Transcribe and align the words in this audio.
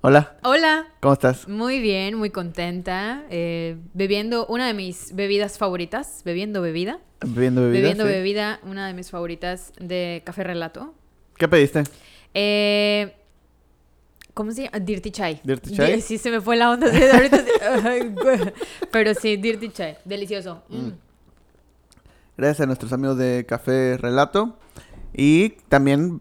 Hola, 0.00 0.36
Hola, 0.44 0.86
¿cómo 1.00 1.14
estás? 1.14 1.48
muy 1.48 1.80
bien, 1.80 2.14
muy 2.14 2.30
contenta, 2.30 3.24
eh, 3.30 3.76
bebiendo 3.94 4.46
una 4.46 4.66
de 4.68 4.74
mis 4.74 5.12
bebidas 5.14 5.58
favoritas, 5.58 6.22
bebiendo 6.24 6.62
bebida, 6.62 7.00
Bebiendo 7.26 7.62
bebida. 7.62 7.80
bebiendo 7.80 8.04
sí. 8.04 8.10
bebida, 8.10 8.60
una 8.62 8.86
de 8.86 8.94
mis 8.94 9.10
favoritas 9.10 9.72
de 9.80 10.22
Café 10.24 10.44
Relato. 10.44 10.94
¿Qué 11.36 11.48
pediste? 11.48 11.82
Eh, 12.32 13.12
¿Cómo 14.34 14.52
se 14.52 14.64
llama? 14.64 14.78
Dirty 14.78 15.10
Chai. 15.10 15.40
¿Dirty 15.42 15.74
Chai? 15.74 16.00
Sí, 16.00 16.16
se 16.16 16.30
me 16.30 16.40
fue 16.40 16.56
la 16.56 16.70
onda. 16.70 16.86
ahorita 16.86 17.38
sí. 17.44 18.52
Pero 18.92 19.14
sí, 19.14 19.36
Dirty 19.36 19.70
Chai. 19.70 19.98
Delicioso. 20.04 20.62
Mm. 20.68 20.90
Gracias 22.36 22.60
a 22.60 22.66
nuestros 22.66 22.92
amigos 22.92 23.18
de 23.18 23.44
Café 23.48 23.96
Relato. 23.96 24.56
Y 25.12 25.50
también 25.68 26.20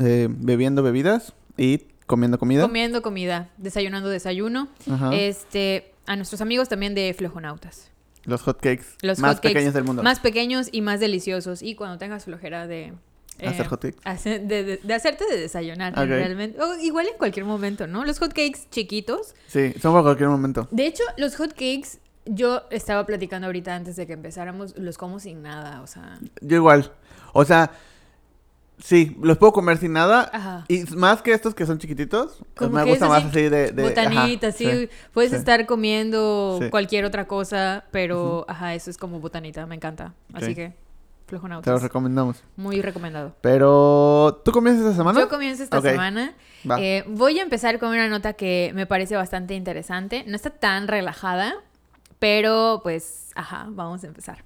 eh, 0.00 0.28
bebiendo 0.30 0.84
bebidas 0.84 1.32
y 1.56 1.86
comiendo 2.06 2.38
comida. 2.38 2.62
Comiendo 2.62 3.02
comida, 3.02 3.48
desayunando 3.56 4.08
desayuno. 4.08 4.68
Ajá. 4.90 5.10
Este, 5.14 5.92
a 6.06 6.16
nuestros 6.16 6.40
amigos 6.40 6.68
también 6.68 6.94
de 6.94 7.12
Flojonautas. 7.14 7.90
Los 8.24 8.42
hotcakes 8.42 8.86
Los 9.02 9.18
más 9.20 9.40
pequeños 9.40 9.72
del 9.74 9.84
mundo. 9.84 10.02
Más 10.02 10.18
pequeños 10.20 10.68
y 10.72 10.80
más 10.80 10.98
deliciosos. 11.00 11.62
Y 11.62 11.74
cuando 11.76 11.98
tengas 11.98 12.24
flojera 12.24 12.66
de... 12.66 12.92
eh, 13.38 13.46
Hacer 13.48 13.66
hotcakes. 13.68 13.98
hacer- 14.04 14.42
de, 14.46 14.64
de- 14.64 14.80
de 14.82 14.94
hacerte 14.94 15.24
de 15.30 15.38
desayunar, 15.38 15.92
Ok. 15.92 16.06
realmente. 16.06 16.60
O 16.60 16.74
igual 16.80 17.06
en 17.06 17.16
cualquier 17.18 17.44
momento, 17.46 17.86
¿no? 17.86 18.04
Los 18.04 18.18
hotcakes 18.18 18.66
chiquitos. 18.70 19.34
Sí, 19.46 19.72
son 19.80 19.92
para 19.92 20.02
cualquier 20.02 20.28
momento. 20.28 20.66
De 20.72 20.86
hecho, 20.86 21.04
los 21.16 21.36
hotcakes, 21.36 21.98
yo 22.24 22.62
estaba 22.70 23.06
platicando 23.06 23.46
ahorita 23.46 23.76
antes 23.76 23.94
de 23.94 24.06
que 24.08 24.14
empezáramos, 24.14 24.76
los 24.76 24.98
como 24.98 25.20
sin 25.20 25.42
nada, 25.42 25.80
o 25.82 25.86
sea... 25.86 26.18
Yo 26.40 26.56
igual. 26.56 26.90
O 27.32 27.44
sea, 27.44 27.70
sí, 28.78 29.16
los 29.22 29.38
puedo 29.38 29.52
comer 29.52 29.78
sin 29.78 29.92
nada. 29.92 30.30
Ajá. 30.32 30.64
Y 30.68 30.82
más 30.96 31.22
que 31.22 31.32
estos 31.32 31.54
que 31.54 31.66
son 31.66 31.78
chiquititos, 31.78 32.38
Como 32.56 32.70
me 32.72 32.84
que 32.84 32.90
gusta 32.90 33.08
más 33.08 33.24
así, 33.24 33.42
de... 33.48 33.72
de 33.72 33.82
botanita, 33.82 34.48
ajá, 34.48 34.56
sí, 34.56 34.88
Puedes 35.12 35.30
sí. 35.30 35.36
estar 35.36 35.66
comiendo 35.66 36.58
Sí. 36.62 36.70
cualquier 36.70 37.04
otra 37.04 37.26
cosa, 37.26 37.84
pero, 37.90 38.44
ajá, 38.48 38.74
eso 38.74 38.90
es 38.90 38.98
como 38.98 39.20
botanita, 39.20 39.66
me 39.66 39.74
encanta. 39.74 40.14
Así 40.32 40.54
que, 40.54 40.68
Te 41.26 41.32
los 41.32 41.40
flojonautas. 41.40 41.82
recomendamos. 41.82 42.42
Muy 42.56 42.80
recomendado. 42.82 43.34
Pero, 43.40 44.42
¿tú 44.44 44.52
comienzas 44.52 44.84
esta 44.84 44.96
semana? 44.96 45.18
Yo 45.20 45.28
comienzo 45.28 45.62
esta 45.62 45.80
semana. 45.80 46.34
Va. 46.70 46.80
Eh, 46.80 47.04
voy 47.08 47.38
a 47.38 47.42
empezar 47.42 47.78
con 47.78 47.88
una 47.90 48.08
nota 48.08 48.32
que 48.34 48.72
me 48.74 48.86
parece 48.86 49.16
bastante 49.16 49.54
interesante. 49.54 50.24
No 50.26 50.36
está 50.36 50.50
tan 50.50 50.86
relajada, 50.88 51.54
pero 52.18 52.80
pues, 52.82 53.30
ajá, 53.34 53.66
vamos 53.70 54.04
a 54.04 54.06
empezar. 54.06 54.44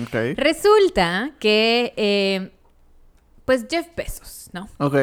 Ok. 0.00 0.36
Resulta 0.36 1.32
que, 1.38 1.92
eh, 1.96 2.52
pues 3.44 3.66
Jeff 3.68 3.88
Bezos, 3.96 4.50
¿no? 4.52 4.68
Ok. 4.78 4.96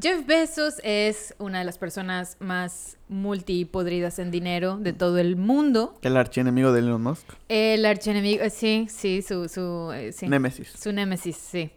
Jeff 0.00 0.26
Bezos 0.26 0.74
es 0.84 1.34
una 1.38 1.58
de 1.58 1.64
las 1.64 1.76
personas 1.76 2.36
más 2.38 2.98
multipodridas 3.08 4.20
en 4.20 4.30
dinero 4.30 4.76
de 4.76 4.92
todo 4.92 5.18
el 5.18 5.34
mundo. 5.34 5.98
El 6.02 6.16
archienemigo 6.16 6.72
de 6.72 6.80
Elon 6.80 7.02
Musk. 7.02 7.26
El 7.48 7.84
archienemigo, 7.84 8.44
eh, 8.44 8.50
sí, 8.50 8.86
sí, 8.88 9.22
su, 9.22 9.48
su, 9.48 9.90
eh, 9.92 10.12
sí. 10.12 10.28
Némesis. 10.28 10.68
Su 10.68 10.92
némesis, 10.92 11.36
sí. 11.36 11.72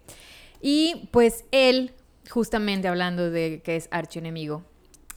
Y 0.61 1.09
pues 1.11 1.45
él, 1.51 1.93
justamente 2.29 2.87
hablando 2.87 3.31
de 3.31 3.61
que 3.63 3.75
es 3.75 3.87
archienemigo 3.91 4.63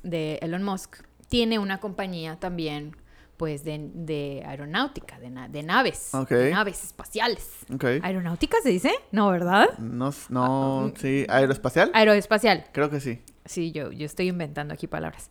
de 0.03 0.39
Elon 0.41 0.63
Musk, 0.63 1.03
tiene 1.29 1.59
una 1.59 1.81
compañía 1.81 2.37
también, 2.37 2.97
pues, 3.37 3.65
de, 3.65 3.91
de 3.95 4.43
aeronáutica, 4.47 5.19
de, 5.19 5.31
na- 5.31 5.49
de 5.49 5.63
naves, 5.63 6.15
Ok. 6.15 6.29
de 6.31 6.51
naves 6.53 6.85
espaciales. 6.85 7.49
Ok. 7.75 7.85
¿Aeronáutica 8.03 8.59
se 8.63 8.69
dice? 8.71 8.93
No, 9.13 9.31
¿verdad? 9.31 9.77
No, 9.79 10.09
Ah, 10.09 10.13
no, 10.31 10.93
sí. 10.97 11.27
¿Aeroespacial? 11.29 11.91
Aeroespacial. 11.95 12.67
Creo 12.73 12.91
que 12.91 13.01
sí. 13.01 13.21
Sí, 13.45 13.73
yo, 13.73 13.93
yo 13.93 14.07
estoy 14.07 14.29
inventando 14.29 14.73
aquí 14.75 14.87
palabras. 14.87 15.31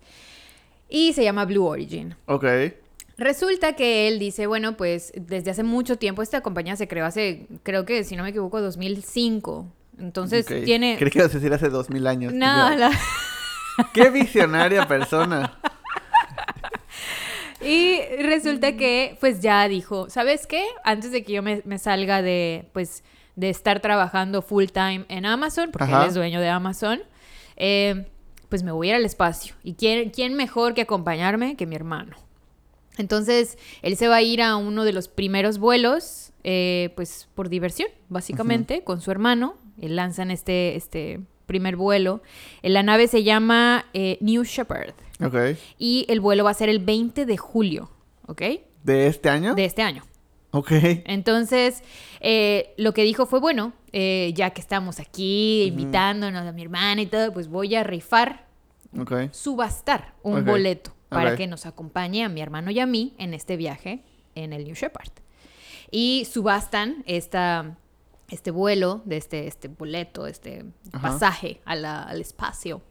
Y 0.89 1.13
se 1.13 1.23
llama 1.23 1.45
Blue 1.45 1.65
Origin. 1.65 2.15
Ok. 2.27 2.45
Resulta 3.17 3.73
que 3.73 4.07
él 4.07 4.19
dice, 4.19 4.47
bueno, 4.47 4.75
pues 4.75 5.13
desde 5.15 5.51
hace 5.51 5.63
mucho 5.63 5.97
tiempo 5.97 6.21
esta 6.21 6.41
compañía 6.41 6.75
se 6.75 6.87
creó 6.87 7.05
hace, 7.05 7.47
creo 7.63 7.85
que 7.85 8.03
si 8.03 8.15
no 8.15 8.23
me 8.23 8.29
equivoco, 8.29 8.59
2005. 8.61 9.67
Entonces 9.99 10.45
tiene... 10.65 10.95
Creí 10.97 11.11
que 11.11 11.19
ibas 11.19 11.31
a 11.31 11.35
decir 11.35 11.53
hace 11.53 11.69
dos 11.69 11.89
mil 11.91 12.07
años. 12.07 12.33
No, 12.33 12.75
la- 12.75 12.91
¡Qué 13.93 14.09
visionaria 14.09 14.87
persona! 14.87 15.57
Y 17.65 17.99
resulta 18.21 18.75
que, 18.75 19.17
pues 19.19 19.41
ya 19.41 19.67
dijo, 19.67 20.09
¿sabes 20.09 20.47
qué? 20.47 20.65
Antes 20.83 21.11
de 21.11 21.23
que 21.23 21.33
yo 21.33 21.43
me, 21.43 21.61
me 21.65 21.77
salga 21.77 22.21
de, 22.21 22.69
pues, 22.73 23.03
de 23.35 23.49
estar 23.49 23.79
trabajando 23.79 24.41
full 24.41 24.65
time 24.65 25.05
en 25.09 25.25
Amazon, 25.25 25.71
porque 25.71 25.85
Ajá. 25.85 26.03
él 26.03 26.09
es 26.09 26.13
dueño 26.13 26.39
de 26.39 26.49
Amazon, 26.49 27.01
eh, 27.55 28.07
pues 28.49 28.63
me 28.63 28.71
voy 28.71 28.87
a 28.87 28.91
ir 28.91 28.95
al 28.97 29.05
espacio. 29.05 29.55
¿Y 29.63 29.73
quién, 29.73 30.09
quién 30.09 30.35
mejor 30.35 30.73
que 30.73 30.81
acompañarme 30.81 31.55
que 31.55 31.65
mi 31.65 31.75
hermano? 31.75 32.15
Entonces, 32.97 33.57
él 33.81 33.97
se 33.97 34.07
va 34.07 34.17
a 34.17 34.21
ir 34.21 34.41
a 34.41 34.55
uno 34.55 34.83
de 34.83 34.93
los 34.93 35.07
primeros 35.07 35.57
vuelos, 35.57 36.31
eh, 36.43 36.91
pues 36.95 37.27
por 37.33 37.49
diversión, 37.49 37.89
básicamente, 38.09 38.83
con 38.83 39.01
su 39.01 39.09
hermano. 39.09 39.55
Él 39.81 39.95
lanzan 39.95 40.29
este, 40.29 40.75
este 40.75 41.19
primer 41.47 41.75
vuelo. 41.75 42.21
La 42.61 42.83
nave 42.83 43.07
se 43.07 43.23
llama 43.23 43.85
eh, 43.93 44.17
New 44.21 44.43
Shepard. 44.43 44.93
Ok. 45.21 45.35
Y 45.77 46.05
el 46.09 46.19
vuelo 46.21 46.43
va 46.43 46.51
a 46.51 46.55
ser 46.55 46.69
el 46.69 46.79
20 46.79 47.25
de 47.25 47.37
julio, 47.37 47.89
¿ok? 48.27 48.41
¿De 48.83 49.07
este 49.07 49.29
año? 49.29 49.55
De 49.55 49.65
este 49.65 49.81
año. 49.81 50.03
Ok. 50.51 50.71
Entonces, 51.05 51.83
eh, 52.19 52.73
lo 52.77 52.93
que 52.93 53.03
dijo 53.03 53.25
fue, 53.25 53.39
bueno, 53.39 53.73
eh, 53.91 54.31
ya 54.35 54.51
que 54.51 54.61
estamos 54.61 54.99
aquí 54.99 55.63
invitándonos 55.63 56.45
a 56.45 56.51
mi 56.51 56.61
hermana 56.61 57.01
y 57.01 57.05
todo, 57.07 57.31
pues 57.33 57.47
voy 57.47 57.73
a 57.75 57.83
rifar, 57.83 58.47
Ok. 58.99 59.31
subastar 59.31 60.13
un 60.23 60.39
Ok. 60.41 60.45
boleto 60.45 60.93
para 61.09 61.31
Ok. 61.31 61.37
que 61.37 61.47
nos 61.47 61.65
acompañe 61.65 62.23
a 62.23 62.29
mi 62.29 62.41
hermano 62.41 62.69
y 62.71 62.79
a 62.79 62.85
mí 62.85 63.13
en 63.17 63.33
este 63.33 63.57
viaje 63.57 64.03
en 64.35 64.53
el 64.53 64.63
New 64.65 64.75
Shepard. 64.75 65.09
Y 65.89 66.27
subastan 66.31 67.03
esta, 67.07 67.77
este 68.29 68.51
vuelo, 68.51 69.01
de 69.05 69.17
este, 69.17 69.47
este 69.47 69.67
boleto, 69.67 70.25
este 70.27 70.65
Ajá. 70.91 71.09
pasaje 71.09 71.61
a 71.65 71.75
la- 71.75 72.03
al 72.03 72.19
espacio. 72.21 72.81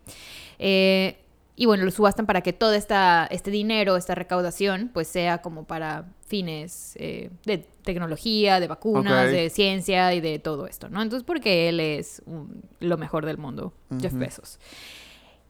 Eh, 0.58 1.16
y 1.54 1.66
bueno, 1.66 1.84
lo 1.84 1.90
subastan 1.90 2.24
para 2.26 2.40
que 2.40 2.52
todo 2.52 2.72
esta, 2.72 3.26
este 3.30 3.50
dinero, 3.50 3.96
esta 3.96 4.14
recaudación, 4.14 4.90
pues 4.92 5.06
sea 5.08 5.42
como 5.42 5.64
para 5.64 6.06
fines 6.26 6.94
eh, 6.96 7.30
de 7.44 7.58
tecnología, 7.58 8.58
de 8.58 8.68
vacunas, 8.68 9.30
de 9.30 9.50
ciencia 9.50 10.14
y 10.14 10.20
de 10.20 10.38
todo 10.38 10.66
esto, 10.66 10.88
¿no? 10.88 11.02
Entonces, 11.02 11.24
porque 11.26 11.68
él 11.68 11.78
es 11.80 12.22
un- 12.26 12.62
lo 12.80 12.96
mejor 12.96 13.26
del 13.26 13.36
mundo, 13.38 13.74
Jeff. 14.00 14.14
Bezos. 14.14 14.58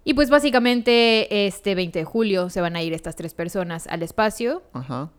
Y 0.05 0.15
pues 0.15 0.29
básicamente 0.31 1.47
este 1.47 1.77
20 1.77 2.01
de 2.01 2.05
julio 2.05 2.51
se 2.51 2.61
van 2.61 2.75
a 2.75 2.83
ir 2.83 2.93
estas 2.93 3.15
tres 3.15 3.35
personas 3.35 3.87
al 3.87 4.03
espacio. 4.03 4.65
Ajá. 4.73 5.11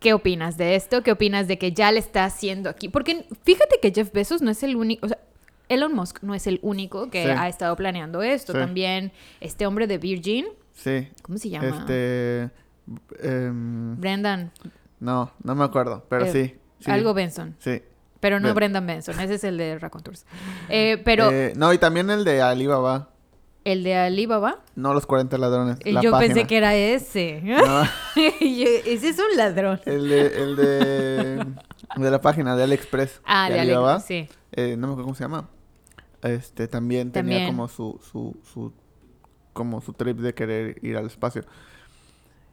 ¿Qué 0.00 0.12
opinas 0.12 0.58
de 0.58 0.74
esto? 0.74 1.02
¿Qué 1.02 1.12
opinas 1.12 1.48
de 1.48 1.56
que 1.56 1.72
ya 1.72 1.90
le 1.90 1.98
está 1.98 2.26
haciendo 2.26 2.68
aquí? 2.68 2.90
Porque 2.90 3.24
fíjate 3.42 3.78
que 3.80 3.90
Jeff 3.90 4.12
Bezos 4.12 4.42
no 4.42 4.50
es 4.50 4.62
el 4.62 4.76
único, 4.76 5.06
o 5.06 5.08
sea, 5.08 5.18
Elon 5.68 5.94
Musk 5.94 6.22
no 6.22 6.34
es 6.34 6.46
el 6.46 6.58
único 6.62 7.10
que 7.10 7.24
Sí. 7.24 7.30
ha 7.30 7.48
estado 7.48 7.74
planeando 7.76 8.22
esto. 8.22 8.52
Sí. 8.52 8.58
También 8.58 9.12
este 9.40 9.66
hombre 9.66 9.86
de 9.86 9.98
Virgin, 9.98 10.46
Sí. 10.74 11.08
¿cómo 11.22 11.38
se 11.38 11.48
llama? 11.50 11.68
Este. 11.68 12.50
em, 13.22 13.98
Brendan, 13.98 14.52
no, 15.00 15.32
no 15.42 15.54
me 15.54 15.64
acuerdo, 15.64 16.04
pero 16.08 16.26
Eh, 16.26 16.32
sí, 16.32 16.54
sí. 16.80 16.90
algo 16.90 17.14
Benson. 17.14 17.56
Sí. 17.58 17.82
Pero 18.20 18.40
no 18.40 18.48
Ben- 18.48 18.54
Brendan 18.54 18.86
Benson, 18.86 19.18
ese 19.20 19.34
es 19.34 19.44
el 19.44 19.56
de 19.58 19.78
Raconteurs. 19.78 20.24
Eh, 20.68 21.00
pero 21.04 21.30
Eh, 21.30 21.52
no, 21.56 21.72
y 21.72 21.78
también 21.78 22.10
el 22.10 22.24
de 22.24 22.42
Alibaba. 22.42 23.10
el 23.64 23.82
de 23.84 23.94
Alibaba, 23.96 24.58
No 24.76 24.92
los 24.92 25.06
40 25.06 25.38
ladrones. 25.38 25.78
la 25.84 26.02
yo 26.02 26.18
pensé 26.18 26.46
que 26.46 26.56
era 26.58 26.74
ese. 26.74 27.40
No, 27.42 27.54
ese 28.16 29.08
es 29.08 29.18
un 29.18 29.36
ladrón. 29.36 29.80
el 29.86 30.08
de, 30.08 30.26
el 30.42 30.56
de, 30.56 31.36
de 31.96 32.10
la 32.10 32.20
página 32.20 32.54
de 32.56 32.64
AliExpress. 32.64 33.20
Ah, 33.24 33.48
de 33.50 33.60
Alibaba. 33.60 33.94
Alibaba, 33.94 34.00
sí. 34.00 34.28
Eh, 34.52 34.76
no 34.78 34.86
me 34.88 34.92
acuerdo 34.92 35.04
cómo 35.04 35.14
se 35.14 35.24
llama. 35.24 35.48
Este, 36.24 36.66
también 36.68 37.12
tenía 37.12 37.36
También. 37.36 37.46
como 37.46 37.68
su, 37.68 38.00
su, 38.10 38.36
su, 38.52 38.72
como 39.52 39.80
su 39.80 39.92
trip 39.92 40.18
de 40.18 40.34
querer 40.34 40.82
ir 40.84 40.96
al 40.96 41.06
espacio. 41.06 41.44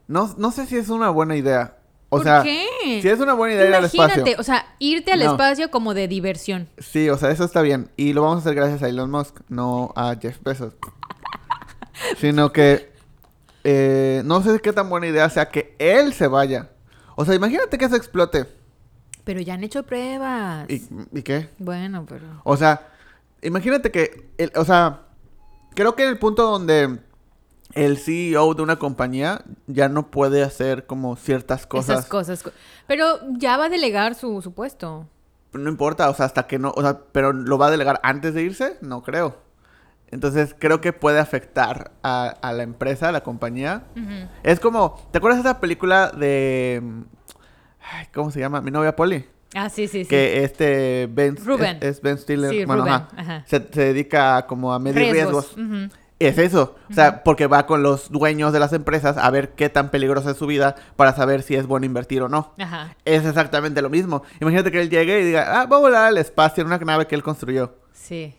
No, 0.08 0.34
no 0.38 0.52
sé 0.52 0.66
si 0.68 0.78
es 0.78 0.90
una 0.90 1.10
buena 1.10 1.36
idea. 1.38 1.78
O 2.10 2.18
¿Por 2.18 2.24
sea, 2.26 2.44
qué? 2.44 2.66
si 3.02 3.08
es 3.08 3.20
una 3.22 3.34
buena 3.34 3.56
idea 3.56 3.70
ir 3.70 3.74
al 3.76 3.84
Imagínate, 3.86 4.32
espacio. 4.32 4.36
o 4.40 4.44
sea, 4.44 4.66
irte 4.80 5.14
al 5.14 5.20
No. 5.20 5.32
espacio 5.32 5.72
como 5.72 5.94
de 5.94 6.10
diversión. 6.10 6.68
Sí, 6.78 7.10
o 7.10 7.18
sea, 7.18 7.32
eso 7.32 7.46
está 7.46 7.62
bien. 7.62 7.90
Y 7.96 8.12
lo 8.12 8.24
vamos 8.24 8.38
a 8.38 8.40
hacer 8.42 8.56
gracias 8.56 8.84
a 8.84 8.90
Elon 8.90 9.10
Musk, 9.10 9.40
no 9.48 9.94
a 9.96 10.16
Jeff 10.22 10.38
Bezos. 10.44 10.74
Sino 12.18 12.52
que 12.52 12.92
eh, 13.64 14.22
no 14.26 14.42
sé 14.44 14.60
qué 14.60 14.74
tan 14.74 14.90
buena 14.90 15.08
idea 15.08 15.30
sea 15.30 15.50
que 15.50 15.76
él 15.80 16.14
se 16.14 16.28
vaya. 16.28 16.70
O 17.16 17.24
sea, 17.24 17.36
imagínate 17.36 17.78
que 17.78 17.86
eso 17.86 17.96
explote. 17.96 18.46
Pero 19.24 19.40
ya 19.40 19.54
han 19.54 19.64
hecho 19.64 19.84
pruebas. 19.84 20.70
¿Y, 20.70 20.82
y 21.14 21.22
qué? 21.22 21.48
Bueno, 21.60 22.06
pero... 22.10 22.26
O 22.44 22.58
sea, 22.58 22.90
imagínate 23.42 23.92
que, 23.92 24.30
el- 24.38 24.52
o 24.56 24.66
sea, 24.66 25.02
creo 25.76 25.96
que 25.96 26.04
en 26.04 26.10
el 26.10 26.20
punto 26.20 26.44
donde 26.50 27.00
el 27.74 27.98
CEO 27.98 28.54
de 28.54 28.62
una 28.64 28.78
compañía 28.78 29.44
ya 29.68 29.88
no 29.90 30.12
puede 30.12 30.44
hacer 30.44 30.86
como 30.86 31.16
ciertas 31.16 31.66
cosas. 31.66 32.00
Esas 32.00 32.10
cosas. 32.10 32.44
co- 32.44 32.52
Pero 32.88 33.06
ya 33.38 33.58
va 33.58 33.66
a 33.66 33.70
delegar 33.70 34.16
su, 34.16 34.42
su 34.42 34.54
puesto. 34.54 35.08
No 35.54 35.70
importa, 35.70 36.10
o 36.10 36.14
sea, 36.14 36.26
hasta 36.26 36.48
que 36.48 36.60
no, 36.60 36.72
o 36.76 36.82
sea, 36.82 37.00
pero 37.12 37.34
lo 37.34 37.58
va 37.58 37.68
a 37.68 37.72
delegar 37.72 38.00
antes 38.04 38.34
de 38.34 38.42
irse, 38.44 38.78
no 38.82 39.02
creo. 39.04 39.38
Entonces 40.10 40.54
creo 40.60 40.82
que 40.82 40.92
puede 40.92 41.20
afectar 41.20 41.92
a, 42.04 42.28
a 42.42 42.52
la 42.54 42.64
empresa, 42.64 43.10
a 43.10 43.12
la 43.14 43.24
compañía. 43.24 43.84
Es 44.44 44.60
como, 44.60 45.08
¿te 45.12 45.18
acuerdas 45.20 45.42
de 45.42 45.50
esa 45.50 45.60
película 45.62 46.10
de... 46.10 46.82
ay, 47.94 48.08
¿Cómo 48.14 48.30
se 48.32 48.40
llama? 48.42 48.60
Mi 48.62 48.72
novia 48.72 48.96
Polly. 48.96 49.26
Ah, 49.54 49.70
sí, 49.70 49.88
sí, 49.88 50.04
sí. 50.04 50.10
Que 50.10 50.44
este 50.44 51.08
Ben... 51.12 51.36
Rubén. 51.36 51.78
Es, 51.82 51.98
es 51.98 52.02
Ben 52.02 52.18
Stiller. 52.18 52.50
Sí, 52.52 52.66
bueno, 52.66 52.84
Rubén, 52.84 52.94
ajá. 52.94 53.10
ajá. 53.18 53.46
Se, 53.48 53.60
se 53.72 53.82
dedica 53.82 54.46
como 54.48 54.74
a 54.74 54.80
medir 54.80 55.12
riesgos. 55.12 55.56
Es 56.20 56.38
eso. 56.38 56.76
O 56.90 56.94
sea, 56.94 57.24
porque 57.24 57.48
va 57.48 57.66
con 57.66 57.82
los 57.82 58.12
dueños 58.12 58.54
de 58.54 58.60
las 58.60 58.74
empresas 58.74 59.18
a 59.18 59.28
ver 59.32 59.54
qué 59.56 59.70
tan 59.70 59.90
peligrosa 59.90 60.32
es 60.32 60.38
su 60.38 60.46
vida 60.46 60.76
para 60.96 61.16
saber 61.16 61.42
si 61.42 61.56
es 61.56 61.66
bueno 61.66 61.86
invertir 61.88 62.22
o 62.22 62.30
no. 62.30 62.54
Ajá. 62.60 62.96
Es 63.06 63.26
exactamente 63.26 63.82
lo 63.82 63.90
mismo. 63.90 64.22
Imagínate 64.40 64.72
que 64.72 64.82
él 64.82 64.90
llegue 64.92 65.20
y 65.22 65.26
diga, 65.26 65.60
ah, 65.62 65.66
voy 65.66 65.78
a 65.78 65.82
volar 65.82 66.06
al 66.06 66.18
espacio 66.20 66.62
en 66.62 66.68
una 66.68 66.78
nave 66.78 67.08
que 67.08 67.16
él 67.16 67.24
construyó. 67.24 67.74
Sí. 67.92 68.36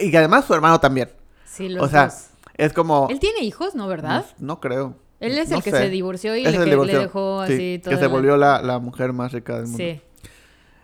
Y 0.00 0.14
además 0.16 0.46
su 0.46 0.52
hermano 0.54 0.80
también. 0.80 1.10
Sí, 1.44 1.68
los 1.68 1.84
o 1.84 1.88
sea, 1.88 2.06
dos. 2.06 2.26
es 2.56 2.72
como... 2.72 3.06
Él 3.08 3.20
tiene 3.20 3.40
hijos, 3.44 3.74
¿no? 3.76 3.86
¿Verdad? 3.86 4.24
No, 4.38 4.46
no 4.54 4.60
creo. 4.60 4.96
Él 5.20 5.38
es 5.38 5.50
No 5.50 5.58
el 5.58 5.62
que 5.62 5.70
sé. 5.70 5.76
se 5.78 5.88
divorció 5.90 6.34
y 6.34 6.42
le, 6.42 6.50
que- 6.52 6.66
le 6.76 6.98
dejó 6.98 7.44
Sí, 7.46 7.52
así 7.52 7.80
todo. 7.84 7.94
Que 7.94 8.00
se 8.00 8.06
volvió 8.08 8.36
la, 8.36 8.60
la 8.62 8.80
mujer 8.80 9.12
más 9.12 9.30
rica 9.32 9.54
del 9.54 9.62
mundo. 9.68 9.78
Sí. 9.78 10.00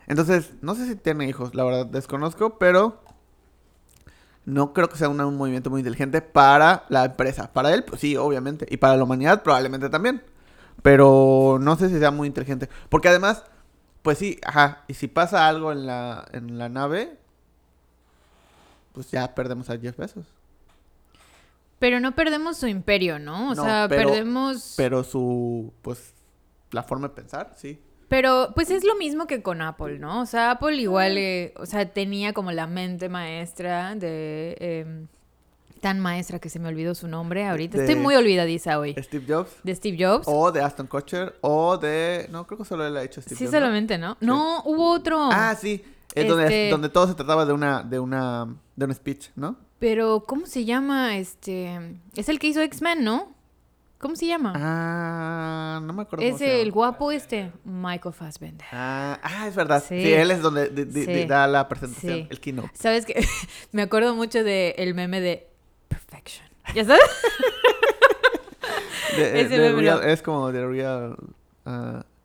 Entonces, 0.09 0.51
no 0.61 0.75
sé 0.75 0.85
si 0.87 0.95
tiene 0.95 1.25
hijos, 1.29 1.55
la 1.55 1.63
verdad 1.63 1.85
desconozco, 1.85 2.57
pero 2.57 3.01
no 4.43 4.73
creo 4.73 4.89
que 4.89 4.97
sea 4.97 5.07
un 5.07 5.37
movimiento 5.37 5.69
muy 5.69 5.79
inteligente 5.79 6.21
para 6.21 6.83
la 6.89 7.05
empresa. 7.05 7.53
Para 7.53 7.73
él, 7.73 7.83
pues 7.85 8.01
sí, 8.01 8.17
obviamente. 8.17 8.65
Y 8.69 8.77
para 8.77 8.97
la 8.97 9.03
humanidad, 9.05 9.43
probablemente 9.43 9.87
también. 9.89 10.21
Pero 10.81 11.57
no 11.61 11.75
sé 11.77 11.89
si 11.89 11.99
sea 11.99 12.09
muy 12.11 12.27
inteligente. 12.27 12.67
Porque 12.89 13.07
además, 13.09 13.43
pues 14.01 14.17
sí, 14.17 14.39
ajá. 14.43 14.83
Y 14.87 14.95
si 14.95 15.07
pasa 15.07 15.47
algo 15.47 15.71
en 15.71 15.85
la, 15.85 16.25
en 16.31 16.57
la 16.57 16.69
nave, 16.69 17.17
pues 18.93 19.11
ya 19.11 19.35
perdemos 19.35 19.69
a 19.69 19.77
Jeff 19.77 19.95
Bezos. 19.97 20.25
Pero 21.77 21.99
no 21.99 22.15
perdemos 22.15 22.57
su 22.57 22.67
imperio, 22.67 23.19
¿no? 23.19 23.51
O 23.51 23.55
No, 23.55 23.63
sea, 23.63 23.85
pero- 23.87 24.09
perdemos... 24.09 24.73
Pero 24.75 25.03
su, 25.03 25.71
pues, 25.81 26.13
la 26.71 26.81
forma 26.83 27.09
de 27.09 27.13
pensar, 27.13 27.53
sí. 27.55 27.79
Pero 28.09 28.51
pues 28.55 28.71
es 28.71 28.83
lo 28.83 28.95
mismo 28.95 29.27
que 29.27 29.41
con 29.41 29.61
Apple, 29.61 29.99
¿no? 29.99 30.21
O 30.21 30.25
sea, 30.25 30.51
Apple 30.51 30.75
igual, 30.75 31.17
eh, 31.17 31.53
o 31.57 31.65
sea, 31.65 31.85
tenía 31.93 32.33
como 32.33 32.51
la 32.51 32.67
mente 32.67 33.07
maestra 33.07 33.95
de... 33.95 34.57
em, 34.59 35.07
tan 35.79 35.99
maestra 36.01 36.39
que 36.39 36.49
se 36.49 36.59
me 36.59 36.67
olvidó 36.67 36.93
su 36.95 37.07
nombre 37.07 37.47
ahorita. 37.47 37.77
De- 37.77 37.85
Estoy 37.85 37.95
muy 38.01 38.15
olvidadiza 38.15 38.79
hoy. 38.79 38.95
Steve 38.99 39.23
Jobs. 39.25 39.51
De 39.63 39.73
Steve 39.75 39.97
Jobs. 40.03 40.25
O 40.27 40.51
de 40.51 40.61
Aston 40.61 40.87
Kutcher. 40.87 41.35
O 41.41 41.77
de... 41.77 42.27
No, 42.31 42.45
creo 42.45 42.57
que 42.57 42.65
solo 42.65 42.85
él 42.85 42.97
ha 42.97 43.03
hecho 43.03 43.21
Steve 43.21 43.37
sí, 43.37 43.45
Jobs. 43.45 43.53
¿no? 43.53 43.59
solamente, 43.59 43.97
¿no? 43.97 44.17
No, 44.19 44.61
hubo 44.65 44.91
otro. 44.91 45.29
Ah, 45.31 45.55
sí. 45.55 45.81
Es 46.15 46.27
donde, 46.27 46.43
Este- 46.45 46.69
donde 46.71 46.89
todo 46.89 47.07
se 47.07 47.13
trataba 47.13 47.45
de 47.45 47.53
una, 47.53 47.83
de 47.83 47.97
una, 47.99 48.53
de 48.75 48.85
un 48.85 48.93
speech, 48.93 49.29
¿no? 49.35 49.55
Pero, 49.77 50.25
¿cómo 50.27 50.47
se 50.47 50.65
llama? 50.65 51.15
Este... 51.15 51.79
Es 52.15 52.27
el 52.27 52.39
que 52.39 52.47
hizo 52.47 52.59
X-Men, 52.61 53.03
¿no? 53.05 53.33
¿Cómo 53.99 54.15
se 54.15 54.27
llama? 54.27 54.53
Ah, 54.55 55.81
no 55.83 55.91
me 55.91 56.03
acuerdo. 56.03 56.23
es 56.25 56.39
el 56.41 56.71
guapo 56.71 57.11
este, 57.11 57.51
Michael 57.65 58.13
Fassbender. 58.15 58.65
Ah, 58.71 59.19
ah, 59.21 59.47
es 59.47 59.55
verdad. 59.55 59.83
Sí, 59.85 60.01
Sí. 60.01 60.13
él 60.13 60.31
es 60.31 60.41
donde 60.41 60.69
Sí. 60.91 61.25
da 61.25 61.47
la 61.47 61.67
presentación, 61.67 62.19
Sí. 62.19 62.27
el 62.29 62.39
keynote. 62.39 62.69
¿Sabes 62.75 63.05
qué? 63.05 63.15
Me 63.73 63.81
acuerdo 63.81 64.15
mucho 64.15 64.43
del 64.43 64.73
el 64.77 64.93
meme 64.95 65.19
de 65.19 65.47
Perfection. 65.89 66.47
¿Ya 66.73 66.85
sabes? 66.85 67.01
Ese 69.17 69.57
meme 69.57 69.81
real- 69.81 70.03
es 70.05 70.21
como 70.21 70.51
de 70.51 70.65
real... 70.65 71.15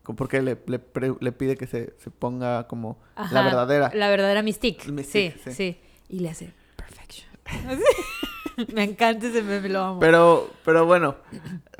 como 0.05 0.17
porque 0.17 0.43
le, 0.43 0.56
le, 0.67 0.79
pre- 0.79 1.15
le 1.19 1.32
pide 1.32 1.56
que 1.56 1.67
se, 1.67 1.94
se 1.99 2.11
ponga 2.11 2.69
como 2.69 2.99
la 3.32 3.43
verdadera. 3.43 3.91
La 3.94 4.09
verdadera 4.09 4.43
Mystique. 4.43 4.93
Mystique, 4.93 5.35
sí, 5.44 5.50
sí. 5.50 5.55
sí, 5.55 5.81
Y 6.09 6.20
le 6.20 6.31
hace. 6.31 6.53
Me 8.75 8.85
encanta 8.85 9.26
ese 9.26 9.43
meme, 9.43 9.69
lo 9.69 9.81
amo. 9.81 10.00
Pero, 10.00 10.49
pero 10.64 10.87
bueno, 10.87 11.17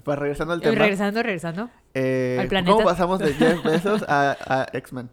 pues 0.03 0.19
regresando 0.19 0.55
al 0.55 0.59
Y 0.61 0.63
tema. 0.63 0.75
regresando, 0.77 1.23
regresando. 1.23 1.71
eh, 1.95 2.37
al 2.41 2.49
planeta. 2.49 2.73
¿Cómo 2.73 2.85
pasamos 2.85 3.19
de 3.21 3.33
Jeff 3.35 3.63
Bezos 3.63 4.05
a, 4.09 4.37
a 4.47 4.67
X-Men? 4.73 5.09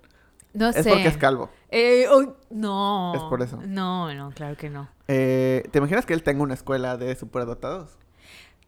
No 0.53 0.69
Es 0.69 0.75
sé. 0.83 0.89
porque 0.89 1.07
es 1.07 1.17
calvo. 1.17 1.49
Eh, 1.69 2.05
no. 2.49 3.13
Es 3.15 3.21
por 3.23 3.41
eso. 3.41 3.59
No, 3.65 4.13
no, 4.13 4.31
claro 4.31 4.57
que 4.57 4.69
no. 4.69 4.89
Eh, 5.07 5.63
¿Te 5.71 5.77
imaginas 5.77 6.05
que 6.05 6.13
él 6.13 6.23
tenga 6.23 6.41
una 6.43 6.55
escuela 6.55 6.97
de 6.97 7.15
superdotados? 7.15 7.97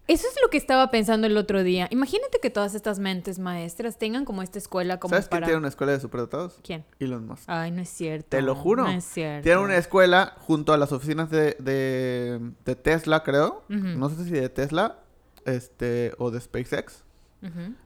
Eso 0.05 0.27
es 0.27 0.35
lo 0.41 0.49
que 0.49 0.57
estaba 0.57 0.91
pensando 0.91 1.27
el 1.27 1.37
otro 1.37 1.63
día. 1.63 1.87
Imagínate 1.89 2.39
que 2.41 2.49
todas 2.49 2.75
estas 2.75 2.99
mentes 2.99 3.39
maestras 3.39 3.97
tengan 3.97 4.25
como 4.25 4.41
esta 4.41 4.59
escuela 4.59 4.99
como 4.99 5.11
¿Sabes 5.11 5.27
quién 5.27 5.37
para... 5.37 5.45
tiene 5.47 5.59
una 5.59 5.69
escuela 5.69 5.93
de 5.93 6.01
superdotados? 6.01 6.59
¿Quién? 6.61 6.83
Elon 6.99 7.25
Musk. 7.25 7.43
Ay, 7.47 7.71
no 7.71 7.81
es 7.81 7.89
cierto. 7.89 8.27
Te 8.29 8.41
lo 8.41 8.53
juro. 8.53 8.83
No 8.83 8.89
es 8.89 9.05
cierto. 9.05 9.43
Tiene 9.43 9.61
una 9.61 9.77
escuela 9.77 10.35
junto 10.39 10.73
a 10.73 10.77
las 10.77 10.91
oficinas 10.91 11.29
de, 11.29 11.55
de, 11.59 12.51
de 12.65 12.75
Tesla, 12.75 13.23
creo. 13.23 13.63
No 13.69 14.09
sé 14.09 14.25
si 14.25 14.31
de 14.31 14.49
Tesla 14.49 14.99
este, 15.45 16.13
o 16.17 16.31
de 16.31 16.41
SpaceX. 16.41 17.03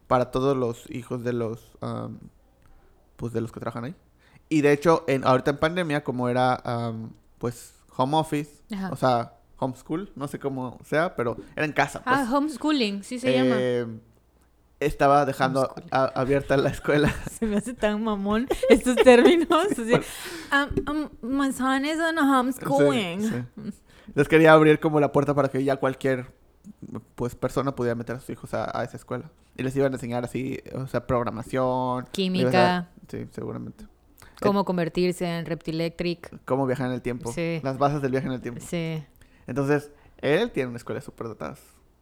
Para 0.08 0.32
todos 0.32 0.56
los 0.58 0.90
hijos 0.90 1.24
de 1.24 1.34
los, 1.34 1.72
am, 1.82 2.20
pues 3.16 3.34
de 3.34 3.42
los 3.42 3.52
que 3.52 3.60
trabajan 3.60 3.86
ahí. 3.86 3.96
Y 4.50 4.62
de 4.62 4.72
hecho, 4.72 5.04
en, 5.08 5.24
ahorita 5.26 5.52
en 5.52 5.58
pandemia, 5.58 6.04
como 6.04 6.30
era 6.30 6.56
am, 6.64 7.12
pues 7.38 7.74
home 7.96 8.18
office, 8.18 8.64
Ajá. 8.72 8.90
o 8.92 8.96
sea, 8.96 9.34
homeschool, 9.58 10.12
no 10.16 10.28
sé 10.28 10.40
cómo 10.40 10.80
sea, 10.84 11.16
pero 11.16 11.38
era 11.56 11.66
en 11.66 11.72
casa. 11.74 12.04
Pues. 12.04 12.16
Ah, 12.18 12.30
homeschooling, 12.32 13.04
sí 13.04 13.20
se 13.20 13.34
llama. 13.34 13.56
Eh, 13.58 13.86
Estaba 14.80 15.26
dejando 15.26 15.74
a- 15.90 16.06
abierta 16.06 16.56
la 16.56 16.70
escuela. 16.70 17.12
Se 17.32 17.48
me 17.48 17.58
hace 17.58 17.74
tan 17.74 18.04
mamón 18.04 18.48
estos 18.70 18.96
términos. 18.98 19.50
Así, 19.72 19.94
um, 20.92 21.10
um, 21.24 21.38
my 21.40 21.52
son 21.52 21.84
is 21.84 21.98
on 22.00 22.18
homeschooling. 22.20 23.22
Sí, 23.22 23.44
sí. 23.72 23.74
Les 24.14 24.28
quería 24.28 24.54
abrir 24.54 24.80
como 24.80 25.00
la 25.00 25.12
puerta 25.12 25.34
para 25.34 25.48
que 25.50 25.64
ya 25.64 25.78
cualquier 25.78 26.28
pues 27.16 27.34
persona 27.34 27.74
pudiera 27.74 27.96
meter 27.96 28.18
a 28.18 28.20
sus 28.20 28.30
hijos 28.30 28.54
a, 28.54 28.78
a 28.80 28.84
esa 28.84 28.98
escuela. 28.98 29.32
Y 29.56 29.64
les 29.64 29.76
iban 29.76 29.92
a 29.94 29.96
enseñar 29.96 30.24
así, 30.24 30.60
o 30.76 30.86
sea, 30.86 31.08
programación. 31.08 32.06
Química. 32.12 32.52
sea, 32.52 32.90
sí, 33.10 33.28
seguramente. 33.32 33.88
Cómo 34.40 34.64
convertirse 34.64 35.26
en 35.26 35.48
Reptilectric. 35.48 36.40
Cómo 36.46 36.68
viajar 36.68 36.88
en 36.88 36.94
el 36.94 37.02
tiempo. 37.02 37.32
Sí. 37.34 37.60
Las 37.64 37.80
bases 37.80 38.04
del 38.04 38.12
viaje 38.12 38.28
en 38.28 38.34
el 38.34 38.42
tiempo. 38.42 38.62
Sí. 38.64 39.04
Entonces, 39.48 39.92
él 40.20 40.52
tiene 40.52 40.70
una 40.70 40.78
escuela 40.78 41.02
súper 41.02 41.28
dotada. 41.28 41.56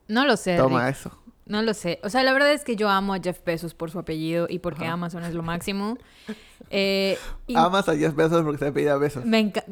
No 0.08 0.26
lo 0.26 0.36
sé. 0.38 0.58
Toma 0.58 0.86
Rick. 0.88 0.98
eso. 0.98 1.12
No 1.46 1.62
lo 1.62 1.74
sé. 1.76 2.00
O 2.04 2.10
sea, 2.10 2.24
la 2.24 2.34
verdad 2.34 2.52
es 2.52 2.64
que 2.64 2.76
yo 2.76 2.90
amo 2.90 3.14
a 3.14 3.20
Jeff 3.20 3.44
Bezos 3.46 3.74
por 3.76 3.92
su 3.92 4.00
apellido 4.00 4.48
y 4.50 4.60
porque 4.60 4.86
Ajá. 4.86 4.94
Amazon 4.94 5.24
es 5.24 5.34
lo 5.34 5.44
máximo. 5.44 5.98
Eh, 6.72 7.20
y 7.46 7.56
Amas 7.56 7.88
a 7.90 7.96
Jeff 7.96 8.16
Bezos 8.16 8.42
porque 8.44 8.58
se 8.58 8.72
pide 8.72 8.98
besos. 8.98 9.24
me, 9.24 9.40
enca- 9.40 9.64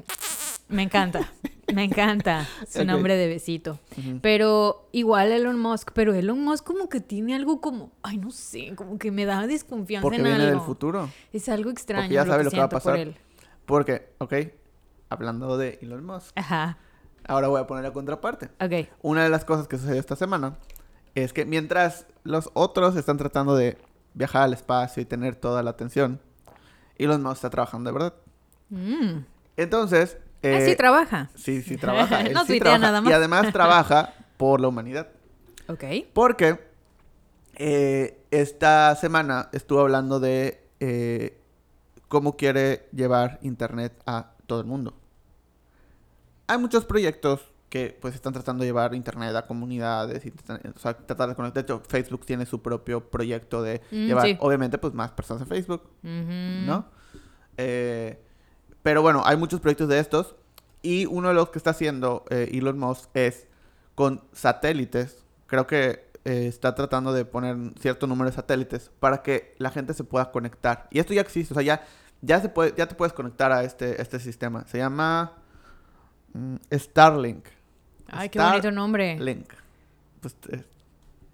me 0.68 0.84
encanta. 0.84 1.32
Me 1.74 1.86
encanta 1.86 2.48
su 2.70 2.86
nombre 2.86 3.16
de 3.18 3.28
besito. 3.28 3.80
Pero 4.22 4.88
igual 4.92 5.32
Elon 5.32 5.58
Musk, 5.60 5.90
pero 5.96 6.14
Elon 6.14 6.40
Musk 6.44 6.64
como 6.64 6.90
que 6.90 7.00
tiene 7.02 7.34
algo 7.34 7.62
como, 7.62 7.92
ay, 8.04 8.18
no 8.18 8.30
sé, 8.30 8.76
como 8.76 9.00
que 9.00 9.10
me 9.10 9.26
da 9.26 9.48
desconfianza 9.48 10.04
Porque 10.04 10.18
en 10.18 10.24
viene 10.26 10.44
algo. 10.44 10.58
del 10.58 10.62
futuro. 10.62 11.10
Es 11.32 11.50
algo 11.50 11.72
extraño 11.72 12.12
ya 12.14 12.26
lo 12.26 12.32
sabe 12.34 12.42
que 12.42 12.46
lo 12.46 12.52
que 12.52 12.58
va 12.58 12.64
a 12.66 12.68
siento 12.70 12.84
por 12.84 12.92
pasar. 12.94 13.00
él. 13.00 13.16
Porque, 13.66 14.10
ok, 14.20 14.34
hablando 15.10 15.58
de 15.58 15.80
Elon 15.82 16.06
Musk, 16.06 16.32
Ajá. 16.36 16.78
Ahora 17.28 17.48
voy 17.48 17.62
a 17.62 17.68
poner 17.68 17.84
la 17.84 17.92
contraparte. 17.94 18.50
Ok. 18.60 18.90
Una 19.02 19.24
de 19.24 19.30
las 19.30 19.46
cosas 19.46 19.68
que 19.68 19.78
sucedió 19.78 20.00
esta 20.00 20.16
semana 20.16 20.58
es 21.16 21.34
que 21.34 21.46
mientras 21.46 22.06
los 22.24 22.50
otros 22.54 22.96
están 22.96 23.18
tratando 23.18 23.56
de 23.56 23.78
viajar 24.14 24.44
al 24.44 24.54
espacio 24.54 25.02
y 25.02 25.06
tener 25.06 25.36
toda 25.36 25.62
la 25.64 25.72
atención, 25.72 26.20
Elon 26.98 27.22
Musk 27.24 27.36
está 27.36 27.50
trabajando 27.50 27.90
de 27.90 27.94
verdad. 27.94 28.14
Mm. 28.70 29.26
Entonces, 29.58 30.18
Ah, 30.46 30.50
eh, 30.50 30.66
sí 30.70 30.76
trabaja. 30.76 31.30
sí, 31.36 31.62
sí 31.62 31.78
trabaja. 31.78 32.20
él 32.28 32.34
No 32.34 32.44
sí 32.46 32.60
trabaja. 32.60 32.80
nada 32.82 33.00
más. 33.02 33.10
Y 33.10 33.14
además 33.14 33.54
trabaja 33.54 34.14
por 34.38 34.60
la 34.60 34.68
humanidad. 34.68 35.08
Ok. 35.70 35.84
Porque 36.14 36.60
eh, 37.56 38.20
esta 38.32 38.94
semana 38.96 39.50
estuvo 39.54 39.80
hablando 39.80 40.20
de 40.20 40.68
eh, 40.82 41.40
cómo 42.10 42.36
quiere 42.36 42.88
llevar 42.92 43.40
Internet 43.42 43.94
a 44.06 44.32
todo 44.48 44.60
el 44.60 44.66
mundo. 44.66 44.96
Hay 46.48 46.58
muchos 46.58 46.86
proyectos 46.86 47.42
que 47.70 47.98
pues 48.00 48.14
están 48.14 48.34
tratando 48.34 48.62
de 48.62 48.68
llevar 48.68 48.94
Internet 48.94 49.36
a 49.36 49.48
comunidades, 49.48 50.24
y 50.26 50.30
o 50.30 50.80
sea, 50.80 50.96
tratar 50.96 51.30
de 51.30 51.36
conectar. 51.36 51.66
De 51.66 51.74
hecho, 51.74 51.82
Facebook 51.88 52.24
tiene 52.26 52.46
su 52.46 52.62
propio 52.62 53.10
proyecto 53.10 53.64
de 53.64 53.82
Mm, 53.90 54.06
llevar, 54.06 54.28
sí. 54.28 54.38
obviamente, 54.42 54.78
pues 54.78 54.94
más 54.94 55.12
personas 55.12 55.42
en 55.42 55.48
Facebook. 55.48 55.90
¿no? 56.04 56.86
Eh, 57.58 58.24
pero 58.84 59.02
bueno, 59.02 59.24
hay 59.26 59.38
muchos 59.38 59.60
proyectos 59.60 59.88
de 59.88 59.98
estos. 60.00 60.36
Y 60.84 61.06
uno 61.08 61.30
de 61.30 61.34
los 61.34 61.50
que 61.50 61.58
está 61.58 61.72
haciendo 61.72 62.26
eh, 62.30 62.50
Elon 62.54 62.78
Musk 62.78 63.10
es 63.16 63.48
con 63.96 64.22
satélites. 64.34 65.24
Creo 65.48 65.66
que 65.66 66.12
eh, 66.26 66.48
está 66.48 66.76
tratando 66.76 67.12
de 67.14 67.26
poner 67.26 67.58
cierto 67.80 68.06
número 68.06 68.30
de 68.30 68.36
satélites 68.36 68.92
para 69.00 69.24
que 69.24 69.56
la 69.58 69.72
gente 69.72 69.94
se 69.94 70.04
pueda 70.04 70.32
conectar. 70.32 70.88
Y 70.92 71.00
esto 71.00 71.14
ya 71.14 71.22
existe, 71.22 71.54
o 71.54 71.56
sea, 71.56 71.64
ya, 71.64 71.86
ya, 72.22 72.40
se 72.40 72.50
puede, 72.50 72.74
ya 72.78 72.88
te 72.88 72.96
puedes 72.96 73.14
conectar 73.14 73.52
a 73.52 73.64
este, 73.64 74.02
este 74.02 74.20
sistema. 74.20 74.66
Se 74.68 74.78
llama 74.78 75.38
Starlink. 76.72 77.46
Ay, 78.08 78.30
qué 78.30 78.40
bonito 78.40 78.72
nombre. 78.72 79.14
Starlink. 79.16 79.54
Pues, 80.22 80.36
eh, 80.50 80.64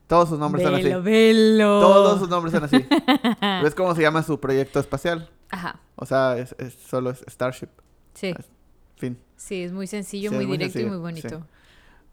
todos 0.08 0.30
sus 0.30 0.40
nombres 0.40 0.64
son 0.66 0.76
así. 0.76 0.90
Velo. 1.04 1.80
Todos 1.82 2.20
sus 2.20 2.30
nombres 2.30 2.54
son 2.54 2.64
así. 2.64 2.86
¿Ves 3.64 3.76
cómo 3.76 3.94
se 3.96 4.02
llama 4.02 4.24
su 4.24 4.40
proyecto 4.40 4.80
espacial? 4.80 5.30
Ajá. 5.52 5.80
O 5.96 6.06
sea, 6.06 6.38
es, 6.38 6.56
es- 6.58 6.74
solo 6.74 7.10
es 7.12 7.24
Starship. 7.28 7.70
Sí. 8.14 8.34
Fin. 8.96 9.18
Sí, 9.36 9.64
es 9.64 9.72
muy 9.72 9.88
sencillo, 9.88 10.30
Sí, 10.32 10.36
muy 10.36 10.44
es 10.44 10.48
muy 10.48 10.58
directo 10.58 10.80
y 10.80 10.86
muy 10.86 10.96
sí. 10.96 11.02
bonito. 11.02 11.46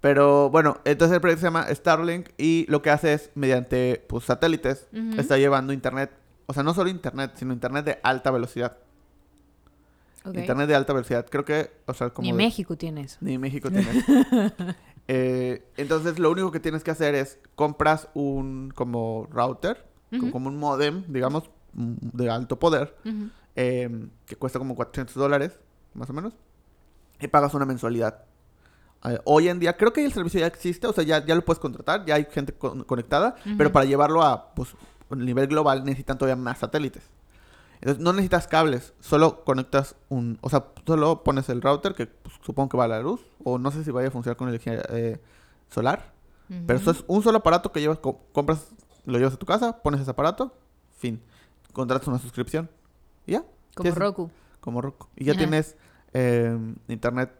Pero 0.00 0.50
bueno, 0.50 0.78
entonces 0.84 1.14
el 1.14 1.20
proyecto 1.20 1.40
se 1.40 1.46
llama 1.46 1.66
Starlink 1.74 2.28
y 2.38 2.66
lo 2.68 2.82
que 2.82 2.90
hace 2.90 3.14
es, 3.14 3.30
mediante 3.34 4.04
pues, 4.08 4.24
satélites, 4.24 4.86
está 5.16 5.36
llevando 5.38 5.72
internet, 5.72 6.12
o 6.46 6.52
sea, 6.52 6.62
no 6.62 6.74
solo 6.74 6.90
internet, 6.90 7.32
sino 7.34 7.52
internet 7.52 7.84
de 7.84 7.98
alta 8.02 8.30
velocidad. 8.30 8.76
Internet 10.40 10.68
de 10.68 10.74
alta 10.74 10.92
velocidad. 10.92 11.26
Creo 11.30 11.44
que, 11.44 11.70
o 11.86 11.94
sea, 11.94 12.10
como... 12.10 12.24
Ni 12.26 12.32
de- 12.32 12.36
México 12.38 12.76
tiene 12.76 13.02
eso. 13.02 13.18
Ni 13.20 13.38
México 13.38 13.70
tiene. 13.70 13.90
eso. 13.90 14.12
Eh, 15.08 15.64
entonces, 15.76 16.18
lo 16.18 16.30
único 16.32 16.50
que 16.50 16.58
tienes 16.58 16.82
que 16.82 16.90
hacer 16.90 17.14
es 17.14 17.38
compras 17.54 18.08
un 18.14 18.72
como 18.74 19.28
router, 19.30 19.86
como 20.32 20.48
un 20.48 20.56
modem, 20.58 21.04
digamos, 21.06 21.48
mm, 21.74 21.94
de 22.12 22.28
alto 22.30 22.58
poder, 22.58 22.96
eh, 23.54 24.08
que 24.26 24.34
cuesta 24.36 24.58
como 24.58 24.74
400 24.74 25.14
dólares, 25.14 25.60
más 25.94 26.10
o 26.10 26.12
menos, 26.12 26.34
y 27.20 27.28
pagas 27.28 27.54
una 27.54 27.64
mensualidad. 27.66 28.24
Eh, 29.04 29.20
hoy 29.26 29.48
en 29.48 29.60
día, 29.60 29.76
creo 29.76 29.92
que 29.92 30.04
el 30.04 30.12
servicio 30.12 30.40
ya 30.40 30.46
existe, 30.48 30.88
o 30.88 30.92
sea, 30.92 31.04
ya, 31.04 31.24
ya 31.24 31.36
lo 31.36 31.44
puedes 31.44 31.60
contratar, 31.60 32.04
ya 32.04 32.16
hay 32.16 32.26
gente 32.28 32.52
con- 32.54 32.82
conectada, 32.82 33.36
pero 33.56 33.70
para 33.70 33.84
llevarlo 33.84 34.22
a 34.24 34.54
pues, 34.54 34.70
a 35.08 35.14
nivel 35.14 35.46
global 35.46 35.84
necesitan 35.84 36.18
todavía 36.18 36.42
más 36.42 36.58
satélites. 36.58 37.04
Entonces, 37.80 38.02
no 38.02 38.12
necesitas 38.12 38.46
cables, 38.48 38.94
solo 39.00 39.44
conectas 39.44 39.96
un, 40.08 40.38
o 40.40 40.48
sea, 40.50 40.66
solo 40.86 41.22
pones 41.22 41.48
el 41.48 41.60
router, 41.62 41.94
que 41.94 42.06
pues, 42.06 42.34
supongo 42.42 42.68
que 42.70 42.76
va 42.76 42.84
a 42.84 42.88
la 42.88 43.00
luz, 43.00 43.20
o 43.44 43.58
no 43.58 43.70
sé 43.70 43.84
si 43.84 43.90
vaya 43.90 44.08
a 44.08 44.10
funcionar 44.10 44.36
con 44.36 44.48
energía 44.48 44.82
eh, 44.90 45.20
solar, 45.68 46.14
pero 46.66 46.78
eso 46.78 46.90
es 46.92 47.04
un 47.08 47.22
solo 47.22 47.38
aparato 47.38 47.72
que 47.72 47.80
llevas, 47.80 47.98
co- 47.98 48.20
compras, 48.32 48.68
lo 49.04 49.18
llevas 49.18 49.34
a 49.34 49.36
tu 49.36 49.46
casa, 49.46 49.82
pones 49.82 50.00
ese 50.00 50.10
aparato, 50.10 50.54
fin, 50.96 51.20
contratas 51.72 52.06
una 52.08 52.18
suscripción, 52.18 52.70
y 53.26 53.32
ya, 53.32 53.40
Como 53.74 53.82
tienes- 53.90 53.98
Roku. 53.98 54.30
como 54.60 54.80
Roku. 54.80 55.08
Y 55.16 55.24
ya 55.24 55.32
Ajá. 55.32 55.38
tienes 55.40 55.76
eh, 56.14 56.56
internet, 56.88 57.32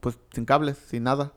pues 0.00 0.18
sin 0.32 0.44
cables, 0.44 0.78
sin 0.78 1.02
nada. 1.04 1.32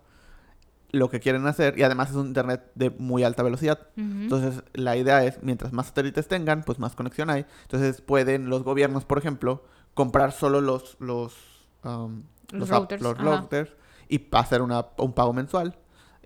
Lo 0.93 1.09
que 1.09 1.19
quieren 1.19 1.45
hacer, 1.47 1.77
y 1.77 1.83
además 1.83 2.12
es 2.12 2.15
un 2.15 2.27
internet 2.27 2.71
de 2.75 2.91
muy 2.91 3.23
alta 3.23 3.41
velocidad. 3.43 3.88
Entonces, 3.97 4.63
la 4.73 4.95
idea 4.95 5.25
es, 5.25 5.41
mientras 5.41 5.73
más 5.73 5.88
satélites 5.88 6.27
tengan, 6.27 6.63
pues 6.63 6.77
más 6.77 6.95
conexión 6.95 7.29
hay. 7.31 7.45
Entonces, 7.63 8.00
pueden 8.00 8.47
los 8.50 8.62
gobiernos, 8.63 9.03
por 9.03 9.17
ejemplo, 9.17 9.63
comprar 9.95 10.31
solo 10.31 10.62
los 10.62 10.95
los, 11.00 11.35
um, 11.83 12.21
Los 12.51 12.69
routers, 12.69 13.01
los 13.01 13.17
routers 13.17 13.71
y 14.07 14.23
hacer 14.33 14.62
una, 14.62 14.85
un 14.97 15.13
pago 15.13 15.33
mensual. 15.33 15.75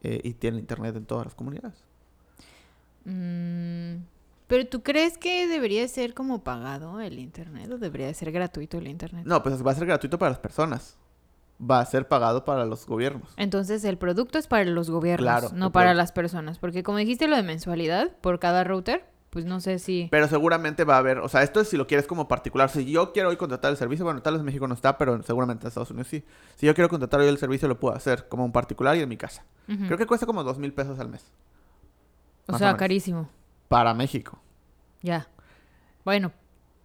eh, 0.03 0.19
y 0.23 0.33
tienen 0.33 0.59
internet 0.59 0.95
en 0.95 1.05
todas 1.05 1.25
las 1.25 1.33
comunidades. 1.33 1.83
Mm, 3.05 4.03
Pero 4.47 4.67
tú 4.67 4.83
crees 4.83 5.17
que 5.17 5.47
debería 5.47 5.87
ser 5.87 6.13
como 6.13 6.43
pagado 6.43 6.99
el 7.01 7.19
internet 7.19 7.69
o 7.71 7.77
debería 7.77 8.13
ser 8.13 8.31
gratuito 8.31 8.77
el 8.77 8.87
internet? 8.87 9.23
No, 9.25 9.41
pues 9.43 9.65
va 9.65 9.71
a 9.71 9.75
ser 9.75 9.87
gratuito 9.87 10.17
para 10.19 10.31
las 10.31 10.39
personas. 10.39 10.97
Va 11.59 11.79
a 11.79 11.85
ser 11.85 12.07
pagado 12.07 12.45
para 12.45 12.65
los 12.65 12.85
gobiernos. 12.85 13.29
Entonces 13.37 13.83
el 13.83 13.97
producto 13.97 14.37
es 14.37 14.47
para 14.47 14.65
los 14.65 14.89
gobiernos, 14.89 15.23
Claro, 15.23 15.49
no 15.53 15.71
para 15.71 15.93
las 15.93 16.11
personas, 16.11 16.59
porque 16.59 16.83
como 16.83 16.99
dijiste 16.99 17.27
lo 17.27 17.35
de 17.35 17.43
mensualidad 17.43 18.15
por 18.21 18.39
cada 18.39 18.63
router, 18.63 19.05
pues 19.31 19.45
no 19.45 19.59
sé 19.59 19.79
si 19.79 20.07
Pero 20.11 20.27
seguramente 20.27 20.83
va 20.83 20.95
a 20.95 20.99
haber, 20.99 21.19
o 21.19 21.27
sea, 21.29 21.43
esto 21.43 21.59
es 21.59 21.69
si 21.69 21.77
lo 21.77 21.87
quieres 21.87 22.07
como 22.07 22.27
particular. 22.27 22.69
Si 22.69 22.89
yo 22.89 23.11
quiero 23.11 23.29
hoy 23.29 23.37
contratar 23.37 23.71
el 23.71 23.77
servicio, 23.77 24.05
bueno, 24.05 24.21
tal 24.21 24.33
vez 24.33 24.39
en 24.39 24.45
México 24.45 24.67
no 24.67 24.73
está, 24.73 24.97
pero 24.97 25.21
seguramente 25.23 25.65
en 25.65 25.67
Estados 25.67 25.91
Unidos 25.91 26.07
sí. 26.07 26.23
Si 26.55 26.65
yo 26.65 26.73
quiero 26.73 26.89
contratar 26.89 27.19
hoy 27.19 27.27
el 27.27 27.37
servicio, 27.37 27.67
lo 27.67 27.79
puedo 27.79 27.95
hacer 27.95 28.27
como 28.29 28.45
un 28.45 28.51
particular 28.51 28.95
y 28.95 29.01
en 29.01 29.09
mi 29.09 29.17
casa. 29.17 29.43
Creo 29.65 29.97
que 29.97 30.05
cuesta 30.05 30.25
como 30.25 30.43
dos 30.43 30.57
mil 30.59 30.73
pesos 30.73 30.99
al 30.99 31.09
mes. 31.09 31.25
o 32.47 32.57
sea, 32.57 32.77
carísimo. 32.77 33.29
Para 33.67 33.93
México. 33.93 34.39
Ya. 35.01 35.27
Bueno, 36.05 36.31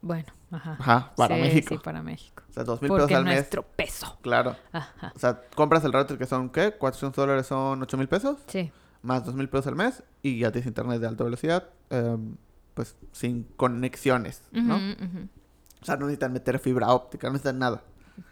bueno, 0.01 0.33
ajá. 0.51 0.77
Ajá, 0.81 1.13
para 1.17 1.37
Sí, 1.37 1.51
Sí, 1.53 1.63
Sí, 1.69 1.79
para 1.79 2.03
México. 2.03 2.32
O 2.53 2.55
sea, 2.55 2.65
dos 2.65 2.81
mil 2.83 2.93
pesos 2.93 3.11
al 3.13 3.25
mes. 3.25 3.35
nuestro 3.35 3.63
peso. 3.63 4.19
Claro. 4.21 4.55
Ajá. 4.73 5.13
O 5.17 5.19
sea, 5.19 5.41
compras 5.55 5.83
el 5.85 5.93
router 5.93 6.19
que 6.19 6.27
son, 6.27 6.51
¿qué? 6.51 6.73
400 6.73 7.17
dólares 7.17 7.47
son 7.47 7.81
8 7.83 7.97
mil 7.97 8.09
pesos. 8.09 8.39
Sí. 8.47 8.71
Más 9.01 9.25
dos 9.25 9.35
mil 9.35 9.49
pesos 9.49 9.67
al 9.69 9.75
mes. 9.77 10.03
Y 10.23 10.39
ya 10.39 10.53
tienes 10.53 10.67
internet 10.69 11.01
de 11.01 11.07
alta 11.09 11.25
velocidad. 11.25 11.69
em, 11.91 12.37
pues 12.75 12.95
sin 13.13 13.45
conexiones, 13.57 14.43
¿no? 14.53 14.77
O 14.77 15.85
sea, 15.85 15.97
no 15.97 16.07
necesitan 16.07 16.33
meter 16.33 16.59
fibra 16.59 16.93
óptica, 16.93 17.27
no 17.27 17.33
necesitan 17.35 17.59
nada. 17.59 17.83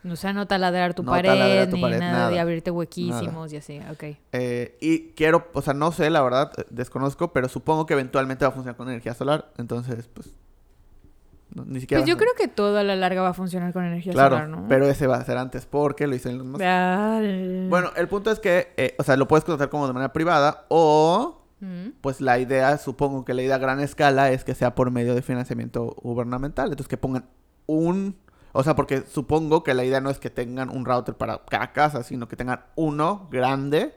O 0.09 0.15
sea, 0.17 0.33
no 0.33 0.47
taladrar 0.47 0.95
tu 0.95 1.03
No 1.03 1.11
pared, 1.12 1.29
taladrar 1.31 1.69
tu 1.71 1.77
ni 1.77 1.83
pared, 1.83 1.99
nada, 1.99 2.27
de 2.27 2.31
nada. 2.33 2.43
abrirte 2.43 2.71
huequísimos 2.71 3.53
y 3.53 3.57
así, 3.57 3.81
ok. 3.91 4.05
Eh, 4.33 4.79
y 4.81 5.09
quiero, 5.12 5.49
o 5.55 5.61
sea, 5.62 5.75
no 5.75 5.91
sé, 5.93 6.09
la 6.11 6.23
verdad, 6.23 6.53
eh, 6.59 6.65
desconozco, 6.71 7.33
pero 7.33 7.49
supongo 7.49 7.87
que 7.87 7.95
eventualmente 7.95 8.45
va 8.45 8.50
a 8.50 8.53
funcionar 8.53 8.77
con 8.77 8.89
energía 8.89 9.15
solar. 9.15 9.50
Entonces, 9.59 10.09
pues, 10.12 10.31
ni 11.66 11.80
siquiera... 11.80 12.02
Pues 12.02 12.09
yo 12.09 12.16
creo 12.16 12.33
que 12.37 12.49
todo 12.49 12.78
a 12.78 12.83
la 12.83 12.97
larga 12.97 13.23
va 13.23 13.28
a 13.30 13.35
funcionar 13.35 13.73
con 13.73 13.85
energía 13.85 14.12
Claro, 14.12 14.37
solar, 14.37 14.49
¿no? 14.49 14.66
pero 14.69 14.87
ese 14.88 15.07
va 15.07 15.16
a 15.16 15.25
ser 15.25 15.37
antes 15.38 15.66
porque 15.66 16.07
lo 16.07 16.14
hizo 16.14 16.28
Elon 16.28 16.50
Musk. 16.50 16.62
Ah, 16.64 17.21
Bueno, 17.69 17.90
el 17.97 18.09
punto 18.09 18.30
es 18.30 18.38
que, 18.38 18.73
eh, 18.76 18.95
o 18.99 19.02
sea, 19.02 19.16
lo 19.16 19.26
puedes 19.28 19.45
contratar 19.45 19.69
como 19.71 19.87
de 19.87 19.92
manera 19.92 20.12
privada 20.12 20.64
o, 20.69 21.42
mm, 21.61 21.88
pues 22.00 22.21
la 22.21 22.38
idea, 22.38 22.78
supongo 22.78 23.25
que 23.25 23.35
la 23.35 23.42
idea 23.42 23.57
a 23.57 23.59
gran 23.59 23.80
escala 23.80 24.30
es 24.30 24.45
que 24.45 24.54
sea 24.54 24.75
por 24.75 24.90
medio 24.90 25.14
de 25.14 25.23
financiamiento 25.23 25.97
gubernamental. 26.02 26.66
Entonces, 26.71 26.88
que 26.88 26.97
pongan 26.97 27.26
un... 27.66 28.16
O 28.52 28.64
sea, 28.64 28.75
porque 28.75 29.02
supongo 29.02 29.62
que 29.62 29.75
la 29.75 29.85
idea 29.85 30.00
no 30.00 30.11
es 30.11 30.19
que 30.19 30.28
tengan 30.28 30.71
un 30.71 30.85
router 30.85 31.14
para 31.14 31.40
cada 31.49 31.73
casa, 31.73 32.02
sino 32.02 32.26
que 32.26 32.35
tengan 32.37 32.62
uno 32.75 33.28
grande 33.30 33.95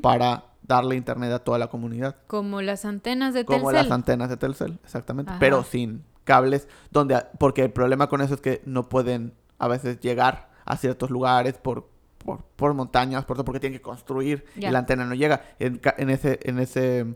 para 0.00 0.44
darle 0.62 0.94
internet 0.96 1.32
a 1.32 1.38
toda 1.40 1.58
la 1.58 1.66
comunidad. 1.68 2.14
Como 2.28 2.62
las 2.62 2.84
antenas 2.84 3.34
de 3.34 3.44
Como 3.44 3.58
Telcel. 3.70 3.74
las 3.74 3.90
antenas 3.90 4.28
de 4.28 4.36
Telcel, 4.36 4.78
exactamente. 4.84 5.30
Ajá. 5.32 5.40
Pero 5.40 5.64
sin 5.64 6.04
cables, 6.26 6.68
donde 6.90 7.16
porque 7.38 7.62
el 7.64 7.70
problema 7.72 8.08
con 8.08 8.20
eso 8.20 8.34
es 8.34 8.42
que 8.42 8.60
no 8.66 8.88
pueden 8.90 9.32
a 9.58 9.68
veces 9.68 9.98
llegar 10.00 10.50
a 10.66 10.76
ciertos 10.76 11.08
lugares 11.10 11.54
por, 11.56 11.88
por, 12.18 12.42
por 12.56 12.74
montañas, 12.74 13.24
por 13.24 13.36
todo, 13.38 13.44
porque 13.44 13.60
tienen 13.60 13.78
que 13.78 13.82
construir 13.82 14.44
y 14.56 14.60
la 14.68 14.80
antena 14.80 15.06
no 15.06 15.14
llega. 15.14 15.42
En, 15.58 15.80
ese, 16.10 16.38
en 16.42 16.58
ese, 16.58 17.06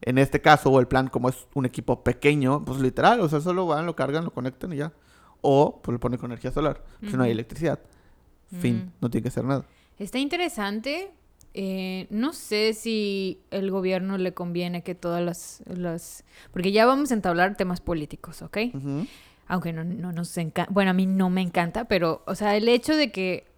en 0.00 0.16
este 0.16 0.40
caso, 0.40 0.70
o 0.70 0.80
el 0.80 0.86
plan, 0.88 1.08
como 1.08 1.28
es 1.28 1.46
un 1.54 1.66
equipo 1.66 2.02
pequeño, 2.02 2.64
pues 2.64 2.80
literal, 2.80 3.20
o 3.20 3.28
sea, 3.28 3.40
solo 3.40 3.66
van, 3.66 3.84
lo 3.84 3.94
cargan, 3.94 4.24
lo 4.24 4.30
conectan 4.30 4.72
y 4.72 4.76
ya. 4.76 4.92
O 5.42 5.80
pues 5.82 5.92
lo 5.92 6.00
ponen 6.00 6.18
con 6.18 6.30
energía 6.30 6.52
solar. 6.52 6.82
Si 7.02 7.16
no 7.16 7.24
hay 7.24 7.32
electricidad. 7.32 7.80
Fin, 8.60 8.76
Mm. 8.76 8.92
no 9.02 9.10
tiene 9.10 9.22
que 9.22 9.28
hacer 9.28 9.44
nada. 9.44 9.64
Está 9.98 10.18
interesante. 10.18 11.12
Eh, 11.52 12.06
no 12.10 12.32
sé 12.32 12.74
si 12.74 13.40
el 13.50 13.70
gobierno 13.70 14.18
le 14.18 14.32
conviene 14.34 14.82
que 14.82 14.94
todas 14.94 15.22
las, 15.22 15.62
las... 15.66 16.24
Porque 16.52 16.72
ya 16.72 16.86
vamos 16.86 17.10
a 17.10 17.14
entablar 17.14 17.56
temas 17.56 17.80
políticos, 17.80 18.42
¿ok? 18.42 18.58
Aunque 19.46 19.72
no, 19.72 19.82
no 19.82 20.12
nos 20.12 20.36
encanta... 20.38 20.72
Bueno, 20.72 20.92
a 20.92 20.94
mí 20.94 21.06
no 21.06 21.28
me 21.28 21.42
encanta, 21.42 21.86
pero, 21.86 22.22
o 22.26 22.34
sea, 22.34 22.56
el 22.56 22.68
hecho 22.68 22.94
de 22.94 23.10
que 23.10 23.49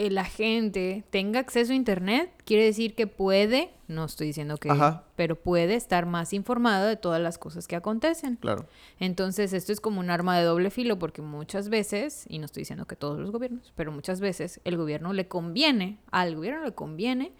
eh, 0.00 0.10
la 0.10 0.24
gente 0.24 1.04
tenga 1.10 1.40
acceso 1.40 1.72
a 1.72 1.74
Internet 1.74 2.32
quiere 2.46 2.64
decir 2.64 2.94
que 2.94 3.06
puede, 3.06 3.70
no 3.86 4.06
estoy 4.06 4.28
diciendo 4.28 4.56
que, 4.56 4.70
Ajá. 4.70 5.04
pero 5.14 5.36
puede 5.36 5.74
estar 5.74 6.06
más 6.06 6.32
informada 6.32 6.86
de 6.86 6.96
todas 6.96 7.20
las 7.20 7.36
cosas 7.36 7.68
que 7.68 7.76
acontecen. 7.76 8.36
Claro. 8.36 8.66
Entonces, 8.98 9.52
esto 9.52 9.72
es 9.72 9.80
como 9.82 10.00
un 10.00 10.08
arma 10.08 10.38
de 10.38 10.44
doble 10.44 10.70
filo 10.70 10.98
porque 10.98 11.20
muchas 11.20 11.68
veces, 11.68 12.24
y 12.30 12.38
no 12.38 12.46
estoy 12.46 12.62
diciendo 12.62 12.86
que 12.86 12.96
todos 12.96 13.18
los 13.20 13.30
gobiernos, 13.30 13.74
pero 13.76 13.92
muchas 13.92 14.20
veces 14.20 14.62
el 14.64 14.78
gobierno 14.78 15.12
le 15.12 15.28
conviene, 15.28 15.98
al 16.10 16.34
gobierno 16.34 16.64
le 16.64 16.72
conviene 16.72 17.32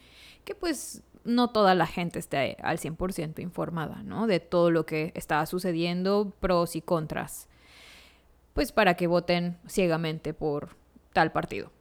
que 0.45 0.55
pues 0.55 1.03
no 1.25 1.49
toda 1.49 1.75
la 1.75 1.87
gente 1.87 2.19
esté 2.19 2.59
al 2.63 2.77
100% 2.77 3.41
informada, 3.41 4.03
¿no? 4.03 4.27
De 4.27 4.39
todo 4.39 4.71
lo 4.71 4.85
que 4.85 5.13
está 5.15 5.47
sucediendo, 5.47 6.35
pros 6.41 6.77
y 6.77 6.83
contras. 6.83 7.49
Pues 8.53 8.71
para 8.71 8.97
que 8.97 9.07
voten 9.07 9.57
ciegamente 9.67 10.35
por 10.35 10.77
tal 11.15 11.33
partido. 11.33 11.73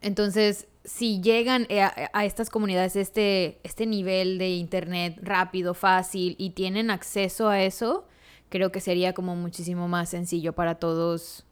Entonces, 0.00 0.66
si 0.84 1.20
llegan 1.20 1.66
eh, 1.68 1.82
a, 1.82 2.10
a 2.12 2.24
estas 2.24 2.50
comunidades 2.50 2.96
este, 2.96 3.60
este 3.62 3.86
nivel 3.86 4.38
de 4.38 4.50
internet 4.50 5.18
rápido, 5.22 5.74
fácil 5.74 6.34
y 6.38 6.50
tienen 6.50 6.90
acceso 6.90 7.48
a 7.48 7.62
eso, 7.62 8.06
creo 8.48 8.72
que 8.72 8.80
sería 8.80 9.12
como 9.12 9.36
muchísimo 9.36 9.88
más 9.88 10.08
sencillo 10.10 10.52
para 10.52 10.76
todos. 10.76 11.44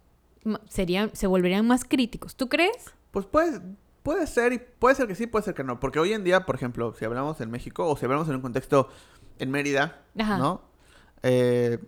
Serían, 0.69 1.11
se 1.15 1.26
volverían 1.26 1.67
más 1.67 1.85
críticos. 1.85 2.37
¿Tú 2.37 2.49
crees? 2.49 2.95
Pues 3.11 3.26
puede, 3.26 3.61
puede 4.03 4.26
ser 4.26 4.53
y 4.53 4.59
puede 4.59 4.95
ser 4.95 5.09
que 5.09 5.15
sí, 5.15 5.26
puede 5.26 5.45
ser 5.45 5.55
que 5.55 5.65
no. 5.65 5.81
Porque 5.81 5.99
hoy 5.99 6.12
en 6.12 6.25
día, 6.25 6.47
por 6.47 6.55
ejemplo, 6.55 6.95
si 6.95 7.05
hablamos 7.05 7.41
en 7.41 7.50
México 7.50 7.87
o 7.88 7.97
si 7.97 8.05
hablamos 8.05 8.29
en 8.29 8.37
un 8.37 8.43
contexto 8.43 8.88
en 9.38 9.50
Mérida, 9.50 10.03
Ajá. 10.19 10.38
¿no? 10.38 10.62
Eh, 11.23 11.79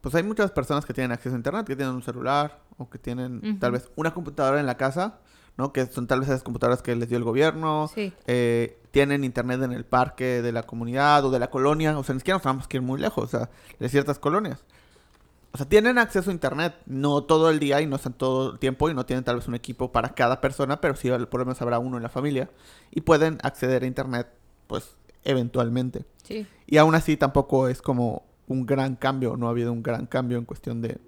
pues 0.00 0.14
hay 0.14 0.22
muchas 0.22 0.50
personas 0.50 0.86
que 0.86 0.94
tienen 0.94 1.12
acceso 1.12 1.34
a 1.34 1.38
internet, 1.38 1.66
que 1.66 1.76
tienen 1.76 1.94
un 1.94 2.02
celular 2.02 2.60
o 2.78 2.88
que 2.88 2.98
tienen 2.98 3.58
tal 3.58 3.72
vez 3.72 3.90
una 3.96 4.14
computadora 4.14 4.60
en 4.60 4.66
la 4.66 4.76
casa, 4.76 5.18
¿no? 5.60 5.72
Que 5.72 5.86
son 5.86 6.06
tal 6.06 6.20
vez 6.20 6.30
esas 6.30 6.42
computadoras 6.42 6.80
que 6.80 6.96
les 6.96 7.08
dio 7.08 7.18
el 7.18 7.24
gobierno. 7.24 7.88
Sí. 7.94 8.12
eh, 8.26 8.78
tienen 8.90 9.22
internet 9.22 9.62
en 9.62 9.72
el 9.72 9.84
parque 9.84 10.42
de 10.42 10.52
la 10.52 10.64
comunidad 10.64 11.24
o 11.24 11.30
de 11.30 11.38
la 11.38 11.50
colonia. 11.50 11.96
O 11.98 12.02
sea, 12.02 12.14
ni 12.14 12.20
siquiera 12.20 12.36
nos 12.36 12.42
tenemos 12.42 12.66
que 12.66 12.78
ir 12.78 12.82
muy 12.82 12.98
lejos, 12.98 13.24
o 13.24 13.28
sea, 13.28 13.50
de 13.78 13.88
ciertas 13.88 14.18
colonias. 14.18 14.64
O 15.52 15.58
sea, 15.58 15.68
tienen 15.68 15.98
acceso 15.98 16.30
a 16.30 16.32
internet, 16.32 16.74
no 16.86 17.22
todo 17.24 17.50
el 17.50 17.58
día 17.58 17.80
y 17.80 17.86
no 17.86 17.96
están 17.96 18.12
todo 18.12 18.52
el 18.52 18.58
tiempo 18.58 18.88
y 18.88 18.94
no 18.94 19.04
tienen 19.04 19.24
tal 19.24 19.36
vez 19.36 19.48
un 19.48 19.54
equipo 19.54 19.92
para 19.92 20.10
cada 20.14 20.40
persona, 20.40 20.80
pero 20.80 20.94
sí 20.94 21.10
por 21.30 21.40
lo 21.40 21.46
menos 21.46 21.60
habrá 21.60 21.78
uno 21.78 21.96
en 21.96 22.02
la 22.02 22.08
familia 22.08 22.50
y 22.90 23.00
pueden 23.02 23.38
acceder 23.42 23.82
a 23.82 23.86
internet, 23.86 24.28
pues, 24.66 24.96
eventualmente. 25.24 26.04
Sí. 26.22 26.46
Y 26.66 26.76
aún 26.78 26.94
así 26.94 27.16
tampoco 27.16 27.68
es 27.68 27.82
como 27.82 28.24
un 28.46 28.64
gran 28.64 28.96
cambio, 28.96 29.36
no 29.36 29.48
ha 29.48 29.50
habido 29.50 29.72
un 29.72 29.82
gran 29.82 30.06
cambio 30.06 30.38
en 30.38 30.44
cuestión 30.44 30.82
de 30.82 30.98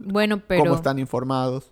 Bueno, 0.00 0.42
pero... 0.46 0.64
cómo 0.64 0.74
están 0.74 0.98
informados. 0.98 1.70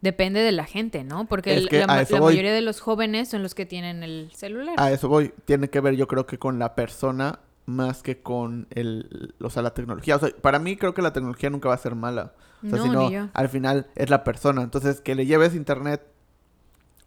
Depende 0.00 0.40
de 0.40 0.52
la 0.52 0.64
gente, 0.64 1.04
¿no? 1.04 1.26
Porque 1.26 1.52
Es 1.54 1.62
el- 1.62 1.68
que 1.68 1.80
la, 1.80 1.86
mayoría 1.86 2.52
de 2.52 2.60
los 2.60 2.80
jóvenes 2.80 3.28
son 3.28 3.42
los 3.42 3.54
que 3.54 3.66
tienen 3.66 4.02
el 4.02 4.30
celular. 4.34 4.74
A 4.78 4.90
eso 4.92 5.08
voy. 5.08 5.32
Tiene 5.44 5.68
que 5.70 5.80
ver, 5.80 5.94
yo 5.96 6.06
creo 6.06 6.26
que 6.26 6.38
con 6.38 6.58
la 6.58 6.74
persona 6.74 7.40
más 7.64 8.02
que 8.02 8.22
con 8.22 8.68
el, 8.70 9.34
o 9.40 9.50
sea, 9.50 9.62
la 9.62 9.74
tecnología. 9.74 10.16
O 10.16 10.18
sea, 10.20 10.28
para 10.40 10.58
mí 10.60 10.76
creo 10.76 10.94
que 10.94 11.02
la 11.02 11.12
tecnología 11.12 11.50
nunca 11.50 11.68
va 11.68 11.74
a 11.74 11.78
ser 11.78 11.94
mala. 11.96 12.32
O 12.64 12.68
sea, 12.68 12.78
No, 12.78 12.84
sino 12.84 13.08
ni 13.08 13.14
yo. 13.14 13.28
al 13.34 13.48
final 13.48 13.88
es 13.96 14.08
la 14.08 14.22
persona. 14.22 14.62
Entonces, 14.62 15.00
que 15.00 15.14
le 15.16 15.26
lleves 15.26 15.54
internet 15.54 16.02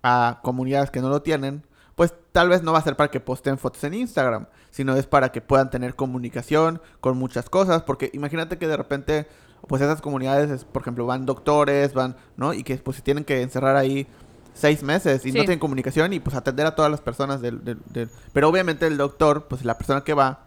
a 0.04 0.40
comunidades 0.44 0.92
que 0.92 1.02
no 1.02 1.10
lo 1.10 1.22
tienen, 1.22 1.66
pues 1.96 2.14
tal 2.32 2.50
vez 2.50 2.64
no 2.64 2.72
va 2.72 2.80
a 2.80 2.84
ser 2.84 2.96
para 2.96 3.12
que 3.12 3.20
posteen 3.20 3.58
fotos 3.58 3.84
en 3.84 3.94
Instagram, 3.94 4.46
sino 4.70 4.96
es 4.96 5.06
para 5.06 5.32
que 5.32 5.42
puedan 5.42 5.70
tener 5.70 5.96
comunicación 5.96 6.82
con 7.02 7.18
muchas 7.18 7.50
cosas, 7.50 7.84
porque 7.84 8.10
imagínate 8.14 8.58
que 8.58 8.68
de 8.68 8.78
repente, 8.78 9.28
pues 9.68 9.82
esas 9.82 10.02
comunidades, 10.02 10.50
es, 10.50 10.66
por 10.66 10.82
ejemplo, 10.82 11.06
van 11.06 11.26
doctores, 11.26 11.94
van, 11.94 12.16
¿no? 12.38 12.54
Y 12.54 12.64
que 12.64 12.78
pues 12.78 12.98
se 12.98 13.04
tienen 13.04 13.24
que 13.24 13.42
encerrar 13.42 13.76
ahí 13.76 14.08
seis 14.54 14.84
meses 14.84 15.26
y 15.26 15.30
no 15.30 15.40
tienen 15.46 15.60
comunicación 15.60 16.12
y 16.14 16.20
pues 16.20 16.36
atender 16.36 16.66
a 16.66 16.76
todas 16.76 16.92
las 16.92 17.02
personas 17.02 17.40
del, 17.42 17.64
del- 17.64 17.80
del- 17.88 18.10
Pero 18.34 18.50
obviamente 18.50 18.88
el 18.88 18.98
doctor, 18.98 19.46
pues 19.48 19.64
la 19.64 19.78
persona 19.78 20.02
que 20.04 20.14
va, 20.14 20.40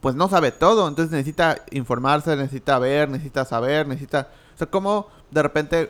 pues 0.00 0.14
no 0.14 0.28
sabe 0.28 0.52
todo, 0.52 0.86
entonces 0.88 1.10
necesita 1.12 1.56
informarse, 1.72 2.36
necesita 2.36 2.78
ver, 2.78 3.08
necesita 3.10 3.44
saber, 3.44 3.86
necesita... 3.88 4.28
O 4.54 4.58
sea, 4.58 4.66
cómo 4.68 5.08
de 5.30 5.42
repente, 5.42 5.88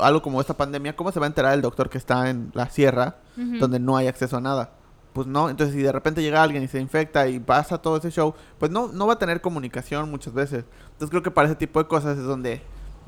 algo 0.00 0.20
como 0.20 0.40
esta 0.40 0.54
pandemia, 0.56 0.96
¿cómo 0.96 1.12
se 1.12 1.20
va 1.20 1.26
a 1.26 1.28
enterar 1.28 1.54
el 1.54 1.62
doctor 1.62 1.88
que 1.88 1.96
está 1.98 2.28
en 2.28 2.50
la 2.54 2.68
sierra 2.70 3.16
donde 3.60 3.78
no 3.78 3.96
hay 3.96 4.08
acceso 4.08 4.36
a 4.36 4.40
nada? 4.40 4.70
Pues 5.12 5.26
no, 5.26 5.48
entonces 5.50 5.74
si 5.74 5.82
de 5.82 5.90
repente 5.92 6.22
llega 6.22 6.42
alguien 6.42 6.62
y 6.62 6.68
se 6.68 6.80
infecta 6.80 7.26
y 7.28 7.38
pasa 7.40 7.78
todo 7.78 7.96
ese 7.96 8.10
show, 8.10 8.34
pues 8.58 8.70
no, 8.70 8.88
no 8.88 9.06
va 9.06 9.14
a 9.14 9.18
tener 9.18 9.40
comunicación 9.40 10.10
muchas 10.10 10.32
veces. 10.34 10.64
Entonces 11.00 11.12
creo 11.12 11.22
que 11.22 11.30
para 11.30 11.48
ese 11.48 11.56
tipo 11.56 11.82
de 11.82 11.88
cosas 11.88 12.18
es 12.18 12.24
donde 12.24 12.60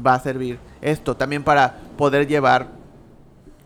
va 0.04 0.14
a 0.14 0.18
servir 0.18 0.58
esto. 0.80 1.14
También 1.14 1.44
para 1.44 1.78
poder 1.98 2.26
llevar, 2.26 2.68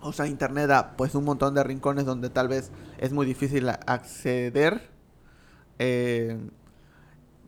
o 0.00 0.12
sea, 0.12 0.26
internet 0.26 0.68
a 0.72 0.96
pues 0.96 1.14
un 1.14 1.22
montón 1.22 1.54
de 1.54 1.62
rincones 1.62 2.06
donde 2.06 2.28
tal 2.28 2.48
vez 2.48 2.72
es 2.98 3.12
muy 3.12 3.24
difícil 3.24 3.68
acceder. 3.68 4.90
eh, 5.78 6.40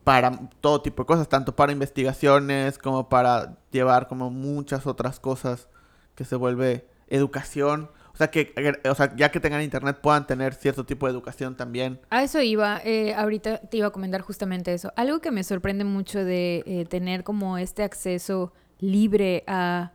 para 0.04 0.30
todo 0.61 0.80
tipo 0.80 1.02
de 1.02 1.06
cosas, 1.08 1.28
tanto 1.28 1.56
para 1.56 1.73
investigaciones 1.73 2.78
como 2.78 3.08
para 3.08 3.58
llevar 3.73 4.06
como 4.06 4.30
muchas 4.30 4.87
otras 4.87 5.18
cosas 5.18 5.68
que 6.14 6.25
se 6.25 6.37
vuelve 6.37 6.88
educación. 7.08 7.90
O 8.18 8.25
sea, 8.26 8.32
que 8.32 8.52
o 8.90 8.94
sea, 8.96 9.14
ya 9.14 9.30
que 9.30 9.38
tengan 9.38 9.62
internet 9.62 9.98
puedan 10.02 10.26
tener 10.26 10.52
cierto 10.52 10.84
tipo 10.84 11.06
de 11.06 11.12
educación 11.12 11.56
también. 11.56 12.00
A 12.10 12.25
eso 12.25 12.42
iba, 12.42 12.80
eh, 12.84 13.14
ahorita 13.14 13.58
te 13.58 13.76
iba 13.76 13.87
a 13.87 13.90
comentar 13.90 14.22
justamente 14.22 14.75
eso. 14.75 14.92
Algo 14.96 15.20
que 15.20 15.30
me 15.30 15.44
sorprende 15.44 15.84
mucho 15.84 16.25
de 16.25 16.64
eh, 16.66 16.84
tener 16.87 17.22
como 17.22 17.58
este 17.58 17.84
acceso 17.84 18.52
libre 18.80 19.44
a... 19.46 19.92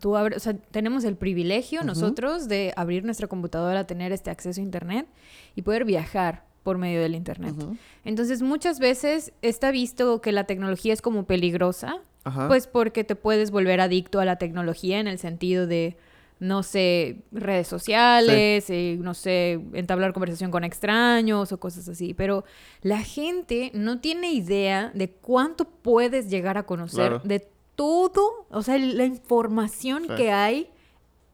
Tú 0.00 0.16
abres, 0.16 0.36
o 0.36 0.40
sea, 0.40 0.54
tenemos 0.70 1.02
el 1.02 1.16
privilegio 1.16 1.82
nosotros 1.82 2.46
de 2.46 2.72
abrir 2.76 3.04
nuestra 3.04 3.26
computadora, 3.26 3.84
tener 3.84 4.12
este 4.12 4.30
acceso 4.30 4.60
a 4.60 4.64
Internet 4.64 5.08
y 5.56 5.62
poder 5.62 5.84
viajar 5.84 6.44
por 6.62 6.78
medio 6.78 7.00
del 7.00 7.16
Internet. 7.16 7.56
Entonces, 8.04 8.42
muchas 8.42 8.78
veces 8.78 9.32
está 9.42 9.72
visto 9.72 10.20
que 10.20 10.30
la 10.30 10.44
tecnología 10.44 10.92
es 10.92 11.02
como 11.02 11.24
peligrosa, 11.24 11.96
Ajá. 12.22 12.46
pues 12.46 12.68
porque 12.68 13.02
te 13.02 13.16
puedes 13.16 13.50
volver 13.50 13.80
adicto 13.80 14.20
a 14.20 14.24
la 14.24 14.36
tecnología 14.36 15.00
en 15.00 15.08
el 15.08 15.18
sentido 15.18 15.66
de, 15.66 15.96
no 16.40 16.62
sé, 16.62 17.22
redes 17.32 17.68
sociales, 17.68 18.68
eh, 18.68 18.96
no 19.00 19.14
sé, 19.14 19.60
entablar 19.72 20.12
conversación 20.12 20.50
con 20.50 20.64
extraños 20.64 21.52
o 21.52 21.60
cosas 21.60 21.88
así. 21.88 22.12
Pero 22.14 22.44
la 22.82 23.00
gente 23.00 23.70
no 23.74 24.00
tiene 24.00 24.32
idea 24.32 24.90
de 24.94 25.10
cuánto 25.10 25.64
puedes 25.64 26.28
llegar 26.28 26.58
a 26.58 26.64
conocer 26.64 27.08
Claro. 27.08 27.20
de 27.24 27.46
todo, 27.76 28.46
o 28.50 28.62
sea, 28.62 28.78
la 28.78 29.04
información 29.04 30.04
Sí. 30.08 30.14
que 30.16 30.30
hay 30.32 30.68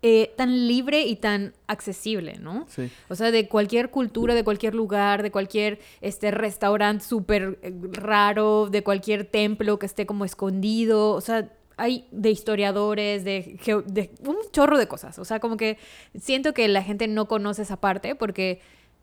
eh, 0.02 0.33
tan 0.35 0.66
libre 0.66 1.02
y 1.02 1.16
tan 1.16 1.52
accesible, 1.66 2.38
¿no? 2.40 2.64
Sí. 2.71 2.90
O 3.11 3.14
sea, 3.14 3.30
de 3.30 3.49
cualquier 3.49 3.90
cultura, 3.90 4.35
de 4.35 4.42
cualquier 4.45 4.75
lugar, 4.75 5.23
de 5.23 5.30
cualquier 5.30 5.78
este 6.00 6.30
restaurante 6.30 7.04
súper 7.04 7.59
eh, 7.61 7.71
raro, 7.92 8.69
de 8.71 8.83
cualquier 8.83 9.26
templo 9.26 9.78
que 9.78 9.84
esté 9.84 10.06
como 10.06 10.25
escondido. 10.25 11.10
O 11.10 11.21
sea, 11.21 11.50
hay 11.80 12.06
de 12.10 12.30
historiadores, 12.30 13.25
de, 13.25 13.58
de 13.86 14.10
un 14.26 14.36
chorro 14.52 14.76
de 14.78 14.86
cosas. 14.86 15.19
O 15.19 15.25
sea, 15.25 15.40
como 15.40 15.56
que 15.56 15.78
siento 16.21 16.52
que 16.52 16.69
la 16.69 16.82
gente 16.82 17.08
no 17.08 17.26
conoce 17.26 17.62
esa 17.62 17.78
parte 17.78 18.14
porque 18.14 18.60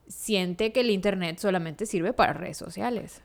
siente 0.07 0.71
que 0.71 0.81
el 0.81 0.91
Internet 0.91 1.39
solamente 1.39 1.87
sirve 1.87 2.13
para 2.13 2.33
redes 2.33 2.57
sociales. 2.57 3.21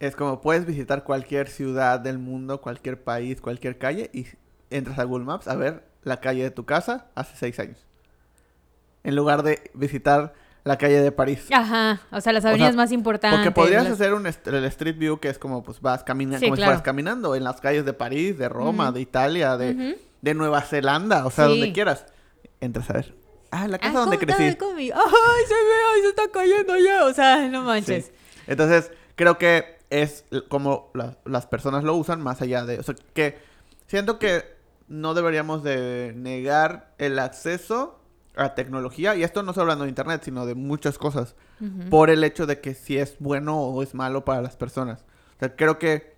Es 0.00 0.16
como 0.16 0.40
puedes 0.40 0.64
visitar 0.64 1.04
cualquier 1.04 1.48
ciudad 1.48 2.00
del 2.00 2.18
mundo, 2.18 2.62
cualquier 2.62 3.02
país, 3.02 3.40
cualquier 3.40 3.76
calle 3.78 4.10
y 4.12 4.26
entras 4.70 4.98
a 4.98 5.04
Google 5.04 5.26
Maps 5.26 5.48
a 5.48 5.54
ver 5.54 5.84
la 6.02 6.20
calle 6.20 6.42
de 6.42 6.50
tu 6.50 6.64
casa 6.64 7.10
hace 7.14 7.36
seis 7.36 7.58
años. 7.60 7.86
En 9.04 9.14
lugar 9.14 9.42
de 9.42 9.70
visitar 9.74 10.32
la 10.64 10.78
calle 10.78 11.00
de 11.02 11.10
París. 11.12 11.46
Ajá, 11.52 12.00
o 12.12 12.20
sea, 12.20 12.32
las 12.32 12.44
avenidas 12.44 12.72
sea, 12.72 12.76
más 12.76 12.92
importantes. 12.92 13.38
Porque 13.40 13.50
podrías 13.50 13.84
las- 13.84 13.94
hacer 13.94 14.14
un 14.14 14.26
el 14.26 14.64
Street 14.66 14.96
View 14.96 15.18
que 15.18 15.28
es 15.28 15.38
como 15.38 15.62
pues 15.62 15.80
vas 15.80 16.04
caminando, 16.04 16.38
Sí, 16.38 16.46
como 16.46 16.56
si 16.56 16.60
claro. 16.60 16.70
fueras 16.70 16.82
caminando 16.82 17.34
en 17.34 17.44
las 17.44 17.60
calles 17.60 17.84
de 17.84 17.92
París, 17.92 18.38
de 18.38 18.48
Roma, 18.48 18.92
de 18.92 19.00
Italia, 19.00 19.56
de, 19.56 19.98
de 20.20 20.34
Nueva 20.34 20.60
Zelanda, 20.62 21.26
o 21.26 21.30
sea, 21.30 21.46
Sí. 21.46 21.50
donde 21.50 21.72
quieras. 21.72 22.06
Entras 22.60 22.88
a 22.90 22.92
ver. 22.94 23.14
Ah, 23.50 23.66
la 23.68 23.78
casa 23.78 23.90
Ah, 23.96 24.00
donde 24.02 24.16
¿cómo 24.18 24.26
crecí. 24.36 24.44
¡Ay, 24.44 25.44
se 25.48 25.54
ve! 25.54 25.70
¡Ay, 25.94 26.00
se 26.02 26.08
está 26.08 26.22
cayendo 26.32 26.76
ya! 26.78 27.04
O 27.06 27.12
sea, 27.12 27.48
no 27.48 27.62
manches. 27.64 28.06
Sí. 28.06 28.12
Entonces, 28.46 28.90
creo 29.16 29.36
que 29.38 29.78
es 29.90 30.24
como 30.48 30.90
la- 30.94 31.18
las 31.26 31.46
personas 31.46 31.84
lo 31.84 31.94
usan 31.96 32.22
más 32.22 32.40
allá 32.40 32.64
de... 32.64 32.78
O 32.78 32.82
sea, 32.82 32.94
que 33.14 33.38
siento 33.88 34.18
que 34.18 34.44
no 34.88 35.12
deberíamos 35.12 35.62
de 35.62 36.12
negar 36.16 36.94
el 36.98 37.18
acceso 37.18 37.98
a 38.36 38.54
tecnología. 38.54 39.14
Y 39.16 39.22
esto 39.22 39.42
no 39.42 39.50
estoy 39.50 39.62
hablando 39.62 39.84
de 39.84 39.90
internet, 39.90 40.22
sino 40.24 40.46
de 40.46 40.54
muchas 40.54 40.98
cosas. 40.98 41.34
Por 41.90 42.10
el 42.10 42.24
hecho 42.24 42.46
de 42.46 42.60
que 42.60 42.74
si 42.74 42.98
es 42.98 43.16
bueno 43.18 43.60
o 43.60 43.82
es 43.82 43.94
malo 43.94 44.24
para 44.24 44.42
las 44.42 44.56
personas. 44.56 45.04
O 45.36 45.38
sea, 45.38 45.54
creo 45.56 45.78
que 45.78 46.12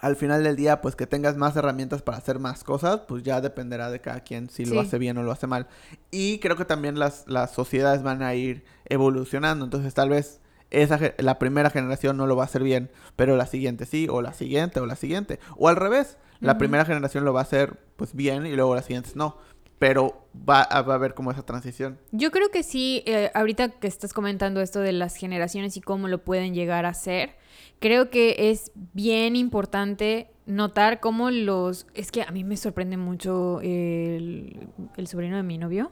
al 0.00 0.16
final 0.16 0.42
del 0.42 0.56
día, 0.56 0.80
pues 0.80 0.96
que 0.96 1.06
tengas 1.06 1.36
más 1.36 1.54
herramientas 1.56 2.02
para 2.02 2.18
hacer 2.18 2.40
más 2.40 2.64
cosas, 2.64 3.02
pues 3.06 3.22
ya 3.22 3.40
dependerá 3.40 3.88
de 3.90 4.00
cada 4.00 4.20
quien 4.20 4.50
si 4.50 4.66
Sí. 4.66 4.74
lo 4.74 4.80
hace 4.80 4.98
bien 4.98 5.16
o 5.16 5.22
lo 5.22 5.30
hace 5.30 5.46
mal. 5.46 5.68
Y 6.10 6.38
creo 6.40 6.56
que 6.56 6.64
también 6.64 6.98
las, 6.98 7.24
las 7.28 7.52
sociedades 7.52 8.02
van 8.02 8.20
a 8.22 8.34
ir 8.34 8.64
evolucionando. 8.86 9.64
Entonces, 9.64 9.94
tal 9.94 10.08
vez 10.10 10.40
esa, 10.70 10.98
la 11.18 11.38
primera 11.38 11.70
generación 11.70 12.16
no 12.16 12.26
lo 12.26 12.34
va 12.34 12.42
a 12.42 12.46
hacer 12.46 12.64
bien, 12.64 12.90
pero 13.14 13.36
la 13.36 13.46
siguiente 13.46 13.86
sí, 13.86 14.08
o 14.10 14.22
la 14.22 14.32
siguiente, 14.32 14.80
o 14.80 14.86
la 14.86 14.96
siguiente. 14.96 15.38
O 15.56 15.68
al 15.68 15.76
revés, 15.76 16.16
la 16.40 16.58
primera 16.58 16.84
generación 16.84 17.24
lo 17.24 17.32
va 17.32 17.40
a 17.40 17.44
hacer 17.44 17.78
pues 17.94 18.14
bien 18.16 18.44
y 18.46 18.56
luego 18.56 18.74
las 18.74 18.86
siguientes 18.86 19.14
no. 19.14 19.36
Pero 19.82 20.28
va, 20.48 20.62
a- 20.62 20.82
va 20.82 20.92
a 20.92 20.96
haber 20.96 21.12
como 21.14 21.32
esa 21.32 21.42
transición. 21.42 21.98
Yo 22.12 22.30
creo 22.30 22.50
que 22.52 22.62
sí, 22.62 23.02
eh, 23.04 23.32
ahorita 23.34 23.68
que 23.68 23.88
estás 23.88 24.12
comentando 24.12 24.60
esto 24.60 24.78
de 24.78 24.92
las 24.92 25.16
generaciones 25.16 25.76
y 25.76 25.80
cómo 25.80 26.06
lo 26.06 26.22
pueden 26.22 26.54
llegar 26.54 26.86
a 26.86 26.90
hacer, 26.90 27.30
creo 27.80 28.08
que 28.08 28.50
es 28.52 28.70
bien 28.92 29.34
importante 29.34 30.28
notar 30.46 31.00
cómo 31.00 31.32
los... 31.32 31.88
Es 31.94 32.12
que 32.12 32.22
a 32.22 32.30
mí 32.30 32.44
me 32.44 32.56
sorprende 32.56 32.96
mucho 32.96 33.60
el, 33.60 34.68
el 34.96 35.06
sobrino 35.08 35.36
de 35.36 35.42
mi 35.42 35.58
novio, 35.58 35.90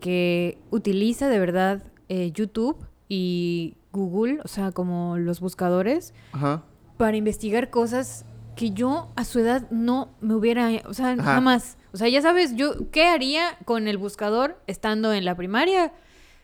que 0.00 0.58
utiliza 0.70 1.28
de 1.28 1.38
verdad 1.38 1.84
eh, 2.08 2.32
YouTube 2.32 2.76
y 3.08 3.76
Google, 3.92 4.40
o 4.42 4.48
sea, 4.48 4.72
como 4.72 5.16
los 5.18 5.38
buscadores, 5.38 6.12
Ajá. 6.32 6.64
para 6.96 7.16
investigar 7.16 7.70
cosas 7.70 8.24
que 8.56 8.72
yo 8.72 9.12
a 9.14 9.22
su 9.24 9.38
edad 9.38 9.70
no 9.70 10.08
me 10.20 10.34
hubiera, 10.34 10.68
o 10.88 10.92
sea, 10.94 11.10
Ajá. 11.12 11.22
jamás. 11.34 11.76
O 11.92 11.96
sea, 11.96 12.08
ya 12.08 12.22
sabes, 12.22 12.56
yo, 12.56 12.90
¿qué 12.90 13.04
haría 13.04 13.58
con 13.64 13.86
el 13.88 13.98
buscador 13.98 14.58
estando 14.66 15.12
en 15.12 15.24
la 15.24 15.36
primaria? 15.36 15.92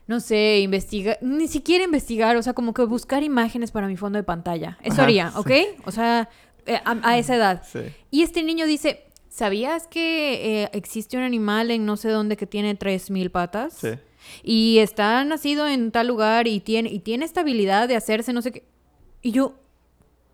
No 0.07 0.21
sé, 0.21 0.61
investigar, 0.61 1.19
ni 1.21 1.49
siquiera 1.49 1.85
investigar, 1.85 2.37
o 2.37 2.43
sea, 2.43 2.53
como 2.55 2.73
que 2.75 2.83
buscar 2.85 3.23
imágenes 3.23 3.71
para 3.71 3.87
mi 3.87 3.97
fondo 3.97 4.19
de 4.19 4.23
pantalla. 4.25 4.79
Eso 4.83 4.95
Ajá, 4.95 5.03
haría, 5.05 5.31
sí. 5.31 5.37
¿ok? 5.39 5.51
O 5.87 5.91
sea, 5.91 6.29
eh, 6.67 6.81
a, 6.85 6.97
a 7.03 7.19
esa 7.19 7.37
edad. 7.37 7.63
Sí. 7.71 7.81
Y 8.11 8.23
este 8.23 8.43
niño 8.43 8.67
dice, 8.67 9.05
¿sabías 9.29 9.87
que 9.87 10.63
eh, 10.65 10.71
existe 10.73 11.17
un 11.17 11.23
animal 11.23 11.71
en 11.71 11.85
no 11.87 11.97
sé 11.97 12.09
dónde 12.11 12.37
que 12.37 12.47
tiene 12.47 12.79
3.000 12.79 13.31
patas? 13.31 13.75
Sí. 13.75 13.89
y 14.43 14.79
está 14.81 15.25
nacido 15.25 15.67
en 15.69 15.91
tal 15.91 16.07
lugar 16.09 16.47
y 16.49 16.61
tiene, 16.61 16.91
y 16.91 16.99
tiene 16.99 17.25
esta 17.25 17.41
habilidad 17.41 17.89
de 17.89 17.97
hacerse 17.97 18.33
no 18.35 18.43
sé 18.43 18.53
qué. 18.53 18.65
Y 19.23 19.33
yo, 19.33 19.55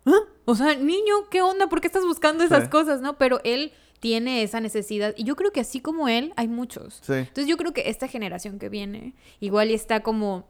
¿ah? 0.05 0.19
O 0.45 0.55
sea, 0.55 0.75
niño, 0.75 1.29
¿qué 1.31 1.41
onda? 1.41 1.67
¿Por 1.67 1.79
qué 1.81 1.87
estás 1.87 2.03
buscando 2.05 2.43
esas 2.43 2.65
Sí. 2.65 2.69
cosas, 2.69 3.01
no? 3.01 3.17
Pero 3.17 3.39
él 3.43 3.71
tiene 4.05 4.43
esa 4.43 4.61
necesidad 4.61 5.15
y 5.17 5.23
yo 5.23 5.35
creo 5.35 5.51
que 5.51 5.61
así 5.61 5.79
como 5.79 6.07
él, 6.07 6.31
hay 6.35 6.47
muchos. 6.47 6.99
Sí. 7.01 7.13
Entonces 7.13 7.47
yo 7.47 7.57
creo 7.57 7.73
que 7.73 7.89
esta 7.89 8.07
generación 8.07 8.59
que 8.59 8.69
viene 8.69 9.15
igual 9.39 9.71
y 9.71 9.73
está 9.73 10.01
como 10.01 10.47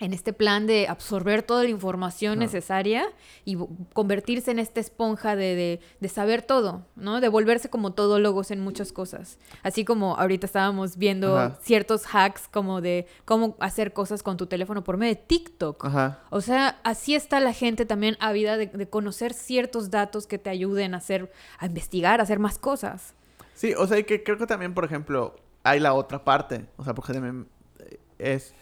en 0.00 0.12
este 0.12 0.32
plan 0.32 0.66
de 0.66 0.86
absorber 0.88 1.42
toda 1.42 1.64
la 1.64 1.70
información 1.70 2.38
necesaria 2.38 3.06
y 3.44 3.56
convertirse 3.92 4.50
en 4.52 4.58
esta 4.60 4.78
esponja 4.80 5.34
de, 5.34 5.54
de- 5.56 5.80
de 6.00 6.08
saber 6.08 6.42
todo, 6.42 6.86
¿no? 6.94 7.20
De 7.20 7.28
volverse 7.28 7.68
como 7.68 7.92
todólogos 7.92 8.50
en 8.50 8.60
muchas 8.60 8.92
cosas. 8.92 9.38
Así 9.62 9.84
como 9.84 10.16
ahorita 10.16 10.46
estábamos 10.46 10.96
viendo 10.98 11.36
Ajá. 11.36 11.58
ciertos 11.60 12.04
hacks 12.14 12.46
como 12.48 12.80
de 12.80 13.06
cómo 13.24 13.56
hacer 13.58 13.92
cosas 13.92 14.22
con 14.22 14.36
tu 14.36 14.46
teléfono 14.46 14.84
por 14.84 14.96
medio 14.98 15.14
de 15.16 15.20
TikTok. 15.20 15.84
Ajá. 15.84 16.20
O 16.30 16.40
sea, 16.40 16.78
así 16.84 17.14
está 17.16 17.40
la 17.40 17.52
gente 17.52 17.84
también 17.84 18.16
ávida 18.20 18.56
de, 18.56 18.66
de 18.68 18.88
conocer 18.88 19.32
ciertos 19.34 19.90
datos 19.90 20.26
que 20.26 20.38
te 20.38 20.50
ayuden 20.50 20.94
a 20.94 20.98
hacer, 20.98 21.32
a 21.58 21.66
investigar, 21.66 22.20
a 22.20 22.22
hacer 22.22 22.38
más 22.38 22.58
cosas. 22.58 23.14
Sí, 23.54 23.74
o 23.76 23.86
sea, 23.88 23.98
y 23.98 24.04
que 24.04 24.22
creo 24.22 24.38
que 24.38 24.46
también, 24.46 24.74
por 24.74 24.84
ejemplo, 24.84 25.34
hay 25.64 25.80
la 25.80 25.92
otra 25.94 26.22
parte. 26.24 26.66
O 26.76 26.84
sea, 26.84 26.94
porque 26.94 27.12
también 27.12 27.48
eh, 27.80 27.98
es 28.18 28.54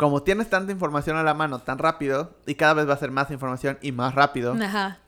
como 0.00 0.22
tienes 0.22 0.48
tanta 0.48 0.72
información 0.72 1.18
a 1.18 1.22
la 1.22 1.34
mano 1.34 1.58
tan 1.58 1.76
rápido 1.76 2.30
y 2.46 2.54
cada 2.54 2.72
vez 2.72 2.88
va 2.88 2.94
a 2.94 2.96
ser 2.96 3.10
más 3.10 3.30
información 3.30 3.76
y 3.82 3.92
más 3.92 4.14
rápido, 4.14 4.54
Ajá. 4.54 4.98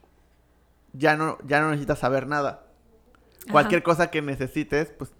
ya 0.92 1.16
no, 1.16 1.38
ya 1.46 1.62
no 1.62 1.70
necesitas 1.70 1.98
saber 1.98 2.26
nada. 2.26 2.66
Cualquier 3.50 3.82
cosa 3.82 4.10
que 4.10 4.20
necesites, 4.20 4.90
pues 4.90 5.10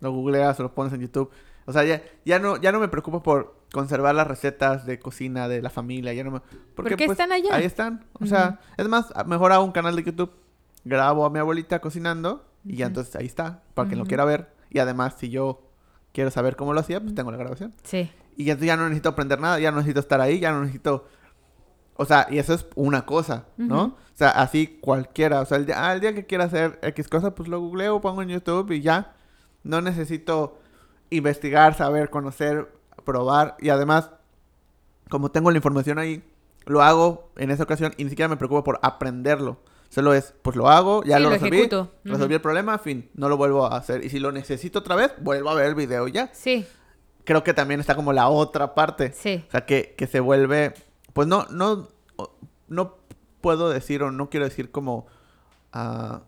lo 0.00 0.10
googleas 0.10 0.58
o 0.58 0.64
lo 0.64 0.74
pones 0.74 0.92
en 0.94 1.00
YouTube. 1.00 1.30
O 1.64 1.72
sea, 1.72 1.84
ya, 1.84 2.02
ya 2.24 2.40
no, 2.40 2.56
ya 2.56 2.72
no 2.72 2.80
me 2.80 2.88
preocupo 2.88 3.22
por 3.22 3.54
conservar 3.72 4.16
las 4.16 4.26
recetas 4.26 4.84
de 4.84 4.98
cocina 4.98 5.46
de 5.46 5.62
la 5.62 5.70
familia. 5.70 6.12
Ya 6.12 6.24
no 6.24 6.32
me, 6.32 6.40
Porque 6.74 7.04
están 7.04 7.30
allá. 7.30 7.54
Ahí 7.54 7.64
están. 7.64 8.04
O 8.14 8.26
sea, 8.26 8.58
es 8.76 8.88
más, 8.88 9.12
mejor 9.26 9.52
hago 9.52 9.64
un 9.64 9.70
canal 9.70 9.94
de 9.94 10.02
YouTube. 10.02 10.32
Grabo 10.84 11.24
a 11.24 11.30
mi 11.30 11.38
abuelita 11.38 11.78
cocinando 11.78 12.44
y 12.64 12.78
ya 12.78 12.86
entonces 12.86 13.14
ahí 13.14 13.26
está, 13.26 13.62
para 13.74 13.86
quien 13.86 14.00
lo 14.00 14.06
quiera 14.06 14.24
ver. 14.24 14.52
Y 14.70 14.80
además, 14.80 15.14
si 15.16 15.30
yo 15.30 15.70
quiero 16.12 16.32
saber 16.32 16.56
cómo 16.56 16.74
lo 16.74 16.80
hacía, 16.80 17.00
pues 17.00 17.14
tengo 17.14 17.30
la 17.30 17.36
grabación. 17.36 17.72
Sí. 17.84 18.10
Y 18.36 18.44
entonces 18.50 18.66
ya 18.66 18.76
no 18.76 18.84
necesito 18.84 19.10
aprender 19.10 19.40
nada, 19.40 19.58
ya 19.58 19.70
no 19.70 19.78
necesito 19.78 20.00
estar 20.00 20.20
ahí, 20.20 20.40
ya 20.40 20.52
no 20.52 20.60
necesito... 20.60 21.06
O 21.96 22.04
sea, 22.04 22.26
y 22.30 22.38
eso 22.38 22.54
es 22.54 22.66
una 22.74 23.04
cosa, 23.04 23.44
¿no? 23.56 23.82
O 23.84 24.16
sea, 24.16 24.30
así 24.30 24.78
cualquiera. 24.80 25.40
O 25.40 25.44
sea, 25.44 25.58
el 25.58 25.66
día, 25.66 25.86
ah, 25.86 25.92
el 25.92 26.00
día 26.00 26.14
que 26.14 26.26
quiera 26.26 26.44
hacer 26.44 26.78
X 26.82 27.08
cosa, 27.08 27.34
pues 27.34 27.48
lo 27.48 27.60
googleo, 27.60 28.00
pongo 28.00 28.22
en 28.22 28.30
YouTube 28.30 28.72
y 28.72 28.80
ya. 28.80 29.14
No 29.62 29.80
necesito 29.82 30.58
investigar, 31.10 31.74
saber, 31.74 32.10
conocer, 32.10 32.72
probar. 33.04 33.56
Y 33.60 33.68
además, 33.68 34.10
como 35.10 35.30
tengo 35.30 35.50
la 35.50 35.58
información 35.58 35.98
ahí, 35.98 36.24
lo 36.64 36.82
hago 36.82 37.30
en 37.36 37.50
esa 37.50 37.64
ocasión 37.64 37.92
y 37.96 38.04
ni 38.04 38.10
siquiera 38.10 38.28
me 38.28 38.36
preocupo 38.36 38.64
por 38.64 38.78
aprenderlo. 38.82 39.58
Solo 39.88 40.14
es, 40.14 40.34
pues 40.40 40.56
lo 40.56 40.70
hago, 40.70 41.04
ya 41.04 41.18
Sí, 41.18 41.22
lo, 41.22 41.28
lo 41.28 41.34
resolví, 41.34 41.68
resolví 42.04 42.34
el 42.34 42.40
problema, 42.40 42.78
fin, 42.78 43.10
no 43.12 43.28
lo 43.28 43.36
vuelvo 43.36 43.66
a 43.66 43.76
hacer. 43.76 44.02
Y 44.04 44.08
si 44.08 44.18
lo 44.20 44.32
necesito 44.32 44.78
otra 44.78 44.96
vez, 44.96 45.12
vuelvo 45.20 45.50
a 45.50 45.54
ver 45.54 45.66
el 45.66 45.74
video 45.74 46.08
y 46.08 46.12
ya 46.12 46.30
Sí, 46.32 46.66
creo 47.24 47.44
que 47.44 47.54
también 47.54 47.80
está 47.80 47.94
como 47.94 48.12
la 48.12 48.28
otra 48.28 48.74
parte. 48.74 49.12
sí. 49.12 49.44
O 49.48 49.50
sea, 49.50 49.64
que, 49.66 49.94
que 49.96 50.06
se 50.06 50.20
vuelve, 50.20 50.74
pues 51.12 51.28
no, 51.28 51.46
no, 51.50 51.88
no 52.68 52.96
puedo 53.40 53.70
decir 53.70 54.02
o 54.02 54.10
no 54.10 54.30
quiero 54.30 54.46
decir 54.46 54.70
como 54.70 55.06
ah, 55.72 56.22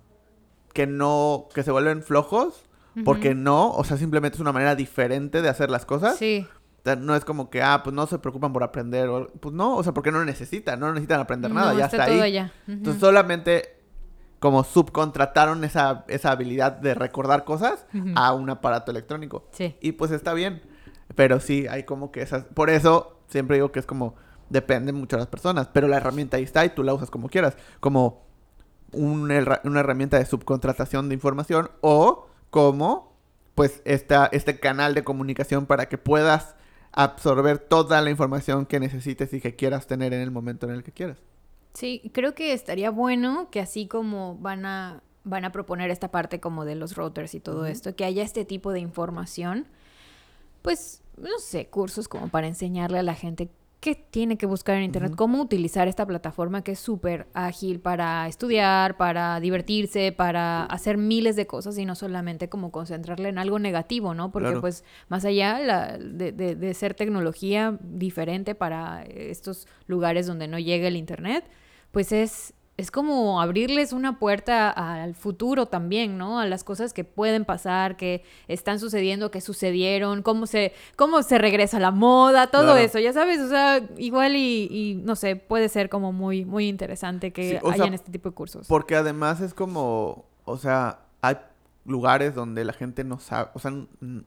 que 0.73 0.87
no, 0.87 1.49
que 1.55 1.63
se 1.63 1.71
vuelven 1.71 2.03
flojos, 2.03 2.65
porque 3.05 3.35
no, 3.35 3.73
o 3.73 3.83
sea, 3.83 3.97
simplemente 3.97 4.37
es 4.37 4.41
una 4.41 4.53
manera 4.53 4.77
diferente 4.77 5.43
de 5.43 5.49
hacer 5.49 5.69
las 5.69 5.85
cosas. 5.85 6.17
Sí. 6.17 6.47
O 6.79 6.83
sea, 6.85 6.95
no 6.95 7.17
es 7.17 7.25
como 7.25 7.51
que, 7.51 7.61
ah, 7.61 7.81
pues 7.83 7.95
no 7.95 8.07
se 8.07 8.19
preocupan 8.19 8.53
por 8.53 8.63
aprender, 8.63 9.09
o, 9.09 9.27
pues 9.41 9.53
no, 9.55 9.77
o 9.77 9.83
sea, 9.83 9.93
porque 9.93 10.13
no 10.13 10.25
necesitan, 10.25 10.79
no 10.79 10.93
necesitan 10.93 11.19
aprender 11.19 11.51
nada, 11.51 11.73
No, 11.73 11.79
ya 11.79 11.87
está 11.87 11.97
está, 11.97 12.13
todo 12.13 12.23
ahí. 12.23 12.39
Ujú. 12.39 12.51
Entonces 12.69 13.01
solamente 13.01 13.75
como 14.39 14.63
subcontrataron 14.63 15.65
esa, 15.65 16.05
esa 16.09 16.31
habilidad 16.31 16.73
de 16.73 16.95
recordar 16.95 17.45
cosas 17.45 17.87
a 18.15 18.35
un 18.35 18.51
aparato 18.51 18.91
electrónico. 18.91 19.49
Sí. 19.53 19.75
Y 19.81 19.93
pues 19.93 20.11
está 20.11 20.35
bien. 20.35 20.61
Pero 21.15 21.41
sí, 21.41 21.67
hay 21.69 21.85
como 21.85 22.11
que 22.11 22.23
esas. 22.23 22.45
Por 22.45 22.71
eso 22.71 23.19
siempre 23.29 23.57
digo 23.57 23.73
que 23.73 23.81
es 23.81 23.87
como. 23.87 24.15
Depende 24.51 24.93
mucho 24.93 25.17
de 25.17 25.21
las 25.21 25.29
personas. 25.29 25.69
Pero 25.73 25.89
la 25.89 25.97
herramienta 25.97 26.37
ahí 26.37 26.43
está 26.43 26.65
y 26.65 26.71
tú 26.71 26.83
la 26.83 26.95
usas 26.95 27.11
como 27.11 27.29
quieras. 27.29 27.57
Como 27.81 28.23
un 28.93 29.23
una 29.65 29.81
herramienta 29.81 30.19
de 30.19 30.27
subcontratación 30.27 31.09
de 31.09 31.15
información. 31.15 31.71
O 31.81 32.27
como. 32.51 33.15
Pues 33.55 33.83
esta, 33.85 34.29
este 34.33 34.59
canal 34.59 34.95
de 34.95 35.05
comunicación 35.05 35.67
para 35.67 35.89
que 35.89 35.97
puedas 35.97 36.57
absorber 36.91 37.59
toda 37.59 38.01
la 38.01 38.11
información 38.11 38.67
que 38.67 38.81
necesites 38.81 39.33
y 39.33 39.41
que 39.41 39.55
quieras 39.55 39.87
tener 39.87 40.13
en 40.13 40.21
el 40.21 40.33
momento 40.33 40.67
en 40.67 40.75
el 40.75 40.83
que 40.83 40.91
quieras. 40.91 41.19
Sí, 41.75 42.11
creo 42.13 42.35
que 42.35 42.53
estaría 42.53 42.91
bueno 42.91 43.49
que 43.53 43.61
así 43.61 43.87
como 43.87 44.37
van 44.39 44.67
a 44.67 45.03
van 45.25 45.45
a 45.45 45.53
proponer 45.53 45.91
esta 45.91 46.11
parte 46.11 46.39
como 46.39 46.65
de 46.65 46.75
los 46.75 46.97
routers 46.97 47.35
y 47.35 47.41
todo 47.41 47.67
esto, 47.67 47.97
que 47.97 48.05
haya 48.05 48.23
este 48.23 48.45
tipo 48.45 48.73
de 48.73 48.81
información, 48.81 49.67
pues 50.63 51.03
no 51.17 51.39
sé, 51.39 51.67
cursos 51.67 52.09
como 52.09 52.29
para 52.29 52.47
enseñarle 52.47 52.99
a 52.99 53.03
la 53.03 53.15
gente 53.15 53.49
qué 53.81 53.95
tiene 53.95 54.39
que 54.39 54.47
buscar 54.47 54.77
en 54.79 54.85
internet, 54.85 55.13
cómo 55.15 55.43
utilizar 55.43 55.89
esta 55.89 56.07
plataforma 56.07 56.65
que 56.65 56.73
es 56.73 56.79
súper 56.79 57.27
ágil 57.35 57.81
para 57.81 58.27
estudiar, 58.29 58.97
para 58.97 59.39
divertirse, 59.41 60.11
para 60.11 60.65
hacer 60.65 60.97
miles 60.97 61.37
de 61.37 61.47
cosas 61.47 61.77
y 61.77 61.85
no 61.85 61.95
solamente 61.95 62.49
como 62.49 62.73
concentrarle 62.73 63.29
en 63.29 63.37
algo 63.37 63.59
negativo, 63.59 64.15
¿no? 64.15 64.33
Porque 64.33 64.47
Claro. 64.49 64.63
pues 64.63 64.85
más 65.11 65.27
allá 65.27 65.59
la- 65.59 65.99
de, 65.99 66.33
de- 66.33 66.55
de 66.57 66.73
ser 66.73 66.95
tecnología 66.95 67.77
diferente 67.83 68.55
para 68.55 69.03
estos 69.05 69.69
lugares 69.87 70.27
donde 70.27 70.49
no 70.49 70.59
llega 70.59 70.89
el 70.89 70.97
internet, 70.97 71.45
pues 71.93 72.11
es, 72.11 72.55
es 72.77 72.91
como 72.91 73.41
abrirles 73.41 73.93
una 73.93 74.19
puerta 74.19 74.69
al 74.71 75.15
futuro 75.15 75.67
también, 75.67 76.19
¿no? 76.19 76.41
A 76.41 76.47
las 76.47 76.65
cosas 76.65 76.93
que 76.93 77.05
pueden 77.05 77.45
pasar, 77.45 77.97
que 77.97 78.25
están 78.49 78.81
sucediendo, 78.81 79.31
que 79.31 79.41
sucedieron, 79.41 80.23
cómo 80.23 80.47
se, 80.47 80.73
cómo 80.97 81.23
se 81.23 81.39
regresa 81.39 81.79
la 81.79 81.93
moda, 81.93 82.49
todo 82.49 82.63
Claro. 82.65 82.79
eso, 82.79 82.99
ya 82.99 83.13
sabes, 83.13 83.41
o 83.41 83.49
sea, 83.49 83.81
igual 83.97 84.35
y, 84.35 84.69
y, 84.71 84.95
no 85.05 85.15
sé, 85.15 85.37
puede 85.37 85.69
ser 85.69 85.89
como 85.89 86.13
muy, 86.13 86.45
muy 86.45 86.69
interesante 86.69 87.33
que 87.33 87.51
Sí, 87.51 87.57
hayan 87.65 87.89
sea, 87.89 87.95
este 87.95 88.11
tipo 88.11 88.31
de 88.31 88.35
cursos. 88.35 88.67
Porque 88.67 88.97
además 88.97 89.41
es 89.41 89.55
como, 89.55 90.25
o 90.45 90.57
sea, 90.57 90.99
hay 91.21 91.37
lugares 91.85 92.35
donde 92.35 92.65
la 92.65 92.73
gente 92.73 93.05
no 93.05 93.21
sabe, 93.21 93.51
o 93.55 93.59
sea, 93.61 93.73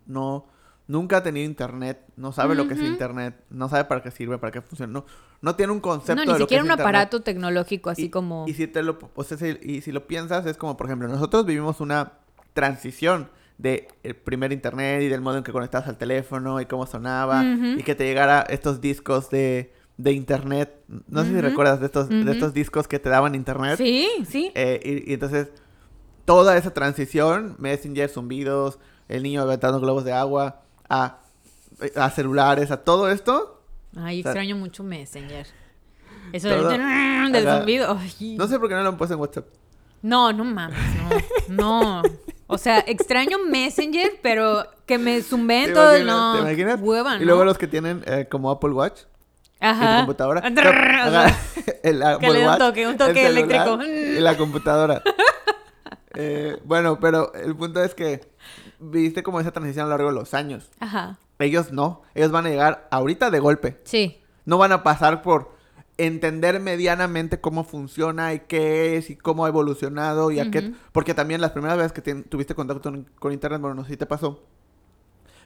no, 0.06 0.46
nunca 0.88 1.18
ha 1.18 1.24
tenido 1.24 1.46
internet, 1.46 2.00
no 2.16 2.32
sabe 2.32 2.56
lo 2.56 2.68
que 2.68 2.74
es 2.76 2.80
internet, 2.82 3.36
no 3.50 3.68
sabe 3.70 3.86
para 3.86 4.02
qué 4.02 4.12
sirve, 4.12 4.38
para 4.38 4.52
qué 4.52 4.62
funciona, 4.62 4.92
no, 4.94 5.06
no 5.42 5.56
tiene 5.56 5.74
un 5.74 5.80
concepto 5.82 6.16
No, 6.16 6.22
de 6.22 6.26
ni 6.26 6.32
lo 6.34 6.38
que 6.38 6.44
siquiera 6.44 6.62
es 6.64 6.66
un 6.66 6.72
aparato 6.80 7.22
tecnológico 7.22 7.90
así 7.90 8.06
y, 8.06 8.10
como... 8.10 8.46
Y 8.48 8.54
si 8.54 8.68
te 8.68 8.82
lo, 8.84 8.98
o 9.16 9.24
sea, 9.24 9.38
si- 9.38 9.58
y 9.62 9.82
si 9.82 9.92
lo 9.92 10.08
piensas, 10.08 10.46
es 10.46 10.58
como, 10.58 10.78
por 10.78 10.88
ejemplo, 10.88 11.08
nosotros 11.08 11.46
vivimos 11.46 11.82
una 11.82 12.14
transición 12.54 13.30
de 13.58 13.88
el 14.04 14.16
primer 14.16 14.52
internet 14.54 15.02
y 15.02 15.08
del 15.08 15.22
modo 15.22 15.38
en 15.38 15.44
que 15.44 15.52
conectabas 15.52 15.88
al 15.88 15.98
teléfono 15.98 16.62
y 16.62 16.66
cómo 16.66 16.86
sonaba 16.86 17.44
y 17.78 17.84
que 17.84 17.96
te 17.96 18.04
llegara 18.06 18.42
estos 18.50 18.82
discos 18.82 19.30
de, 19.30 19.74
de 19.98 20.12
internet. 20.14 20.74
No 21.08 21.24
sé 21.24 21.32
si 21.32 21.42
recuerdas 21.42 21.80
de 21.80 21.88
estos, 21.88 22.08
de 22.08 22.32
estos 22.32 22.54
discos 22.54 22.88
que 22.88 23.00
te 23.00 23.10
daban 23.10 23.36
internet. 23.36 23.78
Sí, 23.78 24.08
sí. 24.30 24.52
Eh, 24.56 25.04
y, 25.06 25.12
y 25.12 25.14
entonces, 25.16 25.50
toda 26.26 26.56
esa 26.58 26.72
transición, 26.74 27.56
Messenger, 27.58 28.10
zumbidos, 28.10 28.80
el 29.08 29.24
niño 29.24 29.42
aventando 29.42 29.80
globos 29.80 30.04
de 30.06 30.14
agua, 30.14 30.62
a, 30.90 31.18
a 31.96 32.10
celulares, 32.12 32.72
a 32.72 32.78
todo 32.84 33.10
esto, 33.10 33.62
Ay, 33.96 34.20
o 34.20 34.24
sea, 34.24 34.32
extraño 34.32 34.56
mucho 34.56 34.84
Messenger. 34.84 35.48
Eso 36.34 36.50
todo- 36.50 36.70
del, 36.70 37.48
zumbido. 37.48 37.98
Ay. 38.00 38.36
no 38.38 38.48
sé 38.48 38.60
por 38.60 38.68
qué 38.70 38.76
no 38.76 38.84
lo 38.84 38.90
han 38.90 38.98
puesto 38.98 39.14
en 39.16 39.20
WhatsApp. 39.22 39.46
No, 40.02 40.32
no 40.34 40.44
mames, 40.44 40.78
no. 41.50 42.02
No. 42.02 42.04
O 42.48 42.58
sea, 42.58 42.80
extraño 42.86 43.40
Messenger, 43.40 44.20
pero 44.22 44.66
que 44.86 44.98
me 44.98 45.22
zumbeen 45.22 45.68
¿Te 45.68 45.74
todo, 45.74 46.04
no. 46.04 46.36
¿Te 46.36 46.40
imaginas? 46.42 46.80
Hueva, 46.82 47.18
Y 47.18 47.26
luego 47.26 47.44
los 47.44 47.58
que 47.58 47.68
tienen 47.68 48.04
eh, 48.06 48.28
como 48.30 48.52
Apple 48.52 48.70
Watch 48.72 49.02
Ajá. 49.60 49.98
computadora. 49.98 50.42
Drrr, 50.50 50.68
o 50.68 51.18
Ajá, 51.18 51.38
el 51.84 52.04
Apple 52.04 52.28
le 52.28 52.34
dé 52.36 52.40
un 52.42 52.48
Watch, 52.48 52.60
toque, 52.60 52.88
un 52.88 52.98
toque 52.98 53.26
eléctrico. 53.26 53.84
Y 53.84 54.20
la 54.20 54.38
computadora. 54.38 55.02
Eh, 56.20 56.58
bueno, 56.64 57.00
pero 57.00 57.32
el 57.36 57.56
punto 57.56 57.84
es 57.84 57.94
que 57.94 58.28
viste 58.80 59.24
como 59.24 59.40
esa 59.40 59.52
transición 59.52 59.86
a 59.86 59.90
lo 59.90 59.92
largo 59.92 60.10
de 60.10 60.16
los 60.16 60.34
años. 60.34 60.70
Ajá. 60.80 61.20
Ellos 61.40 61.72
no. 61.72 62.02
Ellos 62.16 62.32
van 62.32 62.46
a 62.46 62.50
llegar 62.50 62.88
ahorita 62.92 63.30
de 63.30 63.40
golpe. 63.40 63.80
Sí. 63.84 64.22
No 64.46 64.58
van 64.58 64.72
a 64.72 64.84
pasar 64.84 65.22
por 65.22 65.56
entender 65.98 66.60
medianamente 66.60 67.42
cómo 67.42 67.64
funciona 67.64 68.34
y 68.34 68.42
qué 68.42 68.98
es 68.98 69.10
y 69.10 69.16
cómo 69.16 69.46
ha 69.46 69.50
evolucionado 69.50 70.32
y 70.32 70.40
a 70.40 70.52
qué... 70.52 70.74
Porque 70.92 71.14
también 71.14 71.42
las 71.42 71.52
primeras 71.52 71.78
veces 71.78 71.92
que 71.92 72.02
tuviste 72.02 72.56
contacto 72.56 72.92
con, 72.92 73.10
con 73.20 73.34
internet, 73.34 73.62
bueno, 73.62 73.76
no 73.76 73.84
sé 73.84 73.92
si 73.92 73.98
te 73.98 74.06
pasó, 74.06 74.44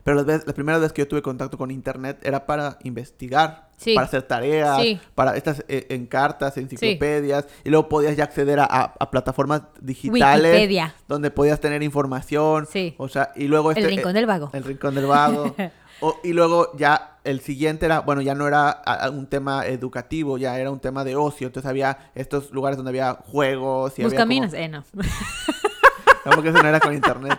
pero 0.03 0.15
las, 0.17 0.25
veces, 0.25 0.45
las 0.45 0.53
primeras 0.55 0.81
veces 0.81 0.93
que 0.93 1.01
yo 1.03 1.07
tuve 1.07 1.21
contacto 1.21 1.57
con 1.57 1.71
internet 1.71 2.19
era 2.23 2.45
para 2.45 2.77
investigar, 2.83 3.69
Sí. 3.77 3.95
para 3.95 4.05
hacer 4.07 4.23
tareas, 4.23 4.79
Sí. 4.81 4.99
para 5.15 5.35
estas 5.35 5.63
eh, 5.67 5.87
en 5.89 6.05
cartas, 6.05 6.55
enciclopedias, 6.57 7.47
y 7.63 7.69
luego 7.69 7.89
podías 7.89 8.15
ya 8.15 8.23
acceder 8.25 8.59
a, 8.59 8.65
a- 8.65 8.93
a 8.99 9.09
plataformas 9.11 9.63
digitales 9.79 10.53
Wikipedia. 10.53 10.95
donde 11.07 11.31
podías 11.31 11.59
tener 11.59 11.81
información, 11.83 12.67
o 12.97 13.07
sea, 13.09 13.31
y 13.35 13.47
luego 13.47 13.71
El 13.71 13.77
este, 13.77 13.89
rincón 13.89 14.11
eh, 14.11 14.13
del 14.13 14.25
vago. 14.27 14.49
el 14.53 14.63
rincón 14.63 14.95
del 14.95 15.05
vago. 15.07 15.55
O- 16.03 16.17
y 16.23 16.33
luego 16.33 16.75
ya 16.77 17.19
el 17.23 17.41
siguiente 17.41 17.85
era, 17.85 17.99
bueno, 17.99 18.21
ya 18.21 18.33
no 18.33 18.47
era 18.47 18.71
a- 18.71 19.07
un 19.11 19.27
tema 19.27 19.67
educativo, 19.67 20.39
ya 20.39 20.57
era 20.57 20.71
un 20.71 20.79
tema 20.79 21.03
de 21.03 21.15
ocio. 21.15 21.45
Entonces 21.45 21.69
había 21.69 22.09
estos 22.15 22.49
lugares 22.49 22.75
donde 22.77 22.89
había 22.89 23.13
juegos 23.13 23.91
y 23.99 24.01
había 24.01 24.09
Buscaminas. 24.17 24.49
como- 24.49 24.63
Eh, 24.63 24.67
no. 24.67 24.83
no, 26.25 26.31
porque 26.31 26.49
eso 26.49 26.61
no 26.63 26.67
era 26.67 26.79
con 26.79 26.95
internet. 26.95 27.37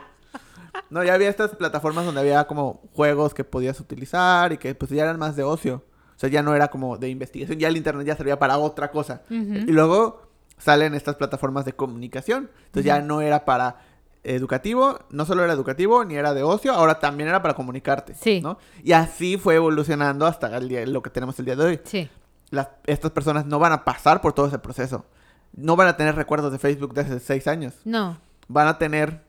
No, 0.92 1.02
ya 1.02 1.14
había 1.14 1.30
estas 1.30 1.56
plataformas 1.56 2.04
donde 2.04 2.20
había 2.20 2.44
como 2.44 2.82
juegos 2.92 3.32
que 3.32 3.44
podías 3.44 3.80
utilizar 3.80 4.52
y 4.52 4.58
que 4.58 4.74
pues 4.74 4.90
ya 4.90 5.04
eran 5.04 5.18
más 5.18 5.36
de 5.36 5.42
ocio. 5.42 5.82
O 6.14 6.18
sea, 6.18 6.28
ya 6.28 6.42
no 6.42 6.54
era 6.54 6.68
como 6.68 6.98
de 6.98 7.08
investigación, 7.08 7.58
ya 7.58 7.68
el 7.68 7.78
internet 7.78 8.06
ya 8.06 8.14
servía 8.14 8.38
para 8.38 8.58
otra 8.58 8.90
cosa. 8.90 9.22
Y 9.30 9.72
luego 9.72 10.20
salen 10.58 10.92
estas 10.92 11.16
plataformas 11.16 11.64
de 11.64 11.72
comunicación. 11.72 12.50
Entonces 12.66 12.84
ya 12.84 13.00
no 13.00 13.22
era 13.22 13.46
para 13.46 13.78
educativo, 14.22 14.98
no 15.08 15.24
solo 15.24 15.42
era 15.42 15.54
educativo, 15.54 16.04
ni 16.04 16.16
era 16.16 16.34
de 16.34 16.42
ocio, 16.42 16.74
ahora 16.74 17.00
también 17.00 17.30
era 17.30 17.40
para 17.40 17.54
comunicarte. 17.54 18.14
Sí. 18.14 18.42
¿no? 18.42 18.58
Y 18.84 18.92
así 18.92 19.38
fue 19.38 19.54
evolucionando 19.54 20.26
hasta 20.26 20.54
el 20.58 20.68
día, 20.68 20.84
lo 20.84 21.02
que 21.02 21.08
tenemos 21.08 21.38
el 21.38 21.46
día 21.46 21.56
de 21.56 21.64
hoy. 21.64 21.80
Sí. 21.84 22.10
Las, 22.50 22.68
estas 22.84 23.12
personas 23.12 23.46
no 23.46 23.58
van 23.58 23.72
a 23.72 23.82
pasar 23.86 24.20
por 24.20 24.34
todo 24.34 24.46
ese 24.46 24.58
proceso. 24.58 25.06
No 25.54 25.74
van 25.74 25.88
a 25.88 25.96
tener 25.96 26.16
recuerdos 26.16 26.52
de 26.52 26.58
Facebook 26.58 26.92
de 26.92 27.00
hace 27.00 27.18
seis 27.18 27.46
años. 27.46 27.76
No. 27.86 28.18
Van 28.46 28.68
a 28.68 28.76
tener 28.76 29.22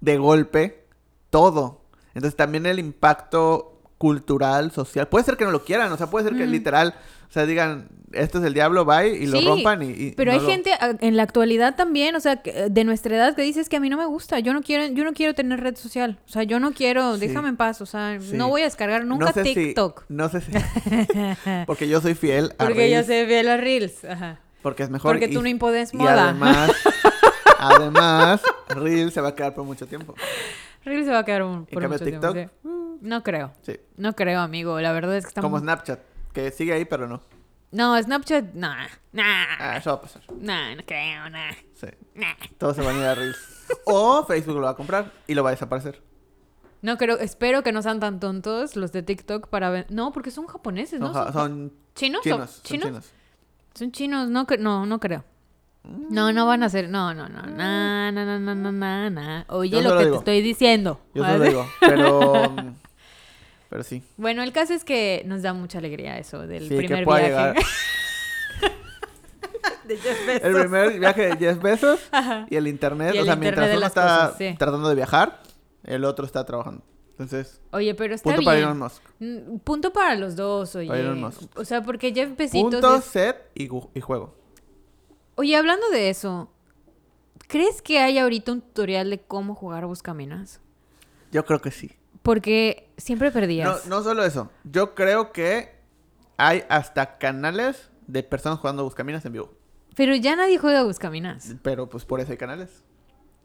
de 0.00 0.18
golpe 0.18 0.83
todo. 1.38 1.80
Entonces 2.14 2.36
también 2.36 2.64
el 2.66 2.78
impacto 2.78 3.80
cultural, 3.98 4.70
social, 4.70 5.08
puede 5.08 5.24
ser 5.24 5.36
que 5.36 5.44
no 5.44 5.50
lo 5.50 5.64
quieran, 5.64 5.90
o 5.92 5.96
sea, 5.96 6.08
puede 6.08 6.28
ser 6.28 6.36
que 6.36 6.46
Mm. 6.46 6.50
literal, 6.50 6.94
o 7.28 7.32
sea, 7.32 7.46
digan, 7.46 7.88
esto 8.12 8.38
es 8.38 8.44
el 8.44 8.54
diablo, 8.54 8.84
bye, 8.84 9.08
y 9.08 9.26
lo 9.26 9.38
Sí, 9.40 9.46
rompan 9.46 9.82
y... 9.82 9.86
y 9.90 10.10
Pero 10.12 10.30
no 10.30 10.38
hay 10.38 10.44
lo- 10.44 10.50
gente 10.50 10.72
ah, 10.78 10.92
en 11.00 11.16
la 11.16 11.22
actualidad 11.24 11.74
también, 11.74 12.14
o 12.14 12.20
sea, 12.20 12.36
que- 12.42 12.68
de 12.70 12.84
nuestra 12.84 13.16
edad 13.16 13.34
que 13.34 13.42
dices 13.42 13.68
que 13.68 13.76
a 13.76 13.80
mí 13.80 13.88
no 13.88 13.96
me 13.96 14.04
gusta, 14.06 14.38
yo 14.38 14.52
no 14.52 14.62
quiero, 14.62 14.86
yo 14.94 15.02
no 15.04 15.12
quiero 15.12 15.34
tener 15.34 15.60
red 15.60 15.74
social, 15.76 16.18
o 16.24 16.28
sea, 16.30 16.42
yo 16.44 16.60
no 16.60 16.72
quiero, 16.72 17.14
Sí. 17.14 17.26
déjame 17.26 17.48
en 17.48 17.56
paz, 17.56 17.80
o 17.80 17.86
sea, 17.86 18.18
Sí. 18.20 18.36
no 18.36 18.48
voy 18.48 18.60
a 18.60 18.64
descargar 18.64 19.04
nunca 19.06 19.26
no 19.26 19.32
sé 19.32 19.42
si- 19.44 19.54
TikTok. 19.54 20.04
no 20.08 20.28
sé 20.28 20.40
si... 20.42 20.52
porque 21.66 21.88
yo 21.88 22.00
soy 22.00 22.14
fiel 22.14 22.52
a 22.58 22.64
Porque 22.66 22.90
yo 22.90 23.02
sé 23.02 23.24
ver 23.26 23.44
las 23.46 23.58
reels, 23.60 24.04
ajá. 24.04 24.38
Porque 24.62 24.82
es 24.84 24.90
mejor. 24.90 25.12
Porque 25.12 25.26
y- 25.26 25.34
tú 25.34 25.42
no 25.42 25.48
impones 25.48 25.92
y 25.92 25.96
moda. 25.96 26.24
además, 26.30 26.70
además, 27.58 28.42
Reels 28.68 29.12
se 29.14 29.20
va 29.20 29.28
a 29.30 29.34
quedar 29.34 29.54
por 29.54 29.64
mucho 29.64 29.86
tiempo. 29.86 30.14
Reels 30.84 31.06
se 31.06 31.12
va 31.12 31.20
a 31.20 31.24
quedar 31.24 31.42
un, 31.42 31.58
En 31.60 31.64
por 31.66 31.82
cambio, 31.82 31.98
mucho 31.98 32.04
tiempo, 32.04 32.32
TikTok, 32.32 32.50
sí. 32.62 32.68
No 33.00 33.22
creo, 33.22 33.52
sí. 33.62 33.78
no 33.96 34.14
creo, 34.14 34.40
amigo, 34.40 34.80
la 34.80 34.92
verdad 34.92 35.16
es 35.16 35.24
que 35.24 35.28
estamos... 35.28 35.48
Como 35.50 35.58
Snapchat, 35.60 36.00
que 36.32 36.50
sigue 36.50 36.72
ahí, 36.72 36.84
pero 36.84 37.06
no. 37.06 37.20
No, 37.70 38.00
Snapchat, 38.00 38.54
nah, 38.54 38.86
nah, 39.12 39.44
Ah, 39.58 39.76
eso 39.78 39.90
va 39.90 39.96
a 39.96 40.00
pasar. 40.00 40.22
nah, 40.38 40.74
no 40.74 40.82
creo, 40.86 41.28
nah, 41.28 41.52
Sí. 41.74 41.88
nah. 42.14 42.34
Todos 42.58 42.76
se 42.76 42.82
van 42.82 42.96
a 42.96 42.98
ir 43.00 43.04
a 43.06 43.14
Reels. 43.14 43.36
O 43.86 44.24
Facebook 44.24 44.56
lo 44.56 44.62
va 44.62 44.70
a 44.70 44.76
comprar 44.76 45.10
y 45.26 45.34
lo 45.34 45.42
va 45.42 45.50
a 45.50 45.52
desaparecer. 45.52 46.02
No 46.82 46.98
creo, 46.98 47.18
espero 47.18 47.62
que 47.62 47.72
no 47.72 47.80
sean 47.82 47.98
tan 47.98 48.20
tontos 48.20 48.76
los 48.76 48.92
de 48.92 49.02
TikTok 49.02 49.48
para 49.48 49.70
ver... 49.70 49.86
No, 49.90 50.12
porque 50.12 50.30
son 50.30 50.46
japoneses, 50.46 51.00
¿no? 51.00 51.12
Son, 51.14 51.32
son 51.32 51.72
¿Chinos? 51.94 52.22
chinos. 52.22 52.50
¿Son 52.62 52.80
chinos? 52.80 53.12
Son 53.74 53.90
chinos, 53.92 54.28
no, 54.28 54.46
no, 54.58 54.86
no 54.86 55.00
creo. 55.00 55.24
No, 55.84 56.32
no 56.32 56.46
van 56.46 56.62
a 56.62 56.68
ser, 56.70 56.88
no, 56.88 57.12
no, 57.14 57.28
no, 57.28 57.42
na, 57.42 58.10
na, 58.10 58.24
na, 58.24 58.38
na, 58.38 58.54
na, 58.54 58.72
na, 58.72 59.10
na. 59.10 59.44
Oye 59.48 59.82
lo 59.82 59.96
que 59.98 60.04
digo. 60.04 60.10
te 60.12 60.18
estoy 60.18 60.40
diciendo. 60.42 61.00
Yo 61.14 61.24
se 61.24 61.38
lo 61.38 61.44
digo. 61.44 61.66
Pero. 61.80 62.50
mm, 62.50 62.74
Pero 63.68 63.82
sí. 63.82 64.02
Bueno, 64.16 64.42
el 64.42 64.52
caso 64.52 64.72
es 64.72 64.84
que 64.84 65.22
nos 65.26 65.42
da 65.42 65.52
mucha 65.52 65.78
alegría 65.78 66.16
eso 66.18 66.46
del 66.46 66.64
Sí, 66.64 66.68
que 66.70 66.76
primer 66.76 67.04
pueda 67.04 67.26
viaje. 67.26 67.32
llegar. 67.54 67.56
de 69.84 69.96
Jeff 69.98 70.26
Bezos. 70.26 70.44
El 70.44 70.54
primer 70.60 70.98
viaje 71.00 71.22
de 71.28 71.36
10 71.36 71.58
pesos 71.58 72.00
Ajá. 72.12 72.46
y 72.48 72.56
el 72.56 72.66
internet. 72.68 73.14
Y 73.14 73.18
o 73.18 73.24
sea, 73.24 73.34
internet 73.34 73.40
mientras 73.40 73.76
uno 73.76 73.86
está 73.86 74.02
cosas, 74.02 74.34
sí. 74.38 74.54
tratando 74.58 74.88
de 74.88 74.94
viajar, 74.94 75.42
el 75.84 76.04
otro 76.04 76.24
está 76.24 76.44
trabajando. 76.44 76.82
Entonces, 77.10 77.60
Oye, 77.70 77.94
pero 77.94 78.14
está 78.14 78.30
punto 78.30 78.44
para. 78.44 78.58
Elon 78.58 78.78
Musk. 78.78 79.02
Mm, 79.20 79.58
Punto 79.58 79.92
para 79.92 80.16
los 80.16 80.34
dos, 80.34 80.74
oye. 80.76 80.88
Para 80.88 81.00
Elon 81.00 81.20
Musk. 81.20 81.42
O 81.58 81.64
sea, 81.64 81.82
porque 81.82 82.12
Jeff 82.12 82.36
Besitos 82.36 82.72
Punto, 82.72 82.96
es- 82.96 83.04
set 83.04 83.36
y 83.54 83.68
juego. 84.00 84.34
Oye, 85.36 85.56
hablando 85.56 85.88
de 85.90 86.10
eso, 86.10 86.50
¿crees 87.48 87.82
que 87.82 87.98
hay 87.98 88.18
ahorita 88.18 88.52
un 88.52 88.60
tutorial 88.60 89.10
de 89.10 89.20
cómo 89.20 89.54
jugar 89.54 89.86
Buscaminas? 89.86 90.60
Yo 91.32 91.44
creo 91.44 91.60
que 91.60 91.70
sí. 91.70 91.90
Porque 92.22 92.88
siempre 92.96 93.28
No, 93.28 93.34
perdías. 93.34 93.86
no 93.86 94.02
solo 94.02 94.24
eso. 94.24 94.50
Yo 94.64 94.94
creo 94.94 95.32
que 95.32 95.74
hay 96.36 96.64
hasta 96.68 97.18
canales 97.18 97.90
de 98.06 98.22
personas 98.22 98.58
jugando 98.60 98.84
Buscaminas 98.84 99.24
en 99.24 99.32
vivo. 99.32 99.52
Pero 99.96 100.14
ya 100.14 100.36
nadie 100.36 100.58
juega 100.58 100.84
Buscaminas. 100.84 101.54
Pero 101.62 101.88
pues 101.88 102.04
por 102.04 102.20
eso 102.20 102.30
hay 102.32 102.38
canales. 102.38 102.84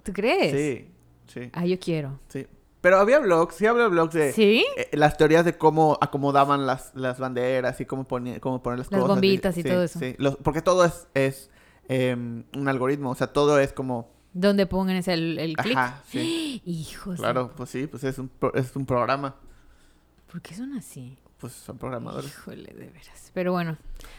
¿Tú 0.04 0.14
crees? 0.14 0.52
Sí, 0.52 0.92
sí, 1.28 1.50
Ah, 1.54 1.66
yo 1.66 1.80
quiero. 1.80 2.20
sí. 2.30 2.48
Pero 2.82 2.98
había 2.98 3.20
blogs, 3.20 3.56
sí 3.56 3.66
había 3.66 3.88
blogs 3.88 4.14
de 4.14 4.32
¿Sí? 4.32 4.66
eh, 4.78 4.88
las 4.94 5.18
teorías 5.18 5.44
de 5.44 5.58
cómo 5.58 5.98
acomodaban 6.00 6.66
las, 6.66 6.96
las 6.96 7.20
banderas 7.20 7.82
y 7.82 7.86
cómo, 7.86 8.06
ponía, 8.06 8.40
cómo 8.40 8.64
poner 8.64 8.80
las, 8.80 8.90
Las 8.90 9.02
cosas. 9.02 9.16
bombitas 9.18 9.58
y 9.58 9.64
sí, 9.64 9.68
todo 9.70 9.84
eso. 9.84 10.00
Sí, 10.00 10.16
Los- 10.18 10.38
porque 10.38 10.62
todo 10.62 10.86
es, 10.86 11.06
es 11.14 11.50
em, 11.90 12.44
un 12.56 12.68
algoritmo, 12.70 13.10
o 13.12 13.16
sea, 13.16 13.28
todo 13.28 13.60
es 13.60 13.74
como... 13.74 14.10
Donde 14.32 14.66
pongan 14.68 14.96
ese 14.96 15.14
el, 15.14 15.38
el 15.40 15.58
clic. 15.58 15.76
Ajá, 15.76 16.02
sí. 16.08 16.62
Hijos. 16.66 17.18
de- 17.18 17.24
Claro, 17.24 17.52
pues 17.58 17.72
sí, 17.72 17.88
pues 17.88 18.04
es 18.06 18.18
un, 18.20 18.30
pro- 18.30 18.54
es 18.54 18.74
un 18.76 18.86
programa. 18.86 19.36
¿Por 20.32 20.42
qué 20.42 20.54
son 20.56 20.74
así? 20.78 21.18
Pues 21.40 21.54
son 21.54 21.78
programadores. 21.78 22.30
Híjole, 22.30 22.72
de 22.74 22.88
veras. 22.90 23.32
Pero 23.34 23.52
bueno, 23.54 23.78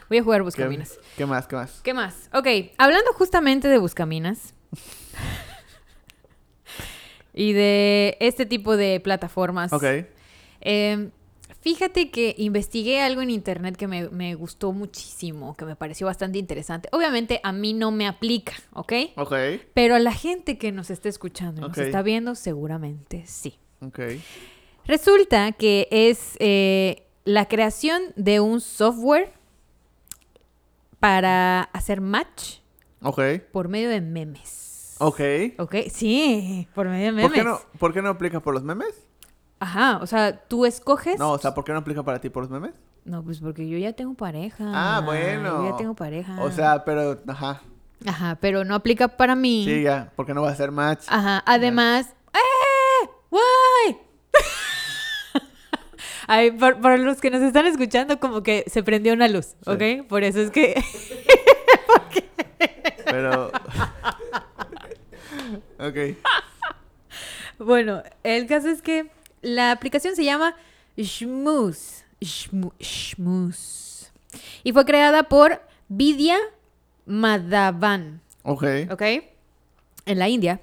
voy 0.09 0.19
a 0.19 0.23
jugar 0.25 0.41
¿Qué, 0.41 0.45
Buscaminas. 0.45 0.99
¿Qué 1.17 1.27
más? 1.27 1.47
¿Qué 1.47 1.57
más? 1.57 1.81
¿Qué 1.85 1.95
más? 1.95 2.29
Ok, 2.35 2.47
hablando 2.79 3.13
justamente 3.13 3.69
de 3.69 3.79
Buscaminas 3.79 4.55
y 7.35 7.53
de 7.53 8.17
este 8.21 8.47
tipo 8.47 8.77
de 8.77 8.99
plataformas. 9.01 9.73
Ok. 9.73 9.85
eh, 10.63 11.11
fíjate 11.61 12.11
que 12.11 12.35
investigué 12.39 13.01
algo 13.01 13.23
en 13.23 13.31
internet 13.31 13.77
que 13.77 13.87
me, 13.87 14.09
me 14.11 14.35
gustó 14.35 14.73
muchísimo, 14.73 15.57
que 15.57 15.65
me 15.65 15.77
pareció 15.77 16.07
bastante 16.07 16.39
interesante. 16.39 16.89
Obviamente 16.93 17.41
a 17.43 17.53
mí 17.53 17.73
no 17.75 17.91
me 17.91 18.07
aplica, 18.07 18.53
¿ok? 18.73 18.93
Ok. 19.17 19.35
Pero 19.75 19.95
a 19.95 19.99
la 19.99 20.13
gente 20.13 20.59
que 20.59 20.73
nos 20.73 20.91
está 20.91 21.09
escuchando 21.09 21.61
y 21.61 21.69
nos 21.69 21.79
está 21.79 22.03
viendo, 22.03 22.35
seguramente 22.35 23.25
sí. 23.27 23.59
Ok. 23.81 24.01
Resulta 24.87 25.53
que 25.53 25.87
es 25.91 26.37
eh, 26.41 27.07
la 27.25 27.47
creación 27.47 28.03
de 28.17 28.41
un 28.41 28.61
software 28.61 29.33
para 30.99 31.63
hacer 31.63 32.01
match 32.01 32.59
Ok. 33.03 33.21
por 33.53 33.69
medio 33.69 33.89
de 33.89 34.01
memes. 34.01 34.97
Ok. 34.99 35.21
¿Ok? 35.59 35.77
Sí, 35.91 36.69
por 36.75 36.89
medio 36.89 37.07
de 37.07 37.13
memes. 37.13 37.27
¿Por 37.31 37.35
qué, 37.35 37.45
no, 37.45 37.61
¿Por 37.79 37.95
qué 37.95 38.03
no 38.03 38.11
aplica 38.11 38.41
por 38.41 38.53
los 38.53 38.63
memes? 38.63 39.07
Ajá, 39.61 39.99
o 40.03 40.07
sea, 40.07 40.37
tú 40.49 40.67
escoges. 40.67 41.19
No, 41.19 41.33
o 41.33 41.39
sea, 41.39 41.55
¿por 41.55 41.65
qué 41.65 41.73
no 41.73 41.79
aplica 41.79 42.03
para 42.03 42.21
ti 42.21 42.31
por 42.31 42.43
los 42.43 42.51
memes? 42.51 42.73
No, 43.05 43.23
pues 43.23 43.41
porque 43.41 43.69
yo 43.69 43.79
ya 43.79 43.93
tengo 43.93 44.15
pareja. 44.15 44.65
Ah, 44.69 45.01
bueno. 45.05 45.65
Yo 45.65 45.71
ya 45.71 45.77
tengo 45.77 45.95
pareja. 45.95 46.43
O 46.43 46.51
sea, 46.51 46.85
pero, 46.85 47.19
ajá. 47.29 47.63
Ajá, 48.07 48.39
pero 48.41 48.65
no 48.65 48.75
aplica 48.75 49.09
para 49.09 49.35
mí. 49.35 49.65
Sí, 49.67 49.83
ya, 49.83 50.11
porque 50.17 50.33
no 50.33 50.41
va 50.43 50.51
a 50.51 50.55
ser 50.57 50.71
match. 50.71 51.05
Ajá, 51.09 51.43
además. 51.47 52.15
¡Eh! 52.33 53.09
¡Guay! 53.31 53.99
Ay, 56.27 56.51
por, 56.53 56.81
por 56.81 56.99
los 56.99 57.21
que 57.21 57.31
nos 57.31 57.43
están 57.43 57.67
escuchando, 57.67 58.19
como 58.21 58.43
que 58.43 58.65
se 58.67 58.83
prendió 58.83 59.13
una 59.13 59.29
luz, 59.29 59.55
Sí. 59.65 59.71
¿ok? 59.71 60.07
Por 60.09 60.25
eso 60.25 60.41
es 60.41 60.51
que. 60.51 60.83
Pero. 63.05 63.49
ok. 65.79 66.17
Bueno, 67.59 68.03
el 68.23 68.47
caso 68.47 68.69
es 68.69 68.81
que 68.81 69.11
la 69.43 69.73
aplicación 69.73 70.17
se 70.17 70.25
llama 70.25 70.55
Shmooze. 70.97 72.05
Shmo- 72.21 72.73
Shmooze. 72.79 74.11
Y 74.65 74.73
fue 74.73 74.85
creada 74.85 75.25
por 75.25 75.61
Vidya 75.89 76.37
Madhavan, 77.07 78.21
Ok. 78.43 78.65
¿ok? 78.91 79.03
En 80.07 80.19
la 80.19 80.29
India. 80.29 80.61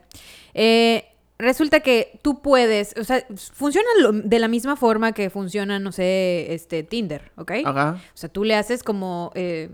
Eh, 0.54 1.06
resulta 1.38 1.82
que 1.82 2.20
tú 2.24 2.42
puedes, 2.42 2.96
o 2.98 3.04
sea, 3.04 3.24
funciona 3.54 3.88
lo- 4.00 4.12
de 4.13 4.40
la 4.40 4.48
misma 4.48 4.76
forma 4.76 5.12
que 5.12 5.30
funciona, 5.30 5.78
no 5.80 5.92
sé, 5.92 6.54
este 6.54 6.84
Tinder, 6.84 7.32
¿ok? 7.38 7.52
Ajá. 7.66 8.02
O 8.13 8.18
sea, 8.18 8.30
tú 8.30 8.44
le 8.44 8.56
haces 8.56 8.84
como 8.84 9.32
eh, 9.36 9.70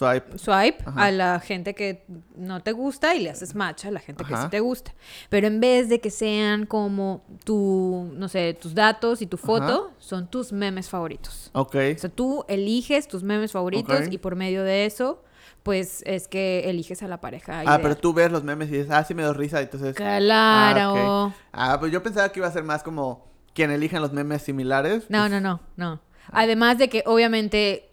Swipe. 0.00 0.38
swipe 0.38 0.82
Ajá. 0.86 1.04
a 1.04 1.10
la 1.10 1.40
gente 1.40 1.74
que 1.74 2.06
no 2.34 2.62
te 2.62 2.72
gusta 2.72 3.14
y 3.14 3.20
le 3.20 3.28
haces 3.28 3.54
match 3.54 3.84
a 3.84 3.90
la 3.90 4.00
gente 4.00 4.24
que 4.24 4.34
sí 4.34 4.48
te 4.50 4.60
gusta. 4.60 4.94
Pero 5.28 5.46
en 5.46 5.60
vez 5.60 5.90
de 5.90 6.00
que 6.00 6.10
sean 6.10 6.64
como 6.64 7.22
tu, 7.44 8.10
no 8.14 8.28
sé, 8.28 8.54
tus 8.54 8.74
datos 8.74 9.20
y 9.20 9.26
tu 9.26 9.36
foto, 9.36 9.92
son 9.98 10.26
tus 10.28 10.52
memes 10.52 10.88
favoritos. 10.88 11.50
Ok. 11.52 11.76
O 11.96 11.98
sea, 11.98 12.08
tú 12.08 12.46
eliges 12.48 13.08
tus 13.08 13.22
memes 13.22 13.52
favoritos 13.52 14.06
y 14.10 14.16
por 14.16 14.36
medio 14.36 14.64
de 14.64 14.86
eso, 14.86 15.22
pues 15.62 16.02
es 16.06 16.28
que 16.28 16.70
eliges 16.70 17.02
a 17.02 17.08
la 17.08 17.20
pareja. 17.20 17.62
Ah, 17.66 17.78
pero 17.82 17.94
tú 17.94 18.14
ves 18.14 18.32
los 18.32 18.42
memes 18.42 18.68
y 18.70 18.78
dices, 18.78 18.90
ah, 18.90 19.04
sí 19.04 19.12
me 19.12 19.22
dio 19.22 19.34
risa, 19.34 19.60
entonces... 19.60 19.94
Claro. 19.94 20.94
Ah, 20.96 21.26
ok. 21.26 21.34
Ah, 21.52 21.76
pues 21.78 21.92
yo 21.92 22.02
pensaba 22.02 22.30
que 22.30 22.40
iba 22.40 22.48
a 22.48 22.52
ser 22.52 22.64
más 22.64 22.82
como 22.82 23.28
quien 23.52 23.70
elijan 23.70 24.00
los 24.00 24.14
memes 24.14 24.40
similares. 24.40 25.10
No, 25.10 25.20
pues, 25.20 25.30
no, 25.30 25.40
no, 25.40 25.60
no. 25.76 26.00
Además 26.32 26.78
de 26.78 26.88
que 26.88 27.02
obviamente 27.06 27.89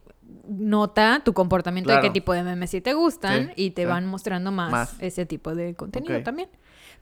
nota 0.49 1.21
tu 1.23 1.33
comportamiento 1.33 1.91
de 1.93 1.99
qué 1.99 2.09
tipo 2.09 2.33
de 2.33 2.43
memes 2.43 2.69
sí 2.71 2.81
te 2.81 2.93
gustan 2.93 3.47
Sí, 3.55 3.63
y 3.65 3.71
te 3.71 3.83
sí. 3.83 3.87
van 3.87 4.05
mostrando 4.07 4.51
más, 4.51 4.71
Más. 4.71 4.95
ese 4.99 5.25
tipo 5.25 5.53
de 5.55 5.75
contenido 5.75 6.21
también. 6.23 6.49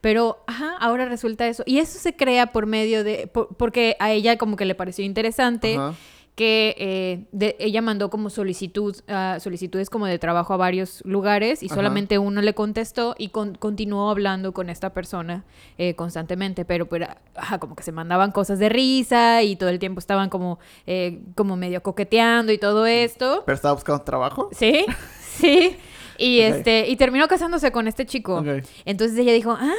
Pero, 0.02 0.44
ajá, 0.46 0.76
ahora 0.80 1.06
resulta 1.06 1.48
eso. 1.48 1.64
Y 1.66 1.80
eso 1.80 1.98
se 1.98 2.16
crea 2.16 2.48
por 2.48 2.66
medio 2.68 3.04
de... 3.04 3.28
por- 3.28 3.56
porque 3.56 3.96
a 4.00 4.12
ella 4.12 4.38
como 4.38 4.56
que 4.56 4.66
le 4.66 4.76
pareció 4.76 5.04
interesante 5.06 5.76
Ajá. 5.76 5.94
Que 6.36 6.76
eh, 6.78 7.26
de- 7.32 7.56
ella 7.60 7.82
mandó 7.82 8.10
como 8.10 8.30
solicitud, 8.30 8.94
ah, 9.08 9.38
solicitudes 9.40 9.90
como 9.90 10.06
de 10.06 10.20
trabajo 10.20 10.54
a 10.54 10.58
varios 10.58 11.02
lugares 11.06 11.64
y 11.64 11.68
Ajá. 11.68 11.76
solamente 11.76 12.18
uno 12.20 12.42
le 12.42 12.54
contestó 12.54 13.16
y 13.18 13.30
con- 13.30 13.56
continuó 13.56 14.10
hablando 14.10 14.52
con 14.54 14.70
esta 14.70 14.92
persona 14.94 15.46
eh, 15.78 15.96
constantemente, 15.96 16.66
pero, 16.66 16.88
pero 16.88 17.08
ajá, 17.36 17.58
como 17.60 17.76
que 17.76 17.84
se 17.84 17.94
mandaban 17.94 18.32
cosas 18.32 18.60
de 18.60 18.68
risa 18.68 19.44
y 19.44 19.56
todo 19.56 19.70
el 19.70 19.80
tiempo 19.80 20.00
estaban 20.00 20.30
como, 20.30 20.60
eh, 20.88 21.22
como 21.36 21.56
medio 21.56 21.82
coqueteando 21.82 22.52
y 22.52 22.58
todo 22.58 22.86
esto. 22.86 23.44
¿Pero 23.46 23.56
estaba 23.56 23.74
buscando 23.74 24.04
trabajo? 24.04 24.50
Sí, 24.52 24.86
sí. 25.38 25.78
Y 26.18 26.40
este, 26.40 26.88
y 26.88 26.96
terminó 26.96 27.28
casándose 27.28 27.72
con 27.72 27.88
este 27.88 28.06
chico. 28.06 28.44
Entonces 28.86 29.18
ella 29.18 29.34
dijo, 29.34 29.52
ah, 29.60 29.74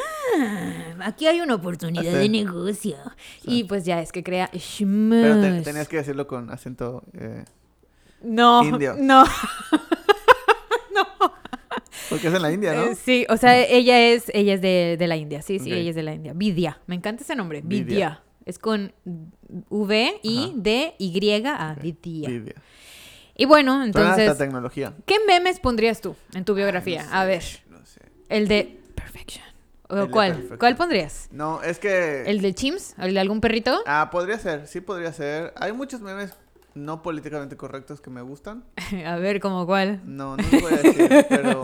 aquí 1.00 1.26
hay 1.26 1.40
una 1.40 1.54
oportunidad 1.54 2.02
sí. 2.12 2.18
de 2.18 2.28
negocio. 2.28 2.96
Y 3.44 3.64
pues 3.64 3.84
ya 3.84 4.00
es 4.00 4.12
que 4.12 4.22
crea 4.22 4.48
Pero 4.52 4.60
te- 4.60 4.68
Shmush. 4.68 5.62
tenías 5.64 5.88
que 5.88 5.96
decirlo 5.96 6.26
con 6.26 6.50
acento... 6.50 7.02
eh, 7.18 7.44
No, 8.22 8.64
Indio. 8.64 8.96
no. 9.00 9.24
Porque 12.08 12.10
Porque 12.10 12.28
es 12.28 12.34
en 12.34 12.42
la 12.42 12.52
India, 12.52 12.72
¿no? 12.74 12.84
Eh, 12.84 12.94
sí, 12.94 13.26
o 13.28 13.36
sea, 13.36 13.58
ella 13.60 13.98
es, 14.00 14.30
ella 14.32 14.54
es 14.54 14.60
de, 14.60 14.96
de 14.98 15.06
la 15.08 15.16
India. 15.16 15.42
Sí, 15.42 15.58
sí, 15.58 15.72
ella 15.72 15.90
es 15.90 15.96
de 15.96 16.02
la 16.04 16.14
India. 16.14 16.32
Vidya. 16.34 16.80
Me 16.86 16.94
encanta 16.94 17.22
ese 17.24 17.34
nombre. 17.34 17.62
Vidya. 17.64 17.84
Vidya. 17.84 18.22
Es 18.44 18.58
con 18.60 18.92
V, 19.70 20.20
I, 20.22 20.52
D, 20.54 20.94
Y, 20.98 21.42
A. 21.44 21.74
Vidya. 21.82 22.28
Lidia. 22.28 22.54
Y 23.36 23.44
bueno, 23.44 23.82
entonces, 23.84 24.36
tecnología. 24.38 24.94
¿qué 25.04 25.16
memes 25.26 25.60
pondrías 25.60 26.00
tú 26.00 26.16
en 26.34 26.44
tu 26.44 26.54
biografía? 26.54 27.02
Ay, 27.02 27.08
no 27.10 27.16
A 27.16 27.24
ver, 27.26 27.42
No 27.68 27.84
sé. 27.86 28.00
el 28.30 28.48
de 28.48 28.80
Perfection. 28.94 29.44
¿O 29.88 29.98
El 29.98 30.10
cuál? 30.10 30.32
Perfection. 30.32 30.58
¿Cuál 30.58 30.76
pondrías? 30.76 31.28
No, 31.30 31.62
es 31.62 31.78
que... 31.78 32.22
¿El 32.22 32.40
de 32.40 32.54
Chims? 32.54 32.94
¿El 32.98 33.14
de 33.14 33.20
algún 33.20 33.40
perrito? 33.40 33.82
Ah, 33.86 34.08
podría 34.10 34.38
ser, 34.38 34.66
sí 34.66 34.80
podría 34.80 35.12
ser. 35.12 35.52
Hay 35.56 35.72
muchos 35.72 36.00
memes 36.00 36.32
no 36.74 37.02
políticamente 37.02 37.56
correctos 37.56 38.00
que 38.00 38.10
me 38.10 38.22
gustan. 38.22 38.64
A 39.06 39.16
ver, 39.16 39.40
¿cómo 39.40 39.66
cuál? 39.66 40.00
No, 40.04 40.36
no 40.36 40.42
les 40.50 40.62
voy 40.62 40.72
a 40.72 40.76
decir, 40.78 41.26
pero 41.28 41.62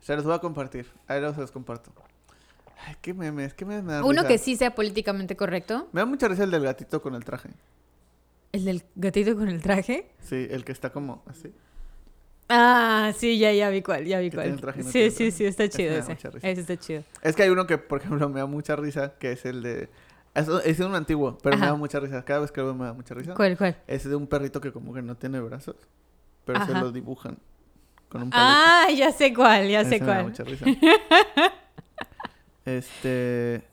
se 0.00 0.14
los 0.16 0.24
voy 0.24 0.34
a 0.34 0.38
compartir. 0.38 0.86
Ahí 1.08 1.20
los, 1.20 1.34
se 1.34 1.40
los 1.40 1.50
comparto. 1.50 1.90
Ay, 2.86 2.94
qué 3.00 3.12
memes, 3.14 3.54
qué 3.54 3.64
memes 3.64 3.82
me 3.84 3.92
dan 3.94 4.04
Uno 4.04 4.22
risa? 4.22 4.28
que 4.28 4.38
sí 4.38 4.56
sea 4.56 4.74
políticamente 4.74 5.36
correcto. 5.36 5.88
Me 5.92 6.00
da 6.00 6.06
mucha 6.06 6.28
risa 6.28 6.44
el 6.44 6.50
del 6.50 6.62
gatito 6.62 7.00
con 7.02 7.14
el 7.14 7.24
traje. 7.24 7.50
¿El 8.54 8.64
del 8.64 8.84
gatito 8.94 9.34
con 9.34 9.48
el 9.48 9.60
traje? 9.60 10.06
Sí, 10.20 10.46
el 10.48 10.64
que 10.64 10.70
está 10.70 10.90
como 10.90 11.24
así. 11.26 11.52
Ah, 12.48 13.12
sí, 13.16 13.36
ya, 13.36 13.52
ya 13.52 13.68
vi 13.68 13.82
cuál, 13.82 14.04
ya 14.04 14.20
vi 14.20 14.30
Que 14.30 14.36
cuál. 14.36 14.60
traje 14.60 14.84
no 14.84 14.90
sí, 14.92 15.10
sí, 15.10 15.32
sí, 15.32 15.44
está 15.44 15.68
chido 15.68 15.92
ese. 15.96 16.12
Ese 16.12 16.60
está 16.60 16.76
chido. 16.76 17.02
Es 17.22 17.34
que 17.34 17.42
hay 17.42 17.50
uno 17.50 17.66
que, 17.66 17.78
por 17.78 17.98
ejemplo, 17.98 18.28
me 18.28 18.38
da 18.38 18.46
mucha 18.46 18.76
risa, 18.76 19.14
que 19.18 19.32
es 19.32 19.44
el 19.44 19.60
de... 19.64 19.88
Es, 20.34 20.46
es 20.64 20.78
un 20.78 20.94
antiguo, 20.94 21.36
pero 21.42 21.58
me 21.58 21.66
da 21.66 21.74
mucha 21.74 21.98
risa. 21.98 22.24
Cada 22.24 22.40
vez 22.40 22.52
que 22.52 22.60
lo 22.60 22.68
veo 22.68 22.74
me 22.76 22.84
da 22.84 22.92
mucha 22.92 23.12
risa. 23.14 23.34
¿Cuál, 23.34 23.58
cuál? 23.58 23.76
Es 23.88 24.08
de 24.08 24.14
un 24.14 24.28
perrito 24.28 24.60
que 24.60 24.70
como 24.70 24.94
que 24.94 25.02
no 25.02 25.16
tiene 25.16 25.40
brazos, 25.40 25.74
pero 26.44 26.64
se 26.64 26.74
lo 26.74 26.92
dibujan 26.92 27.36
con 28.08 28.22
un 28.22 28.30
palito. 28.30 28.48
Ah, 28.48 28.86
ya 28.96 29.10
sé 29.10 29.34
cuál, 29.34 29.68
ya 29.68 29.82
sé 29.84 29.96
Ese 29.96 30.04
me 30.04 30.06
da 30.06 30.14
cuál. 30.14 30.24
mucha 30.26 30.44
risa. 30.44 30.64
este... 32.64 33.64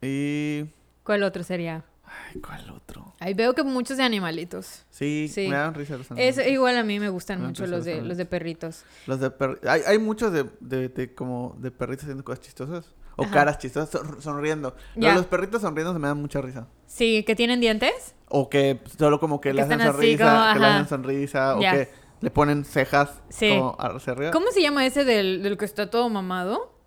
Y... 0.00 0.64
¿Cuál 1.02 1.24
otro 1.24 1.42
sería? 1.42 1.84
Ay, 2.26 2.40
¿cuál 2.40 2.70
otro? 2.70 3.14
Ahí 3.20 3.34
veo 3.34 3.54
que 3.54 3.62
muchos 3.62 3.96
de 3.96 4.02
animalitos. 4.02 4.84
Sí, 4.90 5.30
Sí. 5.32 5.48
me 5.48 5.56
dan 5.56 5.74
risa 5.74 5.96
los 5.96 6.06
Es, 6.06 6.10
animalitos. 6.10 6.46
igual 6.46 6.76
a 6.78 6.84
mí 6.84 6.98
me 7.00 7.08
gustan 7.08 7.40
Me 7.40 7.46
mucho 7.48 7.66
los 7.66 7.84
de, 7.84 8.02
los 8.02 8.16
de 8.16 8.26
perritos. 8.26 8.84
Los 9.06 9.20
de 9.20 9.32
hay, 9.68 9.82
hay 9.86 9.98
muchos 9.98 10.32
de, 10.32 10.44
de, 10.60 10.88
de 10.88 11.14
como 11.14 11.56
de 11.58 11.70
perritos 11.70 12.04
haciendo 12.04 12.24
cosas 12.24 12.40
chistosas. 12.40 12.94
O 13.20 13.24
Ajá. 13.24 13.32
caras 13.32 13.58
chistosas, 13.58 13.90
son- 13.90 14.22
sonriendo. 14.22 14.76
Pero 14.94 15.06
Ya. 15.08 15.14
los 15.14 15.26
perritos 15.26 15.62
sonriendo 15.62 15.92
se 15.92 15.98
me 15.98 16.06
dan 16.06 16.18
mucha 16.20 16.40
risa. 16.40 16.68
Sí, 16.86 17.24
que 17.24 17.34
tienen 17.34 17.58
dientes. 17.60 18.14
O 18.28 18.48
que 18.48 18.80
solo 18.96 19.18
como 19.18 19.40
que 19.40 19.48
Que 19.48 19.54
le 19.54 19.62
hacen 19.62 19.80
sonrisa, 19.80 20.24
como, 20.24 20.52
que 20.54 20.58
le 20.60 20.66
hacen 20.66 20.88
sonrisa, 20.88 21.56
o 21.56 21.60
que 21.60 21.88
le 22.20 22.30
ponen 22.30 22.64
cejas 22.64 23.20
Sí. 23.28 23.48
como 23.56 23.76
hacia 23.78 24.12
arriba. 24.12 24.30
¿Cómo 24.30 24.52
se 24.52 24.62
llama 24.62 24.86
ese 24.86 25.04
del, 25.04 25.42
del 25.42 25.56
que 25.58 25.64
está 25.64 25.90
todo 25.90 26.08
mamado? 26.08 26.77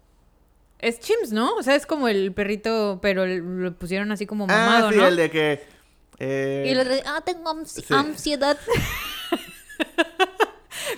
Es 0.82 1.00
Chims, 1.00 1.32
¿no? 1.32 1.54
O 1.56 1.64
sea, 1.64 1.76
es 1.76 1.86
como 1.86 2.08
el 2.08 2.34
perrito, 2.34 3.00
pero 3.02 3.26
lo 3.28 3.74
pusieron 3.74 4.12
así 4.12 4.26
como 4.26 4.48
mamado, 4.48 4.88
ah, 4.88 4.92
sí, 4.92 4.98
¿no? 4.98 5.08
el 5.08 5.16
de 5.16 5.30
que... 5.30 5.64
eh, 6.20 6.64
Y 6.68 6.70
el 6.72 6.80
otro, 6.80 6.94
ah, 7.06 7.22
tengo 7.24 7.52
ansi- 7.54 7.84
sí. 7.86 7.94
ansiedad. 7.94 8.58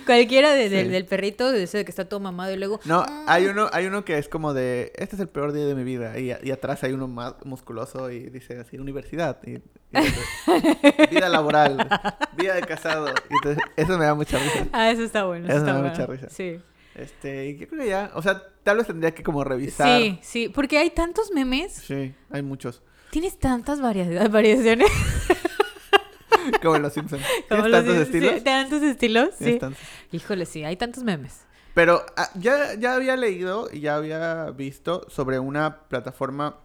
Cualquiera 0.06 0.52
de- 0.52 0.68
del, 0.68 0.86
Sí. 0.86 0.92
del 0.92 1.04
perrito, 1.04 1.50
de 1.52 1.62
ese 1.64 1.84
que 1.84 1.90
está 1.90 2.06
todo 2.06 2.20
mamado 2.20 2.52
y 2.52 2.56
luego... 2.56 2.80
No, 2.84 3.02
"Mm". 3.02 3.24
hay 3.26 3.46
uno, 3.46 3.68
hay 3.72 3.86
uno 3.86 4.04
que 4.04 4.18
es 4.18 4.28
como 4.28 4.52
de, 4.54 4.92
este 4.96 5.16
es 5.16 5.20
el 5.20 5.28
peor 5.28 5.52
día 5.52 5.66
de 5.66 5.74
mi 5.74 5.84
vida. 5.84 6.18
Y, 6.18 6.32
y 6.42 6.50
atrás 6.50 6.82
hay 6.84 6.92
uno 6.92 7.06
más 7.08 7.34
musculoso 7.44 8.10
y 8.10 8.30
dice 8.30 8.58
así, 8.60 8.78
universidad. 8.78 9.38
Y, 9.44 9.50
y 9.56 9.62
dice, 9.92 11.08
vida 11.10 11.28
laboral, 11.28 11.76
vida 12.36 12.54
de 12.54 12.62
casado. 12.62 13.08
Y 13.30 13.34
entonces, 13.34 13.62
eso 13.76 13.98
me 13.98 14.04
da 14.04 14.14
mucha 14.14 14.38
risa. 14.38 14.66
Ah, 14.72 14.90
eso 14.90 15.02
está 15.02 15.24
bueno. 15.24 15.46
Eso 15.48 15.58
está 15.58 15.72
me 15.72 15.72
da 15.72 15.78
bueno. 15.80 15.90
mucha 15.90 16.06
risa. 16.06 16.28
Sí. 16.30 16.60
Este, 16.94 17.56
yo 17.56 17.68
creo 17.68 17.82
que 17.82 17.88
ya, 17.88 18.10
o 18.14 18.22
sea, 18.22 18.42
tal 18.62 18.76
vez 18.78 18.86
tendría 18.86 19.12
que 19.14 19.22
como 19.22 19.42
revisar. 19.44 20.00
Sí, 20.00 20.18
sí, 20.22 20.48
porque 20.48 20.78
hay 20.78 20.90
tantos 20.90 21.30
memes. 21.32 21.72
Sí, 21.72 22.14
hay 22.30 22.42
muchos. 22.42 22.82
Tienes 23.10 23.38
tantas 23.38 23.80
varia- 23.80 24.28
variaciones. 24.30 24.90
Como 26.62 26.76
en 26.76 26.82
los 26.82 26.92
Simpsons. 26.92 27.22
¿Tienes 27.48 27.66
los- 27.66 27.72
tantos 27.84 27.94
sí, 27.96 28.02
estilos? 28.02 28.44
tantos 28.44 28.82
estilos, 28.82 29.28
sí. 29.38 29.58
Tantos. 29.58 29.80
Híjole, 30.12 30.46
sí, 30.46 30.64
hay 30.64 30.76
tantos 30.76 31.02
memes. 31.02 31.40
Pero 31.74 32.04
ah, 32.16 32.28
ya, 32.34 32.74
ya 32.74 32.94
había 32.94 33.16
leído 33.16 33.68
y 33.72 33.80
ya 33.80 33.96
había 33.96 34.50
visto 34.50 35.06
sobre 35.10 35.38
una 35.38 35.80
plataforma, 35.88 36.58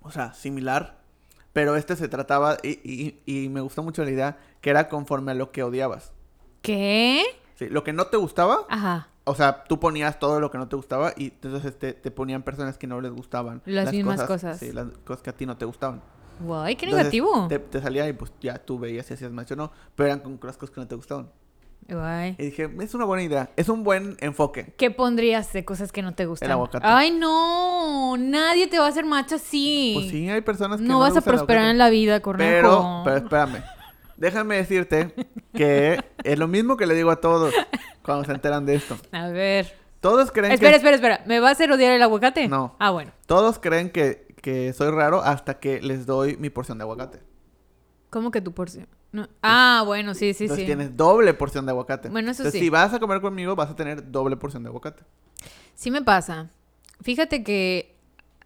o 0.00 0.10
sea, 0.10 0.34
similar, 0.34 0.98
pero 1.52 1.76
este 1.76 1.96
se 1.96 2.08
trataba, 2.08 2.58
y, 2.62 2.80
y, 2.84 3.20
y 3.24 3.48
me 3.48 3.60
gustó 3.62 3.82
mucho 3.82 4.04
la 4.04 4.10
idea, 4.10 4.38
que 4.60 4.70
era 4.70 4.88
conforme 4.88 5.32
a 5.32 5.34
lo 5.34 5.52
que 5.52 5.62
odiabas. 5.62 6.12
¿Qué? 6.60 7.24
Sí, 7.58 7.68
lo 7.70 7.82
que 7.82 7.94
no 7.94 8.08
te 8.08 8.18
gustaba, 8.18 8.66
Ajá. 8.68 9.08
O 9.28 9.34
sea, 9.34 9.64
tú 9.64 9.80
ponías 9.80 10.18
todo 10.20 10.38
lo 10.38 10.52
que 10.52 10.56
no 10.56 10.68
te 10.68 10.76
gustaba 10.76 11.12
y 11.16 11.26
entonces 11.26 11.76
te, 11.76 11.92
te 11.92 12.10
ponían 12.12 12.42
personas 12.42 12.78
que 12.78 12.86
no 12.86 13.00
les 13.00 13.10
gustaban. 13.10 13.60
Las 13.66 13.92
mismas 13.92 14.22
cosas. 14.22 14.58
Sí, 14.58 14.72
las 14.72 14.86
cosas 15.04 15.22
que 15.22 15.30
a 15.30 15.32
ti 15.32 15.44
no 15.44 15.56
te 15.56 15.64
gustaban. 15.64 16.00
Guay, 16.38 16.76
qué 16.76 16.84
Entonces, 16.86 17.06
negativo. 17.12 17.48
Te, 17.48 17.58
te 17.58 17.80
salía 17.82 18.08
y 18.08 18.12
pues 18.12 18.32
ya 18.40 18.56
tú 18.58 18.78
veías 18.78 19.04
si 19.04 19.14
hacías 19.14 19.32
match 19.32 19.50
o 19.52 19.56
no, 19.56 19.72
pero 19.96 20.06
eran 20.06 20.20
con 20.20 20.38
las 20.44 20.56
cosas 20.56 20.72
que 20.72 20.80
no 20.80 20.86
te 20.86 20.94
gustaban. 20.94 21.28
Guay. 21.88 22.36
Y 22.38 22.44
dije, 22.44 22.70
es 22.80 22.94
una 22.94 23.04
buena 23.04 23.24
idea, 23.24 23.50
es 23.56 23.68
un 23.68 23.82
buen 23.82 24.16
enfoque. 24.20 24.74
¿Qué 24.76 24.92
pondrías 24.92 25.52
de 25.52 25.64
cosas 25.64 25.90
que 25.90 26.02
no 26.02 26.14
te 26.14 26.26
gustan? 26.26 26.46
El 26.46 26.52
aguacate. 26.52 26.86
Ay, 26.86 27.10
no. 27.10 28.16
Nadie 28.16 28.68
te 28.68 28.78
va 28.78 28.86
a 28.86 28.88
hacer 28.90 29.04
macho 29.04 29.36
así. 29.36 29.92
Pues 29.94 30.10
sí, 30.10 30.28
hay 30.28 30.40
personas 30.40 30.80
que 30.80 30.86
no 30.86 30.94
no 30.94 31.00
vas 31.00 31.16
a 31.16 31.20
prosperar 31.20 31.70
en 31.70 31.78
la 31.78 31.90
vida. 31.90 32.20
Pero, 32.20 33.02
pero 33.04 33.16
espérame. 33.16 33.62
Déjame 34.16 34.56
decirte 34.56 35.14
que 35.52 36.00
es 36.24 36.38
lo 36.38 36.46
mismo 36.46 36.76
que 36.76 36.86
le 36.86 36.94
digo 36.94 37.10
a 37.10 37.16
todos 37.16 37.52
cuando 38.06 38.24
se 38.24 38.32
enteran 38.32 38.64
de 38.64 38.76
esto. 38.76 38.96
A 39.12 39.28
ver. 39.28 39.74
Todos 40.00 40.30
creen 40.30 40.52
Espera, 40.52 40.70
que 40.70 40.76
espera, 40.76 40.94
espera. 40.94 41.24
¿Me 41.26 41.40
va 41.40 41.48
a 41.48 41.52
hacer 41.52 41.70
odiar 41.72 41.92
el 41.92 42.02
aguacate? 42.02 42.48
No. 42.48 42.76
Ah, 42.78 42.90
bueno. 42.90 43.12
todos 43.26 43.58
creen 43.58 43.90
que, 43.90 44.28
que 44.40 44.72
soy 44.72 44.90
raro 44.90 45.20
hasta 45.22 45.58
que 45.58 45.80
les 45.82 46.06
doy 46.06 46.36
mi 46.36 46.48
porción 46.48 46.78
de 46.78 46.82
aguacate. 46.82 47.20
¿Cómo 48.10 48.30
que 48.30 48.40
tu 48.40 48.52
porción? 48.54 48.86
No. 49.10 49.28
Ah, 49.42 49.82
bueno, 49.84 50.14
sí, 50.14 50.32
sí, 50.34 50.44
Entonces 50.44 50.62
sí. 50.62 50.66
tienes 50.66 50.96
doble 50.96 51.34
porción 51.34 51.66
de 51.66 51.72
aguacate. 51.72 52.08
Bueno, 52.08 52.30
eso 52.30 52.42
Entonces, 52.42 52.60
sí. 52.60 52.66
si 52.66 52.70
vas 52.70 52.92
a 52.94 53.00
comer 53.00 53.20
conmigo, 53.20 53.56
vas 53.56 53.70
a 53.70 53.74
tener 53.76 54.10
doble 54.12 54.36
porción 54.36 54.62
de 54.62 54.68
aguacate. 54.68 55.02
Sí 55.74 55.90
me 55.90 56.02
pasa. 56.02 56.50
Fíjate 57.00 57.42
que 57.42 57.96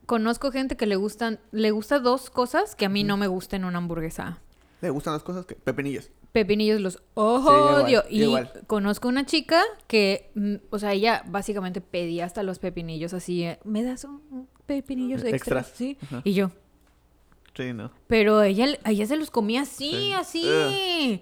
conozco 0.07 0.51
gente 0.53 0.77
que 0.77 0.87
le 0.87 0.97
gustan, 0.97 1.41
le 1.51 1.73
gusta 1.73 1.99
dos 1.99 2.31
cosas 2.31 2.75
que 2.75 2.87
a 2.87 2.89
mí 2.89 3.05
no 3.05 3.17
me 3.17 3.27
gustan 3.27 3.63
en 3.63 3.67
una 3.67 3.79
hamburguesa. 3.79 4.39
¿Le 4.81 4.91
gustan 4.91 5.13
las 5.13 5.23
cosas? 5.23 5.45
que 5.45 5.55
Pepinillos. 5.57 6.11
Pepinillos 6.33 6.81
los 6.81 7.03
igual, 7.17 7.85
odio. 7.85 8.05
y 8.09 8.23
igual. 8.23 8.53
conozco 8.69 9.09
una 9.09 9.27
chica 9.27 9.63
que, 9.89 10.31
mm, 10.37 10.55
o 10.71 10.79
sea, 10.79 10.93
ella 10.93 11.25
básicamente 11.27 11.81
pedía 11.81 12.25
hasta 12.25 12.43
los 12.45 12.59
pepinillos 12.61 13.13
así, 13.15 13.43
eh, 13.45 13.59
¿me 13.65 13.83
das 13.83 14.05
un 14.05 14.49
pepinillos 14.67 15.25
extras? 15.25 15.69
Extras. 15.71 15.73
Sí. 15.77 15.99
Y 16.25 16.35
yo, 16.35 16.53
Sí, 17.57 17.73
no. 17.73 17.91
pero 18.07 18.43
ella, 18.43 18.67
ella 18.85 19.07
se 19.07 19.17
los 19.17 19.31
comía 19.33 19.63
así, 19.63 19.91
Sí. 19.91 20.13
así, 20.13 21.21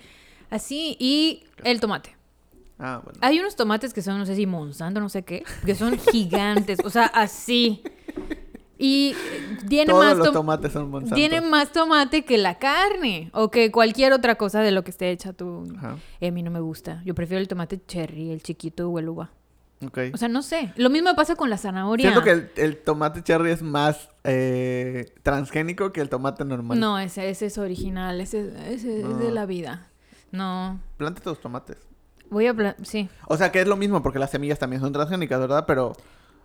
así. 0.51 0.97
Y 1.01 1.45
el 1.65 1.81
tomate. 1.81 2.15
Ah, 2.79 3.01
bueno. 3.03 3.19
Hay 3.23 3.41
unos 3.41 3.57
tomates 3.57 3.95
que 3.95 4.03
son, 4.03 4.19
no 4.19 4.27
sé 4.27 4.37
si 4.37 4.47
Monsanto, 4.47 5.01
no 5.01 5.09
sé 5.09 5.25
qué, 5.25 5.43
que 5.65 5.75
son 5.75 5.99
gigantes, 5.99 6.79
o 6.85 6.91
sea, 6.91 7.07
así. 7.07 7.83
Y 8.81 9.15
tiene 9.69 9.91
Todos 9.91 10.05
más, 10.05 10.17
los 10.17 10.27
tom- 10.29 10.35
tomates 10.35 10.73
son 10.73 10.89
Monsanto. 10.91 11.17
tiene 11.17 11.41
más 11.41 11.73
tomate 11.73 12.25
que 12.25 12.39
la 12.39 12.59
carne 12.59 13.29
o 13.33 13.51
que 13.51 13.73
cualquier 13.73 14.13
otra 14.13 14.37
cosa 14.37 14.61
de 14.61 14.71
lo 14.71 14.85
que 14.85 14.91
esté 14.93 15.11
hecha 15.11 15.33
tú. 15.33 15.67
Ajá. 15.77 15.97
Eh, 16.21 16.29
a 16.29 16.31
mí 16.31 16.43
no 16.45 16.51
me 16.53 16.61
gusta. 16.61 17.03
Yo 17.05 17.15
prefiero 17.15 17.41
el 17.41 17.49
tomate 17.49 17.81
cherry, 17.87 18.31
el 18.31 18.41
chiquito 18.43 18.89
o 18.89 18.99
el 19.01 19.09
uva. 19.09 19.31
Ok. 19.85 19.99
O 20.15 20.17
sea, 20.17 20.29
no 20.29 20.43
sé. 20.43 20.73
Lo 20.77 20.91
mismo 20.91 21.15
pasa 21.17 21.35
con 21.37 21.51
la 21.51 21.57
zanahoria. 21.59 22.11
Siento 22.11 22.23
que 22.25 22.31
el, 22.31 22.51
el 22.57 22.77
tomate 22.79 23.23
cherry 23.23 23.51
es 23.51 23.63
más 23.63 24.09
eh, 24.25 25.07
transgénico 25.23 25.93
que 25.93 26.01
el 26.01 26.09
tomate 26.09 26.45
normal. 26.45 26.79
No, 26.79 26.99
ese, 27.01 27.31
ese 27.31 27.47
es 27.47 27.59
original. 27.59 28.21
Ese, 28.21 28.53
ese 28.73 29.01
es 29.03 29.19
de 29.19 29.31
la 29.33 29.45
vida. 29.47 29.89
No. 30.31 30.81
Plántate 30.97 31.31
los 31.31 31.41
tomates. 31.41 31.79
Voy 32.31 32.47
a... 32.47 32.77
Sí. 32.83 33.09
O 33.27 33.37
sea 33.37 33.51
que 33.51 33.61
es 33.61 33.67
lo 33.67 33.77
mismo 33.77 34.03
porque 34.03 34.19
las 34.19 34.31
semillas 34.31 34.59
también 34.59 34.83
son 34.83 34.93
transgénicas, 34.93 35.41
¿verdad? 35.41 35.65
Pero 35.67 35.95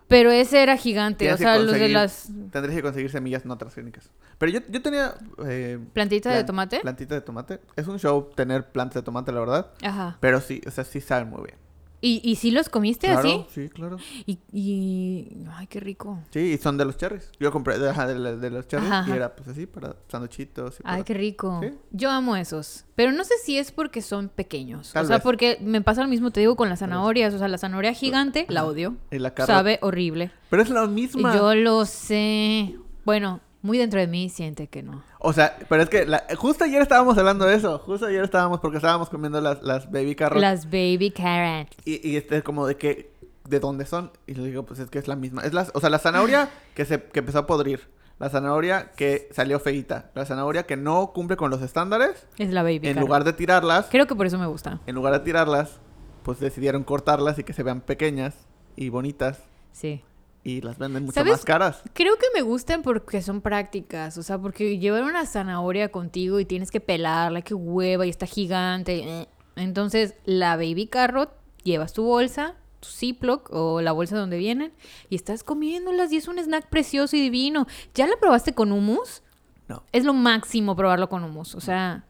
Pero 0.08 0.30
ese 0.30 0.62
era 0.62 0.76
gigante. 0.76 1.32
O 1.32 1.36
sea, 1.36 1.58
los 1.58 1.72
de 1.72 1.88
las 1.88 2.28
tendrías 2.50 2.76
que 2.76 2.82
conseguir 2.82 3.10
semillas 3.10 3.44
no 3.44 3.56
transgénicas. 3.56 4.10
Pero 4.38 4.52
yo, 4.52 4.60
yo 4.68 4.82
tenía... 4.82 5.14
Eh, 5.46 5.78
plantitas 5.92 6.34
de 6.34 6.44
tomate. 6.44 6.80
Plantita 6.80 7.14
de 7.14 7.20
tomate. 7.20 7.60
Es 7.76 7.88
un 7.88 7.98
show 7.98 8.30
tener 8.34 8.70
plantas 8.70 8.96
de 8.96 9.02
tomate, 9.02 9.32
la 9.32 9.40
verdad. 9.40 9.70
Ajá. 9.82 10.18
Pero 10.20 10.40
sí, 10.40 10.60
o 10.66 10.70
sea, 10.70 10.84
sí 10.84 11.00
saben 11.00 11.28
muy 11.28 11.44
bien. 11.44 11.63
¿Y, 12.06 12.20
y 12.22 12.36
si 12.36 12.50
los 12.50 12.68
comiste 12.68 13.06
Claro, 13.06 13.20
así? 13.20 13.46
sí, 13.54 13.68
claro. 13.70 13.96
Y, 14.26 14.38
y... 14.52 15.46
Ay, 15.54 15.66
qué 15.68 15.80
rico. 15.80 16.18
Sí, 16.30 16.40
y 16.52 16.58
son 16.58 16.76
de 16.76 16.84
los 16.84 16.96
cherries. 16.98 17.30
Yo 17.40 17.50
compré 17.50 17.78
de, 17.78 17.90
de, 17.92 18.36
de 18.36 18.50
los 18.50 18.68
cherries 18.68 18.90
Ajá, 18.90 19.08
y 19.08 19.12
era 19.16 19.34
pues 19.34 19.48
así 19.48 19.66
para 19.66 19.96
sanduchitos. 20.08 20.74
y 20.80 20.82
Ay, 20.84 20.92
para- 20.96 21.04
qué 21.04 21.14
rico. 21.14 21.60
Sí. 21.62 21.70
Yo 21.92 22.10
amo 22.10 22.36
esos. 22.36 22.84
Pero 22.94 23.12
no 23.12 23.24
sé 23.24 23.34
si 23.42 23.56
es 23.56 23.72
porque 23.72 24.02
son 24.02 24.28
pequeños. 24.28 24.92
Tal 24.92 25.04
o 25.04 25.08
sea, 25.08 25.16
vez. 25.16 25.22
porque 25.24 25.58
me 25.62 25.80
pasa 25.80 26.02
lo 26.02 26.08
mismo, 26.08 26.30
te 26.30 26.40
digo, 26.40 26.56
con 26.56 26.68
las 26.68 26.80
zanahorias. 26.80 27.32
O 27.32 27.38
sea, 27.38 27.48
la 27.48 27.56
zanahoria 27.58 27.94
gigante, 27.94 28.44
la 28.50 28.66
odio. 28.66 28.96
Y 29.10 29.18
la 29.18 29.32
carne. 29.32 29.54
Sabe 29.54 29.78
horrible. 29.80 30.30
Pero 30.50 30.62
es 30.62 30.68
la 30.70 30.84
Y 30.84 30.88
misma. 30.88 31.34
yo 31.34 31.54
lo 31.54 31.86
sé. 31.86 32.76
Bueno, 33.04 33.40
muy 33.64 33.78
dentro 33.78 33.98
de 33.98 34.06
mí 34.06 34.28
siente 34.28 34.68
que 34.68 34.82
no. 34.82 35.02
O 35.18 35.32
sea, 35.32 35.56
pero 35.68 35.82
es 35.82 35.88
que 35.88 36.04
la- 36.06 36.24
justo 36.36 36.64
ayer 36.64 36.82
estábamos 36.82 37.16
hablando 37.18 37.46
de 37.46 37.56
eso. 37.56 37.78
Justo 37.80 38.06
ayer 38.06 38.22
estábamos 38.22 38.60
porque 38.60 38.76
estábamos 38.76 39.08
comiendo 39.08 39.40
las, 39.40 39.62
las 39.62 39.90
baby 39.90 40.14
carrots. 40.14 40.40
Las 40.40 40.66
baby 40.66 41.10
carrots. 41.10 41.74
Y, 41.84 42.06
y 42.08 42.16
este 42.16 42.42
como 42.42 42.66
de 42.66 42.76
que 42.76 43.12
de 43.48 43.60
dónde 43.60 43.86
son. 43.86 44.12
Y 44.26 44.34
le 44.34 44.44
digo, 44.44 44.64
pues 44.64 44.80
es 44.80 44.90
que 44.90 44.98
es 44.98 45.08
la 45.08 45.16
misma. 45.16 45.42
Es 45.42 45.52
la, 45.52 45.66
o 45.74 45.80
sea, 45.80 45.88
la 45.90 45.98
zanahoria 45.98 46.50
que, 46.74 46.84
se, 46.84 47.02
que 47.02 47.18
empezó 47.20 47.38
a 47.40 47.46
podrir. 47.46 47.88
La 48.18 48.28
zanahoria 48.30 48.92
que 48.96 49.28
salió 49.32 49.58
feita. 49.58 50.10
La 50.14 50.24
zanahoria 50.24 50.64
que 50.64 50.76
no 50.76 51.12
cumple 51.12 51.36
con 51.36 51.50
los 51.50 51.62
estándares. 51.62 52.26
Es 52.38 52.50
la 52.52 52.62
baby 52.62 52.76
En 52.76 52.82
carrot. 52.94 53.00
lugar 53.00 53.24
de 53.24 53.32
tirarlas, 53.32 53.86
Creo 53.90 54.06
que 54.06 54.14
por 54.14 54.26
eso 54.26 54.38
me 54.38 54.46
gusta. 54.46 54.80
en 54.86 54.94
lugar 54.94 55.14
de 55.14 55.20
tirarlas, 55.20 55.80
pues 56.22 56.38
decidieron 56.38 56.84
cortarlas 56.84 57.38
y 57.38 57.44
que 57.44 57.52
se 57.52 57.62
vean 57.62 57.80
pequeñas 57.80 58.34
y 58.76 58.88
bonitas. 58.90 59.40
Sí. 59.72 60.02
Y 60.44 60.60
las 60.60 60.76
venden 60.78 61.04
mucho 61.04 61.14
¿Sabes? 61.14 61.32
más 61.32 61.44
caras. 61.44 61.82
Creo 61.94 62.16
que 62.18 62.26
me 62.34 62.42
gustan 62.42 62.82
porque 62.82 63.22
son 63.22 63.40
prácticas, 63.40 64.18
o 64.18 64.22
sea, 64.22 64.38
porque 64.38 64.78
llevar 64.78 65.02
una 65.04 65.24
zanahoria 65.24 65.90
contigo 65.90 66.38
y 66.38 66.44
tienes 66.44 66.70
que 66.70 66.80
pelarla, 66.80 67.40
que 67.42 67.54
hueva 67.54 68.04
y 68.06 68.10
está 68.10 68.26
gigante. 68.26 68.98
eh. 69.02 69.28
Entonces, 69.56 70.14
la 70.26 70.56
baby 70.56 70.86
carrot, 70.86 71.32
llevas 71.62 71.92
tu 71.94 72.04
bolsa, 72.04 72.56
tu 72.80 72.88
Ziploc 72.88 73.48
o 73.52 73.80
la 73.80 73.92
bolsa 73.92 74.18
donde 74.18 74.36
vienen 74.36 74.74
y 75.08 75.14
estás 75.14 75.42
comiéndolas 75.44 76.12
y 76.12 76.18
es 76.18 76.28
un 76.28 76.38
snack 76.38 76.68
precioso 76.68 77.16
y 77.16 77.22
divino. 77.22 77.66
¿Ya 77.94 78.06
la 78.06 78.16
probaste 78.20 78.52
con 78.54 78.70
hummus? 78.72 79.22
No. 79.68 79.82
Es 79.92 80.04
lo 80.04 80.12
máximo 80.12 80.76
probarlo 80.76 81.08
con 81.08 81.24
hummus, 81.24 81.54
o 81.54 81.60
sea, 81.60 82.04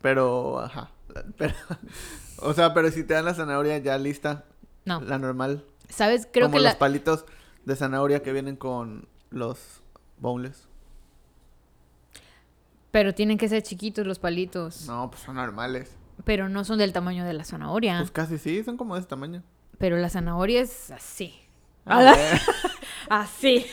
Pero, 0.00 0.60
ajá. 0.60 0.90
Pero, 1.36 1.54
o 2.38 2.52
sea, 2.54 2.74
pero 2.74 2.90
si 2.90 3.04
te 3.04 3.14
dan 3.14 3.24
la 3.24 3.34
zanahoria 3.34 3.78
ya 3.78 3.98
lista, 3.98 4.44
no. 4.84 5.00
la 5.00 5.18
normal. 5.18 5.64
¿Sabes? 5.94 6.28
Creo 6.30 6.46
como 6.46 6.58
que 6.58 6.62
los 6.64 6.72
la... 6.72 6.78
palitos 6.78 7.24
de 7.64 7.76
zanahoria 7.76 8.22
que 8.22 8.32
vienen 8.32 8.56
con 8.56 9.08
los 9.30 9.82
boneless. 10.18 10.68
Pero 12.90 13.14
tienen 13.14 13.38
que 13.38 13.48
ser 13.48 13.62
chiquitos 13.62 14.06
los 14.06 14.18
palitos. 14.18 14.86
No, 14.86 15.10
pues 15.10 15.22
son 15.22 15.36
normales. 15.36 15.96
Pero 16.24 16.48
no 16.48 16.64
son 16.64 16.78
del 16.78 16.92
tamaño 16.92 17.24
de 17.24 17.32
la 17.32 17.44
zanahoria. 17.44 17.98
Pues 17.98 18.10
casi 18.10 18.38
sí, 18.38 18.62
son 18.62 18.76
como 18.76 18.94
de 18.94 19.00
ese 19.00 19.08
tamaño. 19.08 19.42
Pero 19.78 19.96
la 19.96 20.08
zanahoria 20.08 20.60
es 20.60 20.90
así. 20.90 21.34
A 21.84 21.98
Ala. 21.98 22.14
ver. 22.14 22.40
Así. 23.10 23.66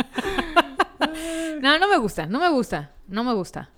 no, 1.60 1.78
no 1.78 1.88
me 1.88 1.98
gusta, 1.98 2.24
no 2.24 2.40
me 2.40 2.48
gusta, 2.48 2.92
no 3.06 3.22
me 3.22 3.34
gusta. 3.34 3.68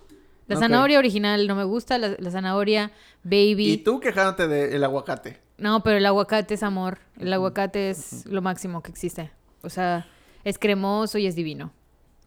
La 0.47 0.55
zanahoria 0.55 0.97
original 0.99 1.45
no 1.47 1.55
me 1.55 1.65
gusta, 1.65 1.97
la, 1.97 2.15
la 2.17 2.31
zanahoria 2.31 2.93
baby. 3.23 3.73
Y 3.73 3.77
tú 3.79 3.99
quejándote 3.99 4.47
del 4.47 4.81
aguacate. 4.85 5.41
No, 5.57 5.81
pero 5.83 5.97
el 5.97 6.05
aguacate 6.05 6.53
es 6.53 6.63
amor. 6.63 6.99
El 7.19 7.33
aguacate 7.33 7.89
es 7.89 8.25
lo 8.25 8.41
máximo 8.41 8.83
que 8.83 8.91
existe. 8.91 9.31
O 9.63 9.69
sea, 9.69 10.07
es 10.43 10.59
cremoso 10.59 11.17
y 11.17 11.25
es 11.27 11.35
divino. 11.35 11.71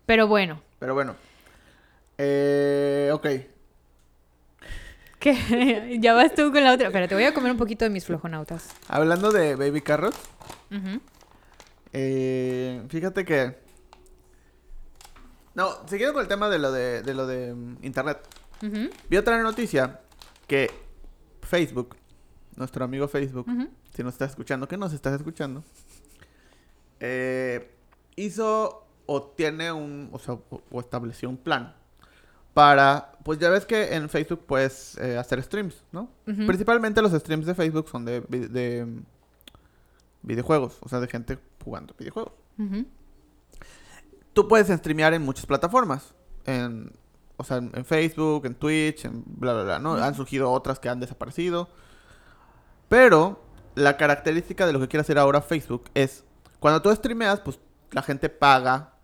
Pero 0.06 0.26
bueno, 0.26 0.60
Pero 0.80 0.94
bueno. 0.94 1.14
Eh, 2.18 3.10
ok. 3.12 3.26
¿qué? 5.20 5.98
ya 6.00 6.14
vas 6.14 6.34
tú 6.34 6.50
con 6.52 6.64
la 6.64 6.72
otra. 6.72 6.88
Espérate, 6.88 7.14
voy 7.14 7.24
a 7.24 7.32
comer 7.34 7.52
un 7.52 7.58
poquito 7.58 7.84
de 7.84 7.90
mis 7.90 8.04
flojonautas. 8.04 8.70
Hablando 8.88 9.30
de 9.30 9.54
baby 9.54 9.80
carrot, 9.80 10.14
Ujú. 10.70 11.00
eh, 11.92 12.82
fíjate 12.88 13.24
que... 13.24 13.56
No, 15.54 15.68
siguiendo 15.86 16.14
con 16.14 16.22
el 16.22 16.28
tema 16.28 16.48
de 16.48 16.58
lo 16.58 16.72
de, 16.72 17.02
de 17.02 17.14
lo 17.14 17.26
de 17.26 17.54
mm, 17.54 17.78
internet. 17.82 18.18
Ujú, 18.62 18.90
Vi 19.08 19.16
otra 19.16 19.40
noticia 19.42 20.00
que 20.46 20.70
Facebook, 21.42 21.96
nuestro 22.60 22.84
amigo 22.84 23.08
Facebook, 23.08 23.46
si 23.94 24.04
nos 24.04 24.12
estás 24.14 24.30
escuchando, 24.30 24.68
que 24.68 24.76
nos 24.76 24.92
estás 24.92 25.14
escuchando, 25.14 25.64
eh, 27.00 27.74
hizo 28.16 28.86
o 29.06 29.22
tiene 29.22 29.72
un, 29.72 30.08
o 30.12 30.18
sea, 30.18 30.34
o, 30.34 30.62
o 30.70 30.80
estableció 30.80 31.28
un 31.28 31.36
plan 31.36 31.74
para, 32.54 33.12
pues 33.24 33.38
ya 33.38 33.48
ves 33.50 33.64
que 33.66 33.94
en 33.94 34.08
Facebook 34.08 34.44
puedes 34.46 34.96
eh, 34.98 35.16
hacer 35.18 35.42
streams, 35.42 35.82
¿no? 35.92 36.10
Principalmente 36.46 37.00
los 37.02 37.12
streams 37.12 37.46
de 37.46 37.54
Facebook 37.54 37.88
son 37.88 38.04
de, 38.04 38.20
vi- 38.28 38.46
de 38.46 38.86
videojuegos, 40.22 40.78
o 40.80 40.88
sea, 40.88 41.00
de 41.00 41.08
gente 41.08 41.38
jugando 41.64 41.94
videojuegos. 41.98 42.32
Ujú. 42.58 42.84
Tú 44.32 44.46
puedes 44.48 44.68
streamear 44.68 45.14
en 45.14 45.22
muchas 45.22 45.46
plataformas. 45.46 46.14
En, 46.44 46.92
o 47.36 47.44
sea, 47.44 47.56
en, 47.58 47.70
en 47.74 47.84
Facebook, 47.84 48.46
en 48.46 48.54
Twitch, 48.54 49.04
en 49.06 49.24
bla, 49.26 49.54
bla, 49.54 49.62
bla, 49.64 49.78
¿no? 49.78 49.94
Han 49.94 50.14
surgido 50.14 50.50
otras 50.50 50.78
que 50.78 50.88
han 50.88 51.00
desaparecido. 51.00 51.68
Pero 52.90 53.40
la 53.76 53.96
característica 53.96 54.66
de 54.66 54.72
lo 54.72 54.80
que 54.80 54.88
quiere 54.88 55.02
hacer 55.02 55.16
ahora 55.16 55.40
Facebook 55.40 55.84
es, 55.94 56.24
cuando 56.58 56.82
tú 56.82 56.92
streameas, 56.92 57.38
pues 57.38 57.60
la 57.92 58.02
gente 58.02 58.28
paga 58.28 58.94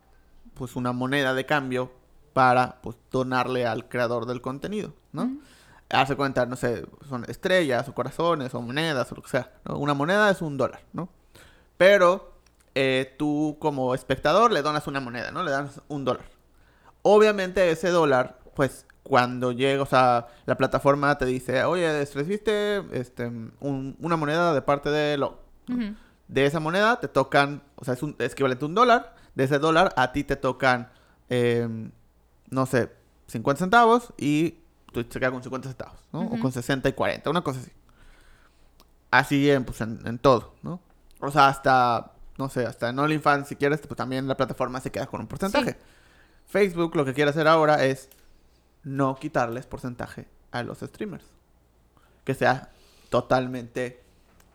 pues 0.54 0.74
una 0.74 0.90
moneda 0.90 1.34
de 1.34 1.46
cambio 1.46 1.92
para 2.32 2.82
pues 2.82 2.96
donarle 3.12 3.64
al 3.64 3.88
creador 3.88 4.26
del 4.26 4.40
contenido, 4.40 4.92
¿no? 5.12 5.22
Ujú. 5.22 5.40
Hace 5.88 6.16
cuenta, 6.16 6.46
no 6.46 6.56
sé, 6.56 6.84
son 7.08 7.26
estrellas 7.28 7.88
o 7.88 7.94
corazones 7.94 8.52
o 8.54 8.60
monedas 8.60 9.12
o 9.12 9.14
lo 9.14 9.22
que 9.22 9.28
sea. 9.28 9.52
¿no? 9.64 9.78
Una 9.78 9.94
moneda 9.94 10.32
es 10.32 10.42
un 10.42 10.56
dólar, 10.56 10.80
¿no? 10.92 11.08
Pero 11.76 12.32
eh, 12.74 13.14
tú 13.16 13.56
como 13.60 13.94
espectador 13.94 14.50
le 14.50 14.62
donas 14.62 14.88
una 14.88 14.98
moneda, 14.98 15.30
¿no? 15.30 15.44
Le 15.44 15.52
das 15.52 15.80
un 15.86 16.04
dólar. 16.04 16.24
Obviamente 17.02 17.70
ese 17.70 17.90
dólar, 17.90 18.40
pues 18.56 18.84
cuando 19.06 19.52
llega, 19.52 19.82
o 19.82 19.86
sea, 19.86 20.26
la 20.46 20.56
plataforma 20.56 21.16
te 21.16 21.26
dice, 21.26 21.62
oye, 21.64 22.04
recibiste 22.12 22.78
este, 22.90 23.26
un- 23.26 23.96
una 24.00 24.16
moneda 24.16 24.52
de 24.52 24.62
parte 24.62 24.90
de 24.90 25.16
lo. 25.16 25.38
De 26.28 26.44
esa 26.44 26.58
moneda 26.58 26.98
te 26.98 27.06
tocan, 27.06 27.62
o 27.76 27.84
sea, 27.84 27.94
es, 27.94 28.02
un, 28.02 28.16
es 28.18 28.32
equivalente 28.32 28.64
a 28.64 28.68
un 28.68 28.74
dólar. 28.74 29.14
De 29.36 29.44
ese 29.44 29.58
dólar 29.60 29.92
a 29.96 30.10
ti 30.12 30.24
te 30.24 30.34
tocan, 30.34 30.88
em, 31.28 31.92
no 32.50 32.66
sé, 32.66 32.90
50 33.28 33.60
centavos 33.60 34.12
y 34.18 34.56
tú 34.92 35.04
te 35.04 35.20
quedas 35.20 35.30
con 35.32 35.42
50 35.42 35.68
centavos, 35.68 36.00
¿no? 36.12 36.22
O 36.22 36.38
con 36.40 36.50
60 36.50 36.88
y 36.88 36.92
40, 36.94 37.30
una 37.30 37.42
cosa 37.42 37.60
así. 37.60 37.70
Así 39.10 39.50
en, 39.50 39.64
pues, 39.64 39.80
en, 39.80 40.00
en 40.04 40.18
todo, 40.18 40.54
¿no? 40.62 40.80
O 41.20 41.30
sea, 41.30 41.48
hasta, 41.48 42.12
no 42.38 42.48
sé, 42.48 42.66
hasta 42.66 42.88
en 42.88 42.98
OnlyFans, 42.98 43.48
si 43.48 43.56
quieres, 43.56 43.80
pues 43.86 43.96
también 43.96 44.26
la 44.26 44.36
plataforma 44.36 44.80
se 44.80 44.90
queda 44.90 45.06
con 45.06 45.20
un 45.20 45.26
porcentaje. 45.26 45.72
Sí. 45.72 45.76
Facebook 46.48 46.94
lo 46.96 47.04
que 47.04 47.14
quiere 47.14 47.30
hacer 47.30 47.46
ahora 47.48 47.84
es 47.84 48.08
no 48.86 49.16
quitarles 49.16 49.66
porcentaje 49.66 50.28
a 50.52 50.62
los 50.62 50.78
streamers. 50.78 51.24
Que 52.24 52.34
sea 52.34 52.70
totalmente 53.10 54.00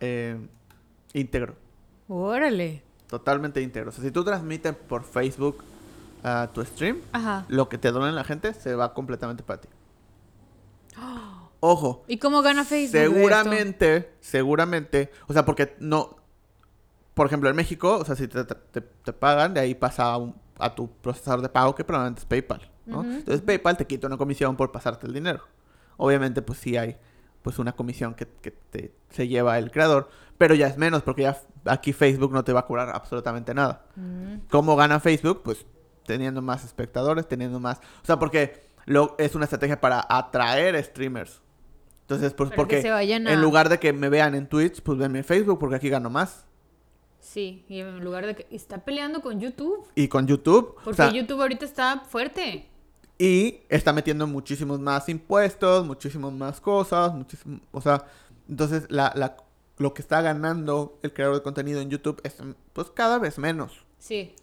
eh, 0.00 0.38
íntegro. 1.12 1.54
Órale. 2.08 2.82
Totalmente 3.08 3.60
íntegro. 3.60 3.90
O 3.90 3.92
sea, 3.92 4.02
si 4.02 4.10
tú 4.10 4.24
transmites 4.24 4.74
por 4.74 5.04
Facebook 5.04 5.62
a 6.24 6.48
tu 6.52 6.64
stream, 6.64 7.02
Ajá. 7.12 7.44
lo 7.48 7.68
que 7.68 7.76
te 7.78 7.90
donen 7.92 8.14
la 8.14 8.24
gente 8.24 8.54
se 8.54 8.74
va 8.74 8.94
completamente 8.94 9.42
para 9.42 9.60
ti. 9.60 9.68
Ojo, 11.60 12.04
¿Y 12.08 12.16
cómo 12.18 12.42
gana 12.42 12.64
Facebook? 12.64 12.98
seguramente, 12.98 14.12
seguramente, 14.20 15.12
o 15.28 15.32
sea, 15.32 15.44
porque 15.44 15.76
no, 15.78 16.16
por 17.14 17.26
ejemplo, 17.26 17.48
en 17.50 17.54
México, 17.56 17.98
o 17.98 18.04
sea, 18.04 18.16
si 18.16 18.26
te, 18.26 18.44
te- 18.44 18.80
te 18.80 19.12
pagan, 19.12 19.54
de 19.54 19.60
ahí 19.60 19.74
pasa 19.76 20.06
a, 20.12 20.16
un- 20.16 20.34
a 20.58 20.74
tu 20.74 20.90
procesador 20.90 21.40
de 21.42 21.48
pago, 21.48 21.74
que 21.76 21.84
probablemente 21.84 22.20
es 22.20 22.26
PayPal, 22.26 22.68
Entonces 22.86 23.40
PayPal 23.42 23.76
te 23.76 23.86
quita 23.86 24.06
una 24.06 24.16
comisión 24.16 24.56
por 24.56 24.72
pasarte 24.72 25.06
el 25.06 25.12
dinero. 25.12 25.42
Obviamente, 25.96 26.42
pues 26.42 26.58
sí 26.58 26.76
hay, 26.76 26.96
pues 27.42 27.58
una 27.58 27.72
comisión 27.72 28.14
que, 28.14 28.26
que 28.26 28.50
te, 28.50 28.92
se 29.10 29.28
lleva 29.28 29.58
el 29.58 29.70
creador, 29.70 30.08
pero 30.38 30.54
ya 30.54 30.66
es 30.66 30.76
menos, 30.78 31.02
porque 31.02 31.22
ya 31.22 31.40
aquí 31.66 31.92
Facebook 31.92 32.32
no 32.32 32.42
te 32.44 32.52
va 32.52 32.60
a 32.60 32.66
cobrar 32.66 32.90
absolutamente 32.90 33.54
nada. 33.54 33.84
Mm. 33.96 34.48
¿Cómo 34.50 34.74
gana 34.74 34.98
Facebook? 35.00 35.42
Pues 35.44 35.64
teniendo 36.06 36.42
más 36.42 36.64
espectadores, 36.64 37.28
teniendo 37.28 37.60
más... 37.60 37.78
O 38.02 38.06
sea, 38.06 38.18
porque 38.18 38.64
lo, 38.86 39.14
es 39.18 39.34
una 39.36 39.44
estrategia 39.44 39.80
para 39.80 40.04
atraer 40.08 40.82
streamers. 40.82 41.40
Entonces, 42.00 42.34
pues 42.34 42.50
porque 42.50 42.90
a- 42.90 43.02
en 43.02 43.40
lugar 43.40 43.68
de 43.68 43.78
que 43.78 43.92
me 43.92 44.08
vean 44.08 44.34
en 44.34 44.48
Twitch, 44.48 44.82
pues 44.82 44.98
venme 44.98 45.18
en 45.20 45.24
Facebook 45.24 45.58
porque 45.60 45.76
aquí 45.76 45.88
gano 45.88 46.10
más. 46.10 46.46
Sí, 47.20 47.64
y 47.68 47.78
en 47.78 48.02
lugar 48.02 48.26
de 48.26 48.34
que 48.34 48.46
está 48.50 48.84
peleando 48.84 49.20
con 49.22 49.38
YouTube. 49.38 49.86
Y 49.94 50.08
con 50.08 50.26
YouTube. 50.26 50.74
o 50.80 50.84
Porque 50.84 50.96
sea, 50.96 51.12
YouTube 51.12 51.40
ahorita 51.40 51.64
está 51.64 52.00
fuerte. 52.00 52.68
Y 53.22 53.60
está 53.68 53.92
metiendo 53.92 54.26
muchísimos 54.26 54.80
más 54.80 55.08
impuestos, 55.08 55.86
muchísimas 55.86 56.32
más 56.32 56.60
cosas, 56.60 57.14
muchísimo, 57.14 57.60
o 57.70 57.80
sea, 57.80 58.04
entonces 58.48 58.86
la, 58.88 59.12
la, 59.14 59.36
lo 59.78 59.94
que 59.94 60.02
está 60.02 60.20
ganando 60.22 60.98
el 61.04 61.12
creador 61.12 61.36
de 61.36 61.42
contenido 61.42 61.80
en 61.80 61.88
YouTube 61.88 62.20
es 62.24 62.38
pues 62.72 62.90
cada 62.90 63.20
vez 63.20 63.38
menos. 63.38 63.84
Sí. 64.00 64.34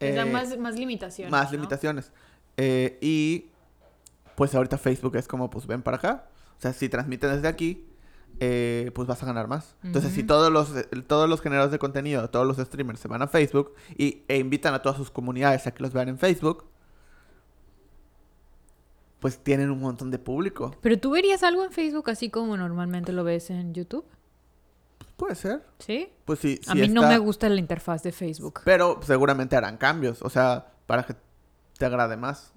Eh, 0.00 0.24
más, 0.32 0.56
más 0.56 0.76
limitaciones. 0.76 1.30
más 1.30 1.52
¿no? 1.52 1.58
limitaciones. 1.58 2.10
Eh, 2.56 2.96
y 3.02 3.50
pues 4.34 4.54
ahorita 4.54 4.78
Facebook 4.78 5.14
es 5.16 5.28
como, 5.28 5.50
pues 5.50 5.66
ven 5.66 5.82
para 5.82 5.98
acá. 5.98 6.24
O 6.56 6.62
sea, 6.62 6.72
si 6.72 6.88
transmiten 6.88 7.32
desde 7.32 7.48
aquí, 7.48 7.86
eh, 8.40 8.92
pues 8.94 9.06
vas 9.06 9.22
a 9.22 9.26
ganar 9.26 9.46
más. 9.46 9.76
Entonces, 9.84 10.10
si 10.14 10.22
todos 10.24 10.50
los, 10.50 10.74
eh, 10.74 10.84
todos 11.06 11.28
los 11.28 11.42
generadores 11.42 11.70
de 11.70 11.78
contenido, 11.78 12.30
todos 12.30 12.46
los 12.46 12.56
streamers 12.56 12.98
se 12.98 13.08
van 13.08 13.20
a 13.20 13.28
Facebook 13.28 13.74
y, 13.98 14.22
e 14.26 14.38
invitan 14.38 14.72
a 14.72 14.80
todas 14.80 14.96
sus 14.96 15.10
comunidades 15.10 15.66
a 15.66 15.74
que 15.74 15.82
los 15.82 15.92
vean 15.92 16.08
en 16.08 16.18
Facebook, 16.18 16.71
pues 19.22 19.38
tienen 19.38 19.70
un 19.70 19.80
montón 19.80 20.10
de 20.10 20.18
público. 20.18 20.76
Pero 20.82 20.98
tú 20.98 21.12
verías 21.12 21.42
algo 21.42 21.64
en 21.64 21.72
Facebook 21.72 22.10
así 22.10 22.28
como 22.28 22.56
normalmente 22.58 23.10
lo 23.12 23.24
ves 23.24 23.48
en 23.48 23.72
YouTube. 23.72 24.04
Puede 25.16 25.36
ser. 25.36 25.62
¿Sí? 25.78 26.08
Pues 26.24 26.40
sí. 26.40 26.60
a 26.66 26.72
sí 26.72 26.80
mí 26.80 26.88
no 26.88 27.06
me 27.08 27.16
gusta 27.18 27.48
la 27.48 27.58
interfaz 27.60 28.02
de 28.02 28.10
Facebook. 28.12 28.60
Pero 28.64 28.98
seguramente 29.02 29.56
harán 29.56 29.76
cambios. 29.78 30.20
O 30.22 30.28
sea, 30.28 30.66
para 30.86 31.04
que 31.04 31.14
te 31.78 31.86
agrade 31.86 32.16
más. 32.16 32.52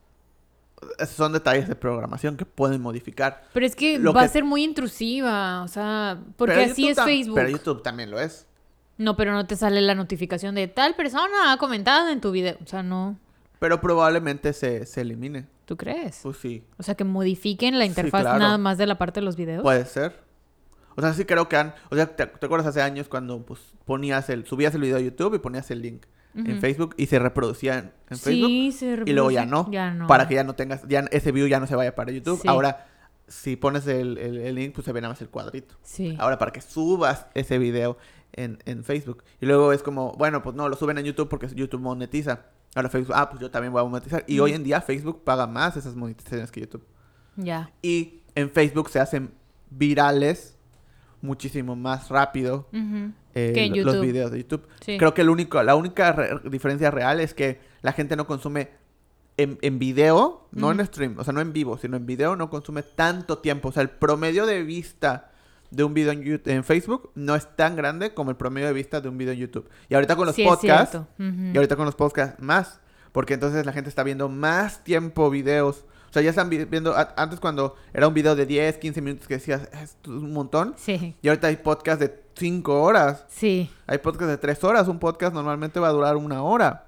esos 1.00 1.16
son 1.16 1.32
detalles 1.34 1.68
de 1.70 1.76
programación 1.76 2.36
que 2.36 2.46
pueden 2.46 2.82
modificar. 2.82 3.44
Pero 3.54 3.66
es 3.66 3.76
que 3.76 3.98
Lo 4.00 4.12
va 4.14 4.22
que- 4.22 4.26
a 4.26 4.30
ser 4.30 4.44
muy 4.44 4.64
intrusiva, 4.64 5.64
o 5.64 5.68
sea, 5.68 6.20
porque 6.38 6.56
Pero 6.56 6.72
así 6.72 6.82
YouTube 6.82 6.92
es 6.92 6.98
tam- 6.98 7.06
Facebook. 7.06 7.36
Pero 7.36 7.50
YouTube 7.50 7.84
también 7.84 8.12
lo 8.12 8.20
es. 8.20 8.46
No, 8.98 9.16
pero 9.16 9.34
no 9.34 9.46
te 9.48 9.56
sale 9.56 9.82
la 9.82 9.94
notificación 9.96 10.56
de 10.56 10.68
tal 10.68 10.96
persona 10.96 11.52
ha 11.54 11.58
comentado 11.58 12.10
en 12.10 12.20
tu 12.22 12.32
video. 12.32 12.58
O 12.64 12.68
sea, 12.68 12.82
no. 12.84 13.18
Pero 13.60 13.80
probablemente 13.82 14.52
se, 14.54 14.86
se 14.86 15.02
elimine. 15.02 15.48
¿Tú 15.66 15.78
crees? 15.78 16.20
Pues 16.24 16.38
sí, 16.38 16.64
O 16.78 16.84
sea, 16.84 16.96
que 16.96 17.04
modifiquen 17.04 17.78
la 17.80 17.86
Sí, 17.86 17.90
interfaz 17.90 18.22
claro. 18.22 18.40
nada 18.40 18.58
más 18.58 18.78
de 18.78 18.86
la 18.88 18.98
parte 18.98 19.20
de 19.20 19.26
los 19.26 19.36
videos. 19.36 19.64
puede 19.64 19.86
ser. 19.86 20.24
O 20.96 21.02
sea, 21.02 21.14
sí 21.14 21.26
creo 21.26 21.50
que 21.50 21.58
han... 21.58 21.74
O 21.90 21.96
sea, 21.96 22.16
¿te, 22.16 22.26
te 22.26 22.46
acuerdas 22.46 22.68
hace 22.68 22.82
años 22.82 23.08
cuando 23.10 23.42
pues 23.46 23.60
ponías 23.84 24.30
el... 24.30 24.46
Subías 24.46 24.74
el 24.76 24.82
video 24.82 24.98
a 24.98 25.02
YouTube 25.02 25.34
y 25.36 25.40
ponías 25.40 25.70
el 25.72 25.82
link 25.82 26.04
en. 26.36 26.60
Facebook 26.60 26.94
y 26.98 27.06
se 27.08 27.18
reproducía 27.20 27.78
en, 27.80 27.92
en 28.10 28.18
Facebook? 28.18 28.48
sí, 28.50 28.72
se 28.72 28.86
Y 29.06 29.14
luego 29.14 29.32
ya 29.32 29.42
reproduce. 29.44 29.68
no, 29.70 29.72
Ya 29.74 29.92
no. 29.94 30.08
Para 30.08 30.28
que 30.28 30.36
ya 30.36 30.44
no 30.44 30.54
tengas... 30.56 30.88
Ya 30.88 31.02
ese 31.12 31.32
view 31.32 31.48
ya 31.48 31.60
no 31.60 31.68
se 31.68 31.76
vaya 31.76 31.96
para 31.96 32.12
YouTube. 32.12 32.40
Sí. 32.42 32.48
Ahora, 32.48 32.88
si 33.28 33.56
pones 33.56 33.88
el, 33.88 34.18
el- 34.20 34.38
el 34.38 34.56
link, 34.56 34.74
pues 34.74 34.86
se 34.86 34.92
ve 34.94 35.02
nada 35.02 35.14
más 35.14 35.22
el 35.22 35.30
cuadrito. 35.30 35.76
Sí. 35.82 36.16
Ahora, 36.20 36.38
para 36.38 36.52
que 36.52 36.62
subas 36.62 37.26
ese 37.34 37.58
video 37.58 37.98
en, 38.34 38.60
en 38.66 38.84
Facebook. 38.84 39.24
Y 39.42 39.46
luego 39.48 39.74
es 39.74 39.82
como, 39.82 40.12
bueno, 40.14 40.44
pues 40.44 40.56
no, 40.56 40.70
lo 40.70 40.76
suben 40.78 40.98
en 41.00 41.06
YouTube 41.06 41.28
porque 41.28 41.48
YouTube 41.54 41.82
monetiza. 41.82 42.42
Ahora 42.76 42.90
Facebook, 42.90 43.16
ah, 43.18 43.30
pues 43.30 43.42
yo 43.42 43.50
también 43.50 43.72
voy 43.74 43.82
a 43.82 43.86
monetizar. 43.86 44.24
Y 44.28 44.38
Mm. 44.38 44.42
hoy 44.42 44.52
en 44.54 44.64
día 44.64 44.82
Facebook 44.82 45.24
paga 45.24 45.48
más 45.48 45.76
esas 45.78 45.96
monetizaciones 45.96 46.52
que 46.52 46.60
YouTube. 46.62 46.86
Ya. 47.38 47.72
Y 47.82 48.22
en 48.36 48.50
Facebook 48.52 48.90
se 48.90 49.00
hacen 49.00 49.32
virales 49.70 50.58
muchísimo 51.22 51.76
más 51.76 52.10
rápido 52.10 52.68
eh, 53.34 53.52
Que 53.54 53.66
en 53.66 53.72
lo- 53.72 53.78
los 53.84 53.94
YouTube. 53.96 54.06
videos 54.08 54.32
de 54.32 54.38
YouTube. 54.40 54.68
Sí. 54.82 54.98
Creo 54.98 55.14
que 55.14 55.22
el 55.22 55.30
único, 55.30 55.62
la 55.64 55.76
única 55.76 56.12
re- 56.12 56.40
diferencia 56.50 56.92
real 56.92 57.20
es 57.20 57.34
que 57.34 57.60
la 57.82 57.92
gente 57.94 58.16
no 58.16 58.28
consume 58.28 58.70
en, 59.38 59.58
en 59.62 59.80
video, 59.80 60.48
no 60.52 60.72
en 60.72 60.86
stream, 60.86 61.16
o 61.18 61.24
sea, 61.24 61.34
no 61.34 61.42
en 61.42 61.52
vivo, 61.52 61.78
sino 61.78 61.98
en 61.98 62.06
video 62.06 62.36
no 62.38 62.50
consume 62.50 62.84
tanto 62.84 63.40
tiempo. 63.40 63.70
O 63.70 63.72
sea, 63.72 63.82
el 63.84 63.90
promedio 63.90 64.46
de 64.46 64.64
vista 64.64 65.32
de 65.72 65.84
un 65.84 65.94
video 65.94 66.12
en, 66.12 66.24
Yout- 66.24 66.48
en 66.48 66.64
Facebook 66.64 67.12
no 67.16 67.36
es 67.36 67.48
tan 67.56 67.76
grande 67.76 68.14
como 68.14 68.30
el 68.32 68.38
promedio 68.38 68.68
de 68.68 68.74
vista 68.74 69.02
de 69.02 69.10
un 69.10 69.18
video 69.18 69.34
en 69.34 69.40
YouTube. 69.40 69.68
Y 69.90 69.96
ahorita 69.96 70.16
con 70.16 70.26
los 70.26 70.36
Sí, 70.36 70.44
podcasts, 70.46 71.00
y 71.20 71.56
ahorita 71.58 71.76
con 71.76 71.86
los 71.86 71.96
podcasts 71.96 72.40
más, 72.42 72.80
porque 73.12 73.34
entonces 73.34 73.66
la 73.66 73.74
gente 73.74 73.90
está 73.90 74.04
viendo 74.04 74.30
más 74.30 74.84
tiempo 74.84 75.30
videos. 75.30 75.86
O 76.10 76.14
sea, 76.16 76.22
ya 76.22 76.30
están 76.30 76.50
vi- 76.50 76.64
viendo, 76.66 76.96
a- 76.96 77.14
antes 77.18 77.40
cuando 77.42 77.76
era 77.94 78.08
un 78.08 78.14
video 78.14 78.36
de 78.36 78.46
10, 78.46 78.78
15 78.78 79.02
minutos 79.02 79.28
que 79.28 79.34
decías, 79.36 79.64
esto 79.74 80.16
es 80.16 80.24
un 80.24 80.32
montón. 80.32 80.74
Sí. 80.78 81.14
Y 81.22 81.28
ahorita 81.28 81.48
hay 81.48 81.58
podcasts 81.58 82.00
de 82.00 82.24
5 82.36 82.82
horas. 82.84 83.26
Sí. 83.28 83.70
Hay 83.86 83.98
podcasts 83.98 84.30
de 84.30 84.38
3 84.38 84.64
horas. 84.64 84.88
Un 84.88 85.00
podcast 85.00 85.34
normalmente 85.34 85.80
va 85.80 85.90
a 85.90 85.92
durar 85.92 86.16
una 86.16 86.42
hora. 86.42 86.86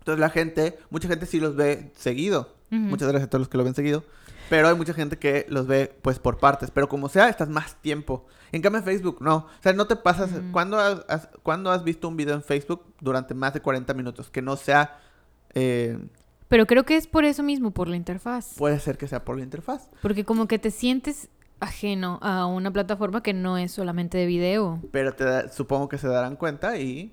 Entonces 0.00 0.20
la 0.20 0.30
gente, 0.30 0.78
mucha 0.90 1.08
gente 1.08 1.26
sí 1.26 1.40
los 1.40 1.56
ve 1.56 1.90
seguido. 1.96 2.52
Muchas 2.70 3.06
gracias 3.08 3.26
a 3.28 3.30
todos 3.30 3.40
los 3.40 3.48
que 3.48 3.56
lo 3.56 3.62
ven 3.64 3.74
seguido. 3.74 4.02
Pero 4.50 4.68
hay 4.68 4.74
mucha 4.76 4.92
gente 4.94 5.18
que 5.18 5.46
los 5.48 5.66
ve 5.66 5.96
pues 6.02 6.18
por 6.18 6.38
partes. 6.38 6.70
Pero 6.70 6.88
como 6.88 7.08
sea, 7.08 7.28
estás 7.28 7.48
más 7.48 7.76
tiempo. 7.80 8.26
En 8.52 8.62
cambio 8.62 8.78
en 8.80 8.84
Facebook 8.84 9.18
no. 9.20 9.36
O 9.36 9.62
sea, 9.62 9.72
no 9.72 9.86
te 9.86 9.96
pasas... 9.96 10.30
Ujú. 10.30 10.52
¿cuándo, 10.52 10.78
has, 10.78 11.04
has- 11.08 11.28
cuándo 11.42 11.70
has 11.70 11.82
visto 11.82 12.08
un 12.08 12.16
video 12.16 12.34
en 12.34 12.42
Facebook 12.42 12.82
durante 13.00 13.34
más 13.34 13.54
de 13.54 13.60
40 13.60 13.94
minutos? 13.94 14.30
Que 14.30 14.42
no 14.42 14.56
sea... 14.56 14.98
eh, 15.54 15.98
Pero 16.48 16.66
creo 16.66 16.84
que 16.84 16.96
es 16.96 17.06
por 17.06 17.24
eso 17.24 17.42
mismo, 17.42 17.70
por 17.72 17.88
la 17.88 17.96
interfaz. 17.96 18.54
puede 18.56 18.78
ser 18.80 18.98
que 18.98 19.08
sea 19.08 19.24
por 19.24 19.36
la 19.38 19.44
interfaz. 19.44 19.88
Porque 20.02 20.24
como 20.24 20.46
que 20.46 20.58
te 20.58 20.70
sientes 20.70 21.28
ajeno 21.60 22.18
a 22.22 22.46
una 22.46 22.70
plataforma 22.72 23.22
que 23.22 23.32
no 23.32 23.56
es 23.56 23.72
solamente 23.72 24.18
de 24.18 24.26
video. 24.26 24.80
Pero 24.92 25.14
te 25.14 25.24
da- 25.24 25.48
supongo 25.50 25.88
que 25.88 25.96
se 25.98 26.06
darán 26.08 26.36
cuenta 26.36 26.76
y 26.78 27.12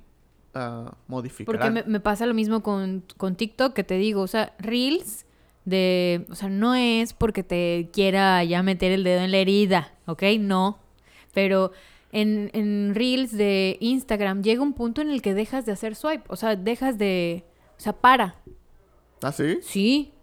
ah, 0.54 0.94
modificarán. 1.08 1.60
Porque 1.74 1.84
me, 1.88 1.92
me 1.92 2.00
pasa 2.02 2.26
lo 2.26 2.34
mismo 2.34 2.62
con, 2.62 3.04
con 3.18 3.36
TikTok, 3.36 3.74
que 3.74 3.84
te 3.86 3.96
digo, 3.96 4.22
o 4.22 4.28
sea, 4.28 4.54
Reels 4.60 5.26
de... 5.66 6.26
O 6.30 6.36
sea, 6.36 6.50
no 6.50 6.76
es 6.76 7.14
porque 7.14 7.44
te 7.44 7.90
quiera 7.94 8.44
ya 8.44 8.64
meter 8.64 8.92
el 8.92 9.04
dedo 9.04 9.22
en 9.22 9.32
la 9.32 9.38
herida, 9.38 9.94
¿ok? 10.06 10.24
No. 10.40 10.80
Pero 11.34 11.72
en, 12.12 12.50
en 12.54 12.94
Reels 12.96 13.32
de 13.32 13.78
Instagram 13.80 14.44
llega 14.44 14.62
un 14.62 14.74
punto 14.74 15.02
en 15.02 15.10
el 15.10 15.22
que 15.22 15.34
dejas 15.34 15.66
de 15.66 15.72
hacer 15.72 15.96
swipe, 15.96 16.24
o 16.28 16.36
sea, 16.36 16.56
dejas 16.56 16.98
de... 16.98 17.46
O 17.78 17.82
sea, 17.82 17.94
para. 17.94 18.36
¿Ah, 19.24 19.32
sí? 19.32 19.60
Sí. 19.62 20.14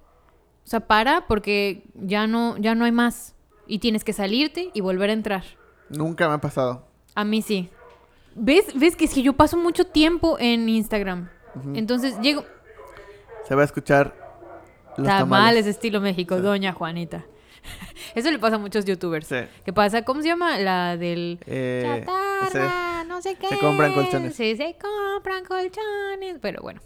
O 0.64 0.68
sea, 0.68 0.80
para 0.80 1.26
porque 1.26 1.82
ya 1.94 2.26
no, 2.26 2.56
ya 2.58 2.74
no 2.74 2.84
hay 2.84 2.92
más. 2.92 3.34
Y 3.66 3.78
tienes 3.78 4.04
que 4.04 4.12
salirte 4.12 4.70
y 4.74 4.80
volver 4.80 5.10
a 5.10 5.14
entrar. 5.14 5.44
Nunca 5.88 6.28
me 6.28 6.34
ha 6.34 6.40
pasado. 6.40 6.86
A 7.14 7.24
mí 7.24 7.42
sí. 7.42 7.70
¿Ves? 8.34 8.66
¿Ves 8.74 8.94
que 8.94 9.06
es 9.06 9.14
que 9.14 9.22
yo 9.22 9.32
paso 9.32 9.56
mucho 9.56 9.86
tiempo 9.86 10.36
en 10.38 10.68
Instagram? 10.68 11.30
Entonces 11.74 12.20
llego... 12.20 12.44
Se 13.46 13.54
va 13.54 13.62
a 13.62 13.64
escuchar 13.64 14.27
los 14.98 15.06
Tamales. 15.06 15.18
tamales. 15.18 15.66
estilo 15.66 16.00
México, 16.00 16.36
Sí. 16.36 16.42
doña 16.42 16.72
Juanita. 16.72 17.24
Eso 18.14 18.30
le 18.30 18.38
pasa 18.38 18.56
a 18.56 18.58
muchos 18.58 18.84
youtubers. 18.84 19.26
Sí. 19.26 19.36
¿Qué 19.64 19.72
pasa? 19.72 20.02
¿Cómo 20.02 20.22
se 20.22 20.28
llama? 20.28 20.58
La 20.58 20.96
del... 20.96 21.38
Eh, 21.46 21.82
Chatarra, 22.04 23.04
no 23.04 23.20
sé 23.22 23.34
qué. 23.36 23.48
se 23.48 23.58
compran 23.58 23.92
colchones. 23.94 24.34
Sí, 24.34 24.56
se 24.56 24.76
compran 24.80 25.44
colchones. 25.44 26.38
Pero 26.40 26.62
bueno. 26.62 26.80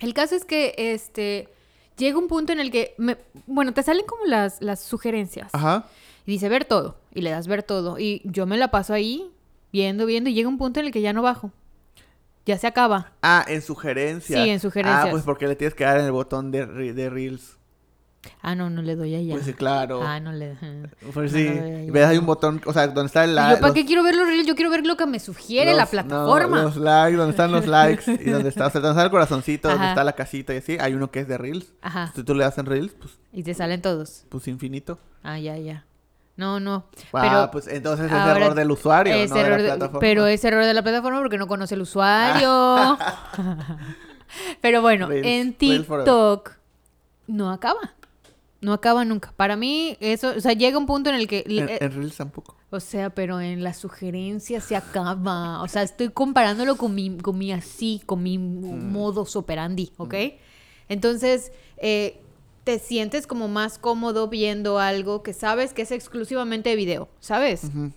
El 0.00 0.12
caso 0.14 0.34
es 0.36 0.44
que 0.44 0.74
este 0.76 1.48
llega 1.96 2.18
un 2.18 2.28
punto 2.28 2.52
en 2.52 2.60
el 2.60 2.70
que 2.70 2.94
me- 2.98 3.16
bueno, 3.46 3.72
te 3.72 3.82
salen 3.82 4.04
como 4.06 4.24
las, 4.26 4.60
las 4.60 4.80
sugerencias. 4.82 5.50
Ajá. 5.54 5.86
Y 6.26 6.32
dice 6.32 6.48
ver 6.48 6.64
todo. 6.64 6.96
Y 7.14 7.20
le 7.22 7.30
das 7.30 7.46
ver 7.46 7.62
todo. 7.62 7.98
Y 7.98 8.20
yo 8.24 8.46
me 8.46 8.56
la 8.56 8.68
paso 8.68 8.92
ahí, 8.94 9.30
viendo, 9.72 10.06
viendo. 10.06 10.30
Y 10.30 10.34
llega 10.34 10.48
un 10.48 10.58
punto 10.58 10.80
en 10.80 10.86
el 10.86 10.92
que 10.92 11.00
ya 11.00 11.12
no 11.12 11.22
bajo. 11.22 11.50
Ya 12.46 12.58
se 12.58 12.66
acaba. 12.66 13.12
Ah, 13.22 13.44
en 13.48 13.62
sugerencias. 13.62 14.42
Sí, 14.42 14.50
en 14.50 14.60
sugerencias. 14.60 15.06
Ah, 15.06 15.10
pues 15.10 15.22
porque 15.22 15.46
le 15.48 15.56
tienes 15.56 15.74
que 15.74 15.84
dar 15.84 15.98
en 15.98 16.06
el 16.06 16.12
botón 16.12 16.50
de, 16.50 16.66
re- 16.66 16.92
de 16.92 17.08
Reels. 17.10 17.56
Ah, 18.40 18.54
no, 18.54 18.70
no 18.70 18.80
le 18.80 18.96
doy 18.96 19.14
allá. 19.14 19.34
Pues 19.34 19.44
sí, 19.44 19.52
claro. 19.52 20.02
Ah, 20.02 20.18
no 20.18 20.32
le 20.32 20.56
Pues 21.12 21.32
no 21.32 21.38
sí. 21.38 21.46
allá. 21.48 21.92
Ves, 21.92 22.06
hay 22.06 22.16
un 22.18 22.24
botón, 22.26 22.60
o 22.64 22.72
sea, 22.72 22.86
donde 22.88 23.06
está 23.08 23.24
el 23.24 23.30
¿Y 23.32 23.34
like. 23.34 23.60
para 23.60 23.74
qué 23.74 23.84
quiero 23.84 24.02
ver 24.02 24.14
los 24.14 24.26
reels? 24.26 24.46
Yo 24.46 24.54
quiero 24.54 24.70
ver 24.70 24.86
lo 24.86 24.96
que 24.96 25.04
me 25.06 25.18
sugiere 25.20 25.74
la 25.74 25.84
plataforma. 25.86 26.62
los 26.62 26.76
likes, 26.76 27.16
donde 27.18 27.30
están 27.32 27.52
los 27.52 27.66
likes 27.66 28.10
y 28.12 28.30
donde 28.30 28.48
está, 28.48 28.66
o 28.66 28.70
sea, 28.70 28.80
donde 28.80 28.92
está 28.96 29.04
el 29.04 29.10
corazoncito, 29.10 29.68
donde 29.68 29.82
Ajá. 29.84 29.92
está 29.92 30.04
la 30.04 30.12
casita 30.14 30.54
y 30.54 30.58
así, 30.58 30.76
hay 30.80 30.94
uno 30.94 31.10
que 31.10 31.20
es 31.20 31.28
de 31.28 31.36
Reels. 31.38 31.72
Ajá. 31.82 32.12
Si 32.14 32.22
tú 32.22 32.34
le 32.34 32.44
das 32.44 32.56
en 32.58 32.64
Reels, 32.66 32.92
pues, 32.92 33.12
Y 33.32 33.42
te 33.42 33.52
salen 33.52 33.82
todos. 33.82 34.24
pues 34.30 34.48
infinito. 34.48 34.98
Ah, 35.22 35.38
ya, 35.38 35.56
ya. 35.58 35.84
No, 36.36 36.58
no. 36.58 36.86
Ah, 37.12 37.20
Pero 37.22 37.50
pues 37.52 37.68
entonces 37.68 38.06
es 38.06 38.12
error 38.12 38.54
del 38.54 38.70
usuario, 38.70 39.14
es 39.14 39.30
no 39.30 39.36
de 39.36 39.42
error 39.42 39.56
la 39.58 39.62
de- 39.62 39.68
plataforma. 39.70 40.00
pero 40.00 40.26
es 40.26 40.44
error 40.44 40.64
de 40.64 40.74
la 40.74 40.82
plataforma 40.82 41.20
porque 41.20 41.38
no 41.38 41.46
conoce 41.46 41.74
el 41.76 41.82
usuario. 41.82 42.98
pero 44.60 44.82
bueno, 44.82 45.08
en. 45.12 45.54
TikTok 45.54 46.52
no 47.26 47.50
acaba. 47.52 47.94
No 48.60 48.72
acaba 48.72 49.04
nunca. 49.04 49.32
Para 49.36 49.56
mí, 49.56 49.96
eso, 50.00 50.32
o 50.36 50.40
sea, 50.40 50.54
llega 50.54 50.78
un 50.78 50.86
punto 50.86 51.10
en 51.10 51.16
el 51.16 51.28
que. 51.28 51.44
En, 51.46 51.68
eh, 51.68 51.78
en 51.80 51.92
Reels 51.92 52.16
tampoco. 52.16 52.56
o 52.70 52.80
sea, 52.80 53.10
pero 53.10 53.40
en 53.40 53.62
la 53.62 53.74
sugerencia 53.74 54.60
se 54.60 54.74
acaba. 54.74 55.62
O 55.62 55.68
sea, 55.68 55.82
estoy 55.82 56.08
comparándolo 56.08 56.76
con 56.76 56.94
mi, 56.94 57.16
con 57.18 57.36
mi 57.38 57.52
así, 57.52 58.02
con 58.06 58.22
mi 58.22 58.38
Mm. 58.38 58.90
modus 58.90 59.36
operandi, 59.36 59.92
¿ok? 59.98 60.14
Entonces, 60.88 61.52
eh, 61.76 62.20
te 62.64 62.78
sientes 62.78 63.26
como 63.26 63.46
más 63.46 63.78
cómodo 63.78 64.28
viendo 64.28 64.78
algo 64.78 65.22
que 65.22 65.34
sabes 65.34 65.72
que 65.74 65.82
es 65.82 65.90
exclusivamente 65.90 66.70
de 66.70 66.76
video, 66.76 67.08
¿sabes? 67.20 67.64
Ujú. 67.64 67.92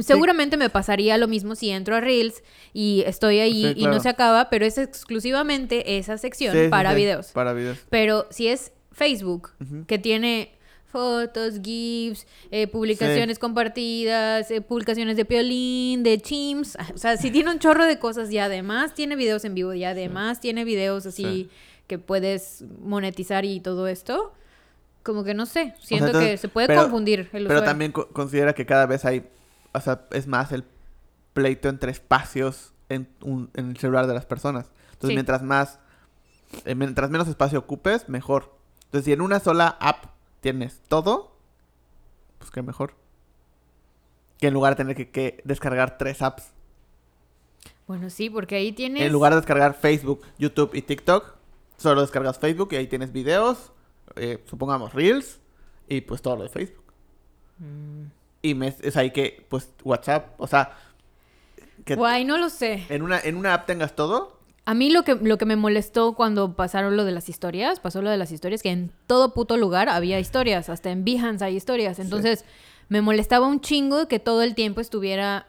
Seguramente 0.00 0.56
me 0.56 0.68
pasaría 0.68 1.16
lo 1.16 1.28
mismo 1.28 1.54
si 1.54 1.70
entro 1.70 1.94
a 1.94 2.00
Reels 2.00 2.42
y 2.72 3.04
estoy 3.06 3.38
ahí 3.38 3.72
Sí, 3.74 3.74
y 3.76 3.86
no 3.86 4.00
se 4.00 4.08
acaba, 4.08 4.50
pero 4.50 4.66
es 4.66 4.78
exclusivamente 4.78 5.98
esa 5.98 6.18
sección 6.18 6.56
Sí, 6.56 6.68
para 6.68 6.92
videos. 6.92 7.28
Para 7.28 7.52
videos. 7.52 7.78
Pero 7.88 8.26
si 8.30 8.48
es 8.48 8.72
Facebook, 8.90 9.50
que 9.86 9.98
tiene 9.98 10.50
fotos, 10.86 11.60
GIFs, 11.62 12.26
eh, 12.50 12.66
publicaciones 12.66 13.38
compartidas, 13.38 14.50
eh, 14.50 14.60
publicaciones 14.60 15.16
de 15.16 15.24
Piolín, 15.24 16.02
de 16.02 16.20
Chimps, 16.20 16.76
o 16.94 16.98
sea, 16.98 17.16
si 17.16 17.30
tiene 17.30 17.50
un 17.50 17.58
chorro 17.60 17.84
de 17.84 17.98
cosas 17.98 18.30
y 18.32 18.38
además 18.38 18.94
tiene 18.94 19.14
videos 19.14 19.44
en 19.44 19.54
vivo 19.54 19.72
y 19.74 19.84
además 19.84 20.40
tiene 20.40 20.64
videos 20.64 21.06
así 21.06 21.22
Sí. 21.22 21.50
Que 21.86 21.98
puedes 21.98 22.64
monetizar 22.80 23.44
y 23.44 23.60
todo 23.60 23.86
esto, 23.86 24.32
como 25.02 25.22
que 25.24 25.34
no 25.34 25.46
sé, 25.46 25.74
siento 25.80 26.06
entonces, 26.06 26.30
que 26.32 26.36
se 26.38 26.48
puede 26.48 26.66
pero- 26.66 26.82
confundir 26.82 27.20
el 27.20 27.26
Pero 27.28 27.44
usuario. 27.44 27.64
también 27.64 27.92
co- 27.92 28.08
considera 28.08 28.54
que 28.54 28.66
cada 28.66 28.86
vez 28.86 29.04
hay, 29.04 29.28
o 29.72 29.80
sea, 29.80 30.04
es 30.10 30.26
más 30.26 30.50
el 30.52 30.64
pleito 31.32 31.68
entre 31.68 31.92
espacios 31.92 32.72
en, 32.88 33.08
un- 33.22 33.50
en 33.54 33.70
el 33.70 33.76
celular 33.76 34.06
de 34.06 34.14
las 34.14 34.26
personas. 34.26 34.70
Entonces, 34.92 35.08
Sí. 35.10 35.14
mientras 35.14 35.42
más, 35.42 35.78
eh, 36.64 36.74
mientras 36.74 37.10
menos 37.10 37.28
espacio 37.28 37.58
ocupes, 37.58 38.08
mejor. 38.08 38.54
Entonces, 38.86 39.04
si 39.04 39.12
en 39.12 39.20
una 39.20 39.38
sola 39.40 39.76
app 39.80 40.06
tienes 40.40 40.80
todo, 40.88 41.36
pues 42.38 42.50
qué 42.50 42.62
mejor. 42.62 42.94
Que 44.38 44.48
en 44.48 44.54
lugar 44.54 44.72
de 44.72 44.76
tener 44.76 44.96
que, 44.96 45.10
que 45.10 45.40
descargar 45.44 45.98
tres 45.98 46.20
apps. 46.22 46.52
Bueno, 47.86 48.10
sí, 48.10 48.28
porque 48.30 48.56
ahí 48.56 48.72
tienes... 48.72 49.02
En 49.02 49.12
lugar 49.12 49.32
de 49.32 49.36
descargar 49.36 49.74
Facebook, 49.74 50.22
YouTube 50.38 50.74
y 50.74 50.82
TikTok, 50.82 51.35
solo 51.76 52.00
descargas 52.00 52.38
Facebook 52.38 52.70
y 52.72 52.76
ahí 52.76 52.86
tienes 52.86 53.12
videos, 53.12 53.72
eh, 54.16 54.42
supongamos 54.48 54.92
Reels, 54.94 55.40
y 55.88 56.00
pues 56.00 56.22
todo 56.22 56.36
lo 56.36 56.42
de 56.44 56.48
Facebook. 56.48 56.84
Mm. 57.58 58.04
Y 58.42 58.54
me, 58.54 58.74
es 58.80 58.96
ahí 58.96 59.10
que, 59.10 59.44
pues, 59.48 59.70
WhatsApp, 59.82 60.34
o 60.38 60.46
sea, 60.46 60.76
que 61.84 61.94
Guay, 61.94 62.24
no 62.24 62.38
lo 62.38 62.48
sé. 62.48 62.86
en 62.88 63.02
una, 63.02 63.20
en 63.20 63.36
una 63.36 63.54
app 63.54 63.66
tengas 63.66 63.94
todo 63.94 64.38
A 64.64 64.74
mí 64.74 64.90
lo 64.90 65.02
que, 65.04 65.14
lo 65.14 65.38
que 65.38 65.44
me 65.44 65.56
molestó 65.56 66.14
cuando 66.14 66.54
pasaron 66.54 66.96
lo 66.96 67.04
de 67.04 67.12
las 67.12 67.28
historias, 67.28 67.80
pasó 67.80 68.02
lo 68.02 68.10
de 68.10 68.16
las 68.16 68.32
historias, 68.32 68.62
que 68.62 68.70
en 68.70 68.90
todo 69.06 69.34
puto 69.34 69.56
lugar 69.56 69.88
había 69.88 70.18
historias, 70.18 70.68
hasta 70.68 70.90
en 70.90 71.04
Behance 71.04 71.44
hay 71.44 71.56
historias. 71.56 71.98
Entonces, 71.98 72.44
me 72.88 73.00
molestaba 73.00 73.46
un 73.46 73.60
chingo 73.60 74.08
que 74.08 74.18
todo 74.18 74.42
el 74.42 74.54
tiempo 74.54 74.80
estuviera, 74.80 75.46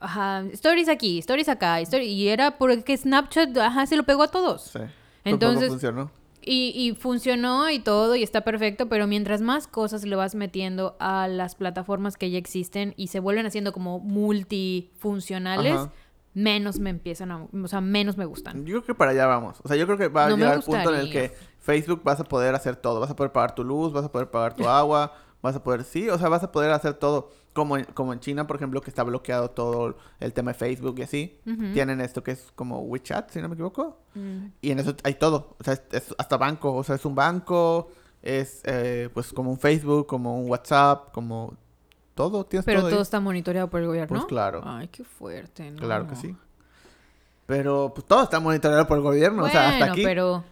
ajá, 0.00 0.44
stories 0.52 0.88
aquí, 0.88 1.18
stories 1.18 1.48
acá, 1.48 1.80
story- 1.80 2.06
y 2.06 2.28
era 2.28 2.58
porque 2.58 2.96
Snapchat, 2.96 3.56
ajá, 3.58 3.86
se 3.86 3.96
lo 3.96 4.02
pegó 4.04 4.22
a 4.24 4.30
todos. 4.30 4.62
Sí. 4.72 4.80
Entonces- 5.24 5.68
Tampoco 5.68 5.80
funcionó. 5.80 6.10
Y, 6.44 6.72
y 6.74 6.96
funcionó 6.96 7.70
y 7.70 7.78
todo 7.78 8.16
y 8.16 8.24
está 8.24 8.40
perfecto, 8.40 8.88
pero 8.88 9.06
mientras 9.06 9.40
más 9.40 9.68
cosas 9.68 10.02
le 10.04 10.16
vas 10.16 10.34
metiendo 10.34 10.96
a 10.98 11.28
las 11.28 11.54
plataformas 11.54 12.16
que 12.16 12.32
ya 12.32 12.38
existen 12.38 12.94
y 12.96 13.06
se 13.08 13.20
vuelven 13.20 13.46
haciendo 13.46 13.72
como 13.72 14.00
multifuncionales, 14.00 15.72
Ajá. 15.74 15.92
menos 16.34 16.78
me 16.80 16.90
empiezan 16.90 17.30
a, 17.30 17.44
o 17.44 17.68
sea, 17.68 17.80
menos 17.80 18.16
me 18.16 18.24
gustan. 18.24 18.64
Yo 18.64 18.72
creo 18.72 18.84
que 18.84 18.94
para 18.94 19.12
allá 19.12 19.26
vamos. 19.26 19.60
O 19.62 19.68
sea, 19.68 19.76
yo 19.76 19.86
creo 19.86 19.98
que 19.98 20.08
va 20.08 20.26
a 20.26 20.28
No 20.30 20.36
llegar 20.36 20.56
el 20.56 20.62
punto 20.62 20.92
en 20.94 21.00
el 21.00 21.10
que 21.12 21.32
Facebook 21.60 22.00
vas 22.02 22.18
a 22.20 22.24
poder 22.24 22.54
hacer 22.54 22.76
todo. 22.76 22.98
Vas 23.00 23.10
a 23.10 23.16
poder 23.16 23.30
pagar 23.32 23.54
tu 23.54 23.62
luz, 23.62 23.92
vas 23.92 24.04
a 24.04 24.10
poder 24.10 24.28
pagar 24.30 24.56
tu 24.56 24.68
agua, 24.68 25.12
vas 25.42 25.56
a 25.56 25.62
poder, 25.62 25.84
sí, 25.84 26.08
o 26.08 26.16
sea, 26.18 26.28
vas 26.28 26.42
a 26.42 26.52
poder 26.52 26.70
hacer 26.70 26.94
todo. 26.94 27.30
Como 27.52 27.76
en, 27.76 27.84
como 27.84 28.14
en 28.14 28.20
China, 28.20 28.46
por 28.46 28.56
ejemplo, 28.56 28.80
que 28.80 28.88
está 28.88 29.02
bloqueado 29.02 29.50
todo 29.50 29.98
el 30.20 30.32
tema 30.32 30.52
de 30.52 30.58
Facebook 30.58 30.98
y 30.98 31.02
así. 31.02 31.38
Tienen 31.74 32.00
esto 32.00 32.22
que 32.22 32.30
es 32.30 32.50
como 32.54 32.80
WeChat, 32.80 33.30
si 33.30 33.42
no 33.42 33.48
me 33.48 33.54
equivoco. 33.54 33.98
Mm. 34.14 34.46
Y 34.62 34.70
en 34.70 34.78
eso 34.78 34.94
hay 35.02 35.14
todo. 35.14 35.56
O 35.60 35.64
sea, 35.64 35.74
es, 35.74 35.82
es 35.90 36.14
hasta 36.16 36.38
banco. 36.38 36.72
O 36.72 36.82
sea, 36.82 36.94
es 36.94 37.04
un 37.04 37.14
banco, 37.14 37.90
es 38.22 38.62
eh, 38.64 39.10
pues 39.12 39.34
como 39.34 39.50
un 39.50 39.58
Facebook, 39.58 40.06
como 40.06 40.40
un 40.40 40.48
WhatsApp, 40.48 41.12
como 41.12 41.54
todo. 42.14 42.46
Tienes 42.46 42.64
Pero 42.64 42.88
todo 42.88 43.02
está 43.02 43.20
monitoreado 43.20 43.68
por 43.68 43.80
el 43.80 43.86
gobierno. 43.86 44.08
Pues 44.08 44.24
claro. 44.24 44.62
Ay, 44.64 44.88
qué 44.88 45.04
fuerte, 45.04 45.70
¿no? 45.70 45.78
Claro 45.78 46.06
que 46.08 46.16
sí. 46.16 46.34
Pero 47.44 47.92
pues 47.94 48.06
todo 48.06 48.22
está 48.22 48.40
monitoreado 48.40 48.86
por 48.86 48.96
el 48.96 49.02
gobierno. 49.02 49.42
Bueno, 49.42 49.48
o 49.48 49.52
sea, 49.52 49.70
hasta 49.70 49.92
aquí. 49.92 50.04
pero... 50.04 50.44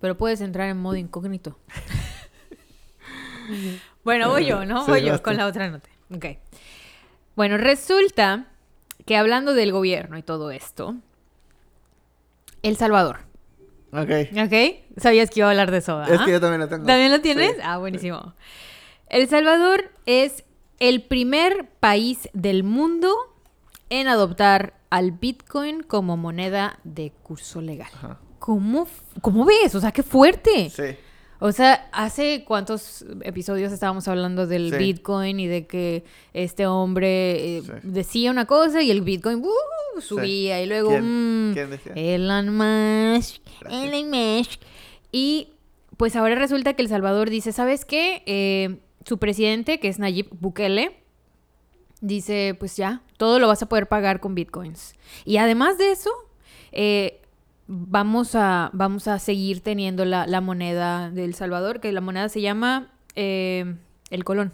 Pero 0.00 0.18
puedes 0.18 0.42
entrar 0.42 0.68
en 0.68 0.76
modo 0.76 0.96
incógnito. 0.96 1.56
bueno, 4.04 4.28
voy 4.30 4.46
yo, 4.46 4.64
¿no? 4.64 4.84
Sí, 4.84 4.90
voy 4.90 5.02
yo 5.02 5.12
vas 5.12 5.20
tú. 5.20 5.24
con 5.24 5.36
la 5.36 5.46
otra 5.46 5.68
nota. 5.68 5.88
Ok. 6.14 6.26
Bueno, 7.36 7.56
resulta 7.58 8.46
que 9.06 9.16
hablando 9.16 9.54
del 9.54 9.72
gobierno 9.72 10.16
y 10.18 10.22
todo 10.22 10.50
esto, 10.50 10.94
El 12.62 12.76
Salvador, 12.76 13.20
Ok. 13.92 14.10
¿ok? 14.44 15.00
Sabías 15.00 15.30
que 15.30 15.40
iba 15.40 15.46
a 15.46 15.50
hablar 15.50 15.70
de 15.70 15.78
eso, 15.78 16.02
Es 16.02 16.08
¿verdad? 16.10 16.24
que 16.24 16.32
yo 16.32 16.40
también 16.40 16.60
lo 16.60 16.68
tengo. 16.68 16.86
¿También 16.86 17.12
lo 17.12 17.20
tienes? 17.20 17.52
Sí. 17.52 17.60
Ah, 17.62 17.78
buenísimo. 17.78 18.34
El 19.08 19.28
Salvador 19.28 19.90
es 20.06 20.44
el 20.80 21.02
primer 21.02 21.68
país 21.80 22.28
del 22.32 22.64
mundo 22.64 23.14
en 23.90 24.08
adoptar 24.08 24.74
al 24.90 25.12
Bitcoin 25.12 25.82
como 25.82 26.16
moneda 26.16 26.78
de 26.84 27.12
curso 27.22 27.60
legal. 27.60 27.88
Ajá. 27.94 28.18
¿Cómo, 28.38 28.88
cómo 29.20 29.44
ves? 29.44 29.74
O 29.74 29.80
sea, 29.80 29.92
qué 29.92 30.02
fuerte. 30.02 30.70
Sí. 30.70 30.96
O 31.40 31.52
sea, 31.52 31.88
hace 31.92 32.44
cuántos 32.46 33.04
episodios 33.22 33.72
estábamos 33.72 34.06
hablando 34.08 34.46
del 34.46 34.70
Sí. 34.70 34.76
Bitcoin 34.78 35.40
y 35.40 35.46
de 35.46 35.66
que 35.66 36.04
este 36.32 36.66
hombre 36.66 37.56
eh, 37.58 37.62
Sí. 37.62 37.72
decía 37.82 38.30
una 38.30 38.46
cosa 38.46 38.82
y 38.82 38.90
el 38.90 39.02
Bitcoin 39.02 39.42
¡uh! 39.44 40.00
subía 40.00 40.62
y 40.62 40.66
luego 40.66 40.90
¿Quién- 40.90 41.50
mm, 41.50 41.54
quién 41.54 41.70
decía? 41.70 41.92
Elon 41.96 42.50
Musk, 42.56 43.42
Gracias. 43.60 43.84
Elon 43.84 44.10
Musk. 44.10 44.60
Y 45.12 45.48
pues 45.96 46.16
ahora 46.16 46.34
resulta 46.36 46.74
que 46.74 46.82
El 46.82 46.88
Salvador 46.88 47.30
dice, 47.30 47.52
¿sabes 47.52 47.84
qué? 47.84 48.22
Eh, 48.26 48.78
su 49.04 49.18
presidente, 49.18 49.78
que 49.80 49.88
es 49.88 49.98
Nayib 49.98 50.28
Bukele, 50.40 50.96
dice, 52.00 52.56
pues 52.58 52.76
ya, 52.76 53.02
todo 53.16 53.38
lo 53.38 53.48
vas 53.48 53.62
a 53.62 53.68
poder 53.68 53.86
pagar 53.88 54.20
con 54.20 54.34
bitcoins. 54.34 54.94
Y 55.24 55.36
además 55.38 55.78
de 55.78 55.92
eso, 55.92 56.10
eh, 56.72 57.20
vamos, 57.66 58.34
a, 58.34 58.70
vamos 58.72 59.08
a 59.08 59.18
seguir 59.18 59.60
teniendo 59.60 60.04
la, 60.04 60.26
la 60.26 60.40
moneda 60.40 61.10
de 61.10 61.24
El 61.24 61.34
Salvador, 61.34 61.80
que 61.80 61.92
la 61.92 62.00
moneda 62.00 62.28
se 62.28 62.40
llama 62.40 62.92
eh, 63.14 63.74
el 64.10 64.24
colón. 64.24 64.52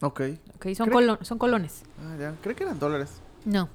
Ok. 0.00 0.22
¿ok? 0.56 0.68
Son, 0.74 0.90
colon- 0.90 1.22
son 1.22 1.38
colones. 1.38 1.82
Ah, 2.02 2.16
ya. 2.18 2.34
Creo 2.42 2.56
que 2.56 2.64
eran 2.64 2.78
dólares. 2.78 3.20
No, 3.44 3.68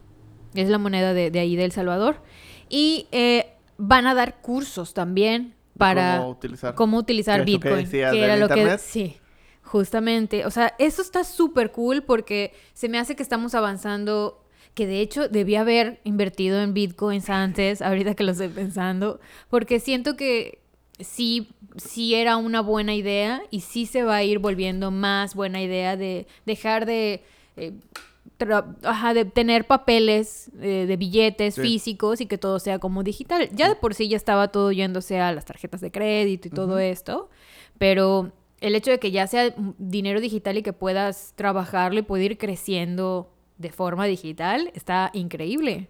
es 0.53 0.69
la 0.69 0.77
moneda 0.77 1.13
de, 1.13 1.31
de 1.31 1.39
ahí 1.39 1.55
de 1.55 1.65
El 1.65 1.71
Salvador. 1.71 2.17
Y 2.69 3.07
eh, 3.11 3.53
van 3.77 4.07
a 4.07 4.13
dar 4.15 4.41
cursos 4.41 4.93
también 4.93 5.53
para 5.77 6.17
¿Cómo 6.17 6.29
utilizar? 6.29 6.73
cómo 6.75 6.97
utilizar 6.97 7.39
que 7.41 7.45
Bitcoin. 7.45 7.89
que 7.89 7.97
del 7.97 8.15
era 8.15 8.37
lo 8.37 8.47
que 8.47 8.77
sí, 8.79 9.17
justamente. 9.61 10.45
O 10.45 10.51
sea, 10.51 10.73
eso 10.79 11.01
está 11.01 11.23
súper 11.23 11.71
cool 11.71 12.01
porque 12.03 12.53
se 12.73 12.89
me 12.89 12.97
hace 12.97 13.15
que 13.15 13.21
estamos 13.23 13.53
avanzando. 13.55 14.41
Que 14.75 14.85
de 14.85 14.99
hecho 15.01 15.27
debía 15.29 15.61
haber 15.61 15.99
invertido 16.03 16.61
en 16.61 16.73
bitcoins 16.73 17.29
antes, 17.29 17.81
ahorita 17.81 18.13
que 18.13 18.23
lo 18.23 18.33
estoy 18.33 18.49
pensando, 18.49 19.19
porque 19.49 19.79
siento 19.79 20.15
que 20.17 20.59
sí, 20.99 21.47
sí 21.77 22.13
era 22.13 22.37
una 22.37 22.61
buena 22.61 22.93
idea 22.93 23.41
y 23.51 23.61
sí 23.61 23.85
se 23.85 24.03
va 24.03 24.17
a 24.17 24.23
ir 24.23 24.39
volviendo 24.39 24.91
más 24.91 25.33
buena 25.33 25.61
idea 25.61 25.95
de 25.97 26.27
dejar 26.45 26.85
de, 26.85 27.23
eh, 27.55 27.71
tra- 28.37 28.75
ajá, 28.83 29.13
de 29.13 29.23
tener 29.25 29.65
papeles 29.65 30.51
eh, 30.61 30.85
de 30.87 30.97
billetes 30.97 31.55
Sí. 31.55 31.61
físicos 31.61 32.19
y 32.19 32.25
que 32.25 32.37
todo 32.37 32.59
sea 32.59 32.77
como 32.79 33.01
digital. 33.03 33.49
Ya 33.53 33.69
de 33.69 33.75
por 33.75 33.93
sí 33.93 34.09
ya 34.09 34.17
estaba 34.17 34.49
todo 34.49 34.71
yéndose 34.73 35.19
a 35.21 35.31
las 35.31 35.45
tarjetas 35.45 35.79
de 35.79 35.89
crédito 35.91 36.49
y 36.49 36.51
todo 36.51 36.79
esto, 36.79 37.29
pero 37.77 38.31
el 38.61 38.75
hecho 38.75 38.91
de 38.91 38.99
que 38.99 39.11
ya 39.11 39.27
sea 39.27 39.53
dinero 39.77 40.19
digital 40.19 40.57
y 40.57 40.63
que 40.63 40.73
puedas 40.73 41.31
trabajarlo 41.35 41.99
y 41.99 42.03
puede 42.03 42.25
ir 42.25 42.37
creciendo 42.37 43.31
de 43.57 43.71
forma 43.71 44.05
digital 44.05 44.71
está 44.73 45.11
increíble. 45.13 45.89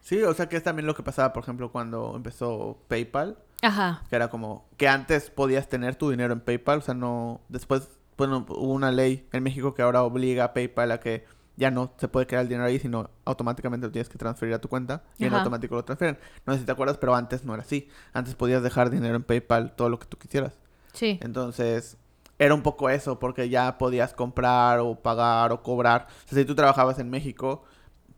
Sí, 0.00 0.22
o 0.22 0.34
sea 0.34 0.48
que 0.48 0.56
es 0.56 0.62
también 0.62 0.86
lo 0.86 0.94
que 0.94 1.02
pasaba, 1.02 1.32
por 1.32 1.42
ejemplo, 1.42 1.72
cuando 1.72 2.14
empezó 2.14 2.78
PayPal. 2.88 3.38
Ajá. 3.62 4.02
Que 4.10 4.16
era 4.16 4.28
como 4.28 4.68
que 4.76 4.86
antes 4.86 5.30
podías 5.30 5.68
tener 5.68 5.96
tu 5.96 6.10
dinero 6.10 6.34
en 6.34 6.40
PayPal. 6.40 6.78
O 6.78 6.82
sea, 6.82 6.94
no. 6.94 7.40
Después, 7.48 7.88
bueno, 8.18 8.44
hubo 8.48 8.72
una 8.72 8.92
ley 8.92 9.26
en 9.32 9.42
México 9.42 9.74
que 9.74 9.80
ahora 9.80 10.02
obliga 10.02 10.44
a 10.44 10.52
PayPal 10.52 10.92
a 10.92 11.00
que 11.00 11.24
ya 11.56 11.70
no 11.70 11.92
se 11.96 12.08
puede 12.08 12.26
quedar 12.26 12.42
el 12.42 12.48
dinero 12.48 12.66
ahí, 12.66 12.78
sino 12.78 13.10
automáticamente 13.24 13.86
lo 13.86 13.92
tienes 13.92 14.08
que 14.08 14.18
transferir 14.18 14.54
a 14.54 14.60
tu 14.60 14.68
cuenta 14.68 15.04
y 15.16 15.24
en 15.24 15.32
automático 15.32 15.74
lo 15.74 15.84
transfieren. 15.84 16.18
No 16.44 16.52
sé 16.52 16.60
si 16.60 16.66
te 16.66 16.72
acuerdas, 16.72 16.98
pero 16.98 17.14
antes 17.14 17.44
no 17.44 17.54
era 17.54 17.62
así. 17.62 17.88
Antes 18.12 18.34
podías 18.34 18.62
dejar 18.62 18.90
dinero 18.90 19.16
en 19.16 19.22
PayPal 19.22 19.74
todo 19.74 19.88
lo 19.88 19.98
que 19.98 20.06
tú 20.06 20.18
quisieras. 20.18 20.58
Sí. 20.92 21.18
Entonces, 21.22 21.96
era 22.38 22.54
un 22.54 22.62
poco 22.62 22.90
eso, 22.90 23.18
porque 23.18 23.48
ya 23.48 23.78
podías 23.78 24.12
comprar 24.12 24.80
o 24.80 24.96
pagar 24.96 25.52
o 25.52 25.62
cobrar. 25.62 26.06
O 26.26 26.28
sea, 26.28 26.38
si 26.38 26.44
tú 26.44 26.54
trabajabas 26.54 26.98
en 26.98 27.10
México, 27.10 27.64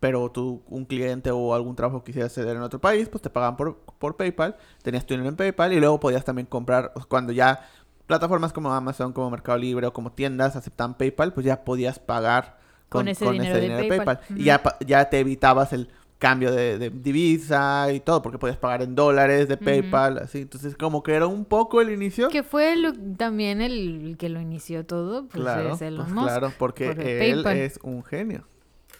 pero 0.00 0.30
tú, 0.30 0.62
un 0.68 0.84
cliente 0.84 1.30
o 1.30 1.54
algún 1.54 1.76
trabajo 1.76 2.04
quisieras 2.04 2.32
hacer 2.32 2.48
en 2.48 2.62
otro 2.62 2.80
país, 2.80 3.08
pues 3.08 3.22
te 3.22 3.30
pagaban 3.30 3.56
por, 3.56 3.78
por 3.98 4.16
PayPal, 4.16 4.56
tenías 4.82 5.06
tu 5.06 5.14
dinero 5.14 5.28
en 5.28 5.36
PayPal 5.36 5.72
y 5.72 5.80
luego 5.80 6.00
podías 6.00 6.24
también 6.24 6.46
comprar, 6.46 6.92
o 6.94 7.00
sea, 7.00 7.08
cuando 7.08 7.32
ya 7.32 7.66
plataformas 8.06 8.52
como 8.52 8.72
Amazon, 8.72 9.12
como 9.12 9.30
Mercado 9.30 9.58
Libre 9.58 9.86
o 9.86 9.92
como 9.92 10.12
tiendas 10.12 10.56
aceptaban 10.56 10.94
PayPal, 10.94 11.32
pues 11.32 11.46
ya 11.46 11.64
podías 11.64 11.98
pagar 11.98 12.58
Con 12.88 13.08
ese 13.08 13.60
dinero 13.60 13.76
de 13.76 13.88
PayPal. 13.88 14.20
Y 14.36 14.44
ya, 14.44 14.62
ya 14.86 15.10
te 15.10 15.18
evitabas 15.18 15.72
el 15.72 15.88
cambio 16.18 16.50
de, 16.52 16.78
de 16.78 16.90
divisa 16.90 17.92
y 17.92 18.00
todo, 18.00 18.22
porque 18.22 18.38
podías 18.38 18.56
pagar 18.58 18.82
en 18.82 18.94
dólares 18.94 19.48
de. 19.48 19.56
PayPal, 19.56 20.18
así. 20.18 20.40
Entonces, 20.42 20.76
como 20.76 21.02
que 21.02 21.12
era 21.14 21.26
un 21.26 21.44
poco 21.44 21.80
el 21.80 21.90
inicio. 21.90 22.28
Que 22.28 22.42
fue 22.42 22.76
lo- 22.76 22.92
también 23.16 23.60
el 23.60 24.16
que 24.18 24.28
lo 24.28 24.40
inició 24.40 24.84
todo, 24.86 25.26
pues 25.28 25.42
claro, 25.42 25.74
es 25.74 25.82
Elon 25.82 26.04
pues 26.06 26.14
Musk. 26.14 26.26
claro, 26.28 26.52
porque 26.58 26.86
por 26.92 27.00
el 27.00 27.06
él 27.22 27.34
PayPal. 27.42 27.56
es 27.58 27.78
un 27.82 28.02
genio. 28.04 28.44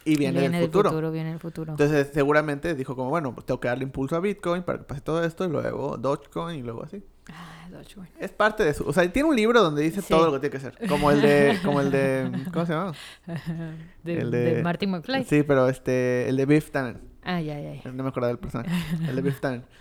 Y 0.05 0.17
viene, 0.17 0.39
Viene 0.41 0.59
del 0.61 0.67
futuro. 0.71 1.11
viene 1.11 1.31
del 1.31 1.41
futuro. 1.41 1.73
Entonces, 1.73 2.11
seguramente 2.15 2.75
dijo 2.77 2.95
como, 2.95 3.11
bueno, 3.11 3.35
tengo 3.45 3.59
que 3.59 3.67
darle 3.67 3.83
impulso 3.85 4.15
a 4.15 4.21
Bitcoin 4.21 4.63
para 4.63 4.79
que 4.79 4.85
pase 4.85 5.01
todo 5.01 5.25
esto, 5.25 5.45
y 5.45 5.49
luego 5.49 5.97
Dogecoin 5.97 6.61
y 6.61 6.63
luego 6.63 6.85
así. 6.85 7.03
Ah, 7.33 7.69
Dogecoin. 7.71 8.09
Es 8.21 8.31
parte 8.31 8.65
de 8.65 8.73
su... 8.75 8.87
O 8.89 8.93
sea, 8.93 9.11
tiene 9.13 9.29
un 9.29 9.35
libro 9.37 9.61
donde 9.63 9.83
dice 9.83 10.01
Sí. 10.01 10.09
todo 10.09 10.27
lo 10.27 10.33
que 10.35 10.49
tiene 10.49 10.51
que 10.53 10.57
hacer. 10.69 10.89
Como 10.89 11.11
el 11.11 11.21
de... 11.21 11.59
Como 11.65 11.81
el 11.81 11.91
de... 11.91 12.31
¿Cómo 12.53 12.67
se 12.67 12.73
llama? 12.73 12.93
De, 14.05 14.19
El 14.19 14.31
de 14.31 14.39
de- 14.57 14.63
Martin 14.63 14.91
McFly. 14.91 15.25
Sí, 15.25 15.43
pero 15.43 15.69
este... 15.69 16.29
El 16.29 16.37
de 16.37 16.47
Biff 16.47 16.71
Tannen. 16.71 17.01
Ah, 17.25 17.41
ya, 17.41 17.59
ya, 17.59 17.75
ya. 17.83 17.91
No 17.93 18.03
me 18.05 18.09
acuerdo 18.11 18.29
del 18.29 18.39
personaje. 18.39 18.71
El 19.09 19.17
de 19.17 19.23
Biff 19.23 19.41
Tannen. 19.41 19.65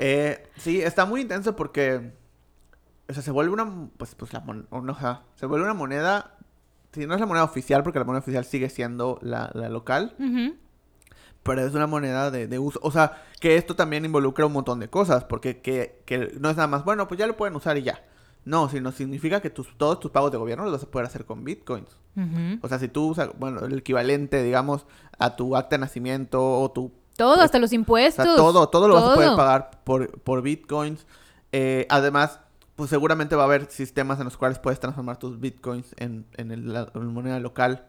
Eh, 0.00 0.48
sí, 0.56 0.80
está 0.80 1.06
muy 1.06 1.20
intenso 1.22 1.56
porque... 1.56 2.12
O 3.08 3.12
sea, 3.12 3.20
se 3.22 3.32
vuelve 3.32 3.52
una... 3.52 3.88
Pues, 3.96 4.14
pues 4.14 4.32
la 4.32 4.38
moneda... 4.40 4.68
O 4.70 4.94
sea, 4.98 5.22
se 5.34 5.46
vuelve 5.46 5.64
una 5.64 5.74
moneda... 5.74 6.36
Si 6.92 7.04
no 7.06 7.14
es 7.14 7.20
la 7.20 7.26
moneda 7.26 7.42
oficial, 7.44 7.82
porque 7.82 7.98
la 7.98 8.04
moneda 8.04 8.20
oficial 8.20 8.44
sigue 8.44 8.68
siendo 8.70 9.18
la, 9.22 9.50
la 9.54 9.68
local. 9.68 10.14
Ujú. 10.20 10.54
Pero 11.42 11.66
es 11.66 11.74
una 11.74 11.86
moneda 11.86 12.30
de, 12.30 12.46
de 12.46 12.58
uso. 12.58 12.78
O 12.82 12.90
sea, 12.90 13.22
que 13.40 13.56
esto 13.56 13.74
también 13.76 14.04
involucra 14.04 14.44
un 14.46 14.52
montón 14.52 14.80
de 14.80 14.88
cosas. 14.88 15.24
Porque 15.24 15.60
que, 15.60 16.02
que 16.04 16.32
no 16.40 16.50
es 16.50 16.56
nada 16.56 16.66
más, 16.68 16.84
bueno, 16.84 17.08
pues 17.08 17.18
ya 17.18 17.26
lo 17.26 17.36
pueden 17.36 17.56
usar 17.56 17.76
y 17.78 17.82
ya. 17.82 18.02
No, 18.44 18.68
sino 18.68 18.92
significa 18.92 19.40
que 19.40 19.50
tus, 19.50 19.76
todos 19.76 20.00
tus 20.00 20.10
pagos 20.10 20.30
de 20.32 20.38
gobierno 20.38 20.64
los 20.64 20.72
vas 20.72 20.82
a 20.82 20.90
poder 20.90 21.06
hacer 21.06 21.24
con 21.26 21.44
bitcoins. 21.44 21.96
O 22.62 22.68
sea, 22.68 22.78
si 22.80 22.88
tú 22.88 23.06
usas, 23.08 23.30
bueno, 23.38 23.60
el 23.64 23.78
equivalente, 23.78 24.42
digamos, 24.42 24.86
a 25.18 25.36
tu 25.36 25.54
acta 25.56 25.76
de 25.76 25.80
nacimiento 25.80 26.60
o 26.60 26.70
tu... 26.72 26.90
Todo, 27.16 27.40
hasta 27.40 27.58
los 27.60 27.70
O 27.72 27.74
impuestos. 27.76 28.24
sea, 28.24 28.36
todo, 28.36 28.68
todo 28.68 28.88
lo 28.88 28.94
vas 28.94 29.04
a 29.04 29.14
poder 29.14 29.28
Todo. 29.28 29.36
pagar 29.36 29.70
por, 29.84 30.20
por 30.20 30.42
bitcoins. 30.42 31.06
Eh, 31.52 31.86
además, 31.90 32.40
pues 32.74 32.90
seguramente 32.90 33.36
va 33.36 33.42
a 33.42 33.46
haber 33.46 33.70
sistemas 33.70 34.18
en 34.18 34.24
los 34.24 34.36
cuales 34.36 34.58
puedes 34.58 34.80
transformar 34.80 35.18
tus 35.18 35.38
bitcoins 35.38 35.94
en, 35.96 36.26
en, 36.36 36.50
el- 36.50 36.72
la, 36.72 36.90
en 36.94 37.06
moneda 37.06 37.38
local 37.40 37.86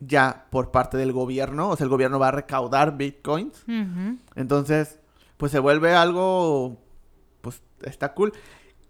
ya 0.00 0.46
por 0.50 0.70
parte 0.70 0.96
del 0.96 1.12
gobierno, 1.12 1.68
o 1.70 1.76
sea, 1.76 1.84
el 1.84 1.90
gobierno 1.90 2.18
va 2.18 2.28
a 2.28 2.32
recaudar 2.32 2.96
bitcoins. 2.96 3.62
Entonces, 4.34 4.98
pues 5.36 5.52
se 5.52 5.58
vuelve 5.58 5.94
algo, 5.94 6.76
pues 7.42 7.62
está 7.82 8.14
cool. 8.14 8.32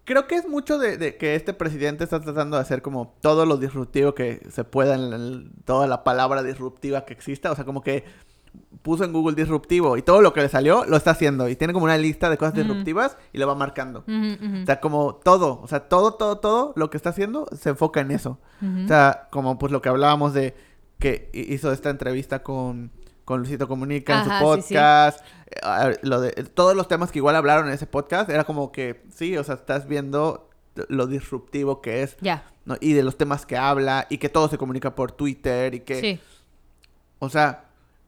Creo 0.04 0.26
que 0.26 0.36
es 0.36 0.48
mucho 0.48 0.78
de, 0.78 0.96
de 0.96 1.16
que 1.16 1.34
este 1.36 1.52
presidente 1.52 2.04
está 2.04 2.20
tratando 2.20 2.56
de 2.56 2.62
hacer 2.62 2.82
como 2.82 3.14
todo 3.20 3.46
lo 3.46 3.56
disruptivo 3.56 4.14
que 4.14 4.40
se 4.50 4.64
pueda 4.64 4.94
en 4.94 5.12
el- 5.12 5.50
toda 5.64 5.86
la 5.86 6.02
palabra 6.04 6.42
disruptiva 6.42 7.04
que 7.04 7.12
exista. 7.12 7.52
O 7.52 7.54
sea, 7.54 7.64
como 7.64 7.82
que 7.82 8.04
puso 8.82 9.04
en 9.04 9.12
Google 9.12 9.36
disruptivo 9.36 9.96
y 9.96 10.02
todo 10.02 10.22
lo 10.22 10.32
que 10.32 10.40
le 10.40 10.48
salió 10.48 10.84
lo 10.84 10.96
está 10.96 11.12
haciendo. 11.12 11.48
Y 11.48 11.54
tiene 11.54 11.72
como 11.72 11.84
una 11.84 11.96
lista 11.98 12.28
de 12.30 12.38
cosas 12.38 12.54
disruptivas 12.54 13.16
y 13.32 13.38
lo 13.38 13.46
va 13.46 13.54
marcando. 13.54 14.02
O 14.62 14.66
sea, 14.66 14.80
como 14.80 15.14
todo, 15.16 15.60
o 15.62 15.68
sea, 15.68 15.88
todo, 15.88 16.14
todo, 16.14 16.38
todo 16.38 16.72
lo 16.74 16.90
que 16.90 16.96
está 16.96 17.10
haciendo 17.10 17.46
se 17.56 17.70
enfoca 17.70 18.00
en 18.00 18.10
eso. 18.10 18.38
O 18.84 18.88
sea, 18.88 19.28
como 19.30 19.58
pues 19.58 19.70
lo 19.70 19.80
que 19.82 19.88
hablábamos 19.90 20.32
de 20.34 20.56
que 21.00 21.28
hi- 21.32 21.52
hizo 21.54 21.72
esta 21.72 21.90
entrevista 21.90 22.42
con, 22.44 22.92
con 23.24 23.40
Luisito 23.40 23.66
Comunica 23.66 24.18
en 24.18 24.24
su 24.24 24.30
sí, 24.30 24.36
sí. 24.36 24.44
podcast, 24.44 25.24
eh, 25.50 25.98
lo 26.02 26.20
de 26.20 26.30
todos 26.32 26.76
los 26.76 26.86
temas 26.86 27.10
que 27.10 27.18
igual 27.18 27.34
hablaron 27.34 27.66
en 27.66 27.72
ese 27.74 27.86
podcast, 27.86 28.30
era 28.30 28.44
como 28.44 28.70
que 28.70 29.02
sí, 29.12 29.36
o 29.36 29.42
sea, 29.42 29.56
estás 29.56 29.88
viendo 29.88 30.48
lo 30.88 31.06
disruptivo 31.08 31.80
que 31.82 32.02
es, 32.02 32.16
Ya. 32.20 32.44
¿no? 32.64 32.76
Y 32.80 32.92
de 32.92 33.02
los 33.02 33.16
temas 33.18 33.44
que 33.46 33.56
habla 33.56 34.06
y 34.08 34.18
que 34.18 34.28
todo 34.28 34.48
se 34.48 34.56
comunica 34.58 34.94
por 34.94 35.10
Twitter 35.12 35.74
y 35.74 35.80
que, 35.80 36.00
Sí. 36.00 36.20
o 37.18 37.28
sea, 37.28 37.64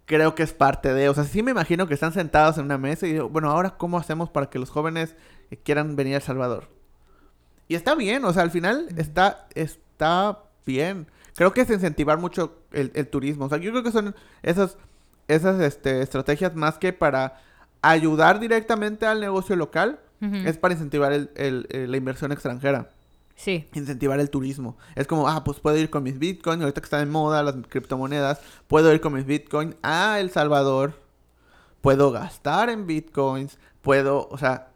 creo 0.07 0.35
que 0.35 0.43
es 0.43 0.53
parte 0.53 0.93
de, 0.95 1.09
o 1.09 1.15
sea, 1.15 1.25
sí 1.25 1.43
me 1.43 1.51
imagino 1.53 1.87
que 1.89 1.95
están 1.95 2.13
sentados 2.13 2.59
en 2.59 2.65
una 2.67 2.79
mesa 2.79 3.07
y 3.07 3.13
digo, 3.15 3.29
bueno, 3.29 3.51
ahora 3.51 3.71
cómo 3.77 3.99
hacemos 3.99 4.31
para 4.31 4.49
que 4.51 4.59
los 4.59 4.71
jóvenes 4.71 5.17
eh, 5.51 5.57
quieran 5.57 5.97
venir 5.97 6.15
a 6.15 6.17
El 6.19 6.23
Salvador. 6.23 6.69
Y 7.69 7.75
está 7.75 7.95
bien, 7.95 8.25
o 8.25 8.33
sea, 8.33 8.43
al 8.43 8.51
final 8.51 8.89
está, 8.97 9.47
está 9.55 10.41
bien. 10.67 11.07
Creo 11.35 11.53
que 11.53 11.63
es 11.63 11.71
incentivar 11.71 12.19
mucho 12.19 12.62
el, 12.75 12.91
el 12.95 13.07
turismo. 13.09 13.47
O 13.47 13.49
sea, 13.49 13.59
yo 13.59 13.71
creo 13.71 13.83
que 13.83 13.93
son 13.93 14.15
esas, 14.43 14.77
esas 15.29 15.61
este, 15.61 16.03
estrategias 16.03 16.55
más 16.55 16.79
que 16.79 16.93
para 16.93 17.41
ayudar 17.83 18.39
directamente 18.41 19.07
al 19.07 19.21
negocio 19.21 19.57
local, 19.57 19.99
es 20.45 20.57
para 20.57 20.75
incentivar 20.75 21.13
el- 21.13 21.31
el- 21.35 21.67
el- 21.71 21.91
la 21.91 21.97
inversión 21.97 22.31
extranjera, 22.31 22.91
Sí. 23.35 23.67
incentivar 23.75 24.21
el 24.21 24.31
turismo. 24.31 24.77
Es 24.95 25.09
como, 25.09 25.29
ah, 25.29 25.43
pues 25.43 25.59
puedo 25.59 25.77
ir 25.77 25.91
con 25.91 26.05
mis 26.05 26.17
bitcoins, 26.17 26.63
ahorita 26.63 26.81
que 26.81 26.85
están 26.85 27.01
en 27.03 27.11
moda 27.11 27.43
las 27.43 27.57
criptomonedas, 27.69 28.41
puedo 28.69 28.93
ir 28.93 29.01
con 29.01 29.15
mis 29.15 29.27
bitcoins 29.27 29.75
a 29.83 30.21
El 30.21 30.31
Salvador, 30.31 30.95
puedo 31.81 32.13
gastar 32.13 32.71
en 32.71 32.87
bitcoins, 32.87 33.59
puedo, 33.81 34.29
o 34.31 34.39
sea, 34.39 34.69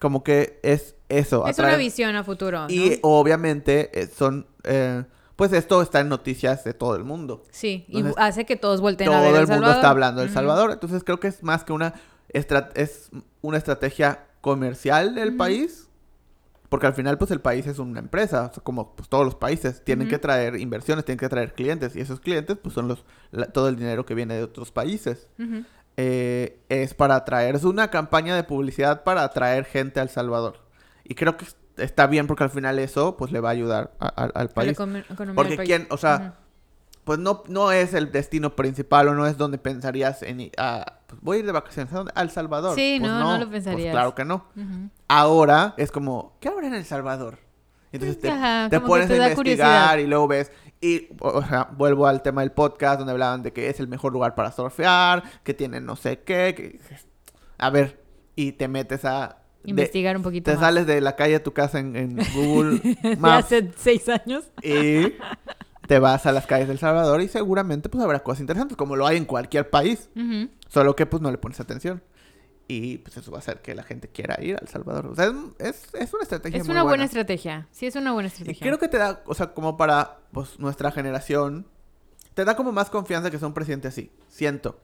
como 0.00 0.24
que 0.24 0.58
es 0.64 0.96
eso. 1.08 1.46
Es 1.46 1.56
atraer- 1.56 1.68
una 1.68 1.76
visión 1.76 2.16
a 2.16 2.24
futuro, 2.24 2.62
¿no? 2.62 2.66
y 2.68 2.98
obviamente 3.02 3.90
eh, 4.00 4.08
son, 4.08 4.46
eh, 4.64 5.04
pues 5.40 5.52
esto 5.52 5.82
está 5.82 6.00
en 6.00 6.08
noticias 6.08 6.62
de 6.64 6.74
todo 6.74 6.94
el 6.96 7.04
mundo. 7.04 7.42
Sí, 7.50 7.84
y 7.88 8.04
hace 8.16 8.44
que 8.46 8.56
todos 8.56 8.80
volteen 8.80 9.08
a 9.08 9.12
Todo 9.12 9.32
ver 9.32 9.34
el 9.42 9.48
El 9.50 9.56
mundo 9.56 9.70
está 9.72 9.90
hablando 9.90 10.20
de 10.20 10.28
El. 10.28 10.32
Salvador. 10.32 10.70
Entonces 10.70 11.02
creo 11.02 11.18
que 11.18 11.28
es 11.28 11.42
más 11.42 11.64
que 11.64 11.72
una, 11.72 11.94
es 12.28 13.10
una 13.40 13.56
estrategia 13.58 14.26
comercial 14.40 15.14
del 15.14 15.36
país. 15.36 15.88
Porque 16.68 16.86
al 16.86 16.94
final, 16.94 17.18
pues 17.18 17.32
el 17.32 17.40
país 17.40 17.66
es 17.66 17.80
una 17.80 17.98
empresa, 17.98 18.46
o 18.50 18.54
sea, 18.54 18.62
como 18.62 18.94
pues, 18.94 19.08
todos 19.08 19.24
los 19.24 19.34
países, 19.34 19.82
tienen 19.84 20.06
que 20.06 20.18
traer 20.20 20.54
inversiones, 20.54 21.04
tienen 21.04 21.18
que 21.18 21.28
traer 21.28 21.52
clientes, 21.52 21.96
y 21.96 22.00
esos 22.00 22.20
clientes, 22.20 22.56
pues 22.62 22.74
son 22.74 22.86
los 22.86 23.04
la- 23.32 23.46
todo 23.46 23.68
el 23.68 23.74
dinero 23.74 24.06
que 24.06 24.14
viene 24.14 24.34
de 24.36 24.44
otros 24.44 24.70
países. 24.70 25.26
Eh, 25.96 26.60
es 26.68 26.94
para 26.94 27.16
atraer, 27.16 27.56
es 27.56 27.64
una 27.64 27.90
campaña 27.90 28.36
de 28.36 28.44
publicidad 28.44 29.02
para 29.02 29.24
atraer 29.24 29.64
gente 29.64 29.98
a 29.98 30.04
El 30.04 30.10
Salvador. 30.10 30.60
Y 31.02 31.16
creo 31.16 31.36
que 31.36 31.44
está 31.80 32.06
bien 32.06 32.26
porque 32.26 32.44
al 32.44 32.50
final 32.50 32.78
eso, 32.78 33.16
pues 33.16 33.32
le 33.32 33.40
va 33.40 33.48
a 33.50 33.52
ayudar 33.52 33.92
a- 34.00 34.06
a- 34.06 34.30
al 34.40 34.48
país. 34.50 34.76
Porque 35.34 35.56
país. 35.56 35.68
quién, 35.68 35.86
o 35.90 35.96
sea, 35.96 36.34
pues 37.04 37.18
no, 37.18 37.42
no 37.48 37.72
es 37.72 37.94
el 37.94 38.12
destino 38.12 38.54
principal 38.54 39.08
o 39.08 39.14
no 39.14 39.26
es 39.26 39.36
donde 39.36 39.58
pensarías 39.58 40.22
en 40.22 40.40
ir 40.40 40.52
a, 40.58 41.00
pues 41.06 41.20
voy 41.22 41.36
a 41.38 41.40
ir 41.40 41.46
de 41.46 41.52
vacaciones 41.52 41.92
¿a 41.92 42.04
al 42.14 42.30
Salvador. 42.30 42.74
Sí, 42.76 42.98
Pues 43.00 43.10
no, 43.10 43.18
no 43.20 43.32
lo 43.38 43.48
pues 43.50 43.64
pensarías. 43.64 43.92
claro 43.92 44.14
que 44.14 44.24
no. 44.24 44.46
Ahora 45.08 45.74
es 45.76 45.90
como, 45.90 46.36
¿qué 46.40 46.48
habrá 46.48 46.66
en 46.66 46.74
El 46.74 46.84
Salvador? 46.84 47.38
Entonces 47.92 48.20
te, 48.20 48.30
Ajá, 48.30 48.68
te 48.70 48.78
pones 48.80 49.08
te 49.08 49.14
a 49.14 49.16
investigar 49.16 49.34
curiosidad. 49.36 49.98
y 49.98 50.06
luego 50.06 50.28
ves. 50.28 50.52
Y, 50.80 51.08
o 51.20 51.42
sea, 51.42 51.68
vuelvo 51.76 52.06
al 52.06 52.22
tema 52.22 52.42
del 52.42 52.52
podcast 52.52 52.98
donde 52.98 53.12
hablaban 53.12 53.42
de 53.42 53.52
que 53.52 53.68
es 53.68 53.80
el 53.80 53.88
mejor 53.88 54.12
lugar 54.12 54.34
para 54.36 54.52
surfear, 54.52 55.22
que 55.42 55.52
tiene 55.54 55.80
no 55.80 55.96
sé 55.96 56.20
qué. 56.20 56.54
que- 56.56 56.80
A 57.58 57.68
ver, 57.70 58.00
y 58.36 58.52
te 58.52 58.68
metes 58.68 59.04
a. 59.04 59.38
de- 59.64 59.70
Investigar 59.70 60.16
un 60.16 60.22
poquito 60.22 60.50
te 60.50 60.56
más. 60.56 60.60
sales 60.66 60.86
de 60.86 61.00
la 61.00 61.16
calle 61.16 61.36
a 61.36 61.42
tu 61.42 61.52
casa 61.52 61.78
en, 61.78 61.96
en 61.96 62.16
Google 62.34 62.78
de 63.02 63.16
Maps 63.16 63.46
hace 63.46 63.70
seis 63.76 64.08
años. 64.08 64.44
y 64.62 65.14
te 65.86 65.98
vas 65.98 66.24
a 66.26 66.32
las 66.32 66.46
calles 66.46 66.68
del 66.68 66.78
Salvador 66.78 67.20
y 67.20 67.28
seguramente 67.28 67.88
pues 67.88 68.02
habrá 68.04 68.20
cosas 68.20 68.40
interesantes 68.40 68.76
como 68.76 68.94
lo 68.96 69.06
hay 69.06 69.16
en 69.16 69.24
cualquier 69.24 69.68
país, 69.70 70.08
solo 70.68 70.94
que 70.96 71.06
pues 71.06 71.20
no 71.22 71.30
le 71.30 71.38
pones 71.38 71.58
atención. 71.60 72.02
Y 72.68 72.98
pues 72.98 73.16
eso 73.16 73.32
va 73.32 73.38
a 73.38 73.40
hacer 73.40 73.60
que 73.62 73.74
la 73.74 73.82
gente 73.82 74.06
quiera 74.06 74.40
ir 74.40 74.56
al 74.56 74.68
Salvador. 74.68 75.06
O 75.08 75.16
sea, 75.16 75.24
es, 75.24 75.32
es, 75.58 75.88
es 75.94 76.14
una 76.14 76.22
estrategia 76.22 76.60
Es 76.60 76.66
muy 76.68 76.72
una 76.74 76.84
buena 76.84 77.02
estrategia. 77.04 77.66
Sí, 77.72 77.86
es 77.86 77.96
una 77.96 78.12
buena 78.12 78.28
Y 78.28 78.30
estrategia. 78.30 78.64
creo 78.64 78.78
que 78.78 78.86
te 78.86 78.96
da, 78.96 79.24
o 79.26 79.34
sea, 79.34 79.52
como 79.54 79.76
para 79.76 80.20
pues 80.30 80.60
nuestra 80.60 80.92
generación, 80.92 81.66
te 82.34 82.44
da 82.44 82.54
como 82.54 82.70
más 82.70 82.88
confianza 82.88 83.28
que 83.28 83.40
sea 83.40 83.48
un 83.48 83.54
presidente 83.54 83.88
así, 83.88 84.12
siento. 84.28 84.80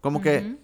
Como 0.00 0.20
que 0.20 0.56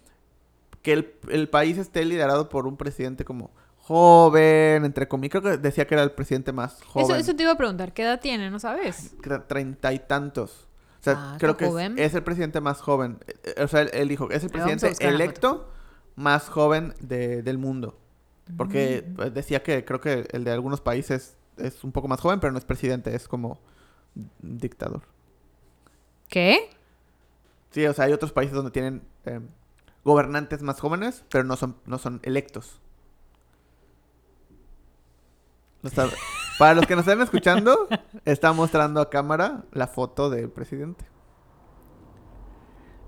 el, 0.90 1.14
el 1.30 1.48
país 1.48 1.78
esté 1.78 2.04
liderado 2.04 2.48
por 2.48 2.66
un 2.66 2.76
presidente 2.76 3.24
como 3.24 3.50
joven, 3.76 4.84
entre 4.84 5.06
comillas. 5.06 5.30
Creo 5.40 5.42
que 5.42 5.58
decía 5.58 5.86
que 5.86 5.94
era 5.94 6.02
el 6.02 6.10
presidente 6.12 6.50
más 6.52 6.82
joven. 6.82 7.06
Eso, 7.06 7.16
eso 7.16 7.36
te 7.36 7.44
iba 7.44 7.52
a 7.52 7.56
preguntar. 7.56 7.92
¿Qué 7.92 8.02
edad 8.02 8.20
tiene? 8.20 8.50
¿No 8.50 8.58
sabes? 8.58 9.14
treinta 9.46 9.92
y 9.92 9.98
tantos. 10.00 10.66
O 11.00 11.04
sea, 11.04 11.14
Ah, 11.16 11.36
creo 11.38 11.56
que 11.56 11.66
es, 11.96 12.14
el 12.14 12.22
presidente 12.22 12.60
más 12.60 12.80
joven. 12.80 13.18
Eh, 13.26 13.34
eh, 13.56 13.62
O 13.64 13.68
sea, 13.68 13.82
él, 13.82 14.08
dijo, 14.08 14.30
es 14.30 14.42
el 14.44 14.50
presidente 14.50 14.92
electo 15.00 15.68
más 16.16 16.48
joven 16.48 16.94
de- 17.00 17.42
del 17.42 17.58
mundo. 17.58 17.98
Porque 18.56 19.04
Mm. 19.06 19.14
pues, 19.14 19.34
decía 19.34 19.62
que 19.62 19.84
creo 19.84 20.00
que 20.00 20.26
el 20.32 20.44
de 20.44 20.50
algunos 20.52 20.80
países 20.80 21.36
es 21.58 21.84
un 21.84 21.92
poco 21.92 22.08
más 22.08 22.20
joven, 22.20 22.40
pero 22.40 22.52
no 22.52 22.58
es 22.58 22.64
presidente, 22.64 23.14
es 23.14 23.28
como 23.28 23.58
dictador. 24.40 25.02
¿Qué? 26.28 26.70
Sí, 27.70 27.84
o 27.86 27.92
sea, 27.94 28.04
hay 28.06 28.12
otros 28.12 28.32
países 28.32 28.54
donde 28.54 28.70
tienen 28.70 29.02
eh, 29.26 29.40
gobernantes 30.04 30.62
más 30.62 30.80
jóvenes, 30.80 31.24
pero 31.30 31.44
no 31.44 31.56
son, 31.56 31.76
no 31.86 31.98
son 31.98 32.20
electos. 32.24 32.80
Para 36.58 36.74
los 36.74 36.86
que 36.86 36.94
nos 36.94 37.06
están 37.06 37.20
escuchando, 37.22 37.88
está 38.24 38.52
mostrando 38.52 39.00
a 39.00 39.10
cámara 39.10 39.64
la 39.72 39.86
foto 39.88 40.30
del 40.30 40.48
presidente. 40.50 41.04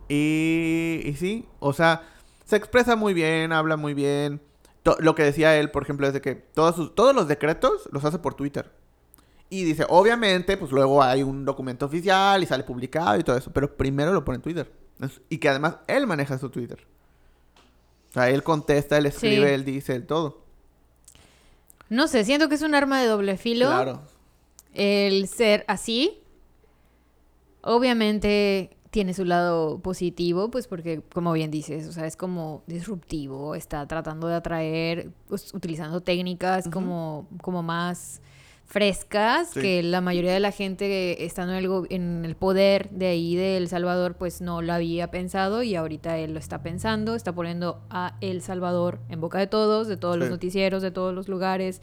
Y, 0.08 1.00
y 1.04 1.14
sí, 1.14 1.48
o 1.60 1.72
sea, 1.72 2.02
se 2.44 2.56
expresa 2.56 2.96
muy 2.96 3.14
bien, 3.14 3.52
habla 3.52 3.76
muy 3.76 3.94
bien. 3.94 4.42
To- 4.82 4.96
lo 5.00 5.14
que 5.14 5.22
decía 5.22 5.56
él, 5.56 5.70
por 5.70 5.82
ejemplo, 5.82 6.06
es 6.06 6.12
de 6.12 6.20
que 6.20 6.34
todos, 6.34 6.76
sus- 6.76 6.94
todos 6.94 7.14
los 7.14 7.28
decretos 7.28 7.88
los 7.92 8.04
hace 8.04 8.18
por 8.18 8.34
Twitter. 8.34 8.70
Y 9.50 9.64
dice, 9.64 9.86
obviamente, 9.88 10.56
pues 10.56 10.72
luego 10.72 11.02
hay 11.02 11.22
un 11.22 11.44
documento 11.44 11.86
oficial 11.86 12.42
y 12.42 12.46
sale 12.46 12.64
publicado 12.64 13.16
y 13.18 13.22
todo 13.24 13.36
eso, 13.36 13.52
pero 13.52 13.76
primero 13.76 14.12
lo 14.12 14.24
pone 14.24 14.36
en 14.36 14.42
Twitter. 14.42 14.72
Y 15.28 15.38
que 15.38 15.48
además 15.48 15.76
él 15.86 16.06
maneja 16.06 16.38
su 16.38 16.50
Twitter. 16.50 16.86
O 18.10 18.12
sea, 18.14 18.30
él 18.30 18.42
contesta, 18.42 18.96
él 18.96 19.06
escribe, 19.06 19.46
Sí. 19.48 19.52
él 19.54 19.64
dice, 19.64 19.94
él 19.96 20.06
todo. 20.06 20.44
No 21.88 22.06
sé, 22.08 22.24
siento 22.24 22.48
que 22.48 22.54
es 22.54 22.62
un 22.62 22.74
arma 22.74 23.00
de 23.00 23.08
doble 23.08 23.36
filo. 23.36 23.66
Claro. 23.66 24.02
El 24.72 25.28
ser 25.28 25.64
así. 25.68 26.20
Obviamente 27.62 28.76
tiene 28.90 29.14
su 29.14 29.24
lado 29.24 29.80
positivo, 29.80 30.50
pues 30.50 30.68
porque, 30.68 31.02
como 31.12 31.32
bien 31.32 31.50
dices, 31.50 31.88
o 31.88 31.92
sea, 31.92 32.06
es 32.06 32.16
como 32.16 32.62
disruptivo, 32.68 33.54
está 33.56 33.86
tratando 33.88 34.28
de 34.28 34.36
atraer, 34.36 35.10
pues, 35.26 35.52
utilizando 35.52 36.00
técnicas 36.00 36.68
como, 36.68 37.26
como 37.42 37.62
más 37.64 38.20
frescas, 38.66 39.50
Sí. 39.50 39.60
que 39.60 39.82
la 39.82 40.00
mayoría 40.00 40.32
de 40.32 40.40
la 40.40 40.50
gente 40.50 41.24
estando 41.24 41.54
en 41.54 41.64
el, 41.64 41.70
en 41.90 42.24
el 42.24 42.34
poder 42.34 42.90
de 42.90 43.06
ahí 43.06 43.36
de 43.36 43.56
El 43.56 43.68
Salvador, 43.68 44.16
pues 44.16 44.40
no 44.40 44.62
lo 44.62 44.72
había 44.72 45.10
pensado 45.10 45.62
y 45.62 45.74
ahorita 45.76 46.18
él 46.18 46.32
lo 46.32 46.38
está 46.38 46.62
pensando, 46.62 47.14
está 47.14 47.32
poniendo 47.32 47.82
a 47.90 48.16
El 48.20 48.42
Salvador 48.42 49.00
en 49.08 49.20
boca 49.20 49.38
de 49.38 49.46
todos, 49.46 49.86
de 49.88 49.96
todos 49.96 50.16
los 50.16 50.30
noticieros, 50.30 50.82
de 50.82 50.90
todos 50.90 51.14
los 51.14 51.28
lugares. 51.28 51.82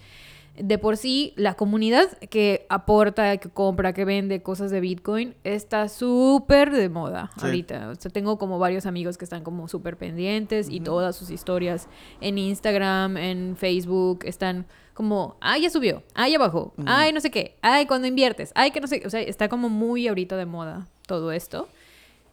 De 0.59 0.77
por 0.77 0.97
sí, 0.97 1.31
la 1.37 1.53
comunidad 1.53 2.09
que 2.29 2.65
aporta, 2.67 3.37
que 3.37 3.47
compra, 3.47 3.93
que 3.93 4.03
vende 4.03 4.41
cosas 4.43 4.69
de 4.69 4.81
Bitcoin 4.81 5.33
está 5.45 5.87
súper 5.87 6.71
de 6.71 6.89
moda 6.89 7.31
Sí. 7.37 7.45
ahorita. 7.45 7.89
O 7.91 7.95
sea, 7.95 8.11
tengo 8.11 8.37
como 8.37 8.59
varios 8.59 8.85
amigos 8.85 9.17
que 9.17 9.23
están 9.23 9.43
como 9.45 9.69
súper 9.69 9.95
pendientes 9.95 10.67
y 10.69 10.81
todas 10.81 11.15
sus 11.15 11.29
historias 11.29 11.87
en 12.19 12.37
Instagram, 12.37 13.15
en 13.15 13.55
Facebook, 13.55 14.25
están 14.25 14.65
como, 15.01 15.35
ay, 15.41 15.63
ya 15.63 15.69
subió, 15.71 16.03
ay, 16.13 16.33
ya 16.33 16.37
bajó, 16.37 16.73
Ujú. 16.77 16.83
ay, 16.85 17.11
no 17.11 17.19
sé 17.21 17.31
qué, 17.31 17.57
ay, 17.63 17.87
cuando 17.87 18.07
inviertes, 18.07 18.51
ay, 18.53 18.69
que 18.69 18.79
no 18.81 18.85
sé, 18.85 19.01
o 19.03 19.09
sea, 19.09 19.19
está 19.21 19.49
como 19.49 19.67
muy 19.67 20.07
ahorita 20.07 20.37
de 20.37 20.45
moda 20.45 20.87
todo 21.07 21.31
esto. 21.31 21.67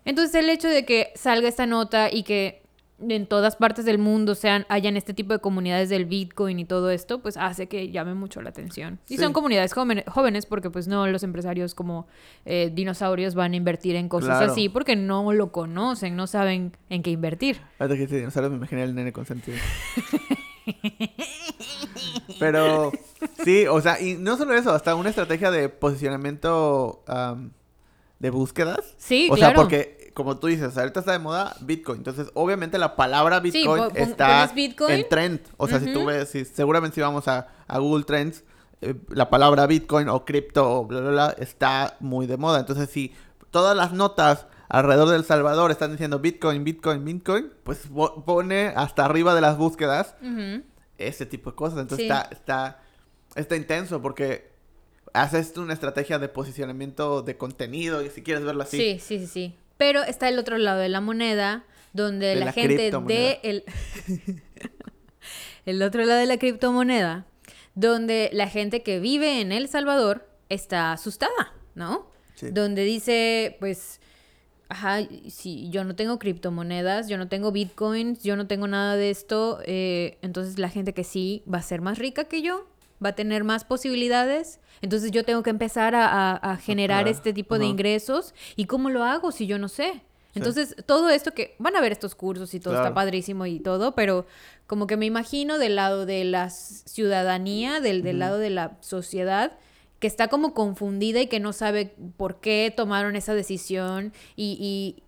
Entonces 0.05 0.35
el 0.35 0.51
hecho 0.51 0.69
de 0.69 0.85
que 0.85 1.11
salga 1.15 1.49
esta 1.49 1.65
nota 1.65 2.11
y 2.13 2.25
que 2.25 2.61
en 3.01 3.27
todas 3.27 3.57
partes 3.57 3.85
del 3.87 3.97
mundo 3.99 4.35
sean, 4.35 4.67
hayan 4.69 4.97
este 4.99 5.15
tipo 5.15 5.33
de 5.33 5.39
comunidades 5.39 5.89
del 5.89 6.05
Bitcoin 6.05 6.59
y 6.59 6.65
todo 6.67 6.91
esto, 6.91 7.21
pues 7.23 7.37
hace 7.39 7.67
que 7.69 7.91
llame 7.91 8.13
mucho 8.13 8.43
la 8.43 8.51
atención. 8.51 8.99
Y 9.09 9.17
Sí. 9.17 9.23
son 9.23 9.33
comunidades 9.33 9.73
jóvenes, 9.73 10.05
jóvenes 10.09 10.45
porque 10.47 10.69
pues 10.69 10.89
no 10.89 11.07
los 11.07 11.23
empresarios 11.23 11.75
como 11.75 12.07
eh, 12.45 12.71
dinosaurios 12.75 13.35
van 13.35 13.53
a 13.53 13.57
invertir 13.57 13.95
en 13.97 14.09
cosas 14.11 14.37
Claro. 14.39 14.53
así 14.53 14.69
porque 14.69 14.95
no 14.97 15.33
lo 15.33 15.53
conocen, 15.53 16.17
no 16.17 16.27
saben 16.27 16.73
en 16.91 17.03
qué 17.03 17.11
invertir. 17.11 17.61
Ahorita 17.79 17.97
que 17.97 18.07
dinosaurio 18.17 18.51
me 18.51 18.57
imaginé 18.57 18.83
el 18.83 18.95
nene 18.95 19.13
consentido. 19.13 19.57
Pero 22.39 22.93
sí, 23.45 23.67
o 23.67 23.81
sea, 23.81 24.01
y 24.01 24.15
no 24.15 24.37
solo 24.37 24.55
eso, 24.55 24.73
hasta 24.73 24.95
una 24.95 25.09
estrategia 25.09 25.51
de 25.51 25.69
posicionamiento 25.69 27.03
am, 27.07 27.53
de 28.19 28.31
búsquedas. 28.31 28.95
Sí, 28.99 29.29
o 29.31 29.37
sea, 29.37 29.49
claro. 29.49 29.63
porque 29.63 29.99
como 30.19 30.37
tú 30.37 30.49
dices, 30.49 30.77
ahorita 30.77 30.99
está 30.99 31.13
de 31.13 31.21
moda 31.21 31.55
Bitcoin. 31.61 31.99
Entonces, 31.99 32.29
obviamente 32.35 32.77
la 32.77 32.97
palabra 32.97 33.39
Bitcoin 33.39 33.85
está 33.95 34.51
Bitcoin. 34.53 34.91
en 34.91 35.09
trend. 35.09 35.41
O 35.57 35.69
sea, 35.69 35.79
si 35.79 35.93
tú 35.93 36.07
ves, 36.07 36.29
si, 36.31 36.45
seguramente 36.45 36.97
si 36.97 37.01
vamos 37.01 37.29
a, 37.29 37.47
a 37.69 37.79
Google 37.79 38.05
Trends, 38.05 38.43
eh, 38.81 38.95
la 39.11 39.31
palabra 39.31 39.69
Bitcoin 39.69 40.09
o 40.09 40.25
cripto 40.25 40.69
o 40.69 40.85
bla, 40.87 41.01
bla, 41.01 41.11
bla, 41.11 41.37
está 41.39 41.97
muy 42.01 42.27
de 42.27 42.37
moda. 42.37 42.59
Entonces, 42.59 42.91
si 42.91 43.13
todas 43.53 43.77
las 43.77 43.93
notas 43.93 44.47
alrededor 44.69 45.09
del 45.11 45.25
Salvador 45.25 45.71
están 45.71 45.93
diciendo 45.93 46.19
Bitcoin, 46.19 46.65
Bitcoin, 46.65 47.05
Bitcoin, 47.05 47.53
pues 47.63 47.89
pone 48.27 48.73
hasta 48.75 49.05
arriba 49.05 49.37
de 49.37 49.41
las 49.41 49.57
búsquedas 49.57 50.17
Ujú. 50.21 50.63
Ese 50.99 51.27
tipo 51.27 51.51
de 51.51 51.57
cosas. 51.57 51.81
Entonces 51.81 52.07
Sí. 52.07 52.13
está, 52.13 52.29
está, 52.33 52.83
está 53.37 53.57
intenso 53.57 54.03
porque 54.03 54.51
haces 55.15 55.57
una 55.57 55.73
estrategia 55.73 56.19
de 56.19 56.29
posicionamiento 56.29 57.23
de 57.23 57.37
contenido 57.37 58.03
y 58.05 58.11
si 58.11 58.23
quieres 58.23 58.45
verlo 58.45 58.63
así. 58.63 58.77
Sí, 58.77 58.99
sí, 59.01 59.19
sí, 59.21 59.27
sí. 59.27 59.55
Pero 59.77 60.03
está 60.03 60.29
el 60.29 60.39
otro 60.39 60.59
lado 60.59 60.81
de 60.81 60.89
la 60.89 61.01
moneda, 61.01 61.65
donde 61.93 62.27
De 62.27 62.37
la, 62.37 62.45
la 62.47 62.53
gente 62.53 62.91
de 62.91 63.41
el, 63.43 63.65
el 65.67 65.83
otro 65.83 66.05
lado 66.05 66.21
de 66.21 66.27
la 66.27 66.39
criptomoneda, 66.39 67.27
donde 67.75 68.31
la 68.33 68.49
gente 68.49 68.83
que 68.83 69.01
vive 69.01 69.41
en 69.41 69.53
El 69.53 69.69
Salvador 69.69 70.29
está 70.49 70.93
asustada, 70.93 71.53
¿no? 71.75 72.11
Sí. 72.35 72.51
Donde 72.51 72.85
dice, 72.85 73.57
pues, 73.61 74.01
ajá, 74.69 74.99
si 75.29 75.71
yo 75.71 75.85
no 75.85 75.95
tengo 75.97 76.19
criptomonedas, 76.19 77.09
yo 77.09 77.17
no 77.19 77.29
tengo 77.29 77.53
bitcoins, 77.53 78.23
yo 78.23 78.37
no 78.37 78.47
tengo 78.47 78.67
nada 78.69 78.97
de 78.97 79.11
esto, 79.11 79.61
eh, 79.65 80.19
entonces 80.23 80.59
la 80.59 80.69
gente 80.69 80.93
que 80.95 81.05
sí 81.05 81.43
va 81.53 81.59
a 81.59 81.63
ser 81.63 81.81
más 81.81 81.99
rica 81.99 82.25
que 82.25 82.43
yo, 82.43 82.67
va 83.05 83.11
a 83.11 83.15
tener 83.15 83.45
más 83.45 83.65
posibilidades, 83.65 84.61
entonces 84.83 85.11
yo 85.11 85.25
tengo 85.25 85.43
que 85.43 85.51
empezar 85.51 85.95
a, 85.95 86.07
a- 86.07 86.37
a 86.53 86.57
generar 86.57 87.09
este 87.09 87.33
tipo 87.33 87.59
de 87.59 87.67
ingresos. 87.67 88.35
¿Y 88.57 88.67
cómo 88.67 88.91
lo 88.91 89.05
hago 89.05 89.33
si 89.33 89.47
yo 89.47 89.59
no 89.59 89.69
sé? 89.69 89.93
Sí. 89.95 90.01
Entonces, 90.35 90.77
todo 90.87 91.09
esto 91.11 91.33
que 91.33 91.57
van 91.59 91.75
a 91.75 91.81
ver 91.81 91.91
estos 91.93 92.15
cursos 92.15 92.53
y 92.55 92.61
todo 92.61 92.75
Claro. 92.75 92.87
está 92.89 92.95
padrísimo 92.95 93.47
y 93.47 93.61
todo, 93.61 93.95
pero 93.95 94.27
como 94.67 94.87
que 94.87 94.97
me 94.97 95.07
imagino 95.07 95.59
del 95.59 95.75
lado 95.77 96.07
de 96.07 96.25
la 96.25 96.51
ciudadanía, 96.51 97.81
del, 97.81 98.03
del 98.03 98.19
lado 98.19 98.39
de 98.39 98.51
la 98.51 98.77
sociedad, 98.81 99.53
que 99.99 100.07
está 100.07 100.29
como 100.29 100.55
confundida 100.55 101.21
y 101.21 101.27
que 101.27 101.41
no 101.41 101.53
sabe 101.53 101.95
por 102.17 102.41
qué 102.41 102.73
tomaron 102.77 103.17
esa 103.17 103.35
decisión 103.35 104.13
y, 104.37 104.57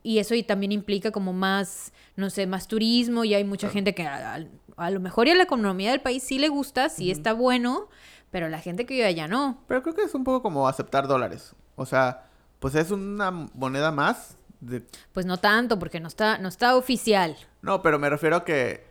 y- 0.02 0.08
y 0.08 0.18
eso 0.18 0.34
y 0.34 0.42
también 0.42 0.72
implica 0.72 1.10
como 1.12 1.32
más, 1.32 1.92
no 2.16 2.28
sé, 2.30 2.46
más 2.46 2.66
turismo 2.66 3.24
y 3.24 3.34
hay 3.34 3.44
mucha 3.44 3.68
Claro. 3.68 3.74
gente 3.74 3.94
que 3.94 4.06
a, 4.06 4.34
a- 4.34 4.44
a 4.76 4.90
lo 4.90 4.98
mejor 5.00 5.28
y 5.28 5.30
a 5.30 5.34
la 5.36 5.44
economía 5.44 5.90
del 5.92 6.00
país 6.00 6.22
sí 6.22 6.38
le 6.38 6.48
gusta, 6.48 6.88
sí 6.88 7.10
está 7.10 7.32
bueno, 7.34 7.88
pero 8.30 8.48
la 8.48 8.58
gente 8.60 8.86
que 8.86 8.94
vive 8.94 9.06
allá 9.06 9.28
no. 9.28 9.62
Pero 9.68 9.82
creo 9.82 9.94
que 9.94 10.02
es 10.02 10.14
un 10.14 10.24
poco 10.24 10.42
como 10.42 10.66
aceptar 10.66 11.06
dólares. 11.06 11.54
O 11.76 11.84
sea, 11.86 12.26
pues 12.58 12.74
es 12.74 12.90
una 12.90 13.30
moneda 13.30 13.92
más. 13.92 14.36
De... 14.60 14.82
Pues 15.12 15.24
no 15.26 15.36
tanto, 15.38 15.78
porque 15.78 16.00
no 16.00 16.08
está, 16.08 16.38
no 16.38 16.48
está 16.48 16.76
oficial. 16.76 17.36
No, 17.62 17.80
pero 17.82 17.98
me 17.98 18.08
refiero 18.10 18.36
a 18.36 18.44
que... 18.44 18.84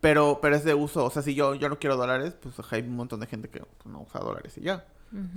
Pero, 0.00 0.40
pero 0.42 0.56
es 0.56 0.64
de 0.64 0.74
uso. 0.74 1.04
O 1.04 1.10
sea, 1.10 1.22
si 1.22 1.34
yo, 1.34 1.54
yo 1.54 1.68
no 1.68 1.78
quiero 1.78 1.96
dólares, 1.96 2.34
pues 2.40 2.54
hay 2.72 2.80
un 2.82 2.96
montón 2.96 3.20
de 3.20 3.26
gente 3.26 3.48
que 3.48 3.62
no 3.84 4.02
usa 4.02 4.20
dólares 4.20 4.58
y 4.58 4.62
ya. 4.62 4.84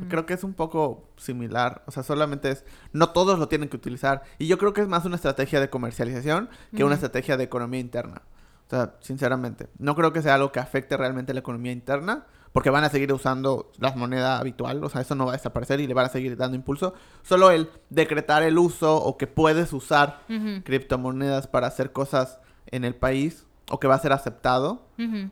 Creo 0.10 0.26
que 0.26 0.34
es 0.34 0.44
un 0.44 0.54
poco 0.54 1.10
similar. 1.18 1.84
O 1.86 1.92
sea, 1.92 2.04
solamente 2.04 2.50
es... 2.50 2.66
No 2.94 3.10
todos 3.10 3.38
lo 3.40 3.48
tienen 3.48 3.70
que 3.70 3.76
utilizar. 3.76 4.24
Y 4.38 4.48
yo 4.48 4.58
creo 4.58 4.74
que 4.74 4.82
es 4.82 4.88
más 4.88 5.06
una 5.06 5.16
estrategia 5.16 5.60
de 5.60 5.70
comercialización 5.70 6.50
que 6.76 6.84
una 6.84 6.96
estrategia 6.96 7.38
de 7.38 7.44
economía 7.44 7.80
interna. 7.80 8.22
O 8.68 8.70
sea, 8.70 8.96
sinceramente. 9.02 9.68
No 9.78 9.96
creo 9.96 10.14
que 10.14 10.22
sea 10.22 10.36
algo 10.36 10.52
que 10.52 10.60
afecte 10.60 10.98
realmente 10.98 11.34
la 11.34 11.42
economía 11.42 11.72
interna. 11.72 12.26
Porque 12.54 12.70
van 12.70 12.86
a 12.86 12.90
seguir 12.90 13.12
usando 13.12 13.72
la 13.80 13.92
moneda 13.96 14.38
habitual. 14.40 14.82
O 14.84 14.90
sea, 14.90 15.02
eso 15.02 15.14
no 15.14 15.26
va 15.26 15.34
a 15.34 15.38
desaparecer 15.38 15.82
y 15.82 15.88
le 15.88 15.94
van 15.94 16.06
a 16.06 16.10
seguir 16.10 16.38
dando 16.38 16.56
impulso. 16.56 16.94
Solo 17.22 17.52
el 17.52 17.70
decretar 17.90 18.44
el 18.44 18.58
uso 18.58 18.96
o 18.96 19.18
que 19.18 19.28
puedes 19.28 19.74
usar 19.74 20.22
criptomonedas 20.64 21.48
para 21.48 21.68
hacer 21.68 21.92
cosas 21.92 22.40
en 22.68 22.86
el 22.86 22.96
país 22.96 23.46
o 23.70 23.80
que 23.80 23.88
va 23.88 23.96
a 23.96 24.00
ser 24.00 24.14
aceptado, 24.14 24.88